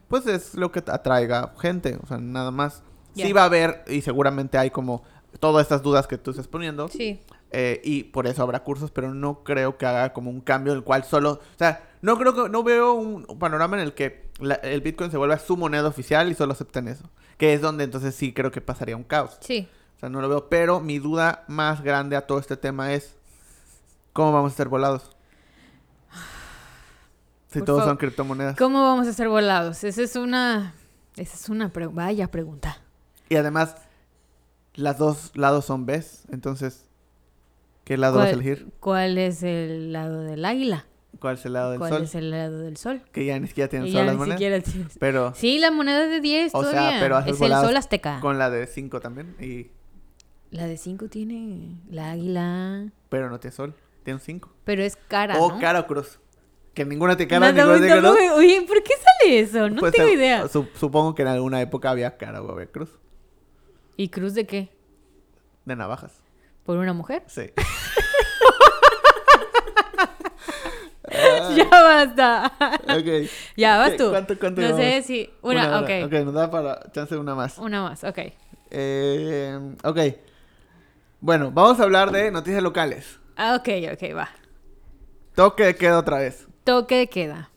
pues 0.07 0.27
es 0.27 0.55
lo 0.55 0.71
que 0.71 0.79
atraiga 0.79 1.53
gente, 1.59 1.97
o 2.01 2.07
sea, 2.07 2.17
nada 2.17 2.51
más. 2.51 2.83
Sí 3.15 3.33
va 3.33 3.41
a 3.43 3.45
haber, 3.45 3.83
y 3.87 4.01
seguramente 4.01 4.57
hay 4.57 4.69
como 4.71 5.03
todas 5.39 5.63
estas 5.63 5.81
dudas 5.81 6.07
que 6.07 6.17
tú 6.17 6.31
estás 6.31 6.47
poniendo, 6.47 6.87
Sí. 6.87 7.19
eh, 7.51 7.81
y 7.83 8.03
por 8.05 8.27
eso 8.27 8.41
habrá 8.43 8.63
cursos, 8.63 8.91
pero 8.91 9.13
no 9.13 9.43
creo 9.43 9.77
que 9.77 9.85
haga 9.85 10.13
como 10.13 10.29
un 10.29 10.41
cambio 10.41 10.73
en 10.73 10.77
el 10.79 10.83
cual 10.83 11.03
solo, 11.03 11.31
o 11.33 11.57
sea, 11.57 11.83
no 12.01 12.17
creo 12.17 12.33
que, 12.33 12.49
no 12.49 12.63
veo 12.63 12.93
un 12.93 13.25
panorama 13.39 13.77
en 13.77 13.83
el 13.83 13.93
que 13.93 14.29
la- 14.39 14.55
el 14.55 14.81
Bitcoin 14.81 15.11
se 15.11 15.17
vuelva 15.17 15.37
su 15.39 15.57
moneda 15.57 15.87
oficial 15.87 16.31
y 16.31 16.35
solo 16.35 16.53
acepten 16.53 16.87
eso, 16.87 17.09
que 17.37 17.53
es 17.53 17.61
donde 17.61 17.83
entonces 17.83 18.15
sí 18.15 18.33
creo 18.33 18.51
que 18.51 18.61
pasaría 18.61 18.95
un 18.97 19.03
caos. 19.03 19.37
Sí. 19.41 19.67
O 19.97 19.99
sea, 19.99 20.09
no 20.09 20.21
lo 20.21 20.29
veo, 20.29 20.49
pero 20.49 20.79
mi 20.79 20.99
duda 20.99 21.43
más 21.47 21.81
grande 21.83 22.15
a 22.15 22.27
todo 22.27 22.39
este 22.39 22.57
tema 22.57 22.93
es, 22.93 23.15
¿cómo 24.11 24.31
vamos 24.33 24.53
a 24.53 24.55
ser 24.55 24.67
volados? 24.69 25.09
Si 27.47 27.59
Por 27.59 27.65
todos 27.65 27.79
favor. 27.81 27.91
son 27.91 27.97
criptomonedas. 27.97 28.57
¿Cómo 28.57 28.81
vamos 28.81 29.07
a 29.07 29.13
ser 29.13 29.29
volados? 29.29 29.83
Esa 29.83 30.01
es 30.01 30.15
una. 30.15 30.73
Esa 31.15 31.35
es 31.35 31.49
una 31.49 31.69
pre- 31.69 31.85
vaya 31.87 32.29
pregunta. 32.31 32.77
Y 33.33 33.35
además, 33.35 33.75
las 34.75 34.99
dos 34.99 35.31
lados 35.33 35.65
son 35.65 35.87
Bs. 35.87 36.25
Entonces, 36.31 36.85
¿qué 37.83 37.97
lado 37.97 38.17
vas 38.19 38.27
a 38.27 38.29
¿Cuál, 38.29 38.41
elegir? 38.45 38.67
cuál 38.79 39.17
es 39.17 39.41
el 39.41 39.91
lado 39.91 40.21
del 40.21 40.45
águila? 40.45 40.85
¿Cuál 41.19 41.35
es 41.37 41.45
el 41.47 41.53
lado 41.53 41.71
del 41.71 41.79
¿Cuál 41.79 41.91
sol? 41.93 42.03
es 42.03 42.13
el 42.13 42.29
lado 42.29 42.59
del 42.59 42.77
sol? 42.77 43.01
Que 43.11 43.25
ya 43.25 43.39
ni 43.39 43.47
siquiera 43.47 43.69
tienen 43.71 43.87
sol 43.87 43.95
ya 43.95 44.03
las 44.05 44.13
ni 44.13 44.19
monedas. 44.19 44.37
siquiera 44.39 44.61
tienes- 44.61 44.97
Pero 44.99 45.33
Sí, 45.33 45.57
la 45.57 45.71
moneda 45.71 46.05
de 46.05 46.21
10 46.21 46.53
O 46.53 46.61
sea, 46.61 46.71
todavía. 46.71 46.99
pero 46.99 47.17
haces 47.17 47.35
es 47.35 47.41
el 47.41 47.51
sol 47.53 47.75
azteca. 47.75 48.19
con 48.19 48.37
la 48.37 48.51
de 48.51 48.67
5 48.67 48.99
también. 48.99 49.35
Y, 49.39 49.71
La 50.51 50.67
de 50.67 50.77
5 50.77 51.07
tiene 51.07 51.77
la 51.89 52.11
águila. 52.11 52.91
pero 53.09 53.31
no 53.31 53.39
tiene 53.39 53.55
sol. 53.55 53.73
Tiene 54.03 54.15
un 54.17 54.21
5. 54.21 54.53
Pero 54.63 54.83
es 54.83 54.95
cara. 55.07 55.39
O 55.39 55.53
¿no? 55.53 55.59
cara 55.59 55.79
o 55.79 55.87
cruz. 55.87 56.19
Que 56.75 56.85
ninguna 56.85 57.17
tiene 57.17 57.29
cara, 57.31 57.51
No, 57.51 57.73
ninguna 57.73 57.87
tampoco- 57.95 58.15
cruz. 58.15 58.31
Oye, 58.37 58.61
¿por 58.67 58.83
qué 58.83 58.93
sale 58.93 59.39
eso? 59.39 59.69
No 59.71 59.79
Pues, 59.79 59.93
tengo 59.93 60.09
idea. 60.09 60.47
su- 60.47 60.67
supongo 60.75 61.15
que 61.15 61.23
en 61.23 61.29
alguna 61.29 61.61
época 61.61 61.89
había 61.89 62.15
cara 62.17 62.39
o 62.43 62.51
había 62.51 62.67
cruz. 62.67 62.89
¿Y 63.97 64.09
cruz 64.09 64.33
de 64.33 64.45
qué? 64.45 64.69
De 65.65 65.75
navajas. 65.75 66.19
¿Por 66.63 66.77
una 66.77 66.93
mujer? 66.93 67.23
Sí. 67.27 67.51
ya 71.55 71.69
basta. 71.69 72.51
ya, 73.55 73.77
vas 73.77 73.97
tú. 73.97 74.09
¿Cuánto- 74.09 74.39
cuánto 74.39 74.61
no 74.61 74.77
sé 74.77 75.01
si. 75.03 75.29
Una, 75.41 75.79
hora. 75.79 75.81
ok. 75.81 76.05
Ok, 76.05 76.13
nos 76.25 76.33
da 76.33 76.49
para 76.49 76.91
chance 76.91 77.13
de 77.13 77.21
una 77.21 77.35
más. 77.35 77.57
Una 77.57 77.83
más, 77.83 78.03
ok. 78.03 78.19
Eh, 78.71 79.75
ok. 79.83 79.99
Bueno, 81.19 81.51
vamos 81.51 81.79
a 81.79 81.83
hablar 81.83 82.11
de 82.11 82.31
noticias 82.31 82.63
locales. 82.63 83.19
Ah, 83.35 83.55
ok, 83.55 83.69
ok, 83.93 84.15
va. 84.15 84.29
Toque 85.35 85.65
de 85.65 85.75
queda 85.75 85.99
otra 85.99 86.19
vez. 86.19 86.47
Toque 86.63 86.97
de 86.97 87.07
queda. 87.07 87.49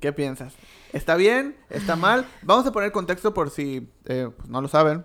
¿Qué 0.00 0.12
piensas? 0.12 0.54
¿Está 0.92 1.16
bien? 1.16 1.56
¿Está 1.70 1.96
mal? 1.96 2.26
Vamos 2.42 2.66
a 2.66 2.72
poner 2.72 2.92
contexto 2.92 3.34
por 3.34 3.50
si 3.50 3.88
eh, 4.06 4.30
pues, 4.36 4.48
no 4.48 4.60
lo 4.60 4.68
saben. 4.68 5.04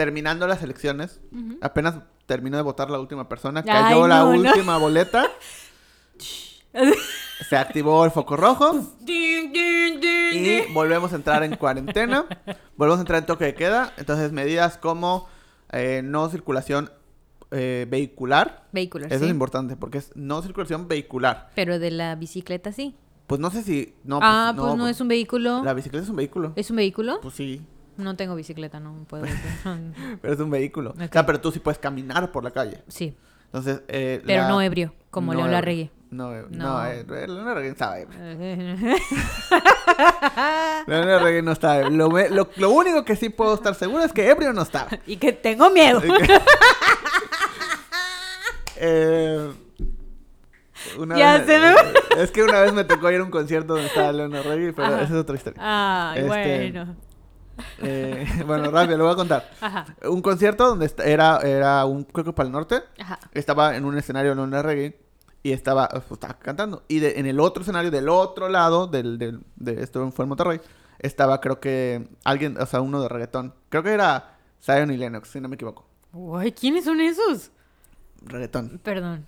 Terminando 0.00 0.46
las 0.46 0.62
elecciones, 0.62 1.20
apenas 1.60 1.96
terminó 2.24 2.56
de 2.56 2.62
votar 2.62 2.88
la 2.88 2.98
última 2.98 3.28
persona, 3.28 3.60
Ay, 3.60 3.66
cayó 3.66 4.08
la 4.08 4.20
no, 4.20 4.32
no. 4.32 4.38
última 4.40 4.78
boleta, 4.78 5.26
se 7.46 7.56
activó 7.58 8.02
el 8.06 8.10
foco 8.10 8.34
rojo 8.34 8.80
y 9.06 10.62
volvemos 10.72 11.12
a 11.12 11.16
entrar 11.16 11.42
en 11.42 11.54
cuarentena, 11.54 12.24
volvemos 12.78 12.96
a 12.98 13.02
entrar 13.02 13.18
en 13.18 13.26
toque 13.26 13.44
de 13.44 13.54
queda. 13.54 13.92
Entonces, 13.98 14.32
medidas 14.32 14.78
como 14.78 15.28
eh, 15.70 16.00
no 16.02 16.30
circulación 16.30 16.90
eh, 17.50 17.86
vehicular, 17.86 18.68
Vehículos, 18.72 19.08
eso 19.10 19.18
sí. 19.18 19.26
es 19.26 19.30
importante 19.30 19.76
porque 19.76 19.98
es 19.98 20.16
no 20.16 20.40
circulación 20.40 20.88
vehicular. 20.88 21.50
Pero 21.54 21.78
de 21.78 21.90
la 21.90 22.14
bicicleta 22.14 22.72
sí. 22.72 22.96
Pues 23.26 23.38
no 23.38 23.50
sé 23.50 23.62
si. 23.62 23.96
No, 24.02 24.18
ah, 24.22 24.54
pues 24.56 24.76
no, 24.76 24.88
es 24.88 24.98
un 25.02 25.08
vehículo. 25.08 25.62
La 25.62 25.74
bicicleta 25.74 26.04
es 26.04 26.08
un 26.08 26.16
vehículo. 26.16 26.54
¿Es 26.56 26.70
un 26.70 26.76
vehículo? 26.76 27.20
Pues 27.20 27.34
sí, 27.34 27.60
No 28.00 28.16
tengo 28.16 28.34
bicicleta, 28.34 28.80
no 28.80 28.94
puedo. 29.08 29.24
pero 30.22 30.34
es 30.34 30.40
un 30.40 30.50
vehículo. 30.50 30.90
O 30.98 31.04
Ok. 31.04 31.12
sea, 31.12 31.24
pero 31.26 31.40
tú 31.40 31.52
sí 31.52 31.60
puedes 31.60 31.78
caminar 31.78 32.32
por 32.32 32.42
la 32.44 32.50
calle. 32.50 32.82
sí, 32.88 33.16
Entonces, 33.46 33.82
eh, 33.88 34.22
pero 34.26 34.42
la- 34.42 34.48
no 34.48 34.60
ebrio, 34.62 34.92
como 35.10 35.32
no 35.32 35.40
León. 35.40 35.52
Larregui. 35.52 35.90
No, 36.10 36.32
No. 36.32 36.46
no, 36.50 36.86
eh, 36.86 37.04
León 37.06 37.44
Larregui 37.44 37.68
estaba 37.70 37.98
ebrio. 38.00 38.18
León 40.86 41.06
Larregui 41.06 41.42
no 41.42 41.52
estaba 41.52 41.78
ebrio. 41.78 42.08
Lo, 42.08 42.28
lo, 42.30 42.48
lo 42.56 42.70
único 42.70 43.04
que 43.04 43.14
sí 43.16 43.28
puedo 43.28 43.54
estar 43.54 43.74
seguro 43.76 44.02
es 44.02 44.12
que 44.12 44.28
ebrio 44.28 44.52
no 44.52 44.62
estaba. 44.62 44.88
y 45.06 45.16
que 45.18 45.32
tengo 45.32 45.70
miedo. 45.70 46.02
Eh, 48.76 49.52
una 50.98 51.16
Ya 51.18 51.38
vez- 51.38 51.46
se 51.46 51.58
me- 51.58 52.22
Es 52.22 52.30
que 52.30 52.42
una 52.42 52.60
vez 52.62 52.72
me 52.72 52.84
tocó 52.84 53.10
ir 53.10 53.20
a 53.20 53.24
un 53.24 53.30
concierto 53.30 53.74
donde 53.74 53.88
estaba 53.88 54.10
Leona 54.12 54.42
Reggie, 54.42 54.72
pero 54.72 54.88
Ajá. 54.88 55.02
esa 55.02 55.14
es 55.14 55.20
otra 55.20 55.36
historia. 55.36 56.12
Este, 56.16 56.26
bueno. 56.26 56.96
Eh, 57.82 58.26
bueno, 58.46 58.70
rápido, 58.70 58.98
lo 58.98 59.04
voy 59.04 59.12
a 59.12 59.16
contar. 59.16 59.50
Ajá, 59.60 59.86
Un 60.08 60.22
concierto 60.22 60.66
donde 60.68 60.90
era, 61.04 61.38
era 61.38 61.84
un, 61.84 62.04
creo 62.04 62.24
que 62.24 62.32
para 62.32 62.46
el 62.46 62.52
norte, 62.52 62.82
ajá. 62.98 63.18
estaba 63.32 63.76
en 63.76 63.84
un 63.84 63.96
escenario 63.98 64.34
Leona 64.34 64.62
Reggae 64.62 65.00
y 65.42 65.52
estaba, 65.52 65.88
pues, 65.88 66.04
estaba 66.10 66.34
cantando. 66.38 66.82
Y 66.88 66.98
de- 67.00 67.18
en 67.18 67.26
el 67.26 67.40
otro 67.40 67.62
escenario, 67.62 67.90
del 67.90 68.08
otro 68.08 68.48
lado, 68.48 68.86
del, 68.86 69.18
del, 69.18 69.40
de 69.56 69.82
esto 69.82 70.10
fue 70.12 70.24
en 70.24 70.28
Monterrey, 70.28 70.60
estaba 70.98 71.40
creo 71.40 71.60
que 71.60 72.08
alguien, 72.24 72.60
o 72.60 72.66
sea, 72.66 72.80
uno 72.80 73.00
de 73.00 73.08
reggaetón. 73.08 73.54
Creo 73.70 73.82
que 73.82 73.90
era 73.92 74.36
Zion 74.62 74.90
y 74.90 74.96
Lennox, 74.98 75.30
si 75.30 75.40
no 75.40 75.48
me 75.48 75.54
equivoco. 75.54 75.86
Uy, 76.12 76.52
¿quiénes 76.52 76.84
son 76.84 77.00
esos? 77.00 77.50
Reggaetón. 78.22 78.78
Perdón. 78.82 79.24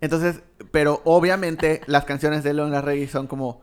Entonces, 0.00 0.42
pero 0.72 1.00
obviamente 1.04 1.80
las 1.86 2.04
canciones 2.04 2.42
de 2.42 2.52
Leona 2.54 2.80
Reggae 2.80 3.06
son 3.08 3.26
como 3.28 3.62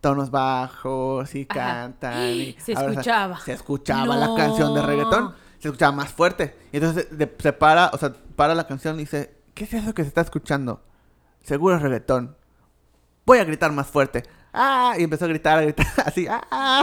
tonos 0.00 0.30
bajos 0.30 1.34
y 1.34 1.46
Ajá. 1.48 1.60
cantan. 1.60 2.22
Y 2.30 2.56
Se 2.58 2.72
escuchaba. 2.72 3.38
se 3.40 3.52
escuchaba 3.52 4.16
la 4.16 4.34
canción 4.36 4.74
de 4.74 4.82
reggaetón. 4.82 5.34
Se 5.58 5.68
escuchaba 5.68 5.92
más 5.92 6.08
fuerte. 6.10 6.56
Y 6.72 6.76
entonces 6.78 7.06
de- 7.16 7.34
se 7.38 7.52
para, 7.52 7.90
o 7.92 7.98
sea, 7.98 8.12
para 8.36 8.54
la 8.54 8.66
canción 8.66 8.96
y 8.96 9.00
dice, 9.00 9.34
¿qué 9.54 9.64
es 9.64 9.74
eso 9.74 9.92
que 9.92 10.02
se 10.02 10.08
está 10.08 10.22
escuchando? 10.22 10.82
Seguro 11.42 11.76
es 11.76 11.82
reggaetón. 11.82 12.36
Voy 13.26 13.38
a 13.38 13.44
gritar 13.44 13.70
más 13.72 13.86
fuerte. 13.86 14.22
Ah, 14.52 14.94
y 14.98 15.04
empezó 15.04 15.26
a 15.26 15.28
gritar, 15.28 15.58
a 15.58 15.62
gritar 15.62 15.86
así. 16.06 16.26
Ah, 16.28 16.82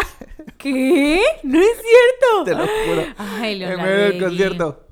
¿Qué? 0.58 1.22
No 1.44 1.60
es 1.60 1.68
cierto. 1.82 2.44
te 2.46 2.52
lo 2.56 2.64
juro. 2.66 3.14
Ay, 3.18 3.54
En 3.54 3.60
Leona 3.60 3.84
medio 3.84 3.98
del 3.98 4.24
concierto. 4.24 4.87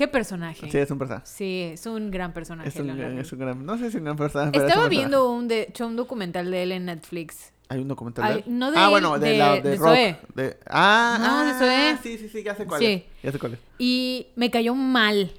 ¿Qué 0.00 0.08
personaje? 0.08 0.70
Sí, 0.70 0.78
es 0.78 0.90
un 0.90 0.98
personaje. 0.98 1.26
Sí, 1.26 1.60
es 1.74 1.84
un 1.84 2.10
gran 2.10 2.32
personaje. 2.32 2.70
Es 2.70 2.76
un, 2.76 2.88
es 3.18 3.32
un 3.34 3.38
gran, 3.38 3.66
no 3.66 3.74
sé 3.76 3.82
si 3.82 3.86
es 3.88 3.94
un 3.96 4.04
gran 4.04 4.16
personaje, 4.16 4.50
pero 4.52 4.64
es 4.64 4.70
Estaba 4.70 4.88
personaje. 4.88 5.08
viendo 5.10 5.30
un, 5.30 5.46
de 5.46 5.60
hecho, 5.68 5.86
un 5.86 5.96
documental 5.96 6.50
de 6.50 6.62
él 6.62 6.72
en 6.72 6.86
Netflix. 6.86 7.52
Hay 7.68 7.80
un 7.80 7.88
documental 7.88 8.32
de 8.32 8.38
él? 8.40 8.44
no 8.46 8.70
de 8.72 8.78
ah, 8.78 8.88
bueno, 8.88 9.18
de, 9.18 9.28
de- 9.28 9.36
la 9.38 9.54
de, 9.56 9.60
de 9.60 9.76
rock. 9.76 10.34
De, 10.34 10.56
ah, 10.70 11.18
No, 11.20 11.26
ah, 11.66 11.92
de. 11.92 11.98
Sí, 12.02 12.16
sí, 12.16 12.30
sí, 12.30 12.42
ya 12.42 12.54
sé 12.54 12.64
cuál 12.64 12.80
Sí. 12.80 12.86
es. 12.86 13.22
Ya 13.22 13.30
sé 13.32 13.38
cuál 13.38 13.52
es. 13.52 13.58
Y 13.78 14.28
me 14.36 14.50
cayó 14.50 14.74
mal 14.74 15.30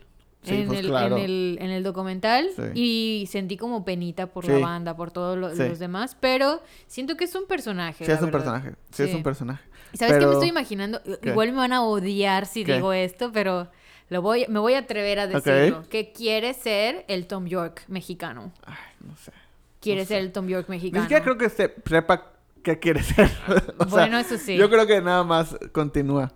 Sí, 0.43 0.53
en, 0.55 0.67
pues, 0.67 0.79
el, 0.81 0.87
claro. 0.89 1.17
en, 1.17 1.23
el, 1.23 1.57
en 1.59 1.69
el 1.71 1.81
documental. 1.83 2.47
Sí. 2.55 2.61
Y 2.75 3.27
sentí 3.31 3.57
como 3.57 3.83
penita 3.83 4.27
por 4.27 4.47
la 4.47 4.59
banda, 4.59 4.95
por 4.95 5.09
todos 5.09 5.39
lo- 5.39 5.53
los 5.55 5.79
demás. 5.79 6.15
Pero 6.19 6.61
siento 6.85 7.17
que 7.17 7.23
es 7.23 7.33
un 7.33 7.47
personaje. 7.47 8.05
Sí, 8.05 8.11
es 8.11 8.21
un 8.21 8.29
personaje. 8.29 8.73
Sí, 8.91 9.03
es 9.03 9.13
un 9.15 9.23
personaje. 9.23 9.63
¿Y 9.91 9.97
sabes 9.97 10.13
qué 10.13 10.19
me 10.19 10.25
Pero- 10.27 10.33
estoy 10.33 10.49
imaginando? 10.49 11.01
¿Qué? 11.21 11.31
Igual 11.31 11.49
me 11.51 11.57
van 11.57 11.73
a 11.73 11.81
odiar 11.81 12.45
si 12.45 12.63
¿Qué? 12.63 12.75
digo 12.75 12.93
esto, 12.93 13.31
pero 13.33 13.67
lo 14.11 14.21
voy, 14.21 14.45
me 14.49 14.59
voy 14.59 14.73
a 14.75 14.79
atrever 14.79 15.19
a 15.19 15.27
decirlo. 15.27 15.83
Que 15.89 16.11
quiere 16.11 16.53
ser 16.53 17.05
el 17.07 17.25
Tom 17.27 17.45
York 17.47 17.83
mexicano. 17.87 18.51
Ay, 18.65 18.75
no 19.07 19.15
sé. 19.15 19.31
Quiere 19.79 20.01
No 20.01 20.05
sé. 20.07 20.13
ser 20.15 20.21
el 20.23 20.31
Tom 20.33 20.47
York 20.47 20.65
Ni 20.67 20.75
mexicano. 20.75 21.03
siquiera 21.05 21.23
creo 21.23 21.37
que 21.37 21.49
se 21.49 21.73
sepa 21.87 22.27
qué 22.61 22.77
quiere 22.77 23.01
ser. 23.01 23.31
O 23.77 23.85
sea, 23.85 23.85
Bueno, 23.89 24.19
eso 24.19 24.37
sí. 24.37 24.57
Yo 24.57 24.69
creo 24.69 24.85
que 24.85 25.01
nada 25.01 25.23
más 25.23 25.55
continúa. 25.71 26.31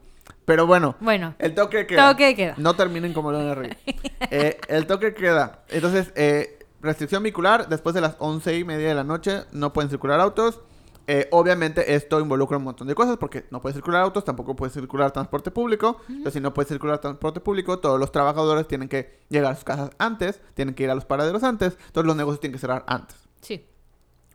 Pero 0.46 0.66
bueno, 0.66 0.96
Bueno, 1.02 1.36
el 1.38 1.54
toque 1.54 1.86
queda. 1.86 2.12
toque 2.12 2.34
queda. 2.36 2.54
No 2.58 2.76
terminen 2.76 3.14
como 3.14 3.32
Leona 3.32 3.54
Reggae. 3.56 3.78
Eh, 4.32 4.58
el 4.70 4.88
toque 4.88 5.14
queda. 5.14 5.64
Entonces, 5.70 6.12
eh, 6.16 6.60
restricción 6.82 7.24
vehicular. 7.24 7.68
Después 7.68 7.94
de 7.94 8.02
las 8.02 8.16
once 8.20 8.58
y 8.58 8.64
media 8.64 8.88
de 8.88 8.96
la 8.96 9.04
noche 9.04 9.42
no 9.52 9.74
pueden 9.74 9.90
circular 9.90 10.20
autos. 10.22 10.62
Eh, 11.08 11.28
obviamente 11.32 11.94
esto 11.94 12.20
involucra 12.20 12.58
un 12.58 12.64
montón 12.64 12.88
de 12.88 12.96
cosas 12.96 13.18
porque 13.18 13.46
no 13.52 13.62
puede 13.62 13.74
circular 13.74 14.02
autos, 14.02 14.26
tampoco 14.26 14.56
puede 14.56 14.72
circular 14.72 15.12
transporte 15.12 15.52
público. 15.52 16.02
Entonces, 16.08 16.34
si 16.34 16.40
no 16.40 16.54
puede 16.54 16.68
circular 16.68 17.00
transporte 17.00 17.40
público, 17.40 17.80
todos 17.80 18.00
los 18.00 18.12
trabajadores 18.12 18.68
tienen 18.68 18.90
que 18.90 19.20
llegar 19.30 19.52
a 19.52 19.56
sus 19.56 19.64
casas 19.64 19.92
antes, 20.00 20.42
tienen 20.56 20.74
que 20.74 20.84
ir 20.84 20.90
a 20.90 20.96
los 20.96 21.06
paraderos 21.06 21.44
antes, 21.44 21.78
todos 21.92 22.06
los 22.06 22.16
negocios 22.16 22.40
tienen 22.40 22.54
que 22.54 22.60
cerrar 22.60 22.84
antes. 22.88 23.16
Sí. 23.42 23.66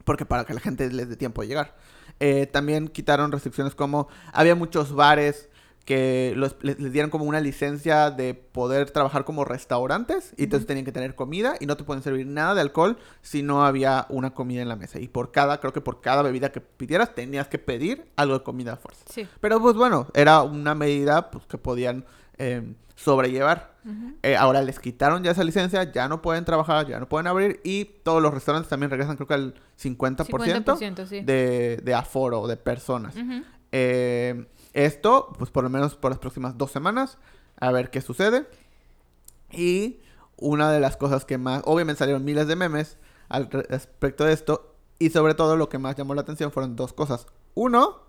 Porque 0.05 0.25
para 0.25 0.45
que 0.45 0.55
la 0.55 0.61
gente 0.61 0.91
les 0.91 1.09
dé 1.09 1.17
tiempo 1.17 1.43
de 1.43 1.49
llegar. 1.49 1.77
Eh, 2.21 2.47
también 2.47 2.89
quitaron 2.89 3.33
restricciones 3.33 3.75
como 3.75 4.09
había 4.33 4.55
muchos 4.55 4.93
bares 4.93 5.49
que 5.85 6.35
los- 6.37 6.57
les, 6.63 6.79
les 6.79 6.93
dieron 6.93 7.11
como 7.11 7.25
una 7.25 7.41
licencia 7.41 8.11
de 8.11 8.35
poder 8.35 8.91
trabajar 8.91 9.25
como 9.25 9.45
restaurantes 9.45 10.35
y 10.37 10.45
entonces 10.45 10.67
tenían 10.67 10.85
que 10.85 10.93
tener 10.93 11.15
comida 11.15 11.55
y 11.59 11.67
no 11.67 11.77
te 11.77 11.85
pueden 11.85 12.03
servir 12.03 12.27
nada 12.27 12.55
de 12.55 12.61
alcohol 12.61 12.99
si 13.23 13.43
no 13.43 13.65
había 13.65 14.07
una 14.11 14.31
comida 14.35 14.63
en 14.63 14.69
la 14.69 14.77
mesa. 14.77 15.01
Y 15.01 15.09
por 15.09 15.33
cada, 15.33 15.59
creo 15.59 15.73
que 15.73 15.81
por 15.81 16.01
cada 16.01 16.23
bebida 16.23 16.53
que 16.53 16.61
pidieras 16.61 17.15
tenías 17.15 17.49
que 17.49 17.59
pedir 17.59 18.07
algo 18.17 18.39
de 18.39 18.45
comida 18.45 18.75
a 18.75 18.77
fuerza. 18.77 19.05
Sí. 19.11 19.27
Pero 19.41 19.61
pues 19.61 19.75
bueno, 19.75 20.07
era 20.15 20.43
una 20.43 20.75
medida 20.75 21.31
pues, 21.31 21.47
que 21.47 21.59
podían 21.59 22.05
eh, 22.39 22.75
sobrellevar. 22.95 23.71
Eh, 24.23 24.37
ahora 24.37 24.61
les 24.61 24.79
quitaron 24.79 25.25
ya 25.25 25.31
esa 25.31 25.43
licencia, 25.43 25.91
ya 25.91 26.07
no 26.07 26.21
pueden 26.21 26.45
trabajar, 26.45 26.87
ya 26.87 27.01
no 27.01 27.09
pueden 27.09 27.27
abrir 27.27 27.61
y 27.65 27.87
todos 27.87 28.21
los 28.23 28.33
restaurantes 28.35 28.69
también 28.69 28.91
regresan 28.91 29.17
creo 29.17 29.27
que 29.27 29.33
al 29.35 29.55
50%, 29.83 30.27
50%, 30.27 31.07
sí. 31.07 31.21
de, 31.23 31.79
de 31.83 31.95
aforo, 31.95 32.47
de 32.47 32.59
personas. 32.59 33.15
Eh, 33.73 34.45
esto, 34.73 35.33
pues 35.39 35.51
por 35.51 35.65
lo 35.65 35.71
menos 35.71 35.97
por 35.97 36.11
las 36.11 36.19
próximas 36.19 36.57
dos 36.59 36.71
semanas, 36.71 37.19
a 37.59 37.71
ver 37.73 37.91
qué 37.91 38.01
sucede. 38.01 38.47
Y 39.53 40.01
una 40.37 40.71
de 40.73 40.81
las 40.81 40.97
cosas 40.97 41.25
que 41.25 41.39
más, 41.39 41.63
obviamente 41.65 41.99
salieron 41.99 42.25
miles 42.25 42.47
de 42.47 42.57
memes 42.57 42.97
al 43.29 43.51
re- 43.51 43.63
respecto 43.65 44.25
de 44.25 44.33
esto 44.33 44.75
y 44.99 45.11
sobre 45.11 45.35
todo 45.35 45.57
lo 45.57 45.69
que 45.69 45.79
más 45.79 45.97
llamó 45.97 46.15
la 46.15 46.23
atención 46.23 46.53
fueron 46.53 46.77
dos 46.77 46.93
cosas. 46.93 47.27
Uno, 47.55 48.01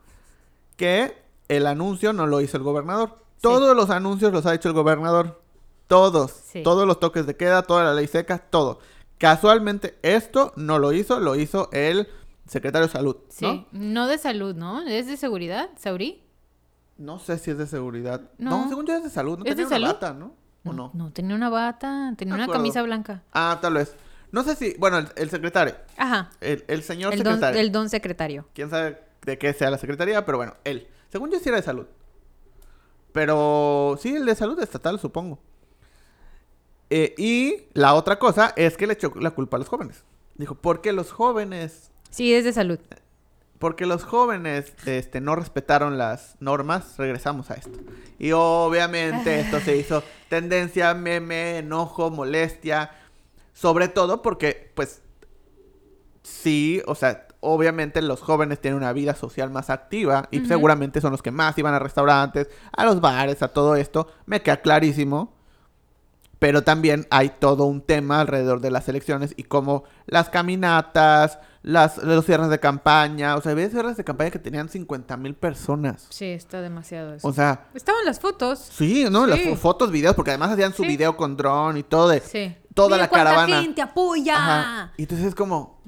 que 0.78 1.16
el 1.48 1.68
anuncio 1.68 2.14
no 2.14 2.28
lo 2.28 2.42
hizo 2.42 2.58
el 2.58 2.64
gobernador. 2.64 3.18
Todos 3.42 3.76
los 3.76 3.90
anuncios 3.90 4.32
los 4.32 4.46
ha 4.46 4.54
hecho 4.54 4.70
el 4.70 4.76
gobernador. 4.76 5.42
Todos. 5.88 6.32
Sí. 6.32 6.64
Todos 6.64 6.88
los 6.88 7.00
toques 7.00 7.26
de 7.26 7.36
queda, 7.36 7.64
toda 7.64 7.84
la 7.84 7.94
ley 7.94 8.08
seca, 8.08 8.38
todo. 8.40 8.80
Casualmente 9.18 9.98
esto 10.04 10.54
no 10.56 10.80
lo 10.80 10.94
hizo, 10.94 11.20
lo 11.20 11.36
hizo 11.36 11.70
el 11.74 12.08
secretario 12.48 12.88
de 12.88 12.94
salud. 12.94 13.18
Sí. 13.30 13.46
¿no? 13.46 13.68
¿no? 13.72 14.08
de 14.08 14.18
salud, 14.18 14.56
¿no? 14.56 14.82
¿Es 14.88 15.08
de 15.08 15.18
seguridad, 15.18 15.70
Saurí? 15.78 16.24
No 17.02 17.18
sé 17.20 17.38
si 17.40 17.50
es 17.52 17.58
de 17.58 17.66
seguridad. 17.66 18.22
No. 18.38 18.62
No, 18.64 18.70
según 18.70 18.86
yo 18.86 18.96
es 18.96 19.04
de 19.04 19.10
salud. 19.10 19.40
No 19.40 19.44
¿Es 19.46 19.56
de 19.58 19.64
tenía 19.64 19.68
una 19.78 19.88
salud? 19.88 19.94
bata, 20.02 20.14
¿no? 20.14 20.36
¿O 20.64 20.72
no? 20.74 20.92
No, 20.94 21.12
tenía 21.12 21.36
una 21.36 21.50
bata, 21.50 22.14
tenía 22.16 22.36
una 22.36 22.44
acuerdo. 22.44 22.60
camisa 22.62 22.82
blanca. 22.84 23.24
Ah, 23.34 23.58
tal 23.60 23.74
vez. 23.74 23.96
No 24.32 24.44
sé 24.44 24.56
si... 24.56 24.76
Bueno, 24.78 25.00
el, 25.00 25.08
el 25.16 25.30
secretario. 25.32 25.76
Ajá. 25.98 26.30
El, 26.40 26.64
el 26.68 26.84
señor 26.84 27.14
El 27.14 27.24
don, 27.24 27.34
secretario. 27.34 27.60
el 27.62 27.72
don 27.72 27.90
secretario. 27.90 28.48
Quién 28.54 28.70
sabe 28.70 29.02
de 29.26 29.38
qué 29.40 29.52
sea 29.54 29.72
la 29.72 29.78
secretaría, 29.80 30.24
pero 30.26 30.38
bueno, 30.38 30.54
él. 30.64 30.88
Según 31.10 31.32
yo 31.32 31.40
sí 31.40 31.50
era 31.50 31.58
de 31.58 31.64
salud. 31.64 31.88
Pero 33.12 33.98
sí, 34.00 34.16
el 34.16 34.26
de 34.26 34.36
salud 34.36 34.60
estatal, 34.62 35.00
supongo. 35.00 35.40
Eh, 36.90 37.16
y 37.18 37.64
la 37.74 37.94
otra 37.96 38.20
cosa 38.20 38.54
es 38.56 38.78
que 38.78 38.86
le 38.88 38.94
echó 38.94 39.12
la 39.20 39.32
culpa 39.32 39.58
a 39.58 39.60
los 39.60 39.68
jóvenes. 39.70 40.04
Dijo, 40.36 40.56
¿por 40.56 40.82
qué 40.82 40.94
los 40.94 41.12
jóvenes 41.12 41.92
Sí, 42.10 42.34
es 42.34 42.44
de 42.44 42.54
salud. 42.54 42.80
Porque 43.62 43.86
los 43.86 44.04
jóvenes 44.04 44.74
este, 44.88 45.22
no 45.22 45.36
respetaron 45.36 46.00
las 46.00 46.36
normas, 46.40 46.96
regresamos 46.98 47.52
a 47.52 47.54
esto. 47.54 47.78
Y 48.18 48.32
obviamente 48.32 49.40
esto 49.40 49.60
se 49.60 49.78
hizo 49.78 50.04
tendencia, 50.30 50.96
meme, 50.96 51.60
enojo, 51.60 52.10
molestia. 52.10 52.90
Sobre 53.54 53.88
todo 53.88 54.24
porque, 54.24 54.72
pues, 54.74 55.04
sí, 56.24 56.82
o 56.88 56.96
sea, 56.96 57.28
obviamente 57.40 58.02
los 58.02 58.22
jóvenes 58.22 58.60
tienen 58.60 58.80
una 58.80 58.94
vida 58.94 59.14
social 59.14 59.52
más 59.52 59.70
activa 59.70 60.28
y 60.32 60.44
seguramente 60.48 61.00
son 61.00 61.12
los 61.12 61.22
que 61.22 61.30
más 61.30 61.56
iban 61.60 61.76
a 61.76 61.80
restaurantes, 61.80 62.50
a 62.76 62.84
los 62.84 63.00
bares, 63.00 63.44
a 63.44 63.50
todo 63.50 63.76
esto. 63.76 64.08
Me 64.26 64.42
queda 64.42 64.58
clarísimo. 64.58 65.36
Pero 66.40 66.64
también 66.64 67.06
hay 67.12 67.30
todo 67.30 67.66
un 67.66 67.82
tema 67.82 68.22
alrededor 68.22 68.60
de 68.62 68.72
las 68.72 68.90
elecciones 68.90 69.36
y 69.38 69.44
cómo 69.44 69.84
las 70.08 70.30
caminatas, 70.30 71.38
las, 71.64 71.98
los 72.00 72.26
cierres 72.26 72.50
de 72.50 72.60
campaña, 72.60 73.36
o 73.36 73.42
sea, 73.42 73.52
había 73.52 73.70
cierres 73.70 73.96
de 73.98 74.04
campaña 74.04 74.32
que 74.32 74.40
tenían 74.40 74.68
50 74.70 75.16
mil 75.18 75.36
personas. 75.36 76.08
Sí, 76.10 76.26
está 76.26 76.60
demasiado 76.62 77.14
eso. 77.14 77.28
O 77.28 77.34
sea, 77.34 77.68
Estaban 77.76 78.04
las 78.06 78.20
fotos. 78.20 78.58
sí, 78.60 79.06
¿no? 79.12 79.28
Las 79.28 79.40
fo- 79.40 79.56
fotos, 79.58 79.92
videos, 79.92 80.16
porque 80.16 80.32
además 80.32 80.52
hacían 80.52 80.74
su 80.74 80.82
Sí. 80.84 80.88
video 80.88 81.16
con 81.16 81.38
dron 81.38 81.78
y 81.78 81.84
todo 81.84 82.10
de 82.10 82.20
Sí. 82.22 82.56
toda 82.74 82.96
Mira 82.98 83.04
la 83.04 83.10
caravana. 83.10 83.62
gente 83.62 83.82
apoya! 83.82 84.36
Ajá. 84.38 84.94
Y 84.98 85.04
entonces 85.04 85.28
es 85.28 85.36
como, 85.36 85.82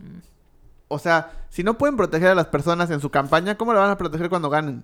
o 0.90 1.00
sea, 1.00 1.32
si 1.50 1.64
no 1.64 1.78
pueden 1.78 1.98
proteger 1.98 2.28
a 2.30 2.36
las 2.36 2.48
personas 2.48 2.92
en 2.92 3.00
su 3.00 3.10
campaña, 3.10 3.58
¿cómo 3.58 3.74
la 3.74 3.80
van 3.80 3.90
a 3.90 3.98
proteger 3.98 4.30
cuando 4.30 4.50
ganen? 4.52 4.84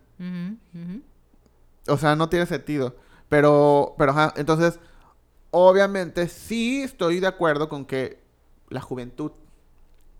O 1.87 1.97
sea, 1.97 2.15
no 2.15 2.29
tiene 2.29 2.45
sentido. 2.45 2.95
Pero, 3.29 3.93
pero, 3.97 4.11
ajá, 4.11 4.33
entonces, 4.37 4.79
obviamente 5.51 6.27
sí 6.29 6.81
estoy 6.81 7.19
de 7.19 7.27
acuerdo 7.27 7.69
con 7.69 7.85
que 7.85 8.23
la 8.69 8.81
juventud 8.81 9.31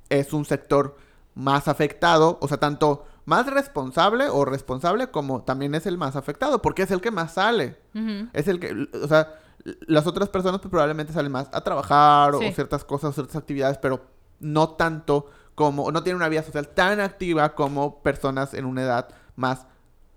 es 0.10 0.34
un 0.34 0.46
sector 0.46 0.98
más 1.36 1.68
afectado, 1.68 2.38
o 2.42 2.48
sea, 2.48 2.58
tanto 2.60 3.06
más 3.26 3.46
responsable 3.48 4.28
o 4.30 4.44
responsable 4.46 5.12
como 5.12 5.44
también 5.44 5.76
es 5.76 5.86
el 5.86 5.98
más 5.98 6.16
afectado, 6.16 6.62
porque 6.62 6.82
es 6.84 6.92
el 6.92 7.00
que 7.02 7.12
más 7.12 7.34
sale. 7.36 7.78
Es 8.34 8.48
el 8.48 8.60
que, 8.60 8.88
o 9.02 9.08
sea, 9.08 9.36
las 9.88 10.08
otras 10.08 10.30
personas 10.30 10.60
pues, 10.62 10.72
probablemente 10.72 11.14
salen 11.14 11.32
más 11.32 11.48
a 11.54 11.62
trabajar 11.62 12.34
o 12.34 12.40
ciertas 12.54 12.84
cosas, 12.84 13.14
ciertas 13.14 13.36
actividades, 13.36 13.78
pero 13.78 14.06
no 14.40 14.70
tanto 14.72 15.30
como, 15.54 15.92
no 15.92 16.02
tienen 16.02 16.18
una 16.18 16.30
vida 16.30 16.42
social 16.44 16.70
tan 16.70 17.00
activa 17.00 17.54
como 17.54 18.02
personas 18.02 18.54
en 18.54 18.66
una 18.66 18.82
edad 18.84 19.10
más 19.36 19.68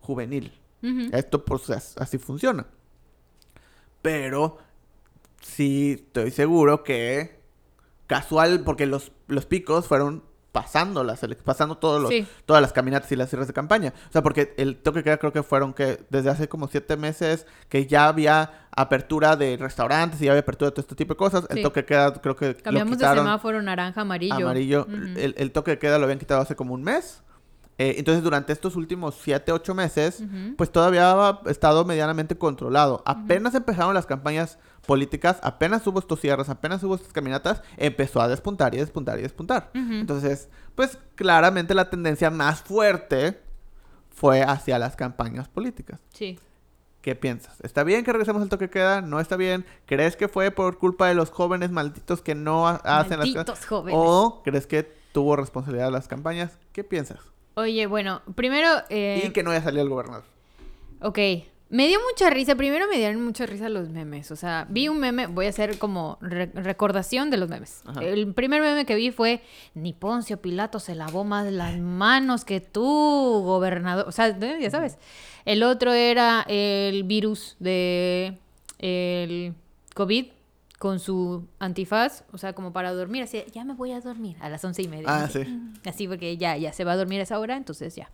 juvenil. 0.01 0.59
Esto 1.15 1.45
pues 1.45 1.69
as- 1.71 1.97
así 1.99 2.17
funciona. 2.19 2.67
Pero 4.01 4.59
sí 5.41 5.93
estoy 6.07 6.31
seguro 6.31 6.83
que 6.83 7.42
casual, 8.17 8.61
porque 8.65 8.87
los, 8.87 9.13
los 9.29 9.47
picos 9.47 9.87
fueron 9.87 10.25
pasando 10.53 11.03
las 11.03 11.21
pasando 11.43 11.79
todos 11.79 11.99
los, 12.03 12.11
Sí. 12.11 12.27
todas 12.45 12.61
las 12.61 12.75
caminatas 12.75 13.11
y 13.11 13.17
las 13.17 13.31
cierres 13.31 13.49
de 13.49 13.55
campaña. 13.55 13.95
O 14.11 14.13
sea, 14.13 14.23
porque 14.23 14.53
el 14.59 14.77
toque 14.77 14.99
de 14.99 15.05
queda 15.05 15.17
creo 15.17 15.33
que 15.33 15.43
fueron 15.43 15.73
que 15.73 16.05
desde 16.11 16.29
hace 16.29 16.47
como 16.47 16.69
siete 16.69 16.99
meses 16.99 17.47
que 17.71 17.87
ya 17.87 18.07
había 18.09 18.69
apertura 18.71 19.37
de 19.37 19.57
restaurantes 19.57 20.21
y 20.21 20.27
ya 20.27 20.33
había 20.33 20.43
apertura 20.43 20.69
de 20.71 20.73
todo 20.73 20.83
este 20.83 20.95
tipo 20.95 21.15
de 21.15 21.19
cosas. 21.19 21.47
El 21.49 21.63
toque 21.63 21.81
de 21.81 21.87
queda 21.87 22.13
creo 22.21 22.37
que 22.37 22.55
Cambiamos 22.55 22.91
lo 22.91 22.97
de 22.97 23.01
quitaron 23.03 23.25
semáforo 23.25 23.63
naranja 23.63 24.03
amarillo. 24.03 24.35
amarillo. 24.35 24.87
El, 25.17 25.35
el 25.39 25.53
toque 25.53 25.71
de 25.71 25.79
queda 25.79 25.97
lo 25.97 26.05
habían 26.05 26.19
quitado 26.19 26.43
hace 26.43 26.55
como 26.55 26.75
un 26.75 26.83
mes. 26.83 27.23
Eh, 27.79 27.95
entonces, 27.99 28.23
durante 28.23 28.53
estos 28.53 28.77
últimos 28.77 29.17
7, 29.23 29.51
8 29.51 29.75
meses, 29.75 30.23
pues 30.57 30.71
todavía 30.71 31.11
ha 31.13 31.41
estado 31.47 31.85
medianamente 31.85 32.37
controlado. 32.37 33.03
Apenas 33.07 33.55
empezaron 33.55 33.95
las 33.95 34.07
campañas 34.07 34.59
políticas, 34.87 35.39
apenas 35.43 35.87
hubo 35.87 35.99
estos 35.99 36.21
cierres, 36.21 36.49
apenas 36.49 36.83
hubo 36.85 36.95
estas 36.97 37.13
caminatas, 37.13 37.63
empezó 37.77 38.21
a 38.21 38.29
despuntar 38.29 38.75
y 38.75 38.79
despuntar 38.79 39.19
y 39.19 39.23
despuntar. 39.23 39.71
Entonces, 39.75 40.49
pues 40.75 40.99
claramente 41.15 41.75
la 41.75 41.89
tendencia 41.89 42.31
más 42.31 42.61
fuerte 42.63 43.41
fue 44.11 44.43
hacia 44.43 44.79
las 44.79 44.95
campañas 44.97 45.49
políticas. 45.49 46.01
Sí. 46.13 46.39
¿Qué 47.01 47.17
piensas? 47.17 47.59
¿Está 47.63 47.83
bien 47.83 48.05
que 48.05 48.13
regresemos 48.13 48.43
al 48.43 48.49
toque 48.49 48.71
queda? 48.71 49.01
¿No 49.01 49.19
está 49.19 49.37
bien? 49.37 49.65
¿Crees 49.87 50.15
que 50.15 50.29
fue 50.29 50.51
por 50.53 50.79
culpa 50.79 51.09
de 51.09 51.15
los 51.15 51.31
jóvenes 51.31 51.71
malditos 51.73 52.21
que 52.23 52.35
no 52.37 52.69
ha- 52.69 52.77
hacen 52.85 53.19
las 53.19 53.29
Malditos 53.29 53.67
jóvenes. 53.67 53.95
¿O 53.99 54.43
crees 54.45 54.67
que 54.69 54.85
tuvo 55.13 55.35
responsabilidad 55.35 55.91
las 55.91 56.07
campañas? 56.07 56.59
¿Qué 56.73 56.85
piensas? 56.85 57.19
Oye, 57.55 57.87
bueno, 57.87 58.23
primero... 58.35 58.69
eh, 58.91 59.25
y 59.27 59.31
que 59.31 59.43
no 59.43 59.51
haya 59.51 59.63
salido 59.63 59.83
el 59.83 59.89
gobernador. 59.89 60.25
Ok. 61.01 61.19
Me 61.69 61.89
dio 61.89 61.99
mucha 62.11 62.29
risa. 62.29 62.55
Primero 62.55 62.87
me 62.87 62.99
dieron 62.99 63.25
mucha 63.25 63.47
risa 63.47 63.71
los 63.71 63.89
memes. 63.89 64.31
O 64.31 64.37
sea, 64.37 64.67
vi 64.69 64.89
un 64.89 64.99
meme, 64.99 65.27
voy 65.27 65.47
a 65.47 65.49
hacer 65.49 65.79
como 65.79 66.19
re- 66.21 66.51
recordación 66.55 67.31
de 67.31 67.39
los 67.39 67.49
memes. 67.49 67.83
Ajá. 67.87 68.03
El 68.05 68.35
primer 68.35 68.61
meme 68.61 68.85
que 68.85 68.95
vi 68.95 69.11
fue, 69.11 69.41
ni 69.75 69.95
Poncio 69.95 70.37
Pilato 70.43 70.81
se 70.81 70.95
lavó 70.95 71.25
más 71.25 71.51
las 71.51 71.79
manos 71.79 72.45
que 72.45 72.61
tú, 72.61 72.83
gobernador. 73.45 74.07
O 74.07 74.13
sea, 74.13 74.39
ya 74.39 74.71
sabes. 74.71 74.99
El 75.47 75.63
otro 75.63 75.93
era 75.95 76.45
el 76.47 77.05
virus 77.05 77.57
de 77.59 78.37
el 78.79 79.55
COVID 79.95 80.27
con 80.83 80.99
su 80.99 81.47
antifaz, 81.61 82.25
o 82.33 82.39
sea, 82.39 82.55
como 82.55 82.73
para 82.73 82.93
dormir, 82.93 83.23
así, 83.23 83.45
ya 83.53 83.63
me 83.63 83.73
voy 83.73 83.93
a 83.93 84.01
dormir 84.01 84.37
a 84.41 84.49
las 84.49 84.65
once 84.65 84.83
y 84.83 84.89
media. 84.89 85.07
Ah, 85.07 85.25
así, 85.27 85.45
sí. 85.45 85.61
Así 85.89 86.09
porque 86.09 86.37
ya, 86.37 86.57
ya 86.57 86.73
se 86.73 86.83
va 86.83 86.91
a 86.91 86.97
dormir 86.97 87.21
a 87.21 87.23
esa 87.23 87.39
hora, 87.39 87.57
entonces 87.57 87.95
ya. 87.95 88.11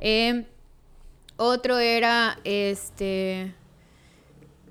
Eh, 0.00 0.44
otro 1.38 1.78
era 1.78 2.38
este. 2.44 3.54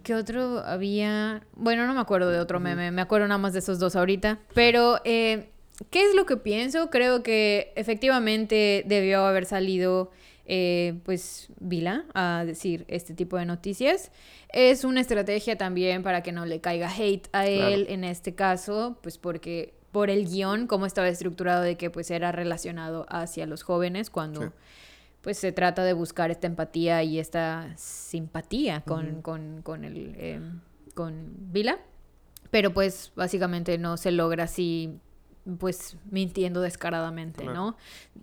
¿Qué 0.03 0.13
otro 0.13 0.59
había? 0.59 1.41
Bueno, 1.55 1.87
no 1.87 1.95
me 1.95 1.99
acuerdo 1.99 2.29
de 2.29 2.39
otro 2.39 2.59
meme, 2.59 2.91
me 2.91 3.01
acuerdo 3.01 3.27
nada 3.27 3.39
más 3.39 3.53
de 3.53 3.59
esos 3.59 3.79
dos 3.79 3.95
ahorita. 3.95 4.37
Pero, 4.53 5.01
eh, 5.03 5.49
¿qué 5.89 6.07
es 6.07 6.13
lo 6.13 6.27
que 6.27 6.37
pienso? 6.37 6.91
Creo 6.91 7.23
que 7.23 7.73
efectivamente 7.75 8.83
debió 8.85 9.25
haber 9.25 9.45
salido, 9.45 10.11
eh, 10.45 10.99
pues, 11.03 11.47
Vila 11.59 12.05
a 12.13 12.43
decir 12.45 12.85
este 12.87 13.13
tipo 13.13 13.37
de 13.37 13.45
noticias. 13.45 14.11
Es 14.49 14.83
una 14.83 15.01
estrategia 15.01 15.57
también 15.57 16.03
para 16.03 16.21
que 16.23 16.31
no 16.31 16.45
le 16.45 16.61
caiga 16.61 16.89
hate 16.89 17.27
a 17.33 17.43
Claro. 17.45 17.67
él 17.67 17.85
en 17.89 18.03
este 18.03 18.35
caso, 18.35 18.97
pues 19.01 19.17
porque 19.17 19.73
por 19.91 20.09
el 20.09 20.25
guion, 20.27 20.67
cómo 20.67 20.85
estaba 20.85 21.07
estructurado 21.07 21.63
de 21.63 21.77
que 21.77 21.89
pues 21.89 22.11
era 22.11 22.31
relacionado 22.31 23.05
hacia 23.09 23.45
los 23.45 23.63
jóvenes 23.63 24.09
cuando 24.09 24.41
Sí. 24.41 24.47
pues 25.21 25.37
se 25.37 25.51
trata 25.51 25.83
de 25.83 25.93
buscar 25.93 26.31
esta 26.31 26.47
empatía 26.47 27.01
y 27.01 27.17
esta 27.17 27.73
simpatía 27.77 28.81
con, 28.81 29.21
con, 29.21 29.61
con 29.63 29.83
el 29.85 30.13
eh, 30.17 30.39
con 30.93 31.33
Vila. 31.51 31.79
Pero 32.51 32.73
pues 32.73 33.11
básicamente 33.15 33.77
no 33.77 33.97
se 33.97 34.11
logra 34.11 34.43
así 34.43 34.99
pues 35.59 35.97
mintiendo 36.09 36.61
descaradamente, 36.61 37.43
Claro. 37.43 37.53
¿no? 37.55 37.77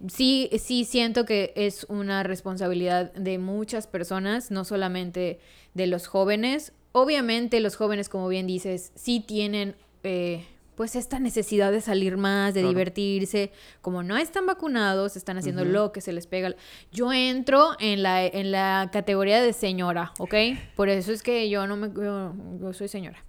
Sí, 0.08 0.50
sí 0.58 0.84
siento 0.84 1.24
que 1.24 1.52
es 1.56 1.84
una 1.88 2.22
responsabilidad 2.22 3.12
de 3.14 3.38
muchas 3.38 3.86
personas, 3.86 4.50
no 4.50 4.64
solamente 4.64 5.38
de 5.74 5.86
los 5.86 6.06
jóvenes. 6.08 6.72
Obviamente 6.92 7.60
los 7.60 7.76
jóvenes, 7.76 8.08
como 8.08 8.28
bien 8.28 8.46
dices, 8.46 8.92
sí 8.96 9.20
tienen 9.20 9.76
eh, 10.02 10.44
pues 10.74 10.96
esta 10.96 11.20
necesidad 11.20 11.70
de 11.70 11.80
salir 11.80 12.16
más, 12.16 12.54
de 12.54 12.60
Claro. 12.60 12.70
divertirse. 12.70 13.52
Como 13.82 14.02
no 14.02 14.16
están 14.16 14.46
vacunados, 14.46 15.16
están 15.16 15.36
haciendo 15.38 15.64
lo 15.64 15.92
que 15.92 16.00
se 16.00 16.12
les 16.12 16.26
pega. 16.26 16.54
Yo 16.90 17.12
entro 17.12 17.76
en 17.78 18.02
la, 18.02 18.24
en 18.26 18.50
la 18.50 18.88
categoría 18.92 19.40
de 19.40 19.52
señora, 19.52 20.12
¿ok? 20.18 20.34
Por 20.74 20.88
eso 20.88 21.12
es 21.12 21.22
que 21.22 21.48
yo 21.50 21.66
no 21.66 21.76
me... 21.76 21.88
Yo, 21.94 22.34
yo 22.60 22.72
soy 22.72 22.88
señora. 22.88 23.22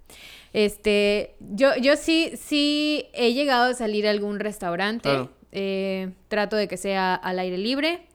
Este, 0.54 1.34
yo, 1.40 1.76
yo 1.76 1.96
sí, 1.96 2.30
sí 2.40 3.06
he 3.12 3.34
llegado 3.34 3.64
a 3.72 3.74
salir 3.74 4.06
a 4.06 4.10
algún 4.10 4.40
restaurante. 4.40 5.02
Claro. 5.10 5.30
eh, 5.52 6.10
trato 6.28 6.56
de 6.56 6.66
que 6.68 6.76
sea 6.78 7.14
al 7.14 7.38
aire 7.38 7.58
libre. 7.58 8.06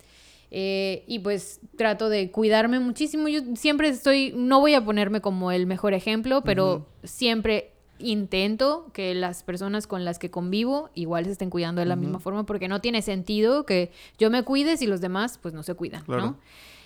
eh, 0.51 1.03
y 1.05 1.19
pues 1.19 1.59
trato 1.77 2.09
de 2.09 2.31
cuidarme 2.31 2.79
muchísimo. 2.79 3.27
Yo 3.27 3.41
siempre 3.55 3.89
estoy, 3.89 4.33
no 4.35 4.59
voy 4.59 4.73
a 4.73 4.83
ponerme 4.83 5.21
como 5.21 5.51
el 5.51 5.67
mejor 5.67 5.93
ejemplo, 5.93 6.41
pero 6.43 6.87
siempre 7.03 7.71
intento 7.99 8.87
que 8.93 9.13
las 9.13 9.43
personas 9.43 9.85
con 9.85 10.05
las 10.05 10.17
que 10.17 10.31
convivo 10.31 10.89
igual 10.95 11.25
se 11.25 11.31
estén 11.33 11.49
cuidando 11.51 11.81
de 11.81 11.85
la 11.85 11.95
misma 11.97 12.19
forma, 12.19 12.45
porque 12.47 12.67
no 12.69 12.79
tiene 12.81 13.01
sentido 13.03 13.65
que 13.65 13.91
yo 14.17 14.29
me 14.31 14.41
cuide 14.43 14.77
si 14.77 14.87
los 14.87 15.01
demás 15.01 15.37
pues 15.41 15.53
no 15.53 15.61
se 15.63 15.75
cuidan, 15.75 16.03
Claro. 16.05 16.21
¿no? 16.21 16.39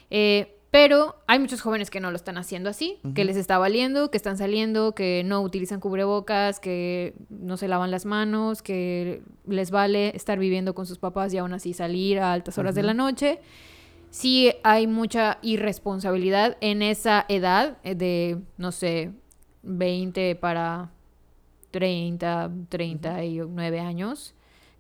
Eh, 0.09 0.57
pero 0.73 1.17
hay 1.27 1.37
muchos 1.37 1.61
jóvenes 1.61 1.91
que 1.91 1.99
no 1.99 2.09
lo 2.09 2.15
están 2.15 2.35
haciendo 2.35 2.67
así, 2.67 2.97
que 3.13 3.25
les 3.25 3.37
está 3.37 3.59
valiendo, 3.59 4.09
que 4.09 4.17
están 4.17 4.39
saliendo, 4.39 4.95
que 4.95 5.21
no 5.23 5.43
utilizan 5.43 5.79
cubrebocas, 5.79 6.59
que 6.59 7.13
no 7.29 7.57
se 7.57 7.67
lavan 7.67 7.91
las 7.91 8.07
manos, 8.07 8.63
que 8.63 9.21
les 9.45 9.69
vale 9.69 10.15
estar 10.15 10.39
viviendo 10.39 10.73
con 10.73 10.87
sus 10.87 10.97
papás 10.97 11.31
y 11.31 11.37
aún 11.37 11.53
así 11.53 11.73
salir 11.73 12.17
a 12.17 12.33
altas 12.33 12.57
horas 12.57 12.73
de 12.73 12.81
la 12.81 12.95
noche. 12.95 13.39
Sí 14.09 14.51
hay 14.63 14.87
mucha 14.87 15.37
irresponsabilidad 15.43 16.57
en 16.59 16.81
esa 16.81 17.27
edad 17.29 17.77
eh, 17.83 17.93
de, 17.93 18.39
no 18.57 18.71
sé, 18.71 19.11
20 19.61 20.33
para 20.37 20.89
30, 21.69 22.49
39 22.69 23.79
años, 23.79 24.33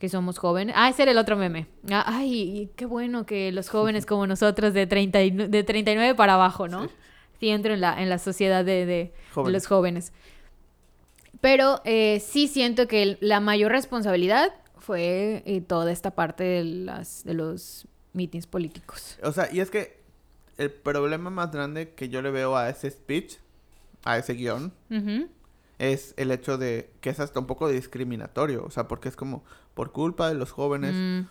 que 0.03 0.09
somos 0.09 0.37
jóvenes. 0.37 0.75
Ah, 0.77 0.89
ese 0.89 1.03
era 1.03 1.13
el 1.13 1.17
otro 1.17 1.37
meme. 1.37 1.65
Ah, 1.89 2.03
Ay, 2.05 2.69
qué 2.75 2.85
bueno 2.85 3.25
que 3.25 3.53
los 3.53 3.69
jóvenes 3.69 4.05
como 4.11 4.27
nosotros 4.27 4.73
de, 4.73 4.85
30 4.85 5.21
y 5.21 5.31
de 5.31 5.63
39 5.63 6.13
para 6.13 6.33
abajo, 6.33 6.67
¿no? 6.67 6.83
Sí. 6.83 6.89
Sí, 7.39 7.49
entro 7.49 7.73
en 7.73 7.79
la, 7.79 8.01
en 8.01 8.09
la 8.09 8.19
sociedad 8.19 8.65
de, 8.65 8.85
de- 8.85 9.13
los 9.49 9.65
jóvenes. 9.65 10.11
Pero 11.39 11.79
eh, 11.85 12.19
sí 12.19 12.49
siento 12.49 12.85
que 12.89 13.17
la 13.21 13.39
mayor 13.39 13.71
responsabilidad 13.71 14.53
fue 14.77 15.41
eh, 15.45 15.61
toda 15.61 15.89
esta 15.89 16.11
parte 16.11 16.43
de, 16.43 16.63
las, 16.65 17.23
de 17.23 17.35
los 17.35 17.87
meetings 18.11 18.45
políticos. 18.45 19.17
O 19.23 19.31
sea, 19.31 19.47
y 19.53 19.61
es 19.61 19.69
que 19.69 20.01
el 20.57 20.69
problema 20.69 21.29
más 21.29 21.49
grande 21.53 21.93
que 21.93 22.09
yo 22.09 22.21
le 22.21 22.29
veo 22.29 22.57
a 22.57 22.67
ese 22.67 22.91
speech, 22.91 23.35
a 24.03 24.17
ese 24.17 24.33
guion, 24.33 24.73
es 25.79 26.13
el 26.17 26.31
hecho 26.31 26.57
de 26.57 26.89
que 26.99 27.09
es 27.09 27.21
hasta 27.21 27.39
un 27.39 27.47
poco 27.47 27.69
discriminatorio. 27.69 28.65
O 28.65 28.69
sea, 28.69 28.89
porque 28.89 29.07
es 29.07 29.15
como 29.15 29.43
por 29.73 29.91
culpa 29.91 30.29
de 30.29 30.35
los 30.35 30.51
jóvenes. 30.51 30.93
Mm. 30.95 31.27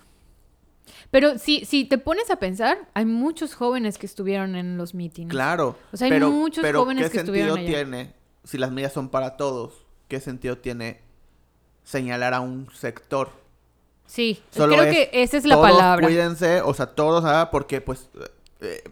Pero 1.11 1.38
si, 1.38 1.64
si 1.64 1.84
te 1.84 1.97
pones 1.99 2.30
a 2.30 2.36
pensar, 2.36 2.88
hay 2.95 3.05
muchos 3.05 3.55
jóvenes 3.55 3.99
que 3.99 4.07
estuvieron 4.07 4.57
en 4.57 4.76
los 4.76 4.95
meetings. 4.95 5.30
Claro. 5.30 5.76
O 5.93 5.97
sea, 5.97 6.07
hay 6.07 6.11
pero, 6.11 6.30
muchos 6.30 6.62
pero 6.62 6.80
jóvenes 6.80 7.07
¿qué 7.07 7.12
que 7.12 7.18
estuvieron 7.18 7.57
sentido 7.57 7.78
allá. 7.78 7.84
tiene, 7.88 8.14
si 8.45 8.59
las 8.59 8.72
medidas 8.72 8.93
son 8.93 9.09
para 9.09 9.36
todos, 9.36 9.86
qué 10.09 10.20
sentido 10.20 10.59
tiene 10.59 11.01
señalar 11.84 12.34
a 12.34 12.41
un 12.41 12.68
sector? 12.75 13.30
Sí, 14.07 14.42
Solo 14.50 14.75
creo 14.75 14.84
es, 14.84 14.95
que 14.95 15.22
esa 15.22 15.37
es 15.37 15.45
la 15.45 15.54
todos 15.54 15.71
palabra. 15.71 16.07
cuídense, 16.07 16.61
o 16.62 16.75
sea, 16.75 16.87
todos, 16.87 17.25
ah, 17.25 17.49
porque 17.50 17.80
pues... 17.80 18.11
eh, 18.61 18.83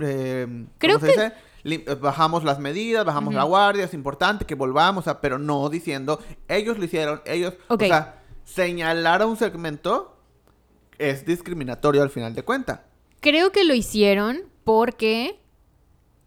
eh, 0.00 0.46
¿cómo 0.48 0.66
Creo 0.78 1.00
se 1.00 1.06
que- 1.06 1.12
dice? 1.12 1.32
Eh, 1.64 1.94
Bajamos 2.00 2.44
las 2.44 2.60
medidas, 2.60 3.04
bajamos 3.04 3.34
la 3.34 3.42
guardia, 3.42 3.84
es 3.84 3.92
importante 3.92 4.44
que 4.44 4.54
volvamos, 4.54 5.02
o 5.02 5.04
sea, 5.04 5.20
pero 5.20 5.38
no 5.38 5.68
diciendo, 5.68 6.20
ellos 6.46 6.78
lo 6.78 6.84
hicieron, 6.84 7.20
ellos... 7.26 7.54
Ok. 7.66 7.82
O 7.82 7.86
sea, 7.86 8.22
señalar 8.46 9.20
a 9.20 9.26
un 9.26 9.36
segmento 9.36 10.16
es 10.98 11.26
discriminatorio 11.26 12.02
al 12.02 12.08
final 12.10 12.34
de 12.34 12.42
cuenta. 12.42 12.86
Creo 13.20 13.52
que 13.52 13.64
lo 13.64 13.74
hicieron 13.74 14.44
porque 14.64 15.38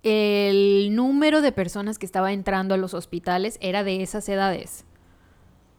el 0.03 0.95
número 0.95 1.41
de 1.41 1.51
personas 1.51 1.97
que 1.97 2.05
estaba 2.05 2.31
entrando 2.33 2.75
a 2.75 2.77
los 2.77 2.93
hospitales 2.93 3.57
era 3.61 3.83
de 3.83 4.03
esas 4.03 4.29
edades. 4.29 4.85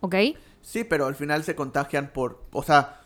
¿Ok? 0.01 0.17
Sí, 0.63 0.83
pero 0.83 1.07
al 1.07 1.15
final 1.15 1.45
se 1.45 1.55
contagian 1.55 2.13
por... 2.13 2.43
O 2.53 2.63
sea, 2.63 2.97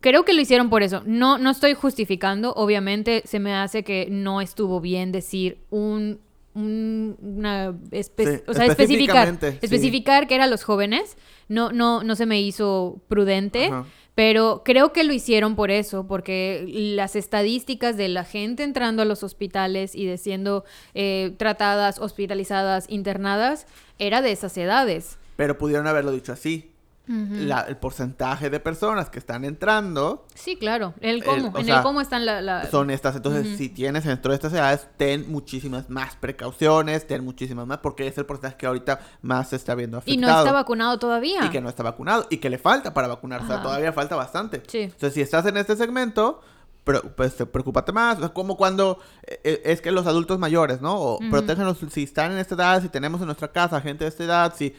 Creo 0.00 0.24
que 0.24 0.34
lo 0.34 0.40
hicieron 0.40 0.70
por 0.70 0.82
eso. 0.82 1.02
No, 1.06 1.38
no 1.38 1.50
estoy 1.50 1.74
justificando. 1.74 2.52
Obviamente 2.52 3.22
se 3.24 3.40
me 3.40 3.54
hace 3.54 3.82
que 3.82 4.06
no 4.10 4.40
estuvo 4.40 4.80
bien 4.80 5.10
decir 5.10 5.58
un, 5.70 6.20
un- 6.56 7.16
una 7.20 7.70
espe- 7.90 8.36
Sí, 8.38 8.42
o 8.46 8.54
sea, 8.54 8.66
especificar, 8.66 9.38
sí. 9.40 9.58
especificar 9.62 10.26
que 10.26 10.34
eran 10.34 10.50
los 10.50 10.64
jóvenes. 10.64 11.16
No, 11.48 11.70
no, 11.70 12.02
no 12.02 12.16
se 12.16 12.26
me 12.26 12.40
hizo 12.40 13.00
prudente. 13.08 13.66
Ajá. 13.66 13.84
Pero 14.16 14.62
creo 14.64 14.94
que 14.94 15.04
lo 15.04 15.12
hicieron 15.12 15.56
por 15.56 15.70
eso, 15.70 16.06
porque 16.06 16.64
las 16.66 17.16
estadísticas 17.16 17.98
de 17.98 18.08
la 18.08 18.24
gente 18.24 18.62
entrando 18.64 19.02
a 19.02 19.04
los 19.04 19.22
hospitales 19.22 19.94
y 19.94 20.06
de 20.06 20.16
siendo 20.16 20.64
eh, 20.94 21.34
tratadas, 21.36 21.98
hospitalizadas, 21.98 22.86
internadas, 22.88 23.66
era 23.98 24.22
de 24.22 24.32
esas 24.32 24.56
edades. 24.56 25.18
pero 25.36 25.58
pudieron 25.58 25.86
haberlo 25.86 26.12
dicho 26.12 26.32
así. 26.32 26.70
La- 27.08 27.60
el 27.62 27.76
porcentaje 27.76 28.50
de 28.50 28.58
personas 28.58 29.10
que 29.10 29.18
están 29.20 29.44
entrando 29.44 30.26
Sí, 30.34 30.56
claro. 30.56 30.92
El 31.00 31.22
cómo. 31.22 31.52
en 31.56 31.64
sea, 31.64 31.76
el 31.78 31.82
cómo 31.82 32.00
están 32.00 32.26
la... 32.26 32.40
la- 32.42 32.68
son 32.70 32.90
estas. 32.90 33.14
Entonces, 33.16 33.56
si 33.56 33.68
tienes 33.68 34.04
dentro 34.04 34.30
de 34.32 34.34
estas 34.36 34.52
edades, 34.52 34.88
ten 34.96 35.30
muchísimas 35.30 35.88
más 35.88 36.16
precauciones, 36.16 37.06
ten 37.06 37.24
muchísimas 37.24 37.66
más, 37.66 37.78
porque 37.78 38.06
es 38.08 38.18
el 38.18 38.26
porcentaje 38.26 38.56
que 38.56 38.66
ahorita 38.66 39.00
más 39.22 39.50
se 39.50 39.56
está 39.56 39.74
viendo 39.74 39.98
Y 39.98 40.00
afectado. 40.14 40.32
no 40.32 40.38
está 40.40 40.52
vacunado 40.52 40.98
todavía. 40.98 41.44
Y 41.44 41.50
que 41.50 41.60
no 41.60 41.68
está 41.68 41.82
vacunado 41.82 42.26
y 42.30 42.38
que 42.38 42.50
le 42.50 42.58
falta 42.58 42.92
para 42.92 43.06
vacunar. 43.08 43.42
O 43.42 43.46
sea, 43.46 43.56
Ajá. 43.56 43.62
todavía 43.64 43.92
falta 43.92 44.16
bastante. 44.16 44.62
Sí. 44.66 44.80
Entonces, 44.82 45.14
si 45.14 45.20
estás 45.20 45.46
en 45.46 45.56
este 45.56 45.76
segmento, 45.76 46.40
pero, 46.84 47.02
pues 47.16 47.36
te 47.36 47.46
preocúpate 47.46 47.92
más. 47.92 48.16
O 48.18 48.20
sea, 48.20 48.28
como 48.30 48.56
cuando 48.56 49.00
eh, 49.26 49.40
eh, 49.44 49.62
es 49.64 49.80
que 49.80 49.90
los 49.90 50.06
adultos 50.06 50.38
mayores, 50.38 50.80
¿no? 50.80 50.94
O 50.96 51.14
Ujú. 51.16 51.30
protégenos 51.30 51.78
si 51.90 52.02
están 52.04 52.32
en 52.32 52.38
esta 52.38 52.54
edad, 52.54 52.82
si 52.82 52.88
tenemos 52.88 53.20
en 53.20 53.26
nuestra 53.26 53.48
casa 53.50 53.80
gente 53.80 54.04
de 54.04 54.08
esta 54.08 54.24
edad, 54.24 54.54
si 54.56 54.74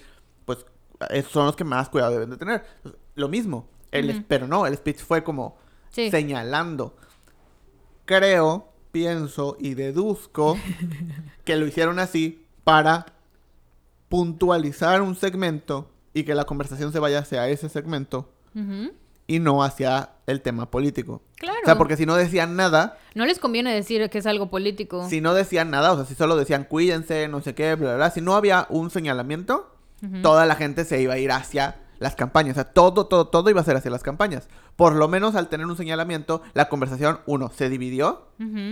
son 1.29 1.45
los 1.45 1.55
que 1.55 1.63
más 1.63 1.89
cuidado 1.89 2.11
deben 2.13 2.29
de 2.29 2.37
tener. 2.37 2.63
Lo 3.15 3.27
mismo. 3.29 3.67
El. 3.91 4.23
Pero 4.25 4.47
no, 4.47 4.65
el 4.65 4.75
speech 4.77 4.99
fue 4.99 5.23
como 5.23 5.57
Sí. 5.89 6.11
señalando. 6.11 6.95
Creo, 8.05 8.69
pienso 8.91 9.57
y 9.59 9.73
deduzco 9.73 10.57
que 11.45 11.55
lo 11.55 11.65
hicieron 11.67 11.99
así 11.99 12.45
para 12.63 13.05
puntualizar 14.09 15.01
un 15.01 15.15
segmento 15.15 15.89
y 16.13 16.23
que 16.23 16.35
la 16.35 16.45
conversación 16.45 16.91
se 16.93 16.99
vaya 16.99 17.19
hacia 17.19 17.47
ese 17.49 17.69
segmento 17.69 18.29
y 19.27 19.37
no 19.39 19.61
hacia 19.63 20.11
el 20.25 20.41
tema 20.41 20.71
político. 20.71 21.21
Claro. 21.35 21.59
O 21.61 21.65
sea, 21.65 21.77
porque 21.77 21.95
si 21.95 22.07
no 22.07 22.15
decían 22.15 22.55
nada, 22.55 22.97
No 23.13 23.25
les 23.25 23.37
conviene 23.37 23.71
decir 23.73 24.09
que 24.09 24.17
es 24.17 24.25
algo 24.25 24.49
político. 24.49 25.07
si 25.09 25.21
no 25.21 25.33
decían 25.35 25.69
nada, 25.69 25.91
o 25.91 25.95
sea, 25.97 26.05
si 26.05 26.15
solo 26.15 26.35
decían 26.35 26.63
cuídense, 26.63 27.27
no 27.27 27.41
sé 27.41 27.53
qué, 27.53 27.75
bla, 27.75 27.89
bla, 27.89 27.95
bla, 27.97 28.11
si 28.11 28.21
no 28.21 28.35
había 28.35 28.65
un 28.69 28.89
señalamiento, 28.89 29.75
Toda 30.21 30.45
la 30.45 30.55
gente 30.55 30.85
se 30.85 31.01
iba 31.01 31.13
a 31.13 31.17
ir 31.17 31.31
hacia 31.31 31.77
las 31.99 32.15
campañas. 32.15 32.51
O 32.51 32.55
sea, 32.61 32.71
todo, 32.71 33.07
todo, 33.07 33.27
todo 33.27 33.49
iba 33.49 33.61
a 33.61 33.63
ser 33.63 33.75
hacia 33.75 33.89
las 33.91 34.03
campañas. 34.03 34.47
Por 34.75 34.93
lo 34.95 35.07
menos 35.07 35.35
al 35.35 35.47
tener 35.49 35.65
un 35.65 35.75
señalamiento, 35.75 36.41
la 36.53 36.69
conversación, 36.69 37.19
uno, 37.25 37.49
se 37.55 37.69
dividió 37.69 38.27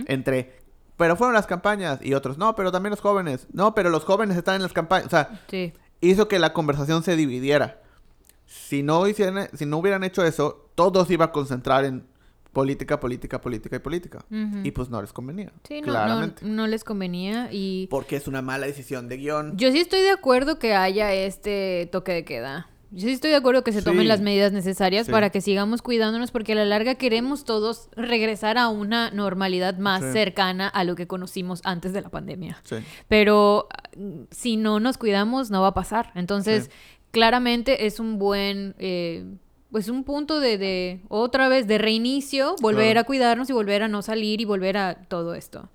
entre, 0.06 0.60
pero 0.96 1.16
fueron 1.16 1.34
las 1.34 1.46
campañas, 1.48 1.98
y 2.02 2.14
otros, 2.14 2.38
no, 2.38 2.54
pero 2.54 2.70
también 2.70 2.90
los 2.92 3.00
jóvenes, 3.00 3.46
no, 3.52 3.74
pero 3.74 3.90
los 3.90 4.04
jóvenes 4.04 4.36
están 4.36 4.54
en 4.56 4.62
las 4.62 4.72
campañas. 4.72 5.06
O 5.06 5.10
sea, 5.10 5.40
Sí. 5.48 5.72
hizo 6.00 6.28
que 6.28 6.38
la 6.38 6.52
conversación 6.52 7.02
se 7.02 7.16
dividiera. 7.16 7.80
Si 8.46 8.84
no, 8.84 9.06
hicieran, 9.08 9.48
si 9.54 9.66
no 9.66 9.78
hubieran 9.78 10.04
hecho 10.04 10.24
eso, 10.24 10.70
todo 10.76 11.04
se 11.04 11.14
iba 11.14 11.24
a 11.26 11.32
concentrar 11.32 11.84
en 11.84 12.06
política, 12.56 12.98
política, 12.98 13.38
política 13.38 13.76
y 13.76 13.78
política. 13.80 14.24
Y 14.64 14.70
pues 14.70 14.88
no 14.88 15.02
les 15.02 15.12
convenía. 15.12 15.52
Sí, 15.68 15.82
no, 15.82 15.88
no, 15.88 15.92
claramente. 15.92 16.46
no 16.46 16.66
les 16.66 16.84
convenía 16.84 17.50
y... 17.52 17.86
Porque 17.90 18.16
es 18.16 18.26
una 18.28 18.40
mala 18.40 18.66
decisión 18.66 19.08
de 19.08 19.18
guion. 19.18 19.58
Yo 19.58 19.70
sí 19.72 19.78
estoy 19.80 20.00
de 20.00 20.10
acuerdo 20.10 20.58
que 20.58 20.74
haya 20.74 21.12
este 21.12 21.86
toque 21.92 22.12
de 22.12 22.24
queda. 22.24 22.70
Yo 22.92 23.08
sí 23.08 23.12
estoy 23.12 23.30
de 23.32 23.36
acuerdo 23.36 23.62
que 23.62 23.72
se 23.72 23.82
tomen 23.82 24.02
Sí. 24.02 24.06
las 24.06 24.20
medidas 24.22 24.52
necesarias 24.52 25.04
Sí. 25.04 25.12
para 25.12 25.28
que 25.28 25.42
sigamos 25.42 25.82
cuidándonos 25.82 26.30
porque 26.30 26.52
a 26.52 26.54
la 26.54 26.64
larga 26.64 26.94
queremos 26.94 27.44
todos 27.44 27.90
regresar 27.94 28.56
a 28.56 28.68
una 28.68 29.10
normalidad 29.10 29.76
más 29.76 30.02
Sí. 30.02 30.12
cercana 30.12 30.66
a 30.66 30.82
lo 30.84 30.94
que 30.94 31.06
conocimos 31.06 31.60
antes 31.64 31.92
de 31.92 32.00
la 32.00 32.08
pandemia. 32.08 32.56
Sí. 32.64 32.76
Pero 33.08 33.68
si 34.30 34.56
no 34.56 34.80
nos 34.80 34.96
cuidamos 34.96 35.50
no 35.50 35.60
va 35.60 35.68
a 35.68 35.74
pasar. 35.74 36.10
Entonces, 36.14 36.70
claramente 37.10 37.84
es 37.86 38.00
un 38.00 38.18
buen... 38.18 38.74
eh, 38.78 39.26
pues 39.76 39.90
un 39.90 40.04
punto 40.04 40.40
de, 40.40 40.56
de 40.56 41.02
otra 41.08 41.50
vez 41.50 41.66
de 41.66 41.76
reinicio, 41.76 42.56
volver 42.62 42.86
Claro. 42.92 43.00
a 43.00 43.04
cuidarnos 43.04 43.50
y 43.50 43.52
volver 43.52 43.82
a 43.82 43.88
no 43.88 44.00
salir 44.00 44.40
y 44.40 44.46
volver 44.46 44.78
a 44.78 44.94
todo 45.08 45.34
esto 45.34 45.68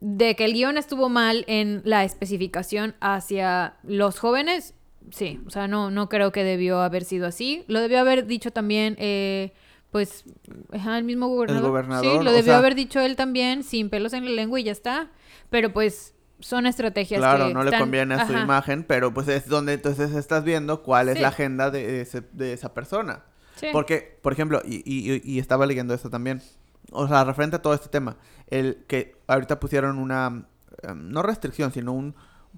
de 0.00 0.36
que 0.36 0.44
el 0.44 0.52
guion 0.52 0.78
estuvo 0.78 1.08
mal 1.08 1.44
en 1.48 1.82
la 1.84 2.04
especificación 2.04 2.94
hacia 3.00 3.74
los 3.82 4.20
jóvenes, 4.20 4.74
sí, 5.10 5.40
o 5.44 5.50
sea, 5.50 5.66
no, 5.66 5.90
no 5.90 6.08
creo 6.08 6.30
que 6.30 6.44
debió 6.44 6.80
haber 6.82 7.02
sido 7.04 7.26
así. 7.26 7.64
Lo 7.66 7.80
debió 7.80 7.98
haber 7.98 8.26
dicho 8.26 8.52
también, 8.52 8.94
eh, 9.00 9.52
pues, 9.90 10.24
el 10.72 11.02
mismo 11.04 11.26
gobernador. 11.28 11.68
gobernador, 11.70 12.18
Sí, 12.18 12.24
lo 12.24 12.30
debió 12.30 12.52
sea- 12.52 12.58
haber 12.58 12.76
dicho 12.76 13.00
él 13.00 13.16
también, 13.16 13.64
sin 13.64 13.90
pelos 13.90 14.12
en 14.12 14.24
la 14.24 14.30
lengua 14.30 14.60
y 14.60 14.64
ya 14.64 14.72
está. 14.72 15.10
Pero 15.50 15.72
pues 15.72 16.14
son 16.40 16.66
estrategias 16.66 17.20
Claro, 17.20 17.46
que 17.48 17.54
no 17.54 17.62
le 17.62 17.76
conviene 17.78 18.14
a 18.14 18.26
su 18.26 18.32
ajá, 18.32 18.42
imagen, 18.42 18.82
pero 18.82 19.14
pues 19.14 19.28
es 19.28 19.46
donde 19.46 19.74
entonces 19.74 20.12
estás 20.16 20.42
viendo 20.42 20.82
cuál 20.82 21.08
es 21.10 21.20
la 21.20 21.28
agenda 21.28 21.70
de, 21.70 22.00
ese- 22.00 22.24
de 22.32 22.52
esa 22.54 22.74
persona. 22.74 23.22
Sí. 23.62 23.68
Porque, 23.72 24.18
por 24.22 24.32
ejemplo, 24.32 24.60
y, 24.64 24.82
y- 24.84 25.22
y 25.24 25.38
estaba 25.38 25.64
leyendo 25.66 25.94
esto 25.94 26.10
también, 26.10 26.42
o 26.90 27.08
sea, 27.08 27.24
referente 27.24 27.56
a 27.56 27.62
todo 27.62 27.72
este 27.74 27.88
tema, 27.88 28.16
el 28.48 28.84
que 28.86 29.16
ahorita 29.26 29.58
pusieron 29.60 29.98
una, 29.98 30.46
em, 30.82 31.08
no 31.10 31.22
restricción, 31.22 31.72
sino 31.72 31.92
un 31.92 32.14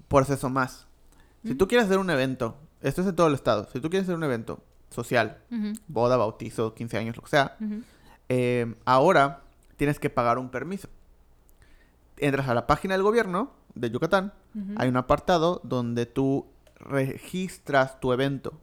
proceso 0.07 0.49
más. 0.49 0.87
Si 1.45 1.55
tú 1.55 1.67
quieres 1.67 1.85
hacer 1.85 1.99
un 1.99 2.09
evento, 2.09 2.57
esto 2.81 3.01
es 3.01 3.07
en 3.07 3.15
todo 3.15 3.27
el 3.27 3.33
estado, 3.35 3.67
si 3.71 3.79
tú 3.79 3.89
quieres 3.89 4.05
hacer 4.07 4.15
un 4.17 4.23
evento 4.23 4.63
social, 4.89 5.37
boda, 5.87 6.17
bautizo, 6.17 6.73
15 6.73 6.97
años, 6.97 7.15
lo 7.15 7.23
que 7.23 7.29
sea, 7.29 7.55
eh, 8.29 8.75
ahora 8.85 9.41
tienes 9.77 9.99
que 9.99 10.09
pagar 10.09 10.37
un 10.39 10.49
permiso. 10.49 10.87
Entras 12.17 12.47
a 12.47 12.53
la 12.53 12.65
página 12.65 12.93
del 12.95 13.03
gobierno 13.03 13.51
de 13.75 13.91
Yucatán, 13.91 14.33
hay 14.77 14.87
un 14.89 14.97
apartado 14.97 15.59
donde 15.63 16.05
tú 16.05 16.47
registras 16.79 17.99
tu 17.99 18.13
evento. 18.13 18.53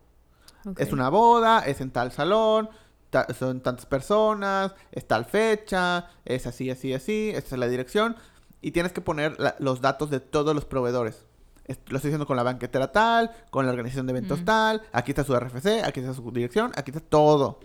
Es 0.77 0.93
una 0.93 1.09
boda, 1.09 1.61
es 1.67 1.81
en 1.81 1.91
tal 1.91 2.13
salón, 2.13 2.69
ta- 3.11 3.27
son 3.35 3.61
tantas 3.61 3.87
personas, 3.87 4.75
es 4.93 5.07
tal 5.07 5.25
fecha, 5.25 6.09
es 6.25 6.47
así, 6.47 6.71
así, 6.71 6.93
así, 6.95 7.31
esta 7.35 7.55
es 7.55 7.59
la 7.59 7.69
dirección. 7.69 8.17
Y 8.61 8.71
tienes 8.71 8.93
que 8.93 9.01
poner 9.01 9.39
la- 9.41 9.57
los 9.59 9.81
datos 9.81 10.09
de 10.11 10.21
todos 10.21 10.55
los 10.55 10.65
proveedores. 10.65 11.27
Es- 11.65 11.79
lo 11.89 11.97
estoy 11.97 12.09
diciendo 12.11 12.27
con 12.27 12.37
la 12.37 12.43
banquetera 12.43 12.93
tal, 12.93 13.31
con 13.51 13.67
la 13.67 13.73
organización 13.73 14.07
de 14.07 14.13
eventos 14.13 14.41
Mm. 14.43 14.45
tal, 14.45 14.83
aquí 14.93 15.11
está 15.13 15.25
su 15.25 15.35
RFC, 15.35 15.83
aquí 15.85 16.01
está 16.01 16.15
su 16.15 16.31
dirección, 16.31 16.73
aquí 16.77 16.91
está 16.91 17.01
todo. 17.01 17.61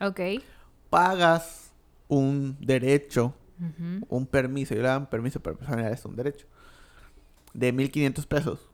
Ok. 0.00 0.20
Pagas 0.90 1.72
un 2.08 2.56
derecho, 2.60 3.34
un 4.08 4.26
permiso, 4.26 4.74
yo 4.74 4.82
le 4.82 4.88
dan 4.88 5.08
permiso, 5.08 5.40
pero 5.40 5.56
en 5.60 5.66
realidad 5.66 5.92
es 5.92 6.04
un 6.04 6.16
derecho, 6.16 6.46
de 7.54 7.72
1.500 7.72 8.26
pesos. 8.26 8.68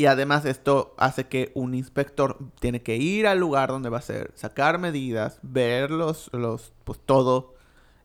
Y 0.00 0.06
además 0.06 0.46
esto 0.46 0.94
hace 0.96 1.28
que 1.28 1.52
un 1.54 1.74
inspector 1.74 2.38
tiene 2.58 2.80
que 2.80 2.96
ir 2.96 3.26
al 3.26 3.38
lugar 3.38 3.68
donde 3.68 3.90
va 3.90 3.98
a 3.98 4.00
ser, 4.00 4.32
sacar 4.34 4.78
medidas, 4.78 5.38
ver 5.42 5.90
los, 5.90 6.30
los 6.32 6.72
pues 6.84 6.98
todo, 7.04 7.52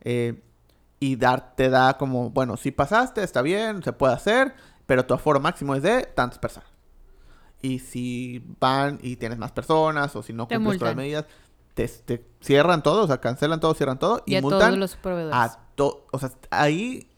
eh, 0.02 0.42
y 1.00 1.16
dar, 1.16 1.56
te 1.56 1.70
da 1.70 1.98
como, 1.98 2.32
bueno, 2.32 2.58
si 2.58 2.72
pasaste, 2.72 3.24
está 3.24 3.42
bien, 3.42 3.82
se 3.82 3.94
puede 3.94 4.14
hacer, 4.14 4.56
pero 4.86 5.06
tu 5.06 5.14
aforo 5.14 5.40
máximo 5.40 5.74
es 5.74 5.84
de 5.84 6.02
tantas 6.04 6.38
personas. 6.38 6.68
Y 7.62 7.80
si 7.80 8.44
van 8.60 9.00
y 9.02 9.16
tienes 9.16 9.38
más 9.38 9.54
personas, 9.54 10.14
o 10.18 10.22
si 10.22 10.34
no 10.34 10.50
cumples 10.50 10.80
todas 10.80 10.96
las 10.98 10.98
medidas, 10.98 11.26
te, 11.76 11.88
te 11.88 12.26
cierran 12.42 12.84
todo, 12.84 13.04
o 13.04 13.08
sea, 13.08 13.22
cancelan 13.22 13.62
todo, 13.62 13.74
cierran 13.74 14.00
todo, 14.00 14.22
y, 14.26 14.34
Y 14.34 14.36
a 14.36 14.42
multan 14.42 14.60
todos 14.60 14.78
los 14.80 14.98
proveedores. 14.98 15.38
a 15.38 15.60
to- 15.76 16.08
o 16.12 16.20
sea, 16.20 16.30
ahí 16.52 17.10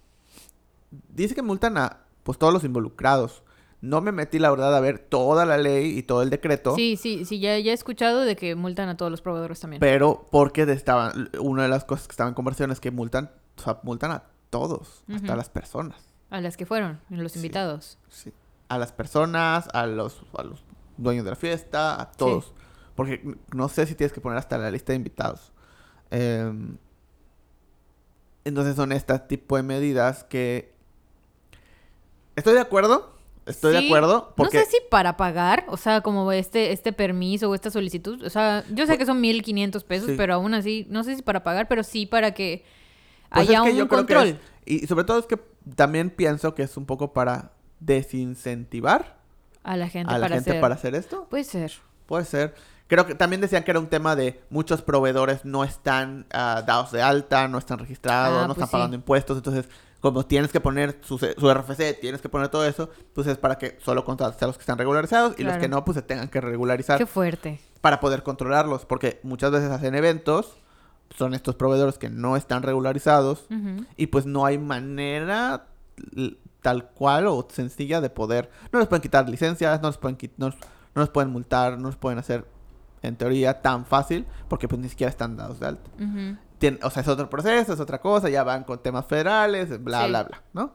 dice 1.10 1.34
que 1.34 1.42
multan 1.42 1.80
a 1.80 2.02
pues 2.22 2.38
todos 2.38 2.54
los 2.54 2.64
involucrados. 2.64 3.42
No 3.82 4.02
me 4.02 4.12
metí 4.12 4.40
la 4.40 4.50
verdad 4.50 4.76
a 4.76 4.80
ver 4.80 4.98
toda 4.98 5.46
la 5.46 5.58
ley 5.58 5.98
y 5.98 6.04
todo 6.04 6.24
el 6.24 6.32
decreto, 6.32 6.76
Sí, 6.76 6.98
sí, 6.98 7.26
sí, 7.26 7.40
ya, 7.40 7.60
ya 7.60 7.72
he 7.72 7.76
escuchado 7.76 8.22
de 8.22 8.36
que 8.36 8.56
multan 8.56 8.90
a 8.90 8.98
todos 8.98 9.12
los 9.12 9.22
proveedores 9.22 9.60
también. 9.60 9.80
pero 9.80 10.26
porque 10.32 10.64
estaban 10.64 11.30
una 11.40 11.64
de 11.64 11.70
las 11.70 11.86
cosas 11.86 12.08
que 12.08 12.14
estaban 12.14 12.32
en 12.32 12.36
conversión 12.36 12.72
es 12.72 12.80
que 12.80 12.90
multan, 12.90 13.32
o 13.58 13.62
sea, 13.62 13.80
multan 13.84 14.12
a 14.12 14.24
todos, 14.50 15.04
hasta 15.14 15.34
a 15.34 15.36
las 15.36 15.50
personas. 15.50 15.98
A 16.30 16.42
las 16.42 16.58
que 16.58 16.66
fueron, 16.66 17.00
los 17.10 17.36
invitados. 17.36 18.00
Sí. 18.10 18.34
A 18.70 18.78
las 18.78 18.92
personas, 18.92 19.70
a 19.74 19.86
los 19.86 20.22
a 20.38 20.44
los 20.44 20.64
dueños 20.98 21.24
de 21.24 21.30
la 21.32 21.36
fiesta, 21.36 22.02
a 22.02 22.12
todos. 22.12 22.54
Porque 22.96 23.38
no 23.54 23.70
sé 23.70 23.86
si 23.86 23.94
tienes 23.94 24.12
que 24.12 24.20
poner 24.20 24.40
hasta 24.40 24.58
la 24.58 24.72
lista 24.72 24.92
de 24.92 24.98
invitados. 24.98 25.52
Em, 26.10 26.78
entonces 28.44 28.76
son 28.76 28.92
este 28.92 29.18
tipo 29.20 29.56
de 29.56 29.64
medidas 29.64 30.24
que... 30.24 30.74
Estoy 32.36 32.54
de 32.54 32.62
acuerdo. 32.62 33.14
Estoy 33.48 33.74
de 33.74 33.86
acuerdo. 33.86 34.34
Porque 34.36 34.58
No 34.58 34.64
sé 34.66 34.70
si 34.72 34.78
para 34.92 35.18
pagar, 35.18 35.66
o 35.70 35.78
sea, 35.78 36.02
como 36.02 36.32
este, 36.32 36.72
este 36.72 36.94
permiso 36.94 37.50
o 37.50 37.56
esta 37.56 37.72
solicitud, 37.72 38.22
o 38.24 38.30
sea, 38.30 38.64
yo 38.70 38.84
sé 38.86 38.88
Pues- 38.88 38.98
que 39.00 39.06
son 39.06 39.22
1500 39.22 39.84
pesos, 39.84 40.10
Sí. 40.10 40.16
pero 40.18 40.36
aún 40.36 40.54
así, 40.54 40.86
no 40.90 41.04
sé 41.04 41.16
si 41.16 41.22
para 41.22 41.44
pagar, 41.44 41.68
pero 41.68 41.84
sí 41.84 42.06
para 42.06 42.34
que 42.34 42.64
pues 43.30 43.48
haya 43.50 43.60
es 43.60 43.64
que 43.66 43.72
un 43.72 43.78
yo 43.78 43.88
creo 43.88 44.06
que 44.06 44.14
control. 44.16 44.40
es- 44.66 44.84
y 44.84 44.88
sobre 44.88 45.06
todo 45.06 45.20
es 45.20 45.26
que 45.26 45.40
también 45.76 46.10
pienso 46.10 46.54
que 46.56 46.64
es 46.64 46.76
un 46.78 46.86
poco 46.86 47.14
para 47.14 47.52
desincentivar 47.80 49.18
A 49.64 49.76
la 49.78 49.88
gente 49.90 50.14
a 50.14 50.18
la 50.18 50.26
para 50.26 50.36
gente 50.36 50.52
hacer. 50.52 50.62
para 50.62 50.76
hacer 50.76 50.96
esto. 50.96 51.28
Puede 51.30 51.44
ser. 51.44 51.74
Puede 52.06 52.26
ser. 52.26 52.56
Creo 52.88 53.06
que 53.06 53.16
también 53.16 53.42
decían 53.42 53.64
que 53.64 53.72
era 53.72 53.80
un 53.82 53.88
tema 53.88 54.16
de 54.16 54.42
muchos 54.50 54.82
proveedores 54.82 55.44
no 55.44 55.64
están 55.66 56.26
ah, 56.32 56.64
dados 56.66 56.92
de 56.94 57.02
alta, 57.02 57.48
no 57.50 57.58
están 57.58 57.80
registrados, 57.80 58.38
Ah, 58.38 58.42
no 58.48 58.54
pues 58.54 58.58
están 58.58 58.68
sí. 58.68 58.72
pagando 58.72 58.96
impuestos. 58.96 59.36
Entonces, 59.38 59.68
como 60.14 60.26
tienes 60.26 60.52
que 60.52 60.60
poner 60.60 61.00
su, 61.04 61.18
su 61.18 61.54
RFC, 61.54 62.00
tienes 62.00 62.22
que 62.22 62.30
poner 62.30 62.50
todo 62.50 62.66
eso, 62.66 62.90
pues 63.14 63.28
es 63.28 63.38
para 63.38 63.58
que 63.58 63.78
solo 63.82 64.04
contrates 64.06 64.42
a 64.42 64.48
los 64.48 64.58
que 64.58 64.62
están 64.62 64.78
regularizados 64.78 65.36
y 65.38 65.44
los 65.44 65.58
que 65.58 65.68
no, 65.68 65.84
pues 65.86 65.96
se 65.96 66.02
tengan 66.02 66.28
que 66.30 66.42
regularizar 66.42 66.98
Qué 66.98 67.06
fuerte. 67.06 67.60
para 67.82 68.00
poder 68.00 68.24
controlarlos. 68.24 68.86
Porque 68.86 69.20
muchas 69.24 69.52
veces 69.52 69.72
hacen 69.72 69.96
eventos, 69.96 70.58
son 71.16 71.34
estos 71.34 71.56
proveedores 71.56 71.98
que 71.98 72.10
no 72.10 72.36
están 72.36 72.64
regularizados 72.64 73.48
y 73.96 74.08
pues 74.08 74.26
no 74.26 74.46
hay 74.46 74.58
manera 74.58 75.68
tal 76.62 76.90
cual 76.90 77.28
o 77.28 77.48
sencilla 77.50 78.02
de 78.02 78.10
poder. 78.10 78.50
No 78.72 78.80
les 78.80 78.88
pueden 78.88 79.02
quitar 79.02 79.28
licencias, 79.30 79.82
no 79.82 79.88
les 79.88 79.98
pueden, 79.98 80.18
no, 80.38 80.50
no 80.50 81.02
les 81.02 81.10
pueden 81.10 81.32
multar, 81.32 81.78
no 81.80 81.88
les 81.88 81.98
pueden 81.98 82.20
hacer 82.20 82.46
en 83.02 83.16
teoría, 83.16 83.62
tan 83.62 83.86
fácil, 83.86 84.26
porque 84.48 84.68
pues 84.68 84.82
ni 84.82 84.90
siquiera 84.90 85.10
están 85.10 85.38
dados 85.38 85.60
de 85.60 85.68
alta. 85.68 85.90
Ujú. 85.96 86.38
Tien- 86.60 86.80
o 86.84 86.90
sea, 86.90 87.02
es 87.04 87.08
otro 87.08 87.30
proceso, 87.30 87.74
es 87.74 87.80
otra 87.80 88.00
cosa, 88.00 88.30
ya 88.30 88.44
van 88.44 88.64
con 88.64 88.82
temas 88.82 89.06
federales, 89.06 89.84
bla, 89.84 90.04
Sí. 90.04 90.10
bla, 90.10 90.24
bla, 90.24 90.42
¿no? 90.54 90.74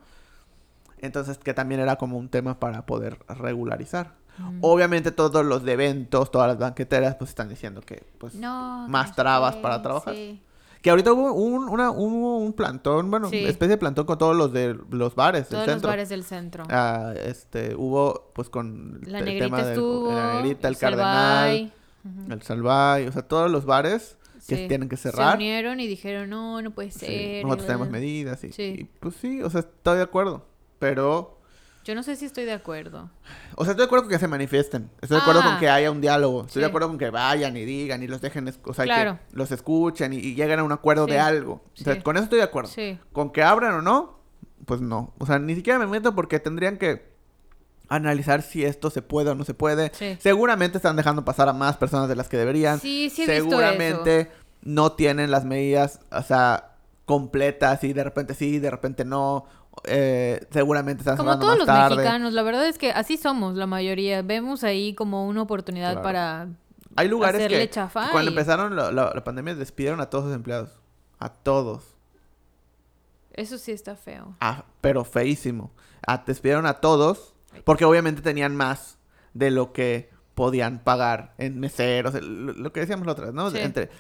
Entonces, 0.98 1.38
que 1.38 1.52
también 1.54 1.80
era 1.80 1.96
como 1.96 2.16
un 2.16 2.28
tema 2.28 2.58
para 2.60 2.86
poder 2.86 3.18
regularizar. 3.28 4.14
Mm. 4.38 4.58
Obviamente 4.62 5.10
todos 5.10 5.44
los 5.44 5.66
eventos, 5.66 6.30
todas 6.30 6.48
las 6.48 6.58
banqueteras, 6.58 7.16
pues 7.16 7.30
están 7.30 7.48
diciendo 7.48 7.80
que, 7.80 8.06
pues, 8.18 8.34
No, 8.34 8.86
más 8.88 9.08
no 9.10 9.14
trabas 9.16 9.56
para 9.56 9.82
trabajar. 9.82 10.14
sí. 10.14 10.42
que 10.80 10.90
ahorita 10.90 11.12
hubo 11.12 11.32
un, 11.32 11.68
una, 11.68 11.92
hubo 11.92 12.38
un 12.38 12.54
plantón, 12.54 13.08
bueno, 13.08 13.28
Sí. 13.28 13.44
especie 13.44 13.68
de 13.68 13.76
plantón 13.78 14.04
con 14.04 14.18
todos 14.18 14.34
los 14.34 14.52
de 14.52 14.76
los 14.90 15.14
bares 15.14 15.42
del 15.42 15.50
Todos 15.50 15.66
los 15.68 15.74
centro. 15.74 15.90
bares 15.90 16.08
del 16.08 16.24
centro. 16.24 16.64
Ah, 16.70 17.14
este, 17.24 17.76
hubo, 17.76 18.32
pues, 18.34 18.48
con 18.48 18.98
la 19.06 19.20
el 19.20 19.24
negrita 19.26 19.44
tema 19.44 19.58
del- 19.62 19.68
estuvo. 19.74 20.12
la 20.12 20.34
negrita, 20.34 20.66
el, 20.66 20.74
Salvay. 20.74 21.72
cardenal, 22.04 22.32
el 22.32 22.42
salvay, 22.42 23.06
o 23.06 23.12
sea, 23.12 23.22
todos 23.22 23.48
los 23.48 23.64
bares 23.64 24.18
que 24.46 24.56
Sí. 24.56 24.68
tienen 24.68 24.88
que 24.88 24.96
Se 24.96 25.10
cerrar. 25.10 25.36
unieron 25.36 25.80
y 25.80 25.86
dijeron, 25.86 26.28
no, 26.30 26.60
no 26.62 26.70
puede 26.72 26.90
Sí, 26.90 26.98
ser. 27.06 27.44
nosotros 27.44 27.66
tenemos 27.66 27.90
medidas 27.90 28.42
y, 28.44 28.52
Sí. 28.52 28.62
y, 28.80 28.84
pues 28.84 29.14
sí, 29.16 29.42
o 29.42 29.50
sea, 29.50 29.60
estoy 29.60 29.96
de 29.98 30.02
acuerdo. 30.04 30.46
Pero, 30.78 31.38
Yo 31.84 31.94
no 31.96 32.02
sé 32.04 32.14
si 32.16 32.24
estoy 32.26 32.44
de 32.44 32.52
acuerdo. 32.52 33.10
o 33.56 33.64
sea, 33.64 33.72
estoy 33.72 33.82
de 33.82 33.86
acuerdo 33.86 34.04
con 34.04 34.10
que 34.12 34.18
se 34.18 34.28
manifiesten. 34.28 34.90
Estoy 35.00 35.16
de 35.16 35.22
acuerdo 35.22 35.40
Ah. 35.44 35.50
con 35.50 35.58
que 35.58 35.68
haya 35.68 35.90
un 35.90 36.00
diálogo. 36.00 36.46
Estoy 36.46 36.60
de 36.60 36.66
Sí. 36.66 36.70
acuerdo 36.70 36.88
con 36.88 36.98
que 36.98 37.10
vayan 37.10 37.56
y 37.56 37.64
digan 37.64 38.02
y 38.02 38.06
los 38.08 38.20
dejen, 38.20 38.52
o 38.64 38.72
sea, 38.74 38.84
Claro. 38.84 39.18
que 39.30 39.36
los 39.36 39.50
escuchen 39.52 40.12
y, 40.12 40.16
y 40.18 40.34
lleguen 40.34 40.58
a 40.60 40.64
un 40.64 40.72
acuerdo 40.72 41.06
Sí. 41.06 41.12
de 41.12 41.18
algo. 41.20 41.54
O 41.54 41.70
sea, 41.74 41.94
Sí. 41.94 42.00
con 42.02 42.16
eso 42.16 42.24
estoy 42.24 42.38
de 42.38 42.44
acuerdo. 42.44 42.70
Sí. 42.70 42.98
Con 43.12 43.30
que 43.30 43.42
abran 43.42 43.74
o 43.74 43.82
no, 43.82 44.20
pues 44.64 44.80
no. 44.80 45.12
O 45.18 45.26
sea, 45.26 45.38
ni 45.40 45.54
siquiera 45.56 45.78
me 45.78 45.86
meto 45.88 46.14
porque 46.14 46.38
tendrían 46.40 46.78
que 46.78 47.11
analizar 47.94 48.42
si 48.42 48.64
esto 48.64 48.90
se 48.90 49.02
puede 49.02 49.30
o 49.30 49.34
no 49.34 49.44
se 49.44 49.54
puede. 49.54 49.90
Sí. 49.94 50.16
Seguramente 50.20 50.78
están 50.78 50.96
dejando 50.96 51.24
pasar 51.24 51.48
a 51.48 51.52
más 51.52 51.76
personas 51.76 52.08
de 52.08 52.16
las 52.16 52.28
que 52.28 52.36
deberían. 52.36 52.80
Sí, 52.80 53.10
sí 53.10 53.22
he 53.22 53.26
visto 53.26 53.42
Seguramente 53.50 54.30
no 54.62 54.92
tienen 54.92 55.30
las 55.30 55.44
medidas, 55.44 56.00
o 56.10 56.22
sea, 56.22 56.74
completas 57.04 57.82
y 57.84 57.92
de 57.92 58.04
repente 58.04 58.34
sí, 58.34 58.58
de 58.58 58.70
repente 58.70 59.04
no. 59.04 59.44
Eh, 59.84 60.46
seguramente 60.50 61.00
están 61.00 61.16
Como 61.16 61.32
todos 61.38 61.48
más 61.50 61.58
los 61.58 61.66
tarde. 61.66 61.96
mexicanos, 61.96 62.32
la 62.34 62.42
verdad 62.42 62.66
es 62.68 62.76
que 62.78 62.92
así 62.92 63.16
somos 63.16 63.54
la 63.56 63.66
mayoría. 63.66 64.22
Vemos 64.22 64.64
ahí 64.64 64.94
como 64.94 65.26
una 65.26 65.42
oportunidad 65.42 65.92
Claro. 65.92 66.02
para... 66.02 66.48
Hay 66.94 67.08
lugares 67.08 67.40
hacerle 67.40 67.70
que, 67.70 67.80
cuando 68.12 68.24
y- 68.30 68.34
empezaron 68.34 68.76
la, 68.76 68.92
la- 68.92 69.12
la 69.14 69.24
pandemia 69.24 69.54
despidieron 69.54 70.00
a 70.02 70.10
todos 70.10 70.26
sus 70.26 70.34
empleados. 70.34 70.70
A 71.18 71.30
todos. 71.30 71.84
Eso 73.32 73.56
sí 73.56 73.72
está 73.72 73.96
feo. 73.96 74.36
Ah, 74.40 74.64
pero 74.82 75.04
feísimo. 75.04 75.70
Ah, 76.06 76.22
despidieron 76.26 76.66
a 76.66 76.74
todos 76.74 77.31
porque 77.64 77.84
obviamente 77.84 78.22
tenían 78.22 78.56
más 78.56 78.98
de 79.34 79.50
lo 79.50 79.72
que 79.72 80.10
podían 80.34 80.78
pagar 80.78 81.34
en 81.38 81.60
meseros, 81.60 82.14
lo, 82.22 82.72
que 82.72 82.80
decíamos 82.80 83.06
la 83.06 83.12
otra 83.12 83.26
vez, 83.26 83.34
¿no? 83.34 83.50
Sí. 83.50 83.58
Entre, 83.58 83.90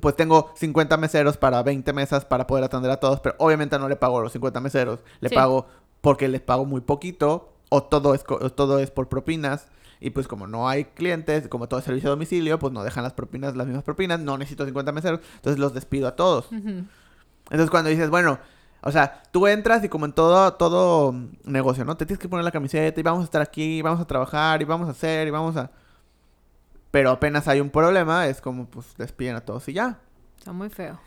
pues 0.00 0.16
tengo 0.16 0.52
50 0.56 0.96
meseros 0.96 1.36
para 1.36 1.62
20 1.62 1.92
mesas 1.92 2.24
para 2.24 2.46
poder 2.46 2.64
atender 2.64 2.90
a 2.90 2.96
todos, 2.98 3.20
pero 3.20 3.34
obviamente 3.38 3.78
no 3.78 3.88
le 3.88 3.96
pago 3.96 4.18
a 4.18 4.22
los 4.22 4.32
50 4.32 4.60
meseros, 4.60 5.00
le 5.20 5.28
Sí. 5.28 5.34
pago 5.34 5.66
porque 6.00 6.28
les 6.28 6.40
pago 6.40 6.64
muy 6.64 6.80
poquito 6.80 7.52
o 7.68 7.82
todo 7.82 8.14
es 8.14 8.24
o 8.28 8.50
todo 8.50 8.78
es 8.78 8.90
por 8.90 9.08
propinas 9.08 9.68
y 10.00 10.10
pues 10.10 10.26
como 10.26 10.46
no 10.46 10.68
hay 10.68 10.84
clientes, 10.86 11.46
como 11.48 11.68
todo 11.68 11.78
es 11.78 11.84
servicio 11.84 12.08
a 12.08 12.12
domicilio, 12.12 12.58
pues 12.58 12.72
no 12.72 12.82
dejan 12.82 13.04
las 13.04 13.12
propinas 13.12 13.54
las 13.54 13.66
mismas 13.66 13.84
propinas, 13.84 14.18
no 14.18 14.36
necesito 14.38 14.64
50 14.64 14.92
meseros, 14.92 15.20
entonces 15.36 15.60
los 15.60 15.74
despido 15.74 16.08
a 16.08 16.16
todos. 16.16 16.48
Entonces 16.50 17.70
cuando 17.70 17.90
dices, 17.90 18.10
bueno, 18.10 18.38
o 18.82 18.90
sea, 18.90 19.22
tú 19.30 19.46
entras 19.46 19.84
y 19.84 19.88
como 19.88 20.06
en 20.06 20.12
todo, 20.12 20.54
todo 20.54 21.14
negocio, 21.44 21.84
¿no? 21.84 21.96
Te 21.96 22.04
tienes 22.04 22.20
que 22.20 22.28
poner 22.28 22.44
la 22.44 22.50
camiseta 22.50 22.98
y 22.98 23.02
vamos 23.02 23.22
a 23.22 23.24
estar 23.24 23.40
aquí, 23.40 23.78
y 23.78 23.82
vamos 23.82 24.00
a 24.00 24.06
trabajar 24.06 24.60
y 24.60 24.64
vamos 24.64 24.88
a 24.88 24.90
hacer 24.90 25.28
y 25.28 25.30
vamos 25.30 25.56
a... 25.56 25.70
Pero 26.90 27.10
apenas 27.10 27.46
hay 27.46 27.60
un 27.60 27.70
problema, 27.70 28.26
es 28.26 28.40
como 28.40 28.66
pues 28.66 28.94
despiden 28.98 29.36
a 29.36 29.40
todos 29.40 29.68
y 29.68 29.74
ya. 29.74 30.00
Está 30.36 30.52
muy 30.52 30.68
feo. 30.68 30.98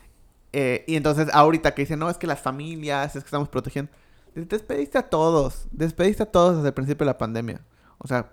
Eh, 0.52 0.84
y 0.86 0.96
entonces 0.96 1.28
ahorita 1.32 1.74
que 1.74 1.82
dicen, 1.82 1.98
no, 1.98 2.08
es 2.08 2.16
que 2.16 2.26
las 2.26 2.40
familias, 2.40 3.14
es 3.14 3.22
que 3.22 3.28
estamos 3.28 3.48
protegiendo. 3.48 3.92
Despediste 4.34 4.96
a 4.96 5.08
todos, 5.08 5.66
despediste 5.70 6.22
a 6.22 6.26
todos 6.26 6.56
desde 6.56 6.68
el 6.68 6.74
principio 6.74 7.04
de 7.04 7.12
la 7.12 7.18
pandemia. 7.18 7.60
O 7.98 8.08
sea, 8.08 8.32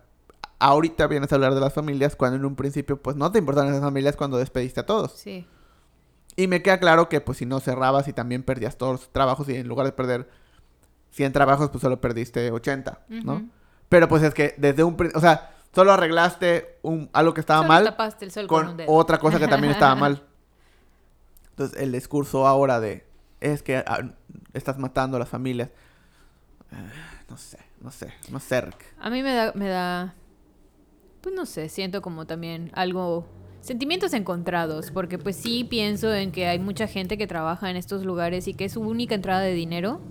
ahorita 0.60 1.07
vienes 1.07 1.32
a 1.32 1.36
hablar 1.36 1.53
de 1.53 1.60
las 1.60 1.74
familias 1.74 2.15
cuando 2.15 2.38
en 2.38 2.45
un 2.45 2.56
principio 2.56 3.02
pues 3.02 3.18
no 3.18 3.30
te 3.30 3.40
importan 3.40 3.68
esas 3.68 3.82
familias 3.82 4.15
cuando 4.15 4.38
despediste 4.38 4.80
a 4.80 4.86
todos. 4.86 5.11
Sí. 5.11 5.45
Y 6.35 6.47
me 6.47 6.61
queda 6.61 6.80
claro 6.80 7.10
que 7.10 7.22
pues 7.22 7.38
si 7.38 7.45
no 7.45 7.60
cerrabas 7.60 8.07
y 8.07 8.14
también 8.14 8.43
perdías 8.43 8.77
todos 8.77 8.93
los 8.93 9.11
trabajos 9.11 9.47
y 9.49 9.55
en 9.55 9.68
lugar 9.68 9.85
de 9.85 9.91
perder 9.91 10.30
100 11.11 11.31
trabajos 11.34 11.69
pues 11.69 11.81
solo 11.81 12.01
perdiste 12.01 12.51
80, 12.51 13.05
¿no? 13.23 13.47
Pero 13.89 14.07
pues 14.07 14.23
es 14.23 14.34
que 14.34 14.55
desde 14.57 14.84
un... 14.84 14.97
O 15.14 15.19
sea, 15.19 15.51
solo 15.73 15.91
arreglaste 15.91 16.80
un, 16.81 17.10
algo 17.14 17.34
que 17.34 17.41
estaba 17.41 17.60
Solo 17.60 17.68
mal 17.68 17.84
tapaste 17.84 18.26
el 18.26 18.31
sol 18.31 18.47
con, 18.47 18.61
con 18.61 18.72
un 18.72 18.77
dedo. 18.77 18.91
otra 18.91 19.19
cosa 19.19 19.39
que 19.39 19.47
también 19.47 19.73
estaba 19.73 19.95
mal. 19.95 20.23
Entonces 21.51 21.80
el 21.80 21.91
discurso 21.91 22.47
ahora 22.47 22.80
de 22.80 23.05
es 23.39 23.61
que 23.61 23.77
ah, 23.77 23.99
estás 24.53 24.80
matando 24.80 25.18
a 25.18 25.19
las 25.19 25.30
familias. 25.30 25.69
Eh, 26.72 26.76
no 27.30 27.38
sé, 27.38 27.60
no 27.81 27.91
sé, 27.91 28.14
no 28.30 28.39
sé, 28.39 28.61
Rick. 28.61 28.95
A 28.99 29.10
mí 29.10 29.22
me 29.22 29.34
da, 29.34 29.51
me 29.53 29.68
da, 29.68 30.15
pues 31.22 31.35
no 31.35 31.45
sé, 31.45 31.69
siento 31.69 32.01
como 32.01 32.26
también 32.26 32.72
algo, 32.73 33.27
sentimientos 33.64 34.11
encontrados, 34.14 34.91
porque 34.91 35.18
pues 35.18 35.38
sí 35.38 35.64
pienso 35.64 36.14
en 36.14 36.34
que 36.34 36.48
hay 36.48 36.60
mucha 36.60 36.85
gente 36.85 37.18
que 37.18 37.27
trabaja 37.27 37.69
en 37.69 37.77
estos 37.77 38.03
lugares 38.03 38.49
y 38.49 38.53
que 38.53 38.65
es 38.65 38.73
su 38.73 38.81
única 38.81 39.15
entrada 39.15 39.40
de 39.40 39.53
dinero. 39.53 40.02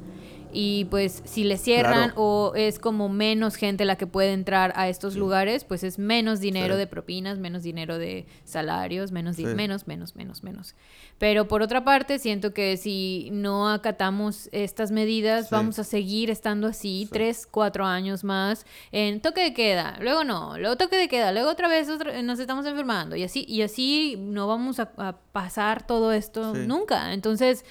Y 0.53 0.85
pues 0.87 1.23
si 1.25 1.45
le 1.45 1.57
cierran 1.57 2.11
Claro. 2.11 2.15
o 2.17 2.53
es 2.55 2.79
como 2.79 3.09
menos 3.09 3.57
gente 3.57 3.85
la 3.85 3.97
que 3.97 4.07
puede 4.07 4.33
entrar 4.33 4.73
a 4.77 4.89
estos 4.89 5.17
lugares, 5.17 5.65
pues 5.65 5.83
es 5.83 5.99
menos 5.99 6.41
dinero 6.41 6.75
Sí. 6.75 6.79
de 6.81 6.87
propinas, 6.87 7.39
menos 7.39 7.63
dinero 7.63 7.99
de 7.99 8.27
salarios, 8.45 9.13
menos, 9.13 9.37
Sí. 9.37 9.47
menos, 9.47 9.87
menos, 9.87 10.15
menos, 10.15 10.43
menos. 10.43 10.75
Pero 11.19 11.49
por 11.49 11.63
otra 11.63 11.85
parte, 11.85 12.19
siento 12.19 12.53
que 12.53 12.77
si 12.77 13.31
no 13.33 13.69
acatamos 13.71 14.49
estas 14.53 14.91
medidas, 14.91 15.51
vamos 15.51 15.79
a 15.79 15.85
seguir 15.85 16.31
estando 16.31 16.67
así 16.67 17.05
Sí. 17.07 17.09
tres, 17.13 17.47
cuatro 17.51 17.87
años 17.87 18.25
más 18.25 18.67
en 18.91 19.21
toque 19.21 19.41
de 19.43 19.55
queda, 19.55 19.99
luego 20.01 20.25
no, 20.25 20.59
luego 20.59 20.77
toque 20.77 20.97
de 20.97 21.09
queda, 21.09 21.33
luego 21.33 21.51
otra 21.51 21.69
vez 21.69 21.89
otra- 21.89 22.21
nos 22.23 22.39
estamos 22.39 22.67
enfermando 22.67 23.17
y 23.17 23.23
así, 23.23 23.45
y 23.49 23.63
así 23.63 24.17
no 24.19 24.47
vamos 24.47 24.81
a, 24.81 24.91
a 24.99 25.17
pasar 25.33 25.87
todo 25.87 26.13
esto 26.13 26.55
nunca. 26.55 27.13
Entonces, 27.15 27.65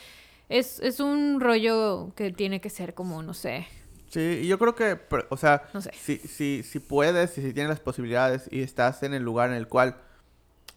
es, 0.52 0.80
es 0.80 1.00
un 1.00 1.40
rollo 1.40 2.12
que 2.16 2.32
tiene 2.32 2.62
que 2.62 2.70
ser 2.70 2.94
como, 2.94 3.24
no 3.24 3.34
sé, 3.34 3.68
Sí, 4.10 4.42
y 4.44 4.48
yo 4.50 4.60
creo 4.60 4.76
que, 4.76 5.00
o 5.30 5.38
sea, 5.38 5.64
No 5.74 5.80
sé. 5.80 5.92
si, 5.98 6.18
si, 6.18 6.64
si 6.64 6.80
puedes, 6.80 7.38
y 7.38 7.42
si 7.42 7.54
tienes 7.54 7.70
las 7.70 7.80
posibilidades 7.80 8.50
y 8.52 8.62
estás 8.62 9.04
en 9.04 9.14
el 9.14 9.24
lugar 9.24 9.50
en 9.52 9.56
el 9.56 9.70
cual 9.70 9.96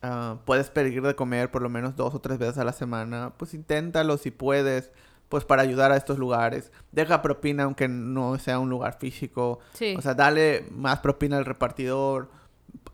ah, 0.03 0.37
puedes 0.45 0.71
pedir 0.71 1.03
de 1.03 1.17
comer 1.17 1.51
por 1.51 1.61
lo 1.61 1.69
menos 1.69 1.97
dos 1.97 2.15
o 2.15 2.21
tres 2.21 2.39
veces 2.39 2.59
a 2.59 2.65
la 2.65 2.73
semana, 2.73 3.33
pues 3.37 3.53
inténtalo 3.53 4.19
si 4.19 4.31
puedes, 4.31 4.93
pues 5.29 5.45
para 5.45 5.63
ayudar 5.63 5.91
a 5.91 5.97
estos 5.97 6.17
lugares. 6.17 6.71
Deja 6.93 7.23
propina 7.23 7.65
aunque 7.65 7.89
no 7.89 8.39
sea 8.39 8.61
un 8.61 8.71
lugar 8.71 8.99
físico. 9.01 9.59
Sí. 9.73 9.97
O 9.99 10.01
sea, 10.01 10.15
dale 10.15 10.67
más 10.71 11.01
propina 11.01 11.37
al 11.37 11.45
repartidor, 11.45 12.31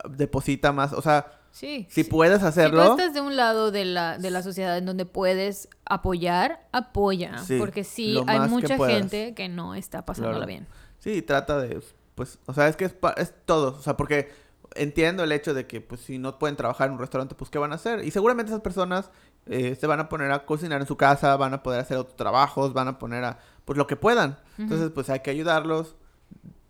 deposita 0.08 0.72
más, 0.72 0.94
o 0.94 1.02
sea, 1.02 1.39
sí. 1.52 1.86
si 1.90 2.04
sí. 2.04 2.10
puedes 2.10 2.36
Si 2.38 2.42
tú 2.42 2.48
hacerlo. 2.48 2.82
estás 2.90 3.14
de 3.14 3.20
un 3.20 3.36
lado 3.36 3.70
de 3.70 3.84
la, 3.84 4.18
de 4.18 4.30
la 4.30 4.42
sociedad 4.42 4.76
en 4.78 4.86
donde 4.86 5.04
puedes 5.06 5.68
apoyar, 5.84 6.66
apoya. 6.72 7.38
Sí, 7.38 7.58
porque 7.58 7.84
sí, 7.84 8.18
hay 8.26 8.40
que 8.40 8.46
mucha 8.48 8.76
gente 8.78 9.34
que 9.34 9.48
no 9.48 9.74
está 9.74 10.04
pasándola 10.04 10.36
Claro. 10.38 10.48
bien. 10.48 10.66
Sí, 10.98 11.22
trata 11.22 11.58
de, 11.60 11.82
pues, 12.14 12.38
o 12.46 12.52
sea, 12.54 12.68
es 12.68 12.76
que 12.76 12.84
es, 12.84 12.92
pa- 12.92 13.14
es 13.16 13.32
todo, 13.46 13.76
o 13.78 13.82
sea, 13.82 13.96
porque 13.96 14.30
entiendo 14.76 15.24
el 15.24 15.32
hecho 15.32 15.52
de 15.54 15.66
que, 15.66 15.80
pues, 15.80 16.00
si 16.02 16.18
no 16.18 16.38
pueden 16.38 16.56
trabajar 16.56 16.86
en 16.88 16.92
un 16.94 16.98
restaurante, 17.00 17.34
pues, 17.34 17.50
¿qué 17.50 17.58
van 17.58 17.72
a 17.72 17.76
hacer? 17.76 18.04
Y 18.04 18.10
seguramente 18.10 18.50
esas 18.52 18.62
personas 18.62 19.10
eh, 19.46 19.74
se 19.74 19.86
van 19.86 19.98
a 20.00 20.08
poner 20.08 20.30
a 20.30 20.44
cocinar 20.44 20.80
en 20.80 20.86
su 20.86 20.96
casa, 20.96 21.36
van 21.36 21.54
a 21.54 21.62
poder 21.62 21.80
hacer 21.80 21.96
otros 21.96 22.14
trabajos, 22.16 22.72
van 22.72 22.86
a 22.88 22.98
poner 22.98 23.24
a, 23.24 23.38
pues, 23.64 23.76
lo 23.78 23.86
que 23.86 23.96
puedan. 23.96 24.38
Entonces, 24.58 24.90
pues, 24.94 25.08
hay 25.10 25.20
que 25.20 25.30
ayudarlos 25.30 25.96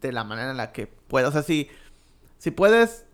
de 0.00 0.12
la 0.12 0.24
manera 0.24 0.50
en 0.52 0.56
la 0.56 0.72
que 0.72 0.86
puedas. 0.86 1.28
O 1.28 1.32
sea, 1.32 1.42
si, 1.42 1.68
si 2.38 2.50
puedes, 2.52 3.04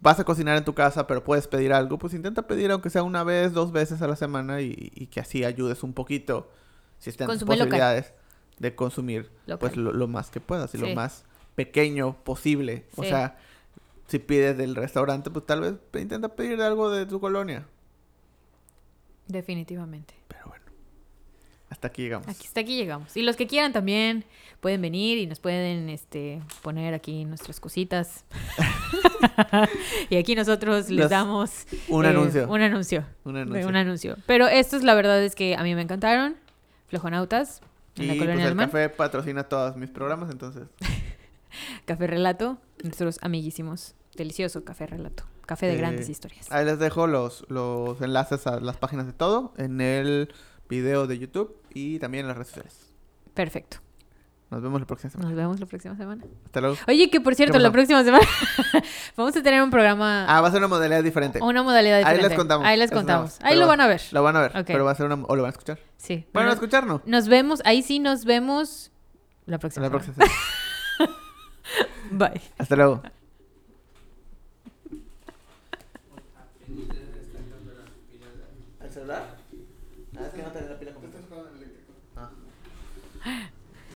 vas 0.00 0.18
a 0.18 0.24
cocinar 0.24 0.56
en 0.56 0.64
tu 0.64 0.74
casa, 0.74 1.06
pero 1.06 1.22
puedes 1.24 1.46
pedir 1.46 1.72
algo, 1.72 1.98
pues, 1.98 2.14
intenta 2.14 2.46
pedir 2.46 2.70
aunque 2.70 2.90
sea 2.90 3.02
una 3.02 3.22
vez, 3.24 3.52
dos 3.52 3.72
veces 3.72 4.00
a 4.02 4.08
la 4.08 4.16
semana 4.16 4.60
y, 4.60 4.90
y 4.94 5.06
que 5.08 5.20
así 5.20 5.44
ayudes 5.44 5.82
un 5.82 5.92
poquito, 5.92 6.50
si 6.98 7.10
estén 7.10 7.26
tus 7.26 7.34
Consume 7.34 7.56
local. 7.56 7.68
posibilidades 7.68 8.12
de 8.58 8.74
consumir 8.74 9.30
Local. 9.46 9.58
pues 9.58 9.76
lo, 9.76 9.92
lo 9.92 10.06
más 10.08 10.30
que 10.30 10.40
puedas 10.40 10.74
y 10.74 10.78
lo 10.78 10.88
más 10.94 11.24
pequeño 11.54 12.14
posible. 12.24 12.86
O 12.96 13.02
sea, 13.04 13.38
si 14.06 14.18
pides 14.18 14.56
del 14.58 14.74
restaurante, 14.76 15.30
pues 15.30 15.46
tal 15.46 15.60
vez 15.60 15.74
intenta 16.00 16.28
pedir 16.30 16.60
algo 16.62 16.90
de 16.90 17.06
tu 17.06 17.20
colonia. 17.20 17.66
Definitivamente. 19.28 20.14
Hasta 21.70 21.88
aquí 21.88 22.02
llegamos. 22.02 22.28
Aquí, 22.28 22.46
hasta 22.46 22.60
aquí 22.60 22.76
llegamos. 22.76 23.16
Y 23.16 23.22
los 23.22 23.36
que 23.36 23.46
quieran 23.46 23.72
también 23.72 24.24
pueden 24.60 24.82
venir 24.82 25.18
y 25.18 25.26
nos 25.26 25.38
pueden 25.40 25.88
este, 25.88 26.42
poner 26.62 26.92
aquí 26.94 27.24
nuestras 27.24 27.60
cositas. 27.60 28.24
y 30.10 30.16
aquí 30.16 30.34
nosotros 30.34 30.90
les 30.90 30.98
Los- 31.00 31.10
damos 31.10 31.66
Un 31.88 32.04
eh, 32.04 32.08
anuncio. 32.08 32.48
Un 32.48 32.60
anuncio. 32.62 33.04
Un 33.24 33.36
anuncio. 33.36 33.68
Un 33.68 33.76
anuncio. 33.76 34.16
Pero 34.26 34.48
estos, 34.48 34.82
la 34.82 34.94
verdad 34.94 35.22
es 35.22 35.34
que 35.34 35.54
a 35.56 35.62
mí 35.62 35.74
me 35.74 35.82
encantaron. 35.82 36.36
Flojonautas. 36.88 37.60
En 37.96 38.04
Y 38.04 38.06
la 38.06 38.14
pues 38.24 38.38
el 38.46 38.56
café 38.56 38.88
patrocina 38.88 39.44
todos 39.44 39.76
mis 39.76 39.90
programas, 39.90 40.30
entonces. 40.30 40.64
Café 41.84 42.06
Relato, 42.06 42.58
nuestros 42.82 43.18
amiguísimos. 43.22 43.94
Delicioso 44.16 44.64
café 44.64 44.86
relato. 44.86 45.24
Café 45.46 45.66
de 45.66 45.74
Eh, 45.74 45.78
Grandes 45.78 46.08
Historias. 46.08 46.50
Ahí 46.52 46.64
les 46.64 46.78
dejo 46.78 47.06
los, 47.06 47.44
los 47.48 48.00
enlaces 48.02 48.46
a 48.46 48.60
las 48.60 48.76
páginas 48.76 49.06
de 49.06 49.12
todo 49.12 49.52
en 49.56 49.80
el 49.80 50.32
video 50.70 51.06
de 51.06 51.18
YouTube 51.18 51.54
y 51.74 51.98
también 51.98 52.22
en 52.24 52.28
las 52.28 52.36
redes 52.38 52.48
sociales. 52.48 52.94
Perfecto. 53.34 53.78
Nos 54.50 54.62
vemos 54.62 54.80
la 54.80 54.86
próxima 54.86 55.10
semana. 55.10 55.28
Nos 55.28 55.36
vemos 55.38 55.60
la 55.60 55.66
próxima 55.66 55.96
semana. 55.96 56.24
Hasta 56.46 56.60
luego. 56.60 56.76
Oye, 56.88 57.08
que 57.08 57.20
por 57.20 57.36
cierto, 57.36 57.58
la 57.60 57.70
próxima 57.70 58.02
semana 58.02 58.26
vamos 59.16 59.36
a 59.36 59.42
tener 59.42 59.62
un 59.62 59.70
programa, 59.70 60.24
Ah, 60.26 60.40
va 60.40 60.48
a 60.48 60.50
ser 60.50 60.58
una 60.58 60.66
modalidad 60.66 61.04
diferente. 61.04 61.38
una 61.40 61.62
modalidad 61.62 61.98
Ahí 61.98 62.04
diferente. 62.04 62.28
les 62.30 62.36
contamos. 62.38 62.66
Ahí 62.66 62.76
les 62.76 62.90
contamos. 62.90 63.38
Ahí 63.42 63.56
lo 63.56 63.68
van 63.68 63.80
a 63.80 63.86
ver. 63.86 64.00
Lo 64.10 64.22
van 64.24 64.34
a 64.36 64.40
ver, 64.40 64.50
Ok. 64.56 64.64
pero 64.66 64.84
va 64.84 64.90
a 64.90 64.94
ser 64.96 65.06
una... 65.06 65.14
o 65.24 65.36
lo 65.36 65.42
van 65.42 65.50
a 65.50 65.52
escuchar. 65.52 65.78
Sí. 65.98 66.26
Bueno, 66.32 66.48
Nos- 66.48 66.54
escuchar 66.56 66.84
no. 66.86 67.00
Nos 67.06 67.28
vemos, 67.28 67.60
ahí 67.64 67.82
sí 67.82 68.00
nos 68.00 68.24
vemos 68.24 68.90
la 69.46 69.58
próxima. 69.58 69.86
La 69.86 69.90
próxima 69.90 70.14
semana. 70.16 70.32
Bye. 72.10 72.40
Hasta 72.58 72.74
luego. 72.74 73.02